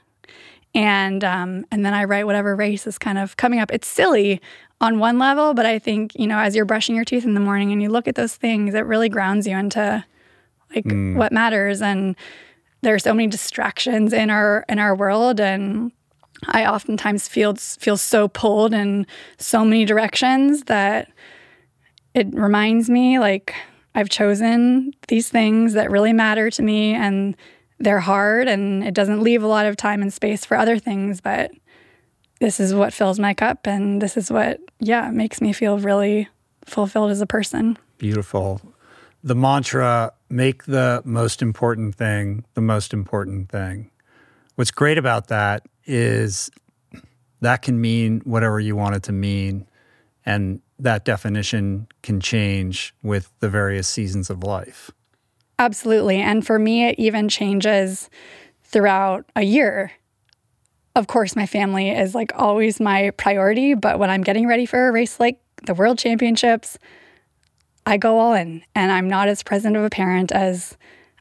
and 0.73 1.23
um, 1.23 1.65
and 1.71 1.85
then 1.85 1.93
I 1.93 2.05
write 2.05 2.25
whatever 2.25 2.55
race 2.55 2.87
is 2.87 2.97
kind 2.97 3.17
of 3.17 3.35
coming 3.35 3.59
up. 3.59 3.71
It's 3.71 3.87
silly 3.87 4.41
on 4.79 4.99
one 4.99 5.19
level, 5.19 5.53
but 5.53 5.65
I 5.65 5.77
think 5.77 6.15
you 6.15 6.27
know 6.27 6.39
as 6.39 6.55
you're 6.55 6.65
brushing 6.65 6.95
your 6.95 7.05
teeth 7.05 7.25
in 7.25 7.33
the 7.33 7.41
morning 7.41 7.73
and 7.73 7.81
you 7.81 7.89
look 7.89 8.07
at 8.07 8.15
those 8.15 8.35
things, 8.35 8.73
it 8.73 8.85
really 8.85 9.09
grounds 9.09 9.47
you 9.47 9.57
into 9.57 10.05
like 10.73 10.85
mm. 10.85 11.15
what 11.15 11.33
matters. 11.33 11.81
And 11.81 12.15
there 12.81 12.95
are 12.95 12.99
so 12.99 13.13
many 13.13 13.27
distractions 13.27 14.13
in 14.13 14.29
our 14.29 14.63
in 14.69 14.79
our 14.79 14.95
world, 14.95 15.41
and 15.41 15.91
I 16.47 16.65
oftentimes 16.65 17.27
feel 17.27 17.55
feel 17.55 17.97
so 17.97 18.27
pulled 18.27 18.73
in 18.73 19.05
so 19.37 19.63
many 19.63 19.85
directions 19.85 20.63
that 20.63 21.11
it 22.13 22.27
reminds 22.33 22.89
me 22.89 23.19
like 23.19 23.53
I've 23.95 24.09
chosen 24.09 24.93
these 25.07 25.29
things 25.29 25.73
that 25.73 25.91
really 25.91 26.13
matter 26.13 26.49
to 26.51 26.61
me 26.61 26.93
and 26.93 27.35
they're 27.79 27.99
hard 27.99 28.47
and 28.47 28.83
it 28.83 28.93
doesn't 28.93 29.21
leave 29.21 29.43
a 29.43 29.47
lot 29.47 29.65
of 29.65 29.77
time 29.77 30.01
and 30.01 30.13
space 30.13 30.45
for 30.45 30.57
other 30.57 30.77
things, 30.77 31.21
but 31.21 31.51
this 32.39 32.59
is 32.59 32.73
what 32.73 32.93
fills 32.93 33.19
my 33.19 33.33
cup 33.33 33.67
and 33.67 34.01
this 34.01 34.17
is 34.17 34.31
what, 34.31 34.59
yeah, 34.79 35.09
makes 35.11 35.41
me 35.41 35.53
feel 35.53 35.79
really 35.79 36.27
fulfilled 36.65 37.11
as 37.11 37.21
a 37.21 37.25
person. 37.25 37.77
Beautiful. 37.97 38.61
The 39.23 39.35
mantra 39.35 40.13
make 40.29 40.65
the 40.65 41.01
most 41.03 41.41
important 41.41 41.95
thing 41.95 42.45
the 42.53 42.61
most 42.61 42.93
important 42.93 43.49
thing. 43.49 43.91
What's 44.59 44.71
great 44.71 44.97
about 44.97 45.29
that 45.29 45.65
is 45.85 46.51
that 47.39 47.61
can 47.61 47.79
mean 47.79 48.19
whatever 48.25 48.59
you 48.59 48.75
want 48.75 48.93
it 48.93 49.03
to 49.03 49.13
mean. 49.13 49.65
And 50.25 50.59
that 50.79 51.05
definition 51.05 51.87
can 52.03 52.19
change 52.19 52.93
with 53.01 53.31
the 53.39 53.47
various 53.47 53.87
seasons 53.87 54.29
of 54.29 54.43
life. 54.43 54.91
Absolutely. 55.59 56.17
And 56.17 56.45
for 56.45 56.59
me, 56.59 56.89
it 56.89 56.99
even 56.99 57.29
changes 57.29 58.09
throughout 58.65 59.23
a 59.33 59.43
year. 59.43 59.93
Of 60.93 61.07
course, 61.07 61.37
my 61.37 61.45
family 61.45 61.91
is 61.91 62.13
like 62.13 62.33
always 62.35 62.81
my 62.81 63.11
priority, 63.11 63.75
but 63.75 63.97
when 63.97 64.09
I'm 64.09 64.23
getting 64.23 64.45
ready 64.45 64.65
for 64.65 64.89
a 64.89 64.91
race 64.91 65.21
like 65.21 65.39
the 65.63 65.73
World 65.73 65.97
Championships, 65.97 66.77
I 67.85 67.95
go 67.95 68.19
all 68.19 68.33
in 68.33 68.65
and 68.75 68.91
I'm 68.91 69.07
not 69.07 69.29
as 69.29 69.41
present 69.41 69.77
of 69.77 69.85
a 69.85 69.89
parent 69.89 70.33
as 70.33 70.77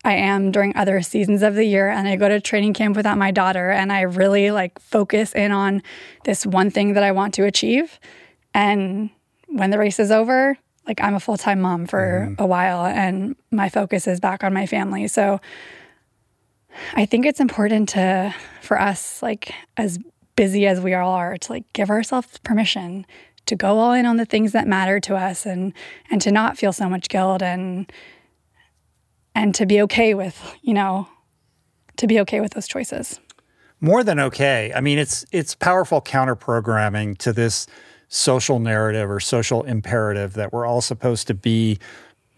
I 0.08 0.14
am 0.14 0.50
during 0.50 0.74
other 0.74 1.02
seasons 1.02 1.42
of 1.42 1.54
the 1.54 1.64
year. 1.64 1.90
And 1.90 2.08
I 2.08 2.16
go 2.16 2.30
to 2.30 2.40
training 2.40 2.72
camp 2.72 2.96
without 2.96 3.18
my 3.18 3.30
daughter 3.30 3.70
and 3.70 3.92
I 3.92 4.02
really 4.02 4.50
like 4.50 4.78
focus 4.78 5.34
in 5.34 5.52
on 5.52 5.82
this 6.24 6.46
one 6.46 6.70
thing 6.70 6.94
that 6.94 7.02
I 7.02 7.12
want 7.12 7.34
to 7.34 7.44
achieve. 7.44 8.00
And 8.54 9.10
when 9.48 9.68
the 9.68 9.76
race 9.76 10.00
is 10.00 10.10
over, 10.10 10.56
like 10.86 11.02
I'm 11.02 11.14
a 11.14 11.20
full 11.20 11.36
time 11.36 11.60
mom 11.60 11.86
for 11.86 12.26
mm-hmm. 12.30 12.42
a 12.42 12.46
while 12.46 12.86
and 12.86 13.36
my 13.50 13.68
focus 13.68 14.06
is 14.06 14.18
back 14.18 14.42
on 14.42 14.54
my 14.54 14.64
family. 14.64 15.08
So 15.08 15.42
I 16.94 17.04
think 17.04 17.26
it's 17.26 17.40
important 17.40 17.90
to, 17.90 18.34
for 18.62 18.80
us, 18.80 19.22
like 19.22 19.52
as 19.76 19.98
busy 20.36 20.66
as 20.66 20.80
we 20.80 20.94
all 20.94 21.12
are, 21.12 21.36
to 21.36 21.52
like 21.52 21.70
give 21.74 21.90
ourselves 21.90 22.38
permission 22.38 23.04
to 23.44 23.56
go 23.56 23.78
all 23.78 23.92
in 23.92 24.06
on 24.06 24.16
the 24.16 24.26
things 24.26 24.52
that 24.52 24.66
matter 24.66 25.00
to 25.00 25.16
us 25.16 25.46
and 25.46 25.72
and 26.10 26.20
to 26.20 26.30
not 26.30 26.58
feel 26.58 26.72
so 26.72 26.86
much 26.86 27.08
guilt 27.08 27.42
and 27.42 27.90
and 29.38 29.54
to 29.54 29.66
be 29.66 29.80
okay 29.82 30.14
with, 30.14 30.56
you 30.62 30.74
know, 30.74 31.08
to 31.96 32.08
be 32.08 32.18
okay 32.18 32.40
with 32.40 32.52
those 32.54 32.66
choices. 32.66 33.20
More 33.80 34.02
than 34.02 34.18
okay. 34.18 34.72
I 34.74 34.80
mean, 34.80 34.98
it's 34.98 35.24
it's 35.30 35.54
powerful 35.54 36.00
counter 36.00 36.34
programming 36.34 37.14
to 37.16 37.32
this 37.32 37.68
social 38.08 38.58
narrative 38.58 39.08
or 39.08 39.20
social 39.20 39.62
imperative 39.62 40.32
that 40.34 40.52
we're 40.52 40.66
all 40.66 40.80
supposed 40.80 41.28
to 41.28 41.34
be 41.34 41.78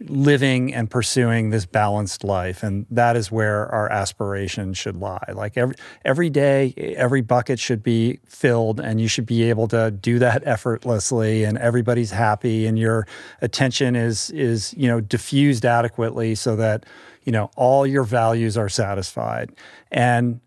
living 0.08 0.72
and 0.72 0.90
pursuing 0.90 1.50
this 1.50 1.66
balanced 1.66 2.24
life. 2.24 2.62
And 2.62 2.86
that 2.90 3.16
is 3.16 3.30
where 3.30 3.68
our 3.68 3.90
aspiration 3.90 4.72
should 4.72 4.96
lie. 4.96 5.32
Like 5.34 5.56
every 5.56 5.74
every 6.04 6.30
day 6.30 6.72
every 6.96 7.20
bucket 7.20 7.58
should 7.58 7.82
be 7.82 8.18
filled 8.26 8.80
and 8.80 9.00
you 9.00 9.08
should 9.08 9.26
be 9.26 9.42
able 9.44 9.68
to 9.68 9.90
do 9.90 10.18
that 10.18 10.42
effortlessly 10.46 11.44
and 11.44 11.58
everybody's 11.58 12.10
happy 12.10 12.66
and 12.66 12.78
your 12.78 13.06
attention 13.42 13.94
is 13.94 14.30
is 14.30 14.74
you 14.76 14.88
know 14.88 15.00
diffused 15.00 15.66
adequately 15.66 16.34
so 16.34 16.56
that 16.56 16.86
you 17.24 17.32
know 17.32 17.50
all 17.56 17.86
your 17.86 18.04
values 18.04 18.56
are 18.56 18.68
satisfied. 18.68 19.52
And 19.90 20.40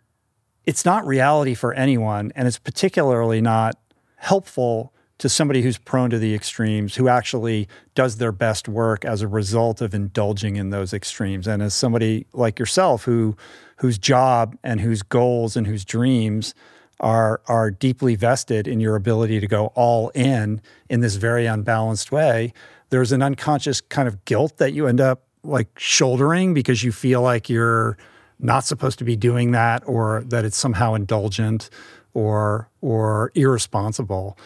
it's 0.65 0.85
not 0.85 1.05
reality 1.05 1.53
for 1.53 1.73
anyone 1.73 2.31
and 2.35 2.47
it's 2.47 2.59
particularly 2.59 3.41
not 3.41 3.75
helpful 4.15 4.93
to 5.23 5.29
somebody 5.29 5.61
who's 5.61 5.77
prone 5.77 6.09
to 6.09 6.19
the 6.19 6.35
extremes, 6.35 6.95
who 6.95 7.07
actually 7.07 7.65
does 7.95 8.17
their 8.17 8.33
best 8.33 8.67
work 8.67 9.05
as 9.05 9.21
a 9.21 9.27
result 9.27 9.79
of 9.79 9.93
indulging 9.93 10.57
in 10.57 10.69
those 10.69 10.93
extremes. 10.93 11.47
And 11.47 11.63
as 11.63 11.73
somebody 11.73 12.27
like 12.33 12.59
yourself 12.59 13.05
who 13.05 13.37
whose 13.77 13.97
job 13.97 14.57
and 14.65 14.81
whose 14.81 15.01
goals 15.01 15.55
and 15.55 15.65
whose 15.65 15.85
dreams 15.85 16.53
are 16.99 17.39
are 17.47 17.71
deeply 17.71 18.15
vested 18.15 18.67
in 18.67 18.81
your 18.81 18.97
ability 18.97 19.39
to 19.39 19.47
go 19.47 19.67
all 19.75 20.09
in 20.09 20.61
in 20.89 20.99
this 20.99 21.15
very 21.15 21.45
unbalanced 21.45 22.11
way, 22.11 22.51
there's 22.89 23.13
an 23.13 23.21
unconscious 23.21 23.79
kind 23.79 24.09
of 24.09 24.25
guilt 24.25 24.57
that 24.57 24.73
you 24.73 24.87
end 24.87 24.99
up 24.99 25.23
like 25.41 25.69
shouldering 25.79 26.53
because 26.53 26.83
you 26.83 26.91
feel 26.91 27.21
like 27.21 27.49
you're 27.49 27.97
not 28.39 28.65
supposed 28.65 28.99
to 28.99 29.05
be 29.05 29.15
doing 29.15 29.51
that 29.51 29.83
or 29.85 30.21
that 30.25 30.43
it's 30.43 30.57
somehow 30.57 30.95
indulgent 30.95 31.69
or 32.13 32.67
or 32.81 33.31
irresponsible 33.35 34.37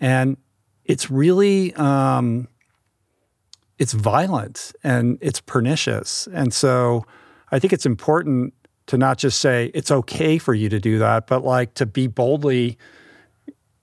and 0.00 0.36
it's 0.84 1.10
really 1.10 1.74
um, 1.74 2.48
it's 3.78 3.92
violent 3.92 4.72
and 4.82 5.18
it's 5.20 5.40
pernicious. 5.40 6.28
And 6.32 6.52
so 6.52 7.04
I 7.52 7.58
think 7.58 7.72
it's 7.72 7.86
important 7.86 8.54
to 8.86 8.96
not 8.96 9.18
just 9.18 9.40
say 9.40 9.70
it's 9.74 9.90
okay 9.90 10.38
for 10.38 10.54
you 10.54 10.68
to 10.68 10.78
do 10.78 10.98
that, 10.98 11.26
but 11.26 11.44
like 11.44 11.74
to 11.74 11.86
be 11.86 12.06
boldly, 12.06 12.78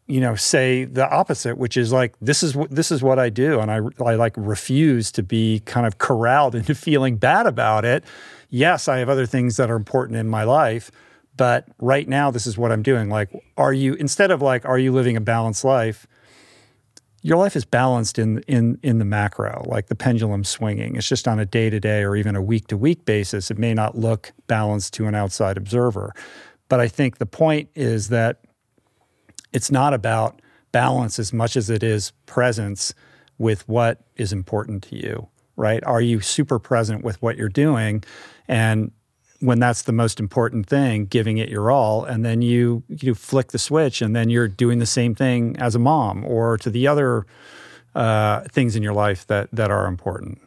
you 0.08 0.22
know, 0.22 0.36
say 0.36 0.86
the 0.86 1.10
opposite, 1.10 1.58
which 1.58 1.78
is 1.78 1.92
like 1.92 2.16
this 2.22 2.42
is 2.42 2.56
what 2.56 2.72
this 2.72 2.92
is 2.92 3.04
what 3.04 3.20
I 3.20 3.30
do, 3.30 3.60
and 3.60 3.70
I 3.70 3.80
I 4.04 4.16
like 4.16 4.34
refuse 4.38 5.12
to 5.14 5.24
be 5.24 5.62
kind 5.66 5.86
of 5.86 5.98
corralled 5.98 6.56
into 6.60 6.74
feeling 6.74 7.18
bad 7.18 7.46
about 7.46 7.86
it. 7.86 8.04
Yes, 8.50 8.88
I 8.88 9.00
have 9.00 9.10
other 9.10 9.26
things 9.26 9.58
that 9.58 9.70
are 9.70 9.76
important 9.76 10.18
in 10.18 10.30
my 10.30 10.44
life, 10.44 10.92
but 11.36 11.68
right 11.80 12.08
now 12.08 12.32
this 12.32 12.46
is 12.46 12.58
what 12.58 12.72
i'm 12.72 12.84
doing. 12.84 13.10
Like 13.10 13.30
are 13.58 13.74
you 13.74 13.94
instead 13.96 14.32
of 14.32 14.42
like 14.42 14.66
are 14.66 14.80
you 14.80 14.92
living 14.92 15.18
a 15.18 15.22
balanced 15.22 15.64
life 15.64 16.08
your 17.22 17.38
life 17.38 17.56
is 17.56 17.64
balanced 17.64 18.20
in 18.20 18.40
in 18.48 18.80
in 18.84 19.00
the 19.00 19.06
macro 19.06 19.64
like 19.68 19.88
the 19.88 19.96
pendulum 19.96 20.44
swinging. 20.44 20.96
It's 20.96 21.08
just 21.08 21.28
on 21.28 21.40
a 21.40 21.46
day 21.46 21.70
to 21.70 21.80
day 21.80 22.04
or 22.04 22.16
even 22.16 22.36
a 22.36 22.42
week 22.42 22.68
to 22.68 22.78
week 22.78 23.06
basis. 23.06 23.50
It 23.50 23.58
may 23.58 23.74
not 23.74 23.98
look 23.98 24.34
balanced 24.48 24.94
to 24.96 25.08
an 25.08 25.16
outside 25.16 25.58
observer. 25.58 26.14
But 26.70 26.80
i 26.80 26.88
think 26.88 27.18
the 27.18 27.26
point 27.26 27.70
is 27.76 28.10
that 28.10 28.42
it's 29.52 29.72
not 29.72 29.94
about 29.94 30.42
balance 30.72 31.20
as 31.20 31.32
much 31.32 31.56
as 31.56 31.70
it 31.70 31.84
is 31.84 32.12
presence 32.26 32.94
with 33.38 33.68
what 33.68 34.02
is 34.16 34.34
important 34.34 34.84
to 34.84 34.96
you 34.96 35.28
right? 35.56 35.84
Are 35.84 36.02
you 36.02 36.20
super 36.22 36.60
present 36.60 37.04
with 37.04 37.22
what 37.22 37.38
you're 37.38 37.50
doing? 37.50 38.04
And 38.48 38.92
when 39.44 39.60
that's 39.60 39.82
the 39.82 39.92
most 39.92 40.22
important 40.22 40.68
thing, 40.68 41.06
giving 41.06 41.38
it 41.38 41.50
your 41.50 41.70
all, 41.70 42.06
and 42.06 42.24
then 42.24 42.42
you 42.42 42.84
you 42.88 43.14
flick 43.14 43.50
the 43.50 43.60
switch, 43.60 44.02
and 44.02 44.16
then 44.16 44.30
you're 44.30 44.48
doing 44.48 44.80
the 44.80 44.86
same 44.86 45.14
thing 45.14 45.58
as 45.58 45.76
a 45.76 45.80
mom 45.80 46.24
or 46.26 46.58
to 46.60 46.70
the 46.70 46.88
other 46.88 47.26
uh, 47.94 48.42
things 48.52 48.76
in 48.76 48.82
your 48.82 48.94
life 48.94 49.28
that 49.28 49.50
that 49.52 49.70
are 49.70 49.86
important. 49.86 50.42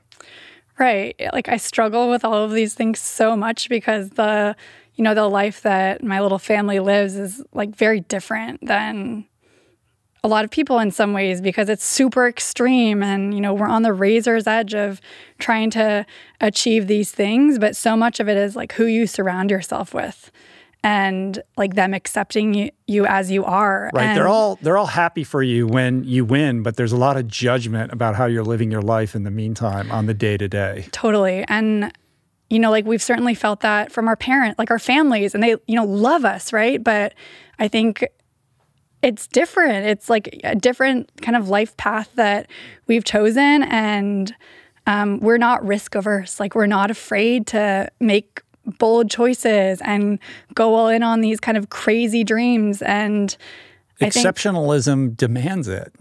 Right. 0.79 1.15
Like 1.33 1.49
I 1.49 1.59
struggle 1.59 2.11
with 2.11 2.25
all 2.25 2.43
of 2.45 2.53
these 2.53 2.75
things 2.75 2.99
so 2.99 3.37
much 3.37 3.69
because 3.69 4.11
the 4.11 4.57
you 4.95 5.05
know 5.05 5.15
the 5.15 5.29
life 5.29 5.61
that 5.63 6.03
my 6.03 6.21
little 6.21 6.39
family 6.39 6.81
lives 6.81 7.17
is 7.17 7.45
like 7.53 7.77
very 7.77 8.01
different 8.01 8.67
than 8.67 9.27
a 10.25 10.29
lot 10.29 10.45
of 10.45 10.51
people 10.51 10.79
in 10.79 10.91
some 10.91 11.13
ways 11.13 11.41
because 11.41 11.69
it's 11.69 11.85
super 11.85 12.27
extreme 12.27 13.03
and 13.03 13.35
you 13.35 13.41
know 13.41 13.55
we're 13.55 13.69
on 13.69 13.83
the 13.83 13.93
razor's 13.93 14.47
edge 14.47 14.75
of 14.75 15.01
trying 15.39 15.71
to 15.71 16.05
achieve 16.41 16.87
these 16.87 17.13
things 17.13 17.59
but 17.59 17.77
so 17.77 17.97
much 17.97 18.21
of 18.21 18.29
it 18.29 18.37
is 18.37 18.57
like 18.57 18.73
who 18.73 18.87
you 18.87 19.07
surround 19.07 19.51
yourself 19.51 19.95
with 19.95 20.31
and 20.83 21.43
like 21.57 21.75
them 21.75 21.93
accepting 21.93 22.55
you, 22.55 22.71
you 22.87 23.07
as 23.07 23.29
you 23.29 23.45
are. 23.45 23.91
Right. 23.93 24.05
And 24.05 24.17
they're 24.17 24.29
all 24.29 24.57
they're 24.63 24.77
all 24.77 24.87
happy 24.87 25.25
for 25.25 25.43
you 25.43 25.67
when 25.67 26.05
you 26.05 26.25
win 26.25 26.63
but 26.63 26.77
there's 26.77 26.93
a 26.93 26.97
lot 26.97 27.17
of 27.17 27.27
judgment 27.27 27.93
about 27.93 28.15
how 28.15 28.27
you're 28.27 28.45
living 28.45 28.71
your 28.71 28.83
life 28.83 29.15
in 29.15 29.25
the 29.25 29.31
meantime 29.31 29.91
on 29.91 30.07
the 30.07 30.15
day 30.15 30.37
to 30.37 30.49
day 30.49 30.87
totally. 30.93 31.45
And 31.49 31.93
you 32.51 32.59
know 32.59 32.71
like 32.71 32.85
we've 32.85 33.03
certainly 33.03 33.35
felt 33.35 33.61
that 33.61 33.91
from 33.91 34.07
our 34.07 34.17
parent 34.17 34.59
like 34.59 34.71
our 34.71 34.79
families 34.79 35.35
and 35.35 35.43
they 35.43 35.57
you 35.67 35.75
know 35.75 35.85
love 35.85 36.25
us 36.25 36.53
right? 36.53 36.83
But 36.83 37.15
i 37.59 37.69
think 37.69 38.05
it's 39.03 39.27
different. 39.27 39.87
It's 39.87 40.09
like 40.11 40.41
a 40.45 40.55
different 40.55 41.11
kind 41.23 41.37
of 41.37 41.49
life 41.49 41.77
path 41.77 42.11
that 42.15 42.49
we've 42.87 43.05
chosen, 43.05 43.63
and 43.65 44.35
um, 44.87 45.21
we're 45.21 45.39
not 45.39 45.65
risk 45.65 45.95
averse. 45.95 46.41
Like 46.41 46.55
we're 46.55 46.67
not 46.67 46.91
afraid 46.91 47.47
to 47.49 47.91
make 48.01 48.43
bold 48.79 49.11
choices 49.11 49.81
and 49.83 50.19
go 50.55 50.75
all 50.75 50.89
in 50.89 51.03
on 51.03 51.21
these 51.21 51.41
kind 51.41 51.57
of 51.57 51.71
crazy 51.71 52.25
dreams. 52.25 52.83
And 52.83 53.37
exceptionalism 54.01 55.07
think, 55.07 55.17
demands 55.17 55.69
it. 55.69 55.93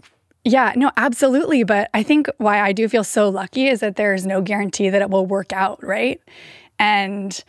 Yeah, 0.44 0.72
no, 0.76 0.90
absolutely. 0.96 1.64
But 1.64 1.90
I 1.94 2.02
think 2.02 2.28
why 2.38 2.60
I 2.60 2.72
do 2.72 2.88
feel 2.88 3.04
so 3.04 3.28
lucky 3.28 3.68
is 3.68 3.80
that 3.80 3.96
there 3.96 4.14
is 4.14 4.26
no 4.26 4.40
guarantee 4.40 4.90
that 4.90 5.02
it 5.02 5.10
will 5.10 5.26
work 5.26 5.52
out, 5.52 5.82
right? 5.82 6.20
And 6.78 7.42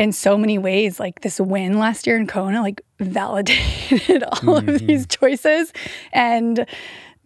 in 0.00 0.12
so 0.12 0.38
many 0.38 0.56
ways, 0.56 0.98
like 0.98 1.20
this 1.20 1.38
win 1.38 1.78
last 1.78 2.06
year 2.06 2.16
in 2.16 2.26
Kona, 2.26 2.62
like 2.62 2.80
validated 3.00 4.22
all 4.32 4.38
mm-hmm. 4.38 4.68
of 4.70 4.78
these 4.78 5.06
choices 5.06 5.74
and 6.10 6.64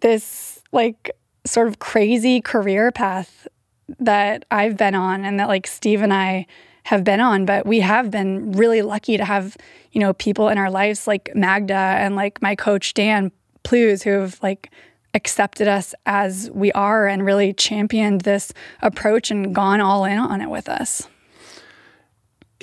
this 0.01 0.61
like 0.73 1.13
sort 1.47 1.69
of 1.69 1.79
crazy 1.79 2.41
career 2.41 2.91
path 2.91 3.47
that 4.01 4.45
I've 4.51 4.77
been 4.77 4.97
on 4.97 5.25
and 5.25 5.39
that 5.39 5.47
like 5.47 5.69
Steve 5.69 6.03
and 6.03 6.13
I 6.13 6.49
have 6.83 7.05
been 7.05 7.21
on. 7.21 7.45
But 7.45 7.65
we 7.65 7.79
have 7.79 8.11
been 8.11 8.51
really 8.51 8.83
lucky 8.83 9.17
to 9.19 9.25
have, 9.25 9.57
you 9.93 10.01
know, 10.01 10.13
people 10.13 10.49
in 10.49 10.59
our 10.59 10.69
lives 10.69 11.07
like 11.07 11.31
Magda 11.33 11.75
and 11.75 12.17
like 12.17 12.43
my 12.43 12.57
coach 12.57 12.93
Dan 12.93 13.31
Plews 13.63 14.03
who 14.03 14.11
have 14.11 14.41
like 14.43 14.73
accepted 15.15 15.69
us 15.69 15.95
as 16.07 16.51
we 16.53 16.73
are 16.73 17.07
and 17.07 17.25
really 17.25 17.53
championed 17.53 18.23
this 18.23 18.53
approach 18.83 19.31
and 19.31 19.55
gone 19.55 19.81
all 19.81 20.05
in 20.05 20.19
on 20.19 20.41
it 20.41 20.51
with 20.51 20.69
us 20.69 21.07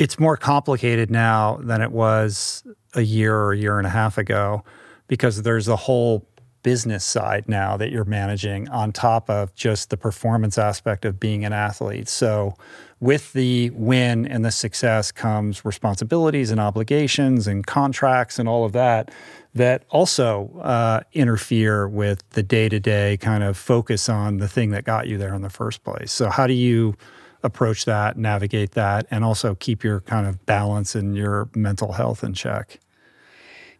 it's 0.02 0.18
more 0.18 0.36
complicated 0.36 1.12
now 1.12 1.60
than 1.62 1.80
it 1.80 1.92
was 1.92 2.64
a 2.96 3.02
year 3.02 3.36
or 3.38 3.54
a 3.54 3.58
year 3.58 3.78
and 3.78 3.86
a 3.86 3.92
half 3.92 4.18
ago 4.18 4.64
because 5.08 5.44
there's 5.44 5.68
a 5.68 5.76
whole 5.76 6.26
business 6.64 7.04
side 7.04 7.48
now 7.48 7.78
that 7.78 7.92
you're 7.92 8.04
managing 8.06 8.68
on 8.70 8.92
top 8.92 9.30
of 9.30 9.54
just 9.54 9.92
the 9.92 9.98
performance 9.98 10.58
aspect 10.58 11.06
of 11.06 11.20
being 11.20 11.46
an 11.46 11.54
athlete. 11.54 12.10
So, 12.10 12.56
with 13.00 13.34
the 13.34 13.70
win 13.72 14.26
and 14.26 14.44
the 14.44 14.52
success 14.52 15.12
comes 15.12 15.64
responsibilities 15.64 16.50
and 16.50 16.60
obligations 16.60 17.46
and 17.46 17.66
contracts 17.66 18.40
and 18.40 18.50
all 18.50 18.66
of 18.66 18.72
that 18.72 19.12
that 19.54 19.86
also 19.90 20.50
uh, 20.64 21.02
interfere 21.14 21.88
with 21.88 22.28
the 22.32 22.42
day 22.42 22.70
to 22.70 22.80
day 22.80 23.18
kind 23.18 23.44
of 23.44 23.56
focus 23.56 24.10
on 24.10 24.38
the 24.38 24.48
thing 24.48 24.72
that 24.72 24.84
got 24.84 25.08
you 25.08 25.20
there 25.20 25.36
in 25.36 25.44
the 25.44 25.50
first 25.50 25.84
place. 25.84 26.12
So, 26.12 26.32
how 26.32 26.48
do 26.48 26.54
you 26.54 26.96
approach 27.44 27.86
that, 27.86 28.18
navigate 28.18 28.72
that, 28.72 29.08
and 29.12 29.24
also 29.24 29.56
keep 29.56 29.84
your 29.84 30.02
kind 30.02 30.28
of 30.28 30.46
balance 30.46 30.96
and 30.96 31.16
your 31.16 31.50
mental 31.56 31.94
health 31.94 32.24
in 32.24 32.34
check? 32.34 32.80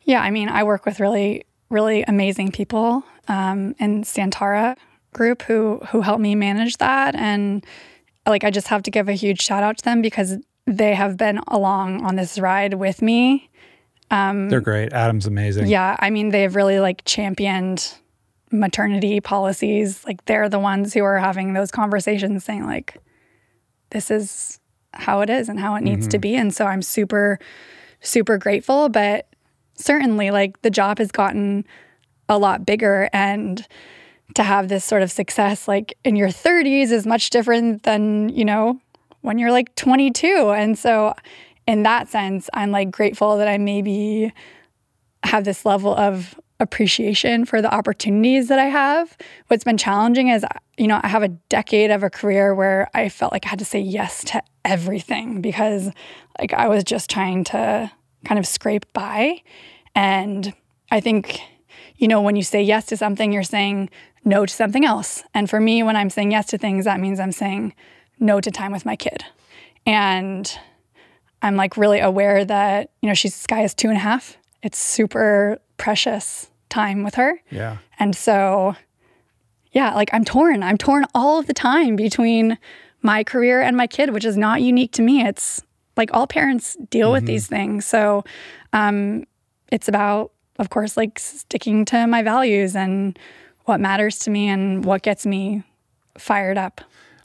Yeah, 0.04 0.22
I 0.22 0.32
mean, 0.32 0.50
I 0.50 0.64
work 0.64 0.86
with 0.86 1.00
really, 1.00 1.46
really 1.70 2.04
amazing 2.04 2.52
people 2.52 3.04
um, 3.28 3.76
in 3.80 4.04
Santara 4.04 4.76
group 5.14 5.42
who 5.44 5.80
who 5.90 6.02
help 6.02 6.20
me 6.20 6.36
manage 6.36 6.78
that, 6.78 7.16
and 7.16 7.66
like 8.26 8.44
I 8.44 8.52
just 8.52 8.68
have 8.68 8.84
to 8.84 8.92
give 8.92 9.10
a 9.10 9.14
huge 9.14 9.42
shout 9.42 9.64
out 9.64 9.78
to 9.78 9.84
them 9.84 10.02
because 10.02 10.38
they 10.66 10.94
have 10.94 11.18
been 11.18 11.40
along 11.48 12.04
on 12.04 12.16
this 12.16 12.40
ride 12.40 12.76
with 12.76 13.02
me. 13.02 13.50
Um, 14.10 14.50
They're 14.50 14.62
great. 14.62 14.94
Adam's 14.94 15.26
amazing. 15.26 15.68
Yeah, 15.68 15.96
I 16.00 16.10
mean, 16.10 16.30
they've 16.30 16.56
really 16.56 16.80
like 16.80 17.04
championed 17.06 17.94
maternity 18.52 19.22
policies. 19.22 20.04
Like 20.06 20.26
they're 20.26 20.50
the 20.50 20.60
ones 20.60 20.94
who 20.94 21.04
are 21.04 21.18
having 21.18 21.54
those 21.54 21.72
conversations, 21.72 22.44
saying 22.44 22.66
like 22.66 22.98
this 23.92 24.12
is 24.12 24.60
how 24.94 25.22
it 25.22 25.30
is 25.30 25.48
and 25.50 25.60
how 25.60 25.76
it 25.76 25.84
needs 25.84 26.06
mm-hmm. 26.06 26.12
to 26.12 26.20
be. 26.20 26.36
And 26.36 26.54
so 26.54 26.66
I'm 26.66 26.82
super, 26.82 27.40
super 28.02 28.38
grateful. 28.38 28.90
But 28.90 29.28
certainly, 29.76 30.32
like 30.32 30.62
the 30.62 30.70
job 30.70 30.98
has 30.98 31.12
gotten 31.12 31.66
a 32.30 32.38
lot 32.38 32.66
bigger 32.66 33.10
and 33.14 33.66
to 34.36 34.44
have 34.44 34.70
this 34.70 34.86
sort 34.86 35.02
of 35.02 35.12
success 35.12 35.68
like 35.68 35.98
in 36.06 36.16
your 36.16 36.30
30s 36.30 36.92
is 36.92 37.06
much 37.06 37.30
different 37.30 37.84
than, 37.84 38.30
you 38.30 38.46
know, 38.46 38.80
when 39.22 39.38
you're 39.38 39.52
like 39.52 39.76
22. 39.76 40.54
And 40.56 40.78
so 40.78 41.14
in 41.68 41.84
that 41.84 42.08
sense, 42.08 42.50
I'm 42.54 42.72
like 42.72 42.92
grateful 42.92 43.38
that 43.38 43.48
I 43.48 43.58
maybe 43.58 44.32
have 45.24 45.44
this 45.44 45.66
level 45.66 45.96
of 45.96 46.40
appreciation 46.62 47.44
for 47.44 47.62
the 47.62 47.74
opportunities 47.74 48.48
that 48.48 48.60
I 48.60 48.66
have. 48.66 49.18
What's 49.48 49.64
been 49.64 49.78
challenging 49.78 50.30
is, 50.30 50.46
you 50.78 50.88
know, 50.88 51.02
I 51.04 51.08
have 51.08 51.24
a 51.24 51.28
decade 51.28 51.92
of 51.92 52.04
a 52.04 52.10
career 52.10 52.54
where 52.54 52.88
I 52.94 53.10
felt 53.10 53.34
like 53.34 53.46
I 53.46 53.50
had 53.50 53.60
to 53.60 53.66
say 53.66 53.80
yes 53.80 54.24
to 54.26 54.42
everything 54.64 55.42
because, 55.42 55.90
like, 56.40 56.54
I 56.54 56.68
was 56.68 56.84
just 56.84 57.10
trying 57.10 57.44
to 57.46 57.92
kind 58.24 58.38
of 58.38 58.46
scrape 58.46 58.86
by. 58.94 59.42
And 59.96 60.54
I 60.92 61.00
think, 61.00 61.42
you 61.98 62.08
know, 62.08 62.22
when 62.22 62.36
you 62.36 62.44
say 62.44 62.62
yes 62.62 62.86
to 62.88 62.98
something, 62.98 63.34
you're 63.34 63.44
saying 63.44 63.90
no 64.24 64.46
to 64.46 64.54
something 64.54 64.86
else. 64.86 65.24
And 65.34 65.50
for 65.50 65.60
me, 65.60 65.82
when 65.82 65.96
I'm 65.96 66.12
saying 66.12 66.32
yes 66.32 66.46
to 66.48 66.60
things, 66.60 66.86
that 66.86 67.00
means 67.00 67.20
I'm 67.20 67.32
saying 67.32 67.74
no 68.20 68.40
to 68.40 68.52
time 68.52 68.72
with 68.72 68.86
my 68.86 68.96
kid. 68.96 69.26
And 69.88 70.56
I'm 71.42 71.56
like 71.56 71.76
really 71.76 72.00
aware 72.00 72.46
that, 72.46 72.92
you 73.02 73.10
know, 73.10 73.16
she's 73.16 73.34
Skye 73.34 73.64
is 73.64 73.74
two 73.74 73.88
and 73.88 73.98
a 73.98 74.02
half. 74.02 74.38
It's 74.62 74.78
super 74.78 75.60
precious 75.78 76.51
time 76.72 77.04
with 77.04 77.16
her. 77.16 77.40
Yeah. 77.52 77.78
And 78.00 78.16
so, 78.16 78.76
yeah, 79.72 79.94
like 79.94 80.10
I'm 80.12 80.26
torn. 80.26 80.64
I'm 80.64 80.78
torn 80.78 81.06
all 81.14 81.40
of 81.40 81.46
the 81.46 81.54
time 81.54 81.96
between 81.96 82.58
my 83.04 83.24
career 83.24 83.62
and 83.62 83.78
my 83.78 83.86
kid, 83.86 84.12
which 84.12 84.26
is 84.26 84.38
not 84.38 84.62
unique 84.62 84.92
to 84.94 85.04
me. 85.04 85.24
It's 85.24 85.62
like 85.96 86.10
all 86.14 86.26
parents 86.26 86.76
deal 86.90 87.08
mm-hmm. 87.08 87.14
with 87.14 87.26
these 87.26 87.46
things. 87.48 87.86
So, 87.86 88.24
um, 88.74 89.26
it's 89.72 89.88
about, 89.88 90.32
of 90.58 90.70
course, 90.70 90.98
like 90.98 91.20
sticking 91.20 91.86
to 91.86 92.08
my 92.08 92.24
values 92.24 92.76
and 92.76 93.18
what 93.66 93.80
matters 93.80 94.20
to 94.20 94.30
me 94.32 94.50
and 94.50 94.84
what 94.84 95.02
gets 95.02 95.26
me 95.26 95.64
fired 96.18 96.58
up. 96.58 96.82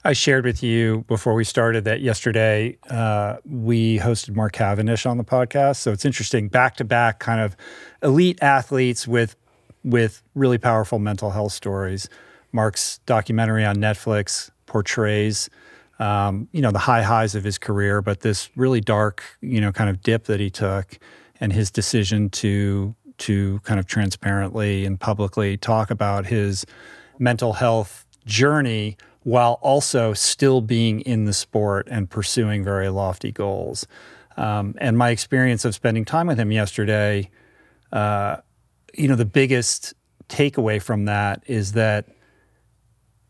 I 0.07 0.13
shared 0.13 0.45
with 0.45 0.63
you 0.63 1.05
before 1.09 1.35
we 1.35 1.43
started 1.43 1.83
that 1.83 2.01
yesterday 2.01 2.79
uh, 2.89 3.39
we 3.45 3.99
hosted 3.99 4.37
Mark 4.37 4.53
Cavendish 4.53 5.05
on 5.05 5.17
the 5.17 5.25
podcast. 5.25 5.79
So 5.79 5.91
it's 5.91 6.05
interesting, 6.05 6.47
back 6.47 6.77
to 6.77 6.85
back 6.85 7.19
kind 7.19 7.41
of 7.41 7.57
elite 8.05 8.39
athletes 8.41 9.09
with 9.09 9.35
with 9.83 10.23
really 10.37 10.59
powerful 10.59 11.01
mental 11.01 11.33
health 11.33 11.51
stories. 11.51 12.09
Mark's 12.53 12.99
documentary 12.99 13.65
on 13.65 13.79
Netflix 13.79 14.53
portrays 14.67 15.51
um, 15.99 16.47
you 16.53 16.63
know 16.63 16.71
the 16.71 16.79
high 16.79 17.03
highs 17.03 17.35
of 17.35 17.43
his 17.43 17.59
career, 17.59 18.01
but 18.01 18.21
this 18.21 18.49
really 18.55 18.81
dark 18.81 19.25
you 19.41 19.61
know 19.61 19.73
kind 19.73 19.91
of 19.91 20.03
dip 20.03 20.27
that 20.27 20.39
he 20.39 20.51
took, 20.51 21.01
and 21.41 21.53
his 21.53 21.69
decision 21.69 22.31
to 22.31 22.95
to 23.19 23.59
kind 23.65 23.81
of 23.81 23.87
transparently 23.87 24.87
and 24.87 25.01
publicly 25.01 25.57
talk 25.57 25.91
about 25.91 26.27
his 26.27 26.65
mental 27.19 27.55
health 27.55 28.07
journey 28.25 28.97
while 29.27 29.59
also 29.61 30.13
still 30.13 30.61
being 30.61 31.01
in 31.01 31.25
the 31.25 31.33
sport 31.33 31.89
and 31.91 32.09
pursuing 32.09 32.63
very 32.63 32.89
lofty 32.89 33.33
goals. 33.33 33.85
Um, 34.37 34.77
and 34.79 34.97
my 34.97 35.11
experience 35.11 35.65
of 35.65 35.75
spending 35.75 36.05
time 36.05 36.29
with 36.29 36.39
him 36.39 36.53
yesterday, 36.53 37.29
uh, 37.91 38.37
you 38.95 39.09
know, 39.09 39.17
the 39.17 39.25
biggest 39.25 39.95
takeaway 40.29 40.81
from 40.81 41.07
that 41.07 41.43
is 41.49 41.73
that 41.73 42.07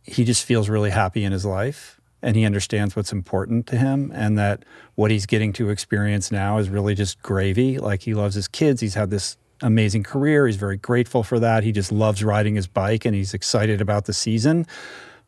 he 0.03 0.23
just 0.23 0.45
feels 0.45 0.69
really 0.69 0.91
happy 0.91 1.25
in 1.25 1.33
his 1.33 1.47
life 1.47 1.99
and 2.21 2.37
he 2.37 2.45
understands 2.45 2.95
what's 2.95 3.11
important 3.11 3.67
to 3.69 3.79
him 3.79 4.13
and 4.15 4.37
that 4.37 4.67
what 4.97 5.11
he's 5.11 5.25
getting 5.25 5.51
to 5.55 5.71
experience 5.71 6.31
now 6.31 6.59
is 6.59 6.69
really 6.69 6.95
just 6.95 7.23
gravy. 7.23 7.79
Like 7.79 8.03
he 8.03 8.13
loves 8.13 8.35
his 8.35 8.49
kids. 8.49 8.83
He's 8.83 8.93
had 8.93 9.09
this 9.09 9.39
amazing 9.63 10.03
career. 10.03 10.47
He's 10.47 10.57
very 10.57 10.77
grateful 10.77 11.23
for 11.23 11.41
that. 11.41 11.65
He 11.65 11.73
just 11.73 11.91
loves 11.91 12.23
riding 12.23 12.55
his 12.55 12.67
bike 12.67 13.07
and 13.07 13.15
he's 13.15 13.33
excited 13.33 13.81
about 13.81 14.05
the 14.05 14.13
season. 14.13 14.67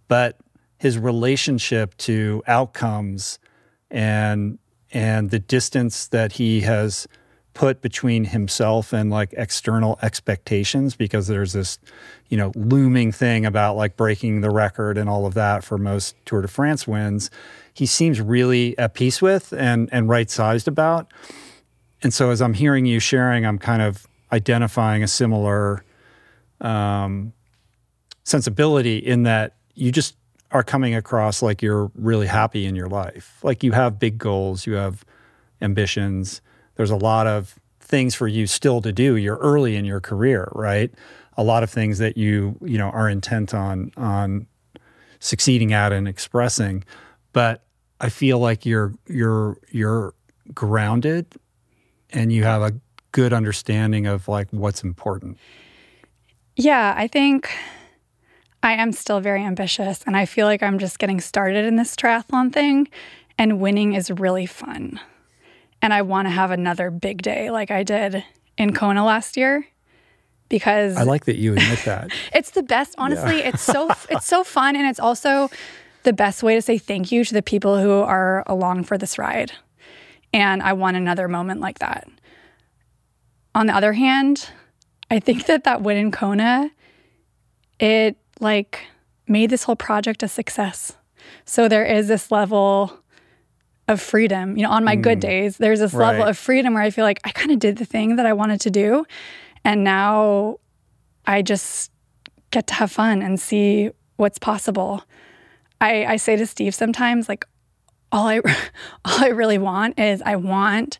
But 0.09 0.37
his 0.79 0.99
relationship 0.99 1.97
to 1.99 2.43
outcomes 2.47 3.39
and 3.91 4.59
and 4.91 5.31
the 5.31 5.39
distance 5.39 6.07
that 6.09 6.33
he 6.33 6.63
has 6.63 7.07
put 7.53 7.83
between 7.83 8.25
himself 8.25 8.93
and 8.93 9.11
like 9.11 9.35
external 9.37 9.99
expectations 10.01 10.95
because 10.95 11.27
there's 11.27 11.53
this 11.53 11.79
you 12.29 12.37
know 12.37 12.53
looming 12.55 13.11
thing 13.11 13.45
about 13.45 13.77
like 13.77 13.97
breaking 13.97 14.41
the 14.41 14.51
record 14.51 14.97
and 14.97 15.09
all 15.09 15.27
of 15.27 15.35
that 15.35 15.65
for 15.65 15.77
most 15.77 16.15
Tour 16.25 16.43
de 16.43 16.49
France 16.49 16.87
wins 16.87 17.31
he 17.75 17.85
seems 17.85 18.21
really 18.21 18.79
at 18.79 18.95
peace 18.95 19.21
with 19.21 19.53
and 19.53 19.89
and 19.93 20.09
right 20.09 20.31
sized 20.31 20.69
about. 20.69 21.13
And 22.03 22.15
so 22.15 22.31
as 22.31 22.41
I'm 22.41 22.55
hearing 22.55 22.87
you 22.87 23.01
sharing 23.01 23.45
I'm 23.45 23.59
kind 23.59 23.83
of 23.83 24.07
identifying 24.33 25.03
a 25.03 25.09
similar 25.09 25.85
um, 26.61 27.33
sensibility 28.25 28.99
in 28.99 29.25
that 29.25 29.57
you 29.75 29.91
just 29.91 30.17
are 30.51 30.63
coming 30.63 30.95
across 30.95 31.43
like 31.43 31.61
you're 31.63 31.91
really 31.95 32.27
happy 32.27 32.65
in 32.65 32.75
your 32.75 32.89
life. 32.89 33.39
Like 33.43 33.63
you 33.63 33.73
have 33.73 33.99
big 33.99 34.19
goals, 34.19 34.67
you 34.67 34.75
have 34.75 35.05
ambitions. 35.61 36.41
There's 36.77 36.91
a 36.91 36.97
lot 36.97 37.27
of 37.27 37.59
things 37.81 38.15
for 38.15 38.29
you 38.29 38.47
still 38.47 38.81
to 38.83 38.93
do. 38.93 39.17
You're 39.17 39.39
early 39.39 39.77
in 39.77 39.85
your 39.85 40.01
career, 40.01 40.51
right? 40.55 40.91
A 41.37 41.43
lot 41.43 41.63
of 41.63 41.71
things 41.71 41.99
that 41.99 42.17
you, 42.17 42.57
you 42.63 42.79
know, 42.79 42.91
are 42.91 43.09
intent 43.09 43.55
on 43.55 43.93
on 43.97 44.47
succeeding 45.21 45.73
at 45.73 45.93
and 45.93 46.09
expressing. 46.09 46.85
But 47.33 47.65
I 48.01 48.09
feel 48.09 48.39
like 48.39 48.65
you're 48.65 48.95
you're 49.07 49.59
you're 49.71 50.15
grounded 50.55 51.27
and 52.11 52.33
you 52.33 52.45
have 52.45 52.63
a 52.63 52.73
good 53.13 53.33
understanding 53.33 54.07
of 54.07 54.29
like 54.29 54.49
what's 54.51 54.83
important. 54.83 55.39
Yeah, 56.57 56.95
I 56.97 57.07
think 57.07 57.51
I 58.63 58.73
am 58.73 58.93
still 58.93 59.21
very 59.21 59.45
ambitious 59.45 60.03
and 60.07 60.17
I 60.17 60.27
feel 60.27 60.47
like 60.47 60.63
I'm 60.63 60.79
just 60.79 60.99
getting 60.99 61.21
started 61.21 61.65
in 61.65 61.77
this 61.77 61.95
triathlon 61.95 62.53
thing 62.53 62.89
and 63.39 63.61
winning 63.61 63.95
is 63.95 64.11
really 64.11 64.47
fun. 64.47 65.01
And 65.81 65.95
I 65.95 66.03
want 66.03 66.27
to 66.27 66.31
have 66.31 66.51
another 66.51 66.91
big 66.91 67.23
day 67.23 67.51
like 67.51 67.71
I 67.71 67.85
did 67.85 68.25
in 68.57 68.75
Kona 68.75 69.05
last 69.05 69.37
year 69.37 69.67
because 70.49 70.97
I 70.97 71.05
like 71.05 71.27
that 71.27 71.37
you 71.37 71.53
admit 71.53 71.81
that. 71.85 72.11
it's 72.33 72.51
the 72.51 72.63
best 72.63 72.95
honestly. 72.99 73.39
Yeah. 73.39 73.51
it's 73.51 73.63
so 73.63 73.91
it's 74.11 74.27
so 74.27 74.43
fun 74.43 74.75
and 74.75 74.87
it's 74.87 75.01
also 75.01 75.51
the 76.03 76.13
best 76.13 76.43
way 76.43 76.55
to 76.55 76.63
say 76.63 76.79
thank 76.79 77.13
you 77.13 77.25
to 77.25 77.35
the 77.35 77.43
people 77.43 77.79
who 77.79 77.93
are 77.93 78.43
along 78.47 78.85
for 78.85 78.99
this 78.99 79.19
ride. 79.19 79.53
And 80.33 80.63
I 80.63 80.73
want 80.73 80.97
another 80.97 81.29
moment 81.29 81.61
like 81.61 81.79
that. 81.79 82.09
On 83.55 83.67
the 83.67 83.75
other 83.75 83.93
hand, 83.93 84.51
I 85.11 85.21
think 85.21 85.47
that 85.47 85.65
that 85.65 85.83
win 85.83 85.97
in 85.97 86.11
Kona, 86.11 86.71
it 87.81 88.17
like 88.41 88.81
made 89.27 89.51
this 89.51 89.65
whole 89.65 89.77
project 89.77 90.23
a 90.23 90.29
success. 90.29 90.95
So 91.45 91.69
there 91.69 91.85
is 91.85 92.09
this 92.09 92.31
level 92.31 92.93
of 93.89 94.01
freedom. 94.01 94.57
You 94.57 94.65
know, 94.65 94.71
on 94.71 94.85
my 94.85 94.97
good 94.97 95.17
hmm. 95.17 95.29
days, 95.29 95.57
there's 95.57 95.81
this 95.81 95.95
level 95.95 96.23
of 96.25 96.37
freedom 96.37 96.75
where 96.75 96.83
I 96.83 96.91
feel 96.91 97.05
like 97.05 97.21
I 97.25 97.31
kind 97.31 97.51
of 97.51 97.59
did 97.59 97.79
the 97.79 97.85
thing 97.85 98.17
that 98.17 98.27
I 98.27 98.33
wanted 98.33 98.61
to 98.63 98.71
do. 98.71 99.05
And 99.65 99.83
now 99.83 100.59
I 101.27 101.43
just 101.43 101.91
get 102.51 102.67
to 102.69 102.75
have 102.75 102.93
fun 102.93 103.23
and 103.23 103.41
see 103.41 103.91
what's 104.17 104.39
possible. 104.39 105.03
I, 105.81 106.05
I 106.05 106.17
say 106.17 106.37
to 106.37 106.47
Steve 106.47 106.75
sometimes, 106.75 107.29
like, 107.29 107.45
all 108.11 108.27
I, 108.27 108.39
all 109.05 109.25
I 109.25 109.29
really 109.29 109.59
want 109.59 109.99
is 109.99 110.23
I 110.23 110.37
want 110.37 110.99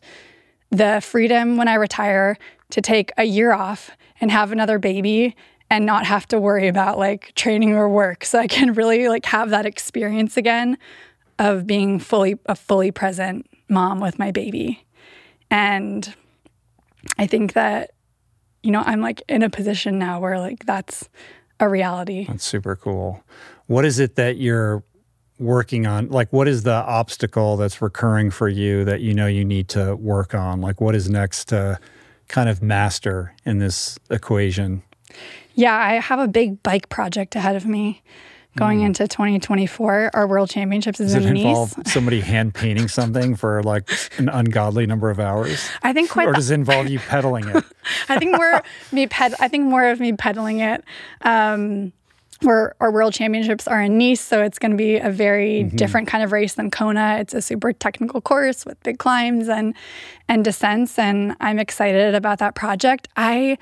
the 0.71 1.01
freedom 1.01 1.57
when 1.57 1.67
I 1.67 1.75
retire 1.75 2.37
to 2.71 2.81
take 2.81 3.11
a 3.17 3.23
year 3.23 3.51
off 3.51 3.91
and 4.21 4.29
have 4.31 4.51
another 4.51 4.77
baby 4.77 5.35
and 5.69 5.85
not 5.85 6.05
have 6.05 6.27
to 6.29 6.39
worry 6.39 6.67
about 6.67 6.97
like 6.97 7.33
training 7.35 7.73
or 7.73 7.87
work 7.87 8.25
so 8.25 8.39
I 8.39 8.47
can 8.47 8.73
really 8.73 9.07
like 9.07 9.25
have 9.25 9.51
that 9.51 9.65
experience 9.65 10.37
again 10.37 10.77
of 11.37 11.67
being 11.67 11.99
fully 11.99 12.37
a 12.45 12.55
fully 12.55 12.91
present 12.91 13.47
mom 13.69 13.99
with 13.99 14.19
my 14.19 14.31
baby. 14.31 14.85
And 15.51 16.13
I 17.17 17.27
think 17.27 17.53
that 17.53 17.91
you 18.61 18.71
know, 18.71 18.83
I'm 18.85 19.01
like 19.01 19.21
in 19.29 19.41
a 19.41 19.49
position 19.49 19.99
now 19.99 20.19
where 20.19 20.39
like 20.39 20.65
that's 20.65 21.07
a 21.59 21.69
reality. 21.69 22.25
That's 22.27 22.45
super 22.45 22.75
cool. 22.75 23.23
What 23.67 23.85
is 23.85 23.99
it 23.99 24.15
that 24.15 24.37
you're 24.37 24.83
working 25.39 25.87
on? 25.87 26.09
Like, 26.09 26.31
what 26.31 26.47
is 26.47 26.63
the 26.63 26.73
obstacle 26.73 27.57
that's 27.57 27.81
recurring 27.81 28.31
for 28.31 28.49
you 28.49 28.83
that 28.85 29.01
you 29.01 29.13
know 29.13 29.27
you 29.27 29.45
need 29.45 29.69
to 29.69 29.95
work 29.95 30.33
on? 30.33 30.61
Like, 30.61 30.81
what 30.81 30.95
is 30.95 31.09
next 31.09 31.45
to 31.49 31.79
kind 32.27 32.49
of 32.49 32.61
master 32.61 33.35
in 33.45 33.59
this 33.59 33.97
equation? 34.09 34.83
Yeah, 35.55 35.75
I 35.75 35.95
have 35.95 36.19
a 36.19 36.27
big 36.27 36.61
bike 36.63 36.89
project 36.89 37.35
ahead 37.35 37.55
of 37.55 37.65
me 37.65 38.01
going 38.57 38.81
into 38.81 39.07
2024. 39.07 40.11
Our 40.13 40.27
World 40.27 40.49
Championships 40.49 40.99
is 40.99 41.13
Does 41.13 41.23
it 41.23 41.27
in 41.27 41.33
Nice. 41.35 41.43
involve 41.45 41.73
somebody 41.85 42.19
hand 42.21 42.53
painting 42.53 42.87
something 42.87 43.35
for 43.35 43.63
like 43.63 43.89
an 44.17 44.27
ungodly 44.29 44.85
number 44.85 45.09
of 45.09 45.19
hours? 45.19 45.69
I 45.83 45.93
think 45.93 46.09
quite 46.09 46.27
Or 46.27 46.33
does 46.33 46.49
it 46.51 46.55
involve 46.55 46.87
you 46.89 46.99
pedaling 46.99 47.47
it? 47.47 47.63
I 48.09 48.17
think 48.17 48.35
more 48.35 48.61
me 48.91 49.07
ped. 49.07 49.33
I 49.39 49.47
think 49.47 49.65
more 49.65 49.85
of 49.85 49.99
me 49.99 50.13
pedaling 50.13 50.59
it. 50.59 50.83
Um, 51.21 51.93
where 52.41 52.73
our 52.79 52.89
world 52.89 53.13
championships 53.13 53.67
are 53.67 53.81
in 53.81 53.97
Nice, 53.97 54.21
so 54.21 54.41
it's 54.41 54.59
going 54.59 54.71
to 54.71 54.77
be 54.77 54.95
a 54.95 55.09
very 55.09 55.63
different 55.63 56.07
kind 56.07 56.23
of 56.23 56.31
race 56.31 56.53
than 56.53 56.71
Kona. 56.71 57.17
It's 57.19 57.33
a 57.33 57.41
super 57.41 57.73
technical 57.73 58.21
course 58.21 58.65
with 58.65 58.81
big 58.83 58.97
climbs 58.97 59.49
and 59.49 59.73
and 60.29 60.45
descents, 60.45 60.97
and 60.97 61.35
I'm 61.41 61.59
excited 61.59 62.15
about 62.15 62.39
that 62.39 62.55
project. 62.55 63.09
I 63.17 63.57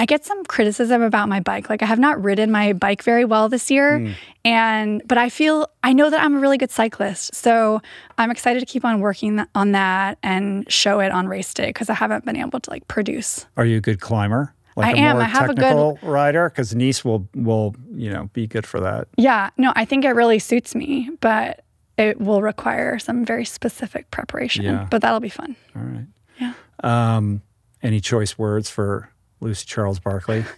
I 0.00 0.06
get 0.06 0.24
some 0.24 0.44
criticism 0.44 1.02
about 1.02 1.28
my 1.28 1.40
bike. 1.40 1.68
Like 1.68 1.82
I 1.82 1.86
have 1.86 1.98
not 1.98 2.22
ridden 2.22 2.52
my 2.52 2.72
bike 2.72 3.02
very 3.02 3.24
well 3.24 3.48
this 3.48 3.68
year, 3.70 4.14
and 4.44 5.02
but 5.06 5.18
I 5.18 5.28
feel 5.28 5.68
I 5.82 5.92
know 5.92 6.08
that 6.08 6.20
I'm 6.22 6.36
a 6.36 6.38
really 6.38 6.56
good 6.56 6.70
cyclist, 6.70 7.34
so 7.34 7.82
I'm 8.16 8.30
excited 8.30 8.60
to 8.60 8.66
keep 8.66 8.84
on 8.84 9.00
working 9.00 9.44
on 9.56 9.72
that 9.72 10.18
and 10.22 10.70
show 10.72 11.00
it 11.00 11.10
on 11.10 11.26
race 11.26 11.52
day 11.52 11.66
because 11.66 11.90
I 11.90 11.94
haven't 11.94 12.24
been 12.24 12.36
able 12.36 12.60
to 12.60 12.70
like 12.70 12.86
produce 12.86 13.46
Are 13.56 13.64
you 13.64 13.78
a 13.78 13.80
good 13.80 14.00
climber? 14.00 14.54
Like 14.76 14.94
I 14.96 15.00
a 15.00 15.02
am. 15.02 15.16
I 15.16 15.24
have 15.24 15.50
a 15.50 15.54
good- 15.54 15.98
rider? 16.02 16.48
Because 16.48 16.72
Nice 16.76 17.04
will 17.04 17.28
will 17.34 17.74
you 17.92 18.10
know 18.10 18.30
be 18.32 18.46
good 18.46 18.66
for 18.66 18.78
that. 18.78 19.08
Yeah, 19.16 19.50
no, 19.56 19.72
I 19.74 19.84
think 19.84 20.04
it 20.04 20.12
really 20.12 20.38
suits 20.38 20.76
me, 20.76 21.10
but 21.20 21.64
it 21.96 22.20
will 22.20 22.40
require 22.42 23.00
some 23.00 23.24
very 23.24 23.44
specific 23.44 24.12
preparation. 24.12 24.64
Yeah. 24.64 24.86
But 24.88 25.02
that'll 25.02 25.18
be 25.18 25.28
fun. 25.28 25.56
All 25.74 25.82
right. 25.82 26.06
Yeah. 26.40 26.52
Um, 26.84 27.42
any 27.82 28.00
choice 28.00 28.38
words 28.38 28.70
for 28.70 29.10
Lucy 29.40 29.64
Charles-Barclay? 29.66 30.44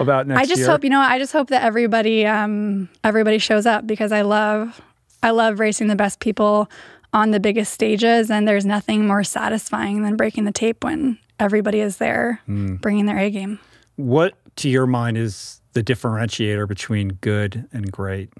About 0.00 0.26
next 0.26 0.40
I 0.40 0.44
just 0.46 0.58
year? 0.60 0.68
hope 0.68 0.82
you 0.84 0.90
know. 0.90 1.00
I 1.00 1.18
just 1.18 1.32
hope 1.32 1.48
that 1.50 1.62
everybody, 1.62 2.26
um, 2.26 2.88
everybody 3.04 3.38
shows 3.38 3.66
up 3.66 3.86
because 3.86 4.10
I 4.10 4.22
love, 4.22 4.80
I 5.22 5.30
love 5.30 5.60
racing 5.60 5.86
the 5.86 5.94
best 5.96 6.18
people 6.18 6.68
on 7.12 7.30
the 7.30 7.38
biggest 7.38 7.72
stages, 7.72 8.30
and 8.30 8.48
there's 8.48 8.64
nothing 8.64 9.06
more 9.06 9.22
satisfying 9.22 10.02
than 10.02 10.16
breaking 10.16 10.44
the 10.44 10.50
tape 10.52 10.82
when 10.82 11.18
everybody 11.38 11.80
is 11.80 11.98
there, 11.98 12.40
Hmm. 12.46 12.76
bringing 12.76 13.04
their 13.06 13.18
A 13.18 13.30
game. 13.30 13.58
What, 13.96 14.34
to 14.56 14.68
your 14.70 14.86
mind, 14.86 15.18
is 15.18 15.60
the 15.74 15.82
differentiator 15.84 16.66
between 16.66 17.08
good 17.20 17.68
and 17.72 17.92
great? 17.92 18.30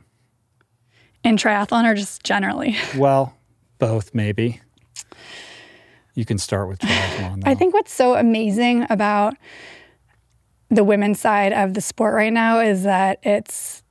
In 1.22 1.36
triathlon, 1.36 1.84
or 1.84 1.94
just 1.94 2.24
generally, 2.24 2.76
Well, 2.96 3.36
both 3.78 4.14
maybe. 4.14 4.62
You 6.14 6.24
can 6.24 6.38
start 6.38 6.68
with 6.68 6.78
triathlon. 6.80 7.42
I 7.46 7.54
think 7.54 7.74
what's 7.74 7.92
so 7.92 8.14
amazing 8.14 8.86
about 8.90 9.34
the 10.68 10.84
women's 10.84 11.20
side 11.20 11.52
of 11.52 11.74
the 11.74 11.80
sport 11.80 12.14
right 12.14 12.32
now 12.32 12.60
is 12.60 12.82
that 12.84 13.18
it's 13.22 13.82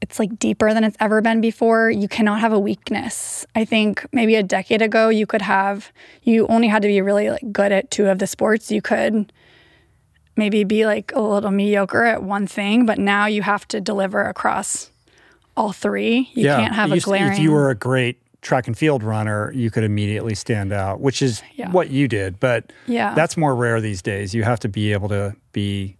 it's 0.00 0.18
like 0.18 0.38
deeper 0.38 0.74
than 0.74 0.84
it's 0.84 0.96
ever 1.00 1.22
been 1.22 1.40
before. 1.40 1.90
You 1.90 2.08
cannot 2.08 2.40
have 2.40 2.52
a 2.52 2.58
weakness. 2.58 3.46
I 3.54 3.64
think 3.64 4.06
maybe 4.12 4.34
a 4.34 4.42
decade 4.42 4.82
ago 4.82 5.08
you 5.08 5.26
could 5.26 5.42
have 5.42 5.90
you 6.22 6.46
only 6.48 6.68
had 6.68 6.82
to 6.82 6.88
be 6.88 7.00
really 7.00 7.30
like 7.30 7.52
good 7.52 7.72
at 7.72 7.90
two 7.90 8.08
of 8.08 8.18
the 8.18 8.26
sports. 8.26 8.70
You 8.70 8.82
could 8.82 9.32
maybe 10.36 10.64
be 10.64 10.84
like 10.84 11.12
a 11.14 11.20
little 11.20 11.50
mediocre 11.50 12.04
at 12.04 12.22
one 12.22 12.46
thing, 12.46 12.84
but 12.84 12.98
now 12.98 13.26
you 13.26 13.40
have 13.42 13.66
to 13.68 13.80
deliver 13.80 14.22
across 14.22 14.90
all 15.56 15.72
three. 15.72 16.30
You 16.34 16.44
yeah, 16.44 16.56
can't 16.56 16.74
have 16.74 16.92
a 16.92 16.96
to- 16.96 17.00
glaring 17.00 17.32
If 17.32 17.38
you 17.38 17.52
were 17.52 17.70
a 17.70 17.74
great 17.74 18.18
track 18.44 18.66
and 18.68 18.76
field 18.78 19.02
runner, 19.02 19.50
you 19.52 19.70
could 19.70 19.82
immediately 19.82 20.34
stand 20.34 20.72
out, 20.72 21.00
which 21.00 21.20
is 21.22 21.42
Yeah. 21.54 21.70
what 21.70 21.90
you 21.90 22.06
did. 22.06 22.38
But 22.38 22.72
Yeah. 22.86 23.14
that's 23.14 23.36
more 23.36 23.56
rare 23.56 23.80
these 23.80 24.02
days. 24.02 24.34
You 24.34 24.44
have 24.44 24.60
to 24.60 24.68
be 24.68 24.92
able 24.92 25.08
to 25.08 25.34
be 25.52 25.96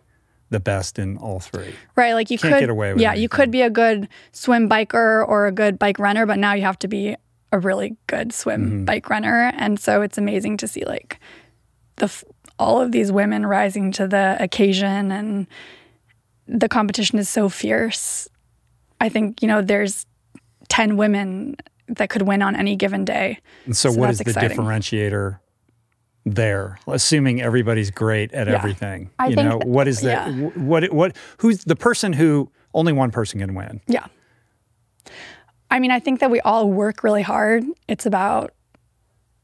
the 0.50 0.60
best 0.60 0.98
in 0.98 1.16
all 1.16 1.40
three. 1.40 1.74
Right, 1.96 2.12
like 2.12 2.30
you 2.30 2.38
Can't 2.38 2.54
could 2.54 2.60
get 2.60 2.68
away 2.70 2.92
with 2.92 3.00
Yeah, 3.02 3.14
you 3.14 3.28
could 3.28 3.50
be 3.50 3.62
a 3.62 3.70
good 3.70 4.08
swim 4.32 4.68
biker 4.68 5.26
or 5.26 5.46
a 5.46 5.52
good 5.52 5.78
bike 5.78 5.98
runner, 5.98 6.26
but 6.26 6.38
now 6.38 6.52
you 6.52 6.62
have 6.62 6.78
to 6.80 6.88
be 6.88 7.16
a 7.50 7.58
really 7.58 7.96
good 8.06 8.32
swim 8.32 8.60
Mm-hmm. 8.66 8.84
bike 8.84 9.08
runner, 9.08 9.50
and 9.56 9.80
so 9.80 10.02
it's 10.02 10.18
amazing 10.18 10.58
to 10.58 10.68
see 10.68 10.84
like 10.84 11.18
the 11.96 12.04
f- 12.06 12.24
all 12.58 12.80
of 12.80 12.92
these 12.92 13.10
women 13.10 13.46
rising 13.46 13.90
to 13.92 14.06
the 14.06 14.36
occasion, 14.38 15.10
and 15.10 15.46
the 16.46 16.68
competition 16.68 17.18
is 17.18 17.28
so 17.28 17.48
fierce. 17.48 18.28
I 19.00 19.08
think 19.08 19.40
you 19.40 19.48
know 19.48 19.62
there's 19.62 20.04
ten 20.68 20.96
women 20.96 21.56
that 21.88 22.08
could 22.10 22.22
win 22.22 22.42
on 22.42 22.56
any 22.56 22.76
given 22.76 23.04
day. 23.04 23.38
And 23.66 23.76
so, 23.76 23.90
So 23.92 23.98
what 23.98 24.10
is 24.10 24.18
that's 24.18 24.34
the 24.34 24.40
exciting. 24.44 24.56
differentiator 24.64 25.38
there? 26.24 26.78
Assuming 26.86 27.42
everybody's 27.42 27.90
great 27.90 28.32
at 28.32 28.46
Yeah. 28.48 28.54
everything, 28.54 29.10
I 29.18 29.28
you 29.28 29.36
know, 29.36 29.58
that- 29.58 29.68
what 29.68 29.88
is 29.88 30.00
that? 30.00 30.32
yeah. 30.32 30.48
What 30.56 30.92
what? 30.92 31.16
Who's 31.38 31.64
the 31.64 31.76
person 31.76 32.12
who 32.14 32.50
only 32.72 32.92
one 32.92 33.10
person 33.10 33.40
can 33.40 33.54
win? 33.54 33.80
Yeah. 33.86 34.06
I 35.70 35.78
mean, 35.80 35.90
I 35.90 35.98
think 36.00 36.20
that 36.20 36.30
we 36.30 36.40
all 36.40 36.70
work 36.70 37.02
really 37.02 37.22
hard. 37.22 37.64
It's 37.88 38.06
about 38.06 38.52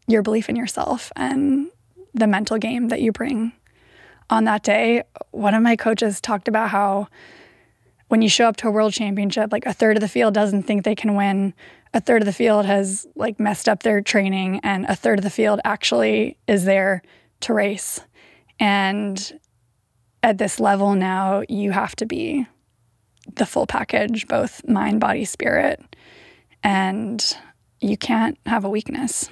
your 0.06 0.22
belief 0.22 0.48
in 0.48 0.56
yourself 0.56 1.10
and 1.16 1.68
the 2.14 2.26
mental 2.26 2.58
game 2.58 2.88
that 2.88 3.00
you 3.00 3.12
bring 3.12 3.52
on 4.28 4.44
that 4.44 4.62
day. 4.62 5.02
One 5.32 5.54
of 5.54 5.62
my 5.62 5.76
coaches 5.76 6.20
talked 6.20 6.46
about 6.48 6.70
how 6.70 7.08
when 8.08 8.22
you 8.22 8.28
show 8.28 8.46
up 8.48 8.56
to 8.56 8.68
a 8.68 8.70
world 8.70 8.92
championship, 8.92 9.52
like 9.52 9.66
a 9.66 9.72
third 9.72 9.96
of 9.96 10.00
the 10.00 10.08
field 10.08 10.34
doesn't 10.34 10.64
think 10.64 10.84
they 10.84 10.94
can 10.96 11.14
win. 11.16 11.54
A 11.92 12.00
third 12.00 12.22
of 12.22 12.26
the 12.26 12.32
field 12.32 12.66
has 12.66 13.06
like 13.16 13.40
messed 13.40 13.68
up 13.68 13.82
their 13.82 14.00
training, 14.00 14.60
and 14.62 14.86
a 14.86 14.94
third 14.94 15.18
of 15.18 15.24
the 15.24 15.30
field 15.30 15.60
actually 15.64 16.36
is 16.46 16.64
there 16.64 17.02
to 17.40 17.54
race. 17.54 18.00
And 18.58 19.40
at 20.22 20.38
this 20.38 20.60
level 20.60 20.94
now, 20.94 21.42
you 21.48 21.72
have 21.72 21.96
to 21.96 22.06
be 22.06 22.46
the 23.34 23.46
full 23.46 23.66
package, 23.66 24.26
both 24.28 24.66
mind, 24.68 25.00
body, 25.00 25.24
spirit, 25.24 25.96
and 26.62 27.36
you 27.80 27.96
can't 27.96 28.38
have 28.46 28.64
a 28.64 28.70
weakness. 28.70 29.28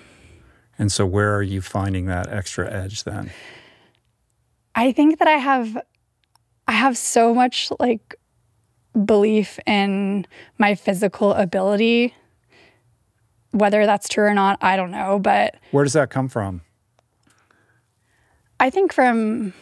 And 0.78 0.90
so, 0.90 1.04
where 1.04 1.34
are 1.34 1.42
you 1.42 1.60
finding 1.60 2.06
that 2.06 2.28
extra 2.28 2.70
edge 2.70 3.04
then? 3.04 3.30
I 4.74 4.92
think 4.92 5.18
that 5.18 5.28
I 5.28 5.38
have 5.38 5.76
I 6.68 6.72
have 6.72 6.96
so 6.96 7.34
much 7.34 7.70
like 7.80 8.14
belief 9.04 9.58
in 9.66 10.26
my 10.58 10.74
physical 10.74 11.32
ability. 11.32 12.14
Whether 13.52 13.86
that's 13.86 14.08
true 14.08 14.24
or 14.24 14.34
not, 14.34 14.58
I 14.60 14.76
don't 14.76 14.90
know, 14.90 15.18
but 15.18 15.56
Where 15.70 15.84
does 15.84 15.94
that 15.94 16.10
come 16.10 16.28
from? 16.28 16.62
I 18.60 18.70
think 18.70 18.92
from 18.92 19.52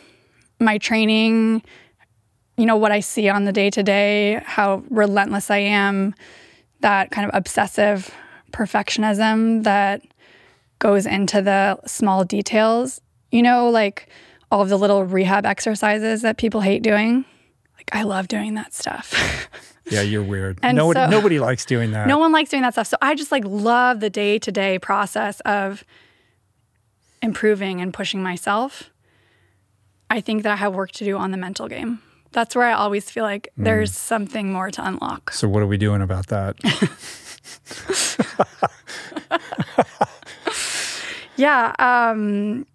my 0.59 0.79
training, 0.79 1.63
you 2.57 2.67
know, 2.67 2.77
what 2.77 2.93
I 2.93 3.01
see 3.01 3.29
on 3.29 3.45
the 3.45 3.53
day 3.53 3.71
to 3.71 3.83
day, 3.83 4.43
how 4.45 4.83
relentless 4.91 5.51
I 5.51 5.59
am, 5.59 6.15
that 6.81 7.11
kind 7.11 7.29
of 7.29 7.35
obsessive 7.35 8.13
perfectionism 8.53 9.65
that 9.65 10.03
goes 10.79 11.07
into 11.07 11.43
the 11.43 11.79
small 11.87 12.25
details, 12.25 13.01
you 13.31 13.43
know, 13.43 13.69
like 13.69 14.09
all 14.51 14.63
of 14.63 14.69
the 14.69 14.79
little 14.79 15.05
rehab 15.05 15.45
exercises 15.45 16.23
that 16.23 16.39
people 16.39 16.61
hate 16.61 16.83
doing, 16.83 17.25
like 17.77 17.87
like 17.87 18.01
I 18.01 18.03
love 18.05 18.29
doing 18.29 18.55
that 18.55 18.75
stuff. 18.75 19.49
Yeah, 19.91 20.03
you're 20.03 20.23
weird. 20.23 20.59
And 20.63 20.77
nobody, 20.77 21.01
so- 21.01 21.11
nobody 21.11 21.39
likes 21.39 21.65
doing 21.65 21.93
that. 21.93 22.07
no 22.09 22.19
one 22.19 22.33
likes 22.33 22.51
doing 22.51 22.63
that 22.63 22.75
stuff. 22.75 22.87
So 22.89 22.97
I 23.01 23.15
just 23.15 23.31
like 23.33 23.45
love 23.45 24.01
the 24.01 24.11
day 24.11 24.39
to 24.41 24.51
day 24.53 24.79
process 24.79 25.41
of 25.41 25.85
improving 27.23 27.81
and 27.81 27.93
pushing 27.95 28.23
myself. 28.23 28.91
I 30.11 30.21
think 30.21 30.43
that 30.45 30.53
I 30.53 30.57
have 30.57 30.75
work 30.75 30.93
to 30.93 31.05
do 31.05 31.17
on 31.17 31.31
the 31.31 31.37
mental 31.37 31.69
game. 31.69 32.01
That's 32.33 32.55
where 32.55 32.67
I 32.67 32.73
always 32.73 33.11
feel 33.11 33.25
like 33.25 33.49
Mm. 33.59 33.65
there's 33.65 33.95
something 33.95 34.53
more 34.53 34.71
to 34.71 34.87
unlock. 34.87 35.31
So 35.33 35.49
what 35.49 35.63
are 35.63 35.67
we 35.67 35.79
doing 35.79 36.03
about 36.03 36.27
that? 36.29 36.57
Yeah. 41.39 41.75
Um, 41.79 42.67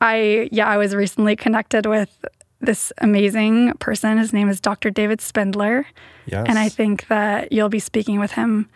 I 0.00 0.48
yeah, 0.50 0.66
I 0.66 0.78
was 0.78 0.94
recently 0.94 1.36
connected 1.36 1.84
with 1.84 2.24
this 2.62 2.92
amazing 2.98 3.74
person. 3.74 4.18
His 4.18 4.32
name 4.32 4.48
is 4.48 4.60
Dr. 4.60 4.90
David 4.90 5.20
Spindler, 5.20 5.86
yes. 6.26 6.46
and 6.48 6.58
I 6.58 6.68
think 6.68 7.08
that 7.08 7.52
you'll 7.52 7.68
be 7.68 7.80
speaking 7.80 8.18
with 8.18 8.32
him 8.32 8.68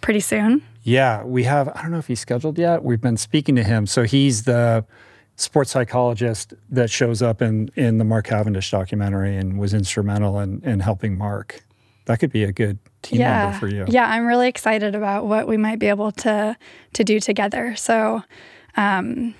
pretty 0.00 0.20
soon. 0.20 0.62
Yeah, 0.82 1.24
we 1.24 1.44
have. 1.44 1.68
I 1.68 1.82
don't 1.82 1.90
know 1.90 1.98
if 1.98 2.06
he's 2.06 2.20
scheduled 2.20 2.58
yet. 2.58 2.84
We've 2.84 3.00
been 3.00 3.16
speaking 3.16 3.56
to 3.56 3.64
him. 3.64 3.86
So 3.86 4.04
he's 4.04 4.44
the 4.44 4.84
sports 5.36 5.70
psychologist 5.70 6.54
that 6.70 6.90
shows 6.90 7.22
up 7.22 7.42
in 7.42 7.70
in 7.74 7.98
the 7.98 8.04
Mark 8.04 8.26
Cavendish 8.26 8.70
documentary 8.70 9.36
and 9.36 9.58
was 9.58 9.74
instrumental 9.74 10.38
in 10.38 10.62
in 10.62 10.80
helping 10.80 11.18
Mark. 11.18 11.64
That 12.06 12.18
could 12.18 12.32
be 12.32 12.44
a 12.44 12.52
good 12.52 12.78
team 13.02 13.20
yeah, 13.20 13.44
member 13.44 13.58
for 13.58 13.68
you. 13.68 13.84
yeah, 13.88 14.08
I'm 14.08 14.26
really 14.26 14.48
excited 14.48 14.94
about 14.94 15.26
what 15.26 15.46
we 15.46 15.56
might 15.56 15.78
be 15.78 15.86
able 15.86 16.12
to 16.12 16.56
to 16.92 17.04
do 17.04 17.20
together. 17.20 17.74
So. 17.76 18.22
Um, 18.76 19.34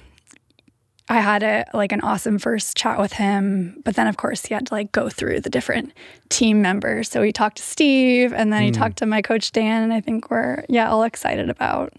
I 1.11 1.19
had 1.19 1.43
a 1.43 1.65
like 1.75 1.91
an 1.91 2.01
awesome 2.03 2.39
first 2.39 2.77
chat 2.77 3.01
with 3.01 3.15
him, 3.15 3.83
but 3.85 3.97
then 3.97 4.07
of 4.07 4.17
course 4.17 4.47
he 4.47 4.55
had 4.55 4.69
to 4.69 4.75
like 4.75 4.93
go 4.93 5.09
through 5.09 5.41
the 5.41 5.51
different 5.51 5.93
team 6.29 6.63
members. 6.63 7.11
So 7.11 7.21
he 7.21 7.33
talked 7.33 7.57
to 7.57 7.65
Steve 7.65 8.33
and 8.33 8.53
then 8.53 8.63
he 8.63 8.69
hmm. 8.69 8.75
talked 8.75 8.99
to 8.99 9.07
my 9.07 9.21
coach 9.21 9.51
Dan 9.51 9.83
and 9.83 9.93
I 9.93 10.01
think 10.01 10.31
we're 10.31 10.65
yeah, 10.69 10.89
all 10.89 11.03
excited 11.03 11.51
about 11.51 11.93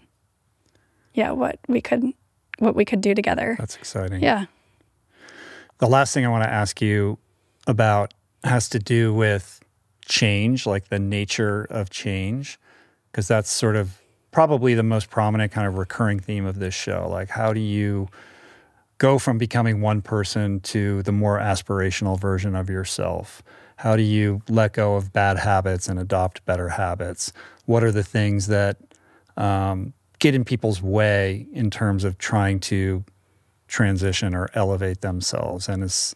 yeah, 1.12 1.30
what 1.32 1.58
we 1.68 1.82
could 1.82 2.04
what 2.58 2.74
we 2.74 2.86
could 2.86 3.02
do 3.02 3.14
together. 3.14 3.54
That's 3.58 3.76
exciting. 3.76 4.22
Yeah. 4.22 4.46
The 5.76 5.88
last 5.88 6.14
thing 6.14 6.24
I 6.24 6.28
want 6.30 6.44
to 6.44 6.50
ask 6.50 6.80
you 6.80 7.18
about 7.66 8.14
has 8.44 8.70
to 8.70 8.78
do 8.78 9.12
with 9.12 9.60
change, 10.06 10.66
like 10.66 10.88
the 10.88 10.98
nature 10.98 11.66
of 11.68 11.90
change, 11.90 12.58
because 13.10 13.28
that's 13.28 13.50
sort 13.50 13.76
of 13.76 14.00
probably 14.30 14.72
the 14.72 14.82
most 14.82 15.10
prominent 15.10 15.52
kind 15.52 15.66
of 15.66 15.76
recurring 15.76 16.18
theme 16.18 16.46
of 16.46 16.58
this 16.58 16.72
show. 16.72 17.08
Like, 17.10 17.28
how 17.28 17.52
do 17.52 17.60
you 17.60 18.08
go 19.02 19.18
from 19.18 19.36
becoming 19.36 19.80
one 19.80 20.00
person 20.00 20.60
to 20.60 21.02
the 21.02 21.10
more 21.10 21.40
aspirational 21.40 22.16
version 22.16 22.54
of 22.54 22.70
yourself? 22.70 23.42
How 23.74 23.96
do 23.96 24.02
you 24.02 24.42
let 24.48 24.74
go 24.74 24.94
of 24.94 25.12
bad 25.12 25.38
habits 25.38 25.88
and 25.88 25.98
adopt 25.98 26.44
better 26.44 26.68
habits? 26.68 27.32
What 27.66 27.82
are 27.82 27.90
the 27.90 28.04
things 28.04 28.46
that 28.46 28.76
um, 29.36 29.92
get 30.20 30.36
in 30.36 30.44
people's 30.44 30.80
way 30.80 31.48
in 31.52 31.68
terms 31.68 32.04
of 32.04 32.16
trying 32.16 32.60
to 32.60 33.04
transition 33.66 34.36
or 34.36 34.48
elevate 34.54 35.00
themselves? 35.00 35.68
And 35.68 35.82
as 35.82 36.14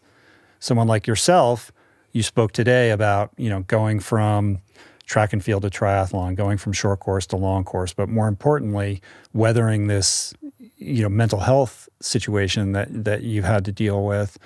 someone 0.61 0.87
like 0.87 1.07
yourself, 1.07 1.73
you 2.13 2.23
spoke 2.23 2.53
today 2.53 2.91
about 2.91 3.31
you 3.35 3.49
know 3.49 3.63
going 3.63 3.99
from 3.99 4.59
track 5.05 5.33
and 5.33 5.43
field 5.43 5.63
to 5.63 5.69
triathlon, 5.69 6.35
going 6.35 6.57
from 6.57 6.71
short 6.71 7.01
course 7.01 7.25
to 7.27 7.35
long 7.35 7.65
course, 7.65 7.93
but 7.93 8.07
more 8.07 8.29
importantly, 8.29 9.01
weathering 9.33 9.87
this 9.87 10.33
you 10.77 11.03
know 11.03 11.09
mental 11.09 11.39
health 11.39 11.89
situation 12.01 12.71
that 12.73 12.87
that 13.05 13.23
you've 13.23 13.45
had 13.45 13.65
to 13.65 13.71
deal 13.71 14.05
with 14.05 14.37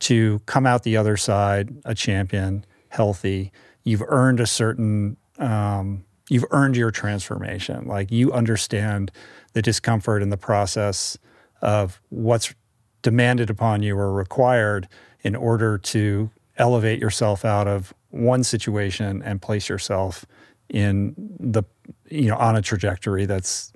to 0.00 0.40
come 0.46 0.66
out 0.66 0.82
the 0.82 0.96
other 0.96 1.16
side 1.16 1.74
a 1.84 1.94
champion, 1.94 2.64
healthy. 2.88 3.52
You've 3.84 4.02
earned 4.08 4.40
a 4.40 4.46
certain 4.46 5.16
um, 5.38 6.04
you've 6.28 6.44
earned 6.50 6.76
your 6.76 6.90
transformation. 6.90 7.86
Like 7.86 8.10
you 8.10 8.32
understand 8.32 9.12
the 9.52 9.62
discomfort 9.62 10.22
and 10.22 10.32
the 10.32 10.36
process 10.36 11.18
of 11.60 12.00
what's 12.08 12.54
demanded 13.02 13.50
upon 13.50 13.82
you 13.82 13.96
or 13.96 14.12
required 14.12 14.88
in 15.22 15.36
order 15.36 15.78
to 15.78 16.30
elevate 16.56 17.00
yourself 17.00 17.44
out 17.44 17.66
of 17.68 17.92
one 18.10 18.44
situation 18.44 19.22
and 19.22 19.42
place 19.42 19.68
yourself 19.68 20.24
in 20.70 21.14
the 21.38 21.62
you 22.08 22.28
know 22.28 22.36
on 22.36 22.56
a 22.56 22.62
trajectory 22.62 23.26
that's 23.26 23.72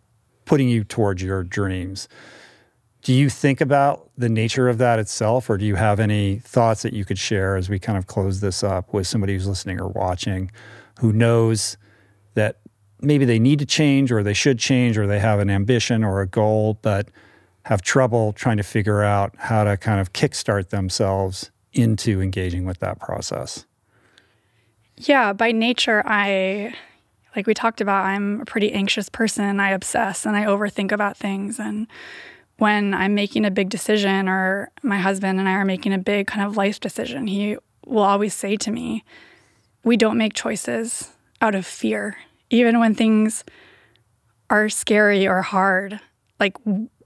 putting 0.49 0.69
you 0.69 0.83
towards 0.83 1.23
your 1.23 1.45
dreams. 1.45 2.09
Do 3.03 3.13
you 3.13 3.31
think 3.31 3.61
about 3.61 4.11
the 4.17 4.29
nature 4.29 4.69
of 4.69 4.79
that 4.79 4.99
itself, 4.99 5.49
or 5.49 5.57
do 5.59 5.65
you 5.65 5.77
have 5.77 6.01
any 6.01 6.39
thoughts 6.41 6.83
that 6.83 6.95
you 6.95 7.05
could 7.05 7.19
share 7.19 7.55
as 7.57 7.69
we 7.69 7.79
kind 7.79 7.97
of 7.97 8.07
close 8.07 8.41
this 8.41 8.65
up 8.65 8.93
with 8.93 9.07
somebody 9.07 9.35
who's 9.35 9.47
listening 9.47 9.79
or 9.81 9.89
watching 9.89 10.51
who 10.99 11.13
knows 11.13 11.77
that 12.35 12.59
maybe 13.01 13.25
they 13.25 13.39
need 13.39 13.61
to 13.61 13.67
change, 13.67 14.11
or 14.11 14.23
they 14.23 14.35
should 14.35 14.59
change, 14.59 14.99
or 14.99 15.07
they 15.07 15.21
have 15.21 15.39
an 15.39 15.51
ambition 15.51 16.03
or 16.03 16.21
a 16.21 16.27
goal, 16.27 16.79
but 16.83 17.09
have 17.67 17.83
trouble 17.83 18.33
trying 18.33 18.57
to 18.57 18.63
figure 18.63 19.03
out 19.03 19.35
how 19.37 19.63
to 19.63 19.77
kind 19.77 20.01
of 20.01 20.13
kickstart 20.13 20.71
themselves 20.71 21.51
into 21.75 22.21
engaging 22.21 22.65
with 22.65 22.79
that 22.81 22.99
process? 22.99 23.67
Yeah, 24.97 25.33
by 25.33 25.53
nature, 25.53 26.03
I, 26.05 26.75
like 27.39 27.47
we 27.47 27.55
talked 27.55 27.81
about, 27.81 28.05
I'm 28.05 28.41
a 28.41 28.45
pretty 28.45 28.73
anxious 28.73 29.09
person. 29.09 29.61
I 29.61 29.71
obsess 29.71 30.27
and 30.27 30.37
I 30.37 30.45
overthink 30.45 30.91
about 30.91 31.17
things. 31.17 31.61
And 31.61 31.87
when 32.57 32.93
I'm 32.93 33.15
making 33.15 33.45
a 33.45 33.51
big 33.53 33.69
decision, 33.69 34.29
or 34.29 34.73
my 34.83 34.99
husband 34.99 35.39
and 35.39 35.49
I 35.49 35.53
are 35.53 35.65
making 35.65 35.93
a 35.93 35.99
big 35.99 36.27
kind 36.27 36.45
of 36.45 36.57
life 36.57 36.81
decision, 36.81 37.29
he 37.29 37.57
will 37.87 38.03
always 38.03 38.35
say 38.35 38.57
to 38.57 38.73
me, 38.73 39.05
We 39.85 39.97
don't 39.97 40.19
make 40.19 40.35
choices 40.35 41.13
out 41.41 41.55
of 41.55 41.65
fear, 41.65 42.17
even 42.51 42.81
when 42.81 42.97
things 42.97 43.45
are 44.51 44.69
scary 44.69 45.29
or 45.29 45.43
hard. 45.43 46.01
Like, 46.41 46.57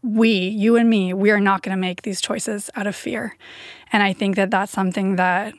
we, 0.01 0.49
you 0.49 0.77
and 0.77 0.89
me, 0.89 1.13
we 1.13 1.31
are 1.31 1.41
not 1.41 1.63
going 1.63 1.77
to 1.77 1.81
make 1.81 2.03
these 2.03 2.23
choices 2.23 2.71
out 2.75 2.87
of 2.87 2.97
fear. 2.97 3.37
And 3.93 4.03
I 4.03 4.15
think 4.15 4.37
that 4.37 4.51
that's 4.51 4.73
something 4.73 5.17
that 5.17 5.53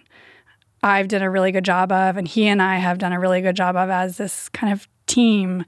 I've 0.84 1.08
done 1.08 1.22
a 1.22 1.30
really 1.30 1.54
good 1.54 1.64
job 1.64 1.92
of, 1.94 2.18
and 2.18 2.28
he 2.28 2.48
and 2.48 2.62
I 2.62 2.76
have 2.76 2.98
done 2.98 3.14
a 3.14 3.20
really 3.20 3.42
good 3.42 3.56
job 3.56 3.78
of 3.78 3.90
as 3.90 4.18
this 4.18 4.50
kind 4.50 4.72
of 4.74 4.88
team 5.08 5.64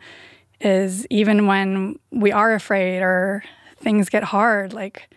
is 0.59 1.07
even 1.09 1.47
when 1.47 1.97
we 2.11 2.33
are 2.33 2.53
afraid 2.53 3.01
or 3.01 3.43
things 3.77 4.09
get 4.09 4.23
hard, 4.25 4.73
like 4.73 5.09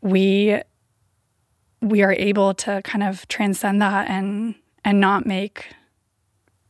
we 0.00 0.60
we 1.82 2.02
are 2.02 2.12
able 2.12 2.54
to 2.54 2.80
kind 2.82 3.02
of 3.02 3.28
transcend 3.28 3.82
that 3.82 4.08
and 4.08 4.54
and 4.84 5.00
not 5.00 5.26
make 5.26 5.66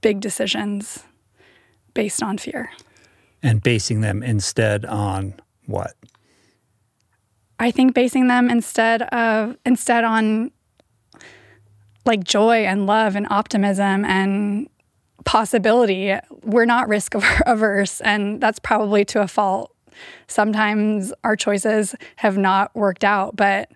big 0.00 0.20
decisions 0.20 1.04
based 1.94 2.22
on 2.22 2.36
fear. 2.38 2.70
And 3.42 3.62
basing 3.62 4.00
them 4.00 4.22
instead 4.22 4.84
on 4.84 5.34
what? 5.66 5.94
I 7.58 7.70
think 7.70 7.94
basing 7.94 8.28
them 8.28 8.50
instead 8.50 9.02
of 9.02 9.56
instead 9.64 10.04
on 10.04 10.50
like 12.06 12.24
joy 12.24 12.64
and 12.64 12.86
love 12.86 13.16
and 13.16 13.26
optimism 13.30 14.04
and 14.04 14.68
possibility. 15.24 16.14
We're 16.42 16.64
not 16.64 16.88
risk 16.88 17.14
averse, 17.46 18.00
and 18.00 18.40
that's 18.40 18.58
probably 18.58 19.04
to 19.06 19.20
a 19.20 19.28
fault. 19.28 19.74
Sometimes 20.26 21.12
our 21.24 21.36
choices 21.36 21.94
have 22.16 22.38
not 22.38 22.74
worked 22.74 23.04
out, 23.04 23.36
but 23.36 23.70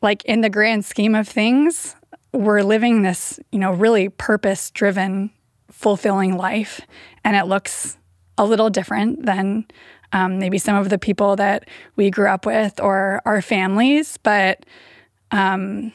like 0.00 0.24
in 0.24 0.40
the 0.40 0.50
grand 0.50 0.84
scheme 0.84 1.14
of 1.14 1.28
things, 1.28 1.96
we're 2.32 2.62
living 2.62 3.02
this, 3.02 3.40
you 3.52 3.58
know, 3.58 3.72
really 3.72 4.08
purpose 4.08 4.70
driven, 4.70 5.30
fulfilling 5.70 6.36
life. 6.36 6.80
And 7.24 7.36
it 7.36 7.46
looks 7.46 7.96
a 8.36 8.44
little 8.44 8.70
different 8.70 9.26
than 9.26 9.66
um, 10.12 10.38
maybe 10.38 10.58
some 10.58 10.76
of 10.76 10.88
the 10.88 10.98
people 10.98 11.36
that 11.36 11.68
we 11.96 12.10
grew 12.10 12.28
up 12.28 12.46
with 12.46 12.80
or 12.80 13.20
our 13.24 13.42
families. 13.42 14.18
But 14.18 14.64
um, 15.30 15.92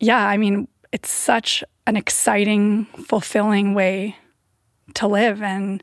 yeah, 0.00 0.26
I 0.26 0.36
mean, 0.36 0.68
it's 0.92 1.10
such 1.10 1.62
an 1.86 1.96
exciting, 1.96 2.86
fulfilling 3.06 3.74
way 3.74 4.16
to 4.94 5.06
live. 5.06 5.42
And, 5.42 5.82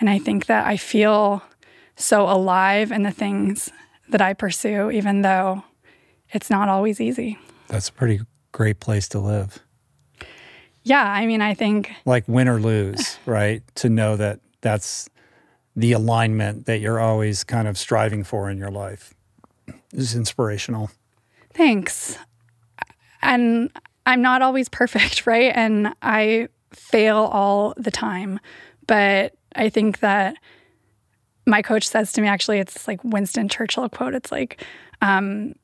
and 0.00 0.08
I 0.10 0.18
think 0.18 0.46
that 0.46 0.66
I 0.66 0.76
feel 0.76 1.42
so 1.96 2.28
alive 2.28 2.90
in 2.92 3.02
the 3.02 3.10
things 3.10 3.70
that 4.08 4.20
I 4.20 4.34
pursue, 4.34 4.90
even 4.90 5.22
though 5.22 5.64
it's 6.30 6.50
not 6.50 6.68
always 6.68 7.00
easy. 7.00 7.38
That's 7.68 7.88
a 7.88 7.92
pretty 7.92 8.20
great 8.52 8.80
place 8.80 9.08
to 9.08 9.18
live. 9.18 9.58
Yeah, 10.82 11.02
I 11.04 11.26
mean, 11.26 11.40
I 11.40 11.54
think 11.54 11.90
Like 12.04 12.24
win 12.28 12.48
or 12.48 12.60
lose, 12.60 13.18
right? 13.26 13.62
To 13.76 13.88
know 13.88 14.16
that 14.16 14.40
that's 14.60 15.08
the 15.76 15.92
alignment 15.92 16.66
that 16.66 16.80
you're 16.80 17.00
always 17.00 17.42
kind 17.42 17.66
of 17.66 17.76
striving 17.78 18.22
for 18.22 18.50
in 18.50 18.58
your 18.58 18.70
life 18.70 19.14
is 19.92 20.14
inspirational. 20.14 20.90
thanks. 21.54 22.18
And 23.24 23.70
I'm 24.06 24.22
not 24.22 24.42
always 24.42 24.68
perfect, 24.68 25.26
right? 25.26 25.52
And 25.54 25.94
I 26.02 26.48
fail 26.72 27.16
all 27.16 27.74
the 27.76 27.90
time. 27.90 28.38
But 28.86 29.34
I 29.56 29.68
think 29.68 30.00
that 30.00 30.36
my 31.46 31.62
coach 31.62 31.88
says 31.88 32.12
to 32.12 32.20
me, 32.20 32.28
actually, 32.28 32.58
it's 32.58 32.86
like 32.86 33.02
Winston 33.04 33.48
Churchill 33.48 33.88
quote. 33.88 34.14
It's 34.14 34.32
like, 34.32 34.64
um, 35.02 35.54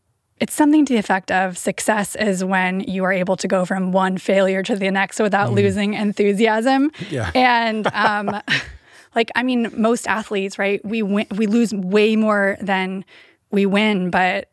it's 0.40 0.54
something 0.54 0.86
to 0.86 0.94
the 0.94 0.98
effect 0.98 1.30
of 1.30 1.58
success 1.58 2.16
is 2.16 2.42
when 2.42 2.80
you 2.80 3.04
are 3.04 3.12
able 3.12 3.36
to 3.36 3.46
go 3.46 3.66
from 3.66 3.92
one 3.92 4.16
failure 4.16 4.62
to 4.62 4.74
the 4.74 4.90
next 4.90 5.20
without 5.20 5.50
mm. 5.50 5.56
losing 5.56 5.94
enthusiasm. 5.94 6.90
Yeah. 7.10 7.30
And 7.40 7.86
um, 7.88 8.40
like 9.14 9.30
I 9.34 9.42
mean, 9.42 9.70
most 9.76 10.06
athletes, 10.06 10.58
right? 10.58 10.84
We 10.84 11.02
win, 11.02 11.26
we 11.36 11.46
lose 11.46 11.74
way 11.74 12.16
more 12.16 12.56
than 12.60 13.04
we 13.50 13.66
win, 13.66 14.10
but 14.10 14.49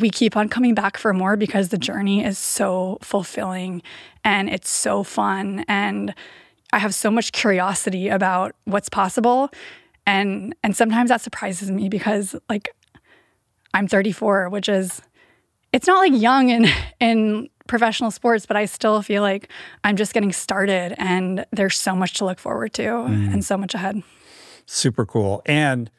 we 0.00 0.10
keep 0.10 0.36
on 0.36 0.48
coming 0.48 0.74
back 0.74 0.96
for 0.96 1.12
more 1.12 1.36
because 1.36 1.68
the 1.68 1.78
journey 1.78 2.24
is 2.24 2.38
so 2.38 2.98
fulfilling 3.02 3.82
and 4.24 4.48
it's 4.48 4.70
so 4.70 5.02
fun. 5.02 5.64
And 5.68 6.14
I 6.72 6.78
have 6.78 6.94
so 6.94 7.10
much 7.10 7.32
curiosity 7.32 8.08
about 8.08 8.54
what's 8.64 8.88
possible. 8.88 9.50
And 10.06 10.54
and 10.62 10.76
sometimes 10.76 11.10
that 11.10 11.20
surprises 11.20 11.70
me 11.70 11.88
because 11.88 12.34
like 12.48 12.74
I'm 13.74 13.88
34 13.88 14.48
which 14.48 14.68
is 14.68 15.02
it's 15.72 15.86
not 15.86 15.98
like 15.98 16.20
young 16.20 16.48
in 16.48 16.66
in 17.00 17.48
professional 17.66 18.10
sports 18.10 18.46
but 18.46 18.56
I 18.56 18.64
still 18.64 19.02
feel 19.02 19.20
like 19.20 19.50
I'm 19.84 19.96
just 19.96 20.14
getting 20.14 20.32
started 20.32 20.94
and 20.96 21.44
there's 21.52 21.78
so 21.78 21.94
much 21.94 22.14
to 22.14 22.24
look 22.24 22.38
forward 22.38 22.72
to 22.74 22.82
mm. 22.82 23.32
and 23.32 23.44
so 23.44 23.58
much 23.58 23.74
ahead. 23.74 24.02
Super 24.64 25.04
cool. 25.04 25.42
And 25.46 25.90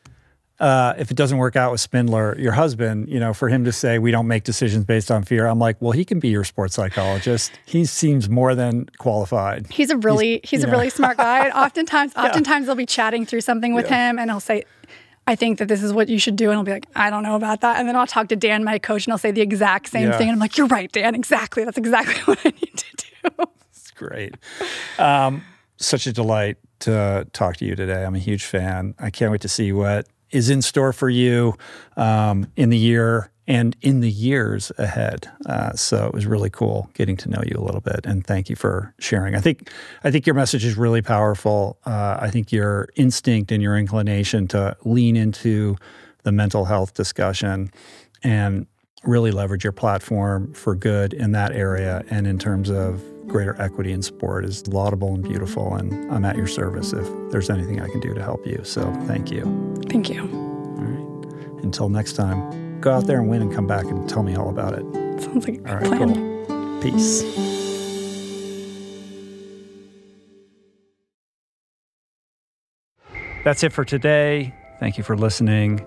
uh, 0.60 0.94
if 0.98 1.10
it 1.10 1.15
doesn't 1.15 1.38
work 1.38 1.56
out 1.56 1.72
with 1.72 1.80
Spindler, 1.80 2.38
your 2.38 2.52
husband, 2.52 3.07
you 3.10 3.19
know, 3.19 3.34
for 3.34 3.48
him 3.48 3.64
to 3.64 3.72
say 3.72 3.98
we 3.98 4.11
don't 4.11 4.27
make 4.27 4.44
decisions 4.44 4.84
based 4.84 5.10
on 5.10 5.23
fear, 5.23 5.48
I'm 5.48 5.60
like, 5.60 5.81
well, 5.81 5.91
he 5.91 6.03
can 6.03 6.19
be 6.19 6.30
your 6.30 6.44
sports 6.44 6.76
psychologist. 6.76 7.52
He 7.65 7.86
seems 7.86 8.30
more 8.30 8.56
than 8.56 8.88
qualified. 8.98 9.68
He's 9.72 9.90
a 9.90 9.98
really 9.98 10.41
he's, 10.44 10.49
he's 10.49 10.64
a 10.64 10.68
know. 10.68 10.73
really 10.73 10.90
smart 10.90 11.18
guy. 11.18 11.49
oftentimes, 11.65 12.14
yeah. 12.15 12.23
oftentimes 12.23 12.65
they'll 12.65 12.76
be 12.76 12.86
chatting 12.86 13.26
through 13.26 13.41
something 13.41 13.73
with 13.73 13.86
yeah. 13.86 14.10
him, 14.10 14.19
and 14.19 14.30
he'll 14.30 14.40
say. 14.40 14.64
I 15.27 15.36
think 15.36 15.60
that 15.60 15.68
this 15.68 15.84
is 15.84 15.94
what 15.94 16.10
you 16.10 16.18
should 16.18 16.36
do. 16.36 16.49
And 16.49 16.57
I'll 16.57 16.64
be 16.64 16.72
like, 16.72 16.88
I 16.95 17.11
don't 17.11 17.22
know 17.22 17.36
about 17.36 17.61
that. 17.61 17.77
And 17.77 17.88
then 17.88 17.95
I'll 17.95 18.07
talk 18.07 18.30
to 18.30 18.36
Dan, 18.36 18.64
my 18.64 18.80
coach, 18.80 19.06
and 19.06 19.11
I'll 19.11 19.19
say 19.19 19.30
the 19.30 19.41
exact 19.41 19.90
same 19.90 20.07
yeah. 20.07 20.18
thing. 20.18 20.27
And 20.27 20.34
I'm 20.34 20.40
like, 20.40 20.57
you're 20.57 20.65
right, 20.65 20.91
Dan. 20.91 21.14
Exactly. 21.14 21.64
That's 21.64 21.77
exactly 21.77 22.15
what 22.26 22.40
I 22.44 22.49
need 22.49 22.76
to 22.76 22.98
do. 22.98 23.45
It's 23.69 23.91
great. 23.91 24.34
Um, 24.98 25.44
such 25.77 26.07
a 26.07 26.14
delight 26.14 26.57
to 26.80 27.27
talk 27.31 27.57
to 27.57 27.65
you 27.65 27.76
today. 27.76 28.03
I'm 28.03 28.15
a 28.15 28.19
huge 28.19 28.45
fan. 28.45 28.95
I 28.98 29.11
can't 29.11 29.31
wait 29.31 29.41
to 29.41 29.49
see 29.49 29.72
what 29.72 30.07
is 30.31 30.49
in 30.49 30.61
store 30.61 30.93
for 30.93 31.10
you 31.10 31.56
um, 31.97 32.47
in 32.56 32.69
the 32.69 32.77
year 32.77 33.31
and 33.47 33.76
in 33.81 33.99
the 33.99 34.10
years 34.10 34.72
ahead. 34.77 35.27
Uh, 35.47 35.73
so 35.73 36.06
it 36.06 36.14
was 36.14 36.27
really 36.27 36.51
cool 36.51 36.89
getting 36.93 37.18
to 37.18 37.30
know 37.30 37.41
you 37.43 37.60
a 37.60 37.64
little 37.64 37.81
bit, 37.81 38.01
and 38.06 38.26
thank 38.26 38.47
you 38.47 38.56
for 38.56 38.93
sharing. 38.99 39.35
I 39.35 39.39
think 39.39 39.72
I 40.03 40.11
think 40.11 40.27
your 40.27 40.35
message 40.35 40.64
is 40.64 40.77
really 40.77 41.01
powerful. 41.01 41.80
Uh, 41.85 42.18
I 42.22 42.30
think 42.30 42.51
your 42.51 42.89
instinct 42.95 43.51
and 43.51 43.61
your 43.61 43.76
inclination 43.76 44.47
to 44.49 44.77
lean 44.84 45.15
into 45.15 45.76
the 46.23 46.31
mental 46.31 46.65
health 46.65 46.93
discussion 46.93 47.72
and 48.23 48.68
really 49.03 49.31
leverage 49.31 49.64
your 49.64 49.73
platform 49.73 50.53
for 50.53 50.76
good 50.76 51.14
in 51.14 51.31
that 51.31 51.51
area 51.53 52.03
and 52.10 52.27
in 52.27 52.38
terms 52.38 52.69
of 52.69 53.01
greater 53.28 53.60
equity 53.62 53.91
in 53.91 54.02
sport 54.02 54.46
is 54.46 54.68
laudable 54.68 55.14
and 55.14 55.24
beautiful. 55.24 55.76
And 55.76 56.12
I'm 56.12 56.26
at 56.26 56.36
your 56.36 56.48
service 56.48 56.94
if 56.94 57.08
there's 57.32 57.50
anything 57.50 57.82
I 57.82 57.88
can 57.88 58.00
do 58.00 58.14
to 58.14 58.22
help 58.22 58.46
you. 58.46 58.62
So 58.64 58.91
thank 59.06 59.32
you. 59.32 59.44
Thank 59.88 60.10
you. 60.10 60.22
All 60.22 60.84
right. 60.84 61.64
Until 61.64 61.90
next 61.90 62.14
time, 62.14 62.80
go 62.82 62.94
out 62.94 63.06
there 63.06 63.20
and 63.20 63.30
win 63.30 63.41
and 63.41 63.54
come 63.54 63.68
back 63.68 63.86
and 63.86 64.08
tell 64.10 64.24
me 64.24 64.36
all 64.36 64.50
about 64.50 64.74
it. 64.74 64.84
Sounds 65.22 65.48
like 65.48 65.60
a 65.60 65.76
right, 65.76 65.86
plan. 65.86 66.14
Cool. 66.48 66.82
Peace. 66.82 67.24
That's 73.44 73.64
it 73.64 73.72
for 73.72 73.86
today. 73.86 74.54
Thank 74.80 74.98
you 74.98 75.04
for 75.04 75.18
listening. 75.18 75.86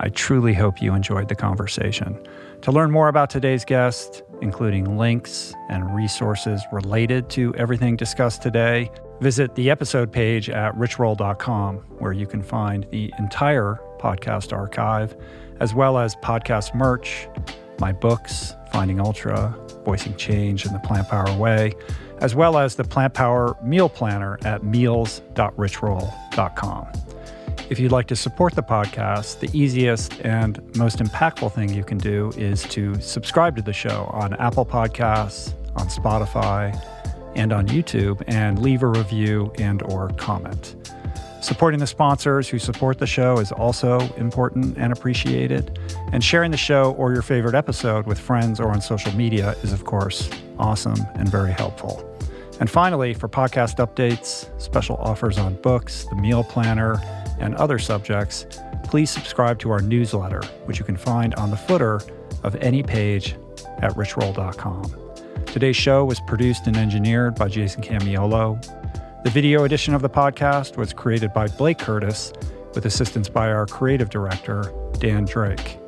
I 0.00 0.08
truly 0.08 0.54
hope 0.54 0.82
you 0.82 0.94
enjoyed 0.94 1.28
the 1.28 1.34
conversation. 1.34 2.18
To 2.64 2.72
learn 2.72 2.90
more 2.90 3.08
about 3.08 3.28
today's 3.28 3.66
guest, 3.66 4.22
including 4.40 4.96
links 4.96 5.52
and 5.68 5.94
resources 5.94 6.64
related 6.72 7.28
to 7.30 7.54
everything 7.56 7.94
discussed 7.94 8.40
today, 8.40 8.90
visit 9.20 9.54
the 9.54 9.68
episode 9.68 10.10
page 10.10 10.48
at 10.48 10.74
richroll.com, 10.74 11.76
where 11.98 12.14
you 12.14 12.26
can 12.26 12.42
find 12.42 12.86
the 12.90 13.12
entire 13.18 13.78
podcast 13.98 14.54
archive, 14.54 15.14
as 15.60 15.74
well 15.74 15.98
as 15.98 16.16
podcast 16.16 16.74
merch, 16.74 17.28
my 17.80 17.92
books, 17.92 18.54
Finding 18.72 18.98
Ultra, 18.98 19.54
Voicing 19.84 20.16
Change, 20.16 20.64
and 20.64 20.74
the 20.74 20.80
Plant 20.80 21.10
Power 21.10 21.36
Way, 21.36 21.74
as 22.20 22.34
well 22.34 22.56
as 22.56 22.76
the 22.76 22.84
Plant 22.84 23.12
Power 23.12 23.58
Meal 23.62 23.90
Planner 23.90 24.38
at 24.42 24.64
meals.richroll.com. 24.64 26.86
If 27.70 27.78
you'd 27.78 27.92
like 27.92 28.06
to 28.08 28.16
support 28.16 28.54
the 28.54 28.62
podcast, 28.62 29.40
the 29.40 29.50
easiest 29.58 30.20
and 30.20 30.60
most 30.76 30.98
impactful 30.98 31.52
thing 31.52 31.72
you 31.72 31.84
can 31.84 31.98
do 31.98 32.30
is 32.36 32.62
to 32.64 33.00
subscribe 33.00 33.56
to 33.56 33.62
the 33.62 33.72
show 33.72 34.10
on 34.12 34.34
Apple 34.34 34.66
Podcasts, 34.66 35.52
on 35.76 35.88
Spotify, 35.88 36.78
and 37.34 37.52
on 37.52 37.66
YouTube 37.66 38.22
and 38.26 38.60
leave 38.60 38.82
a 38.82 38.86
review 38.86 39.52
and 39.58 39.82
or 39.82 40.08
comment. 40.10 40.76
Supporting 41.40 41.78
the 41.78 41.86
sponsors 41.86 42.48
who 42.48 42.58
support 42.58 42.98
the 42.98 43.06
show 43.06 43.38
is 43.38 43.52
also 43.52 44.00
important 44.16 44.78
and 44.78 44.92
appreciated. 44.92 45.78
And 46.10 46.24
sharing 46.24 46.50
the 46.50 46.56
show 46.56 46.92
or 46.92 47.12
your 47.12 47.20
favorite 47.20 47.54
episode 47.54 48.06
with 48.06 48.18
friends 48.18 48.60
or 48.60 48.70
on 48.70 48.80
social 48.80 49.12
media 49.14 49.54
is, 49.62 49.72
of 49.72 49.84
course, 49.84 50.30
awesome 50.58 50.96
and 51.16 51.28
very 51.28 51.52
helpful. 51.52 52.10
And 52.60 52.70
finally, 52.70 53.12
for 53.12 53.28
podcast 53.28 53.76
updates, 53.76 54.48
special 54.58 54.96
offers 54.96 55.36
on 55.36 55.56
books, 55.56 56.04
the 56.04 56.16
meal 56.16 56.44
planner, 56.44 56.98
and 57.44 57.54
other 57.56 57.78
subjects, 57.78 58.46
please 58.84 59.10
subscribe 59.10 59.58
to 59.60 59.70
our 59.70 59.80
newsletter, 59.80 60.42
which 60.64 60.78
you 60.78 60.84
can 60.84 60.96
find 60.96 61.34
on 61.34 61.50
the 61.50 61.56
footer 61.56 62.00
of 62.42 62.56
any 62.56 62.82
page 62.82 63.36
at 63.78 63.92
richroll.com. 63.92 65.44
Today's 65.46 65.76
show 65.76 66.04
was 66.04 66.20
produced 66.20 66.66
and 66.66 66.76
engineered 66.76 67.36
by 67.36 67.48
Jason 67.48 67.82
Camiolo. 67.82 68.60
The 69.22 69.30
video 69.30 69.64
edition 69.64 69.94
of 69.94 70.02
the 70.02 70.10
podcast 70.10 70.76
was 70.76 70.92
created 70.92 71.32
by 71.32 71.46
Blake 71.46 71.78
Curtis 71.78 72.32
with 72.74 72.86
assistance 72.86 73.28
by 73.28 73.52
our 73.52 73.66
creative 73.66 74.10
director, 74.10 74.72
Dan 74.98 75.26
Drake. 75.26 75.78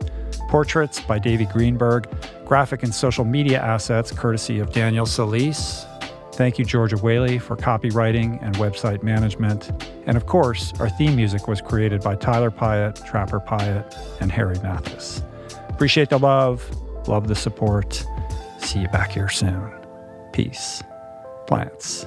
Portraits 0.48 1.00
by 1.00 1.18
Davey 1.18 1.46
Greenberg, 1.46 2.06
graphic 2.44 2.84
and 2.84 2.94
social 2.94 3.24
media 3.24 3.60
assets 3.60 4.12
courtesy 4.12 4.60
of 4.60 4.72
Daniel 4.72 5.06
Solis, 5.06 5.84
Thank 6.36 6.58
you, 6.58 6.66
Georgia 6.66 6.98
Whaley, 6.98 7.38
for 7.38 7.56
copywriting 7.56 8.42
and 8.42 8.54
website 8.56 9.02
management. 9.02 9.70
And 10.06 10.18
of 10.18 10.26
course, 10.26 10.74
our 10.78 10.90
theme 10.90 11.16
music 11.16 11.48
was 11.48 11.62
created 11.62 12.02
by 12.02 12.14
Tyler 12.16 12.50
Pyatt, 12.50 13.02
Trapper 13.06 13.40
Pyatt, 13.40 13.96
and 14.20 14.30
Harry 14.30 14.58
Mathis. 14.58 15.22
Appreciate 15.70 16.10
the 16.10 16.18
love, 16.18 16.62
love 17.08 17.28
the 17.28 17.34
support. 17.34 18.04
See 18.58 18.80
you 18.80 18.88
back 18.88 19.12
here 19.12 19.30
soon. 19.30 19.72
Peace. 20.32 20.82
Plants. 21.46 22.06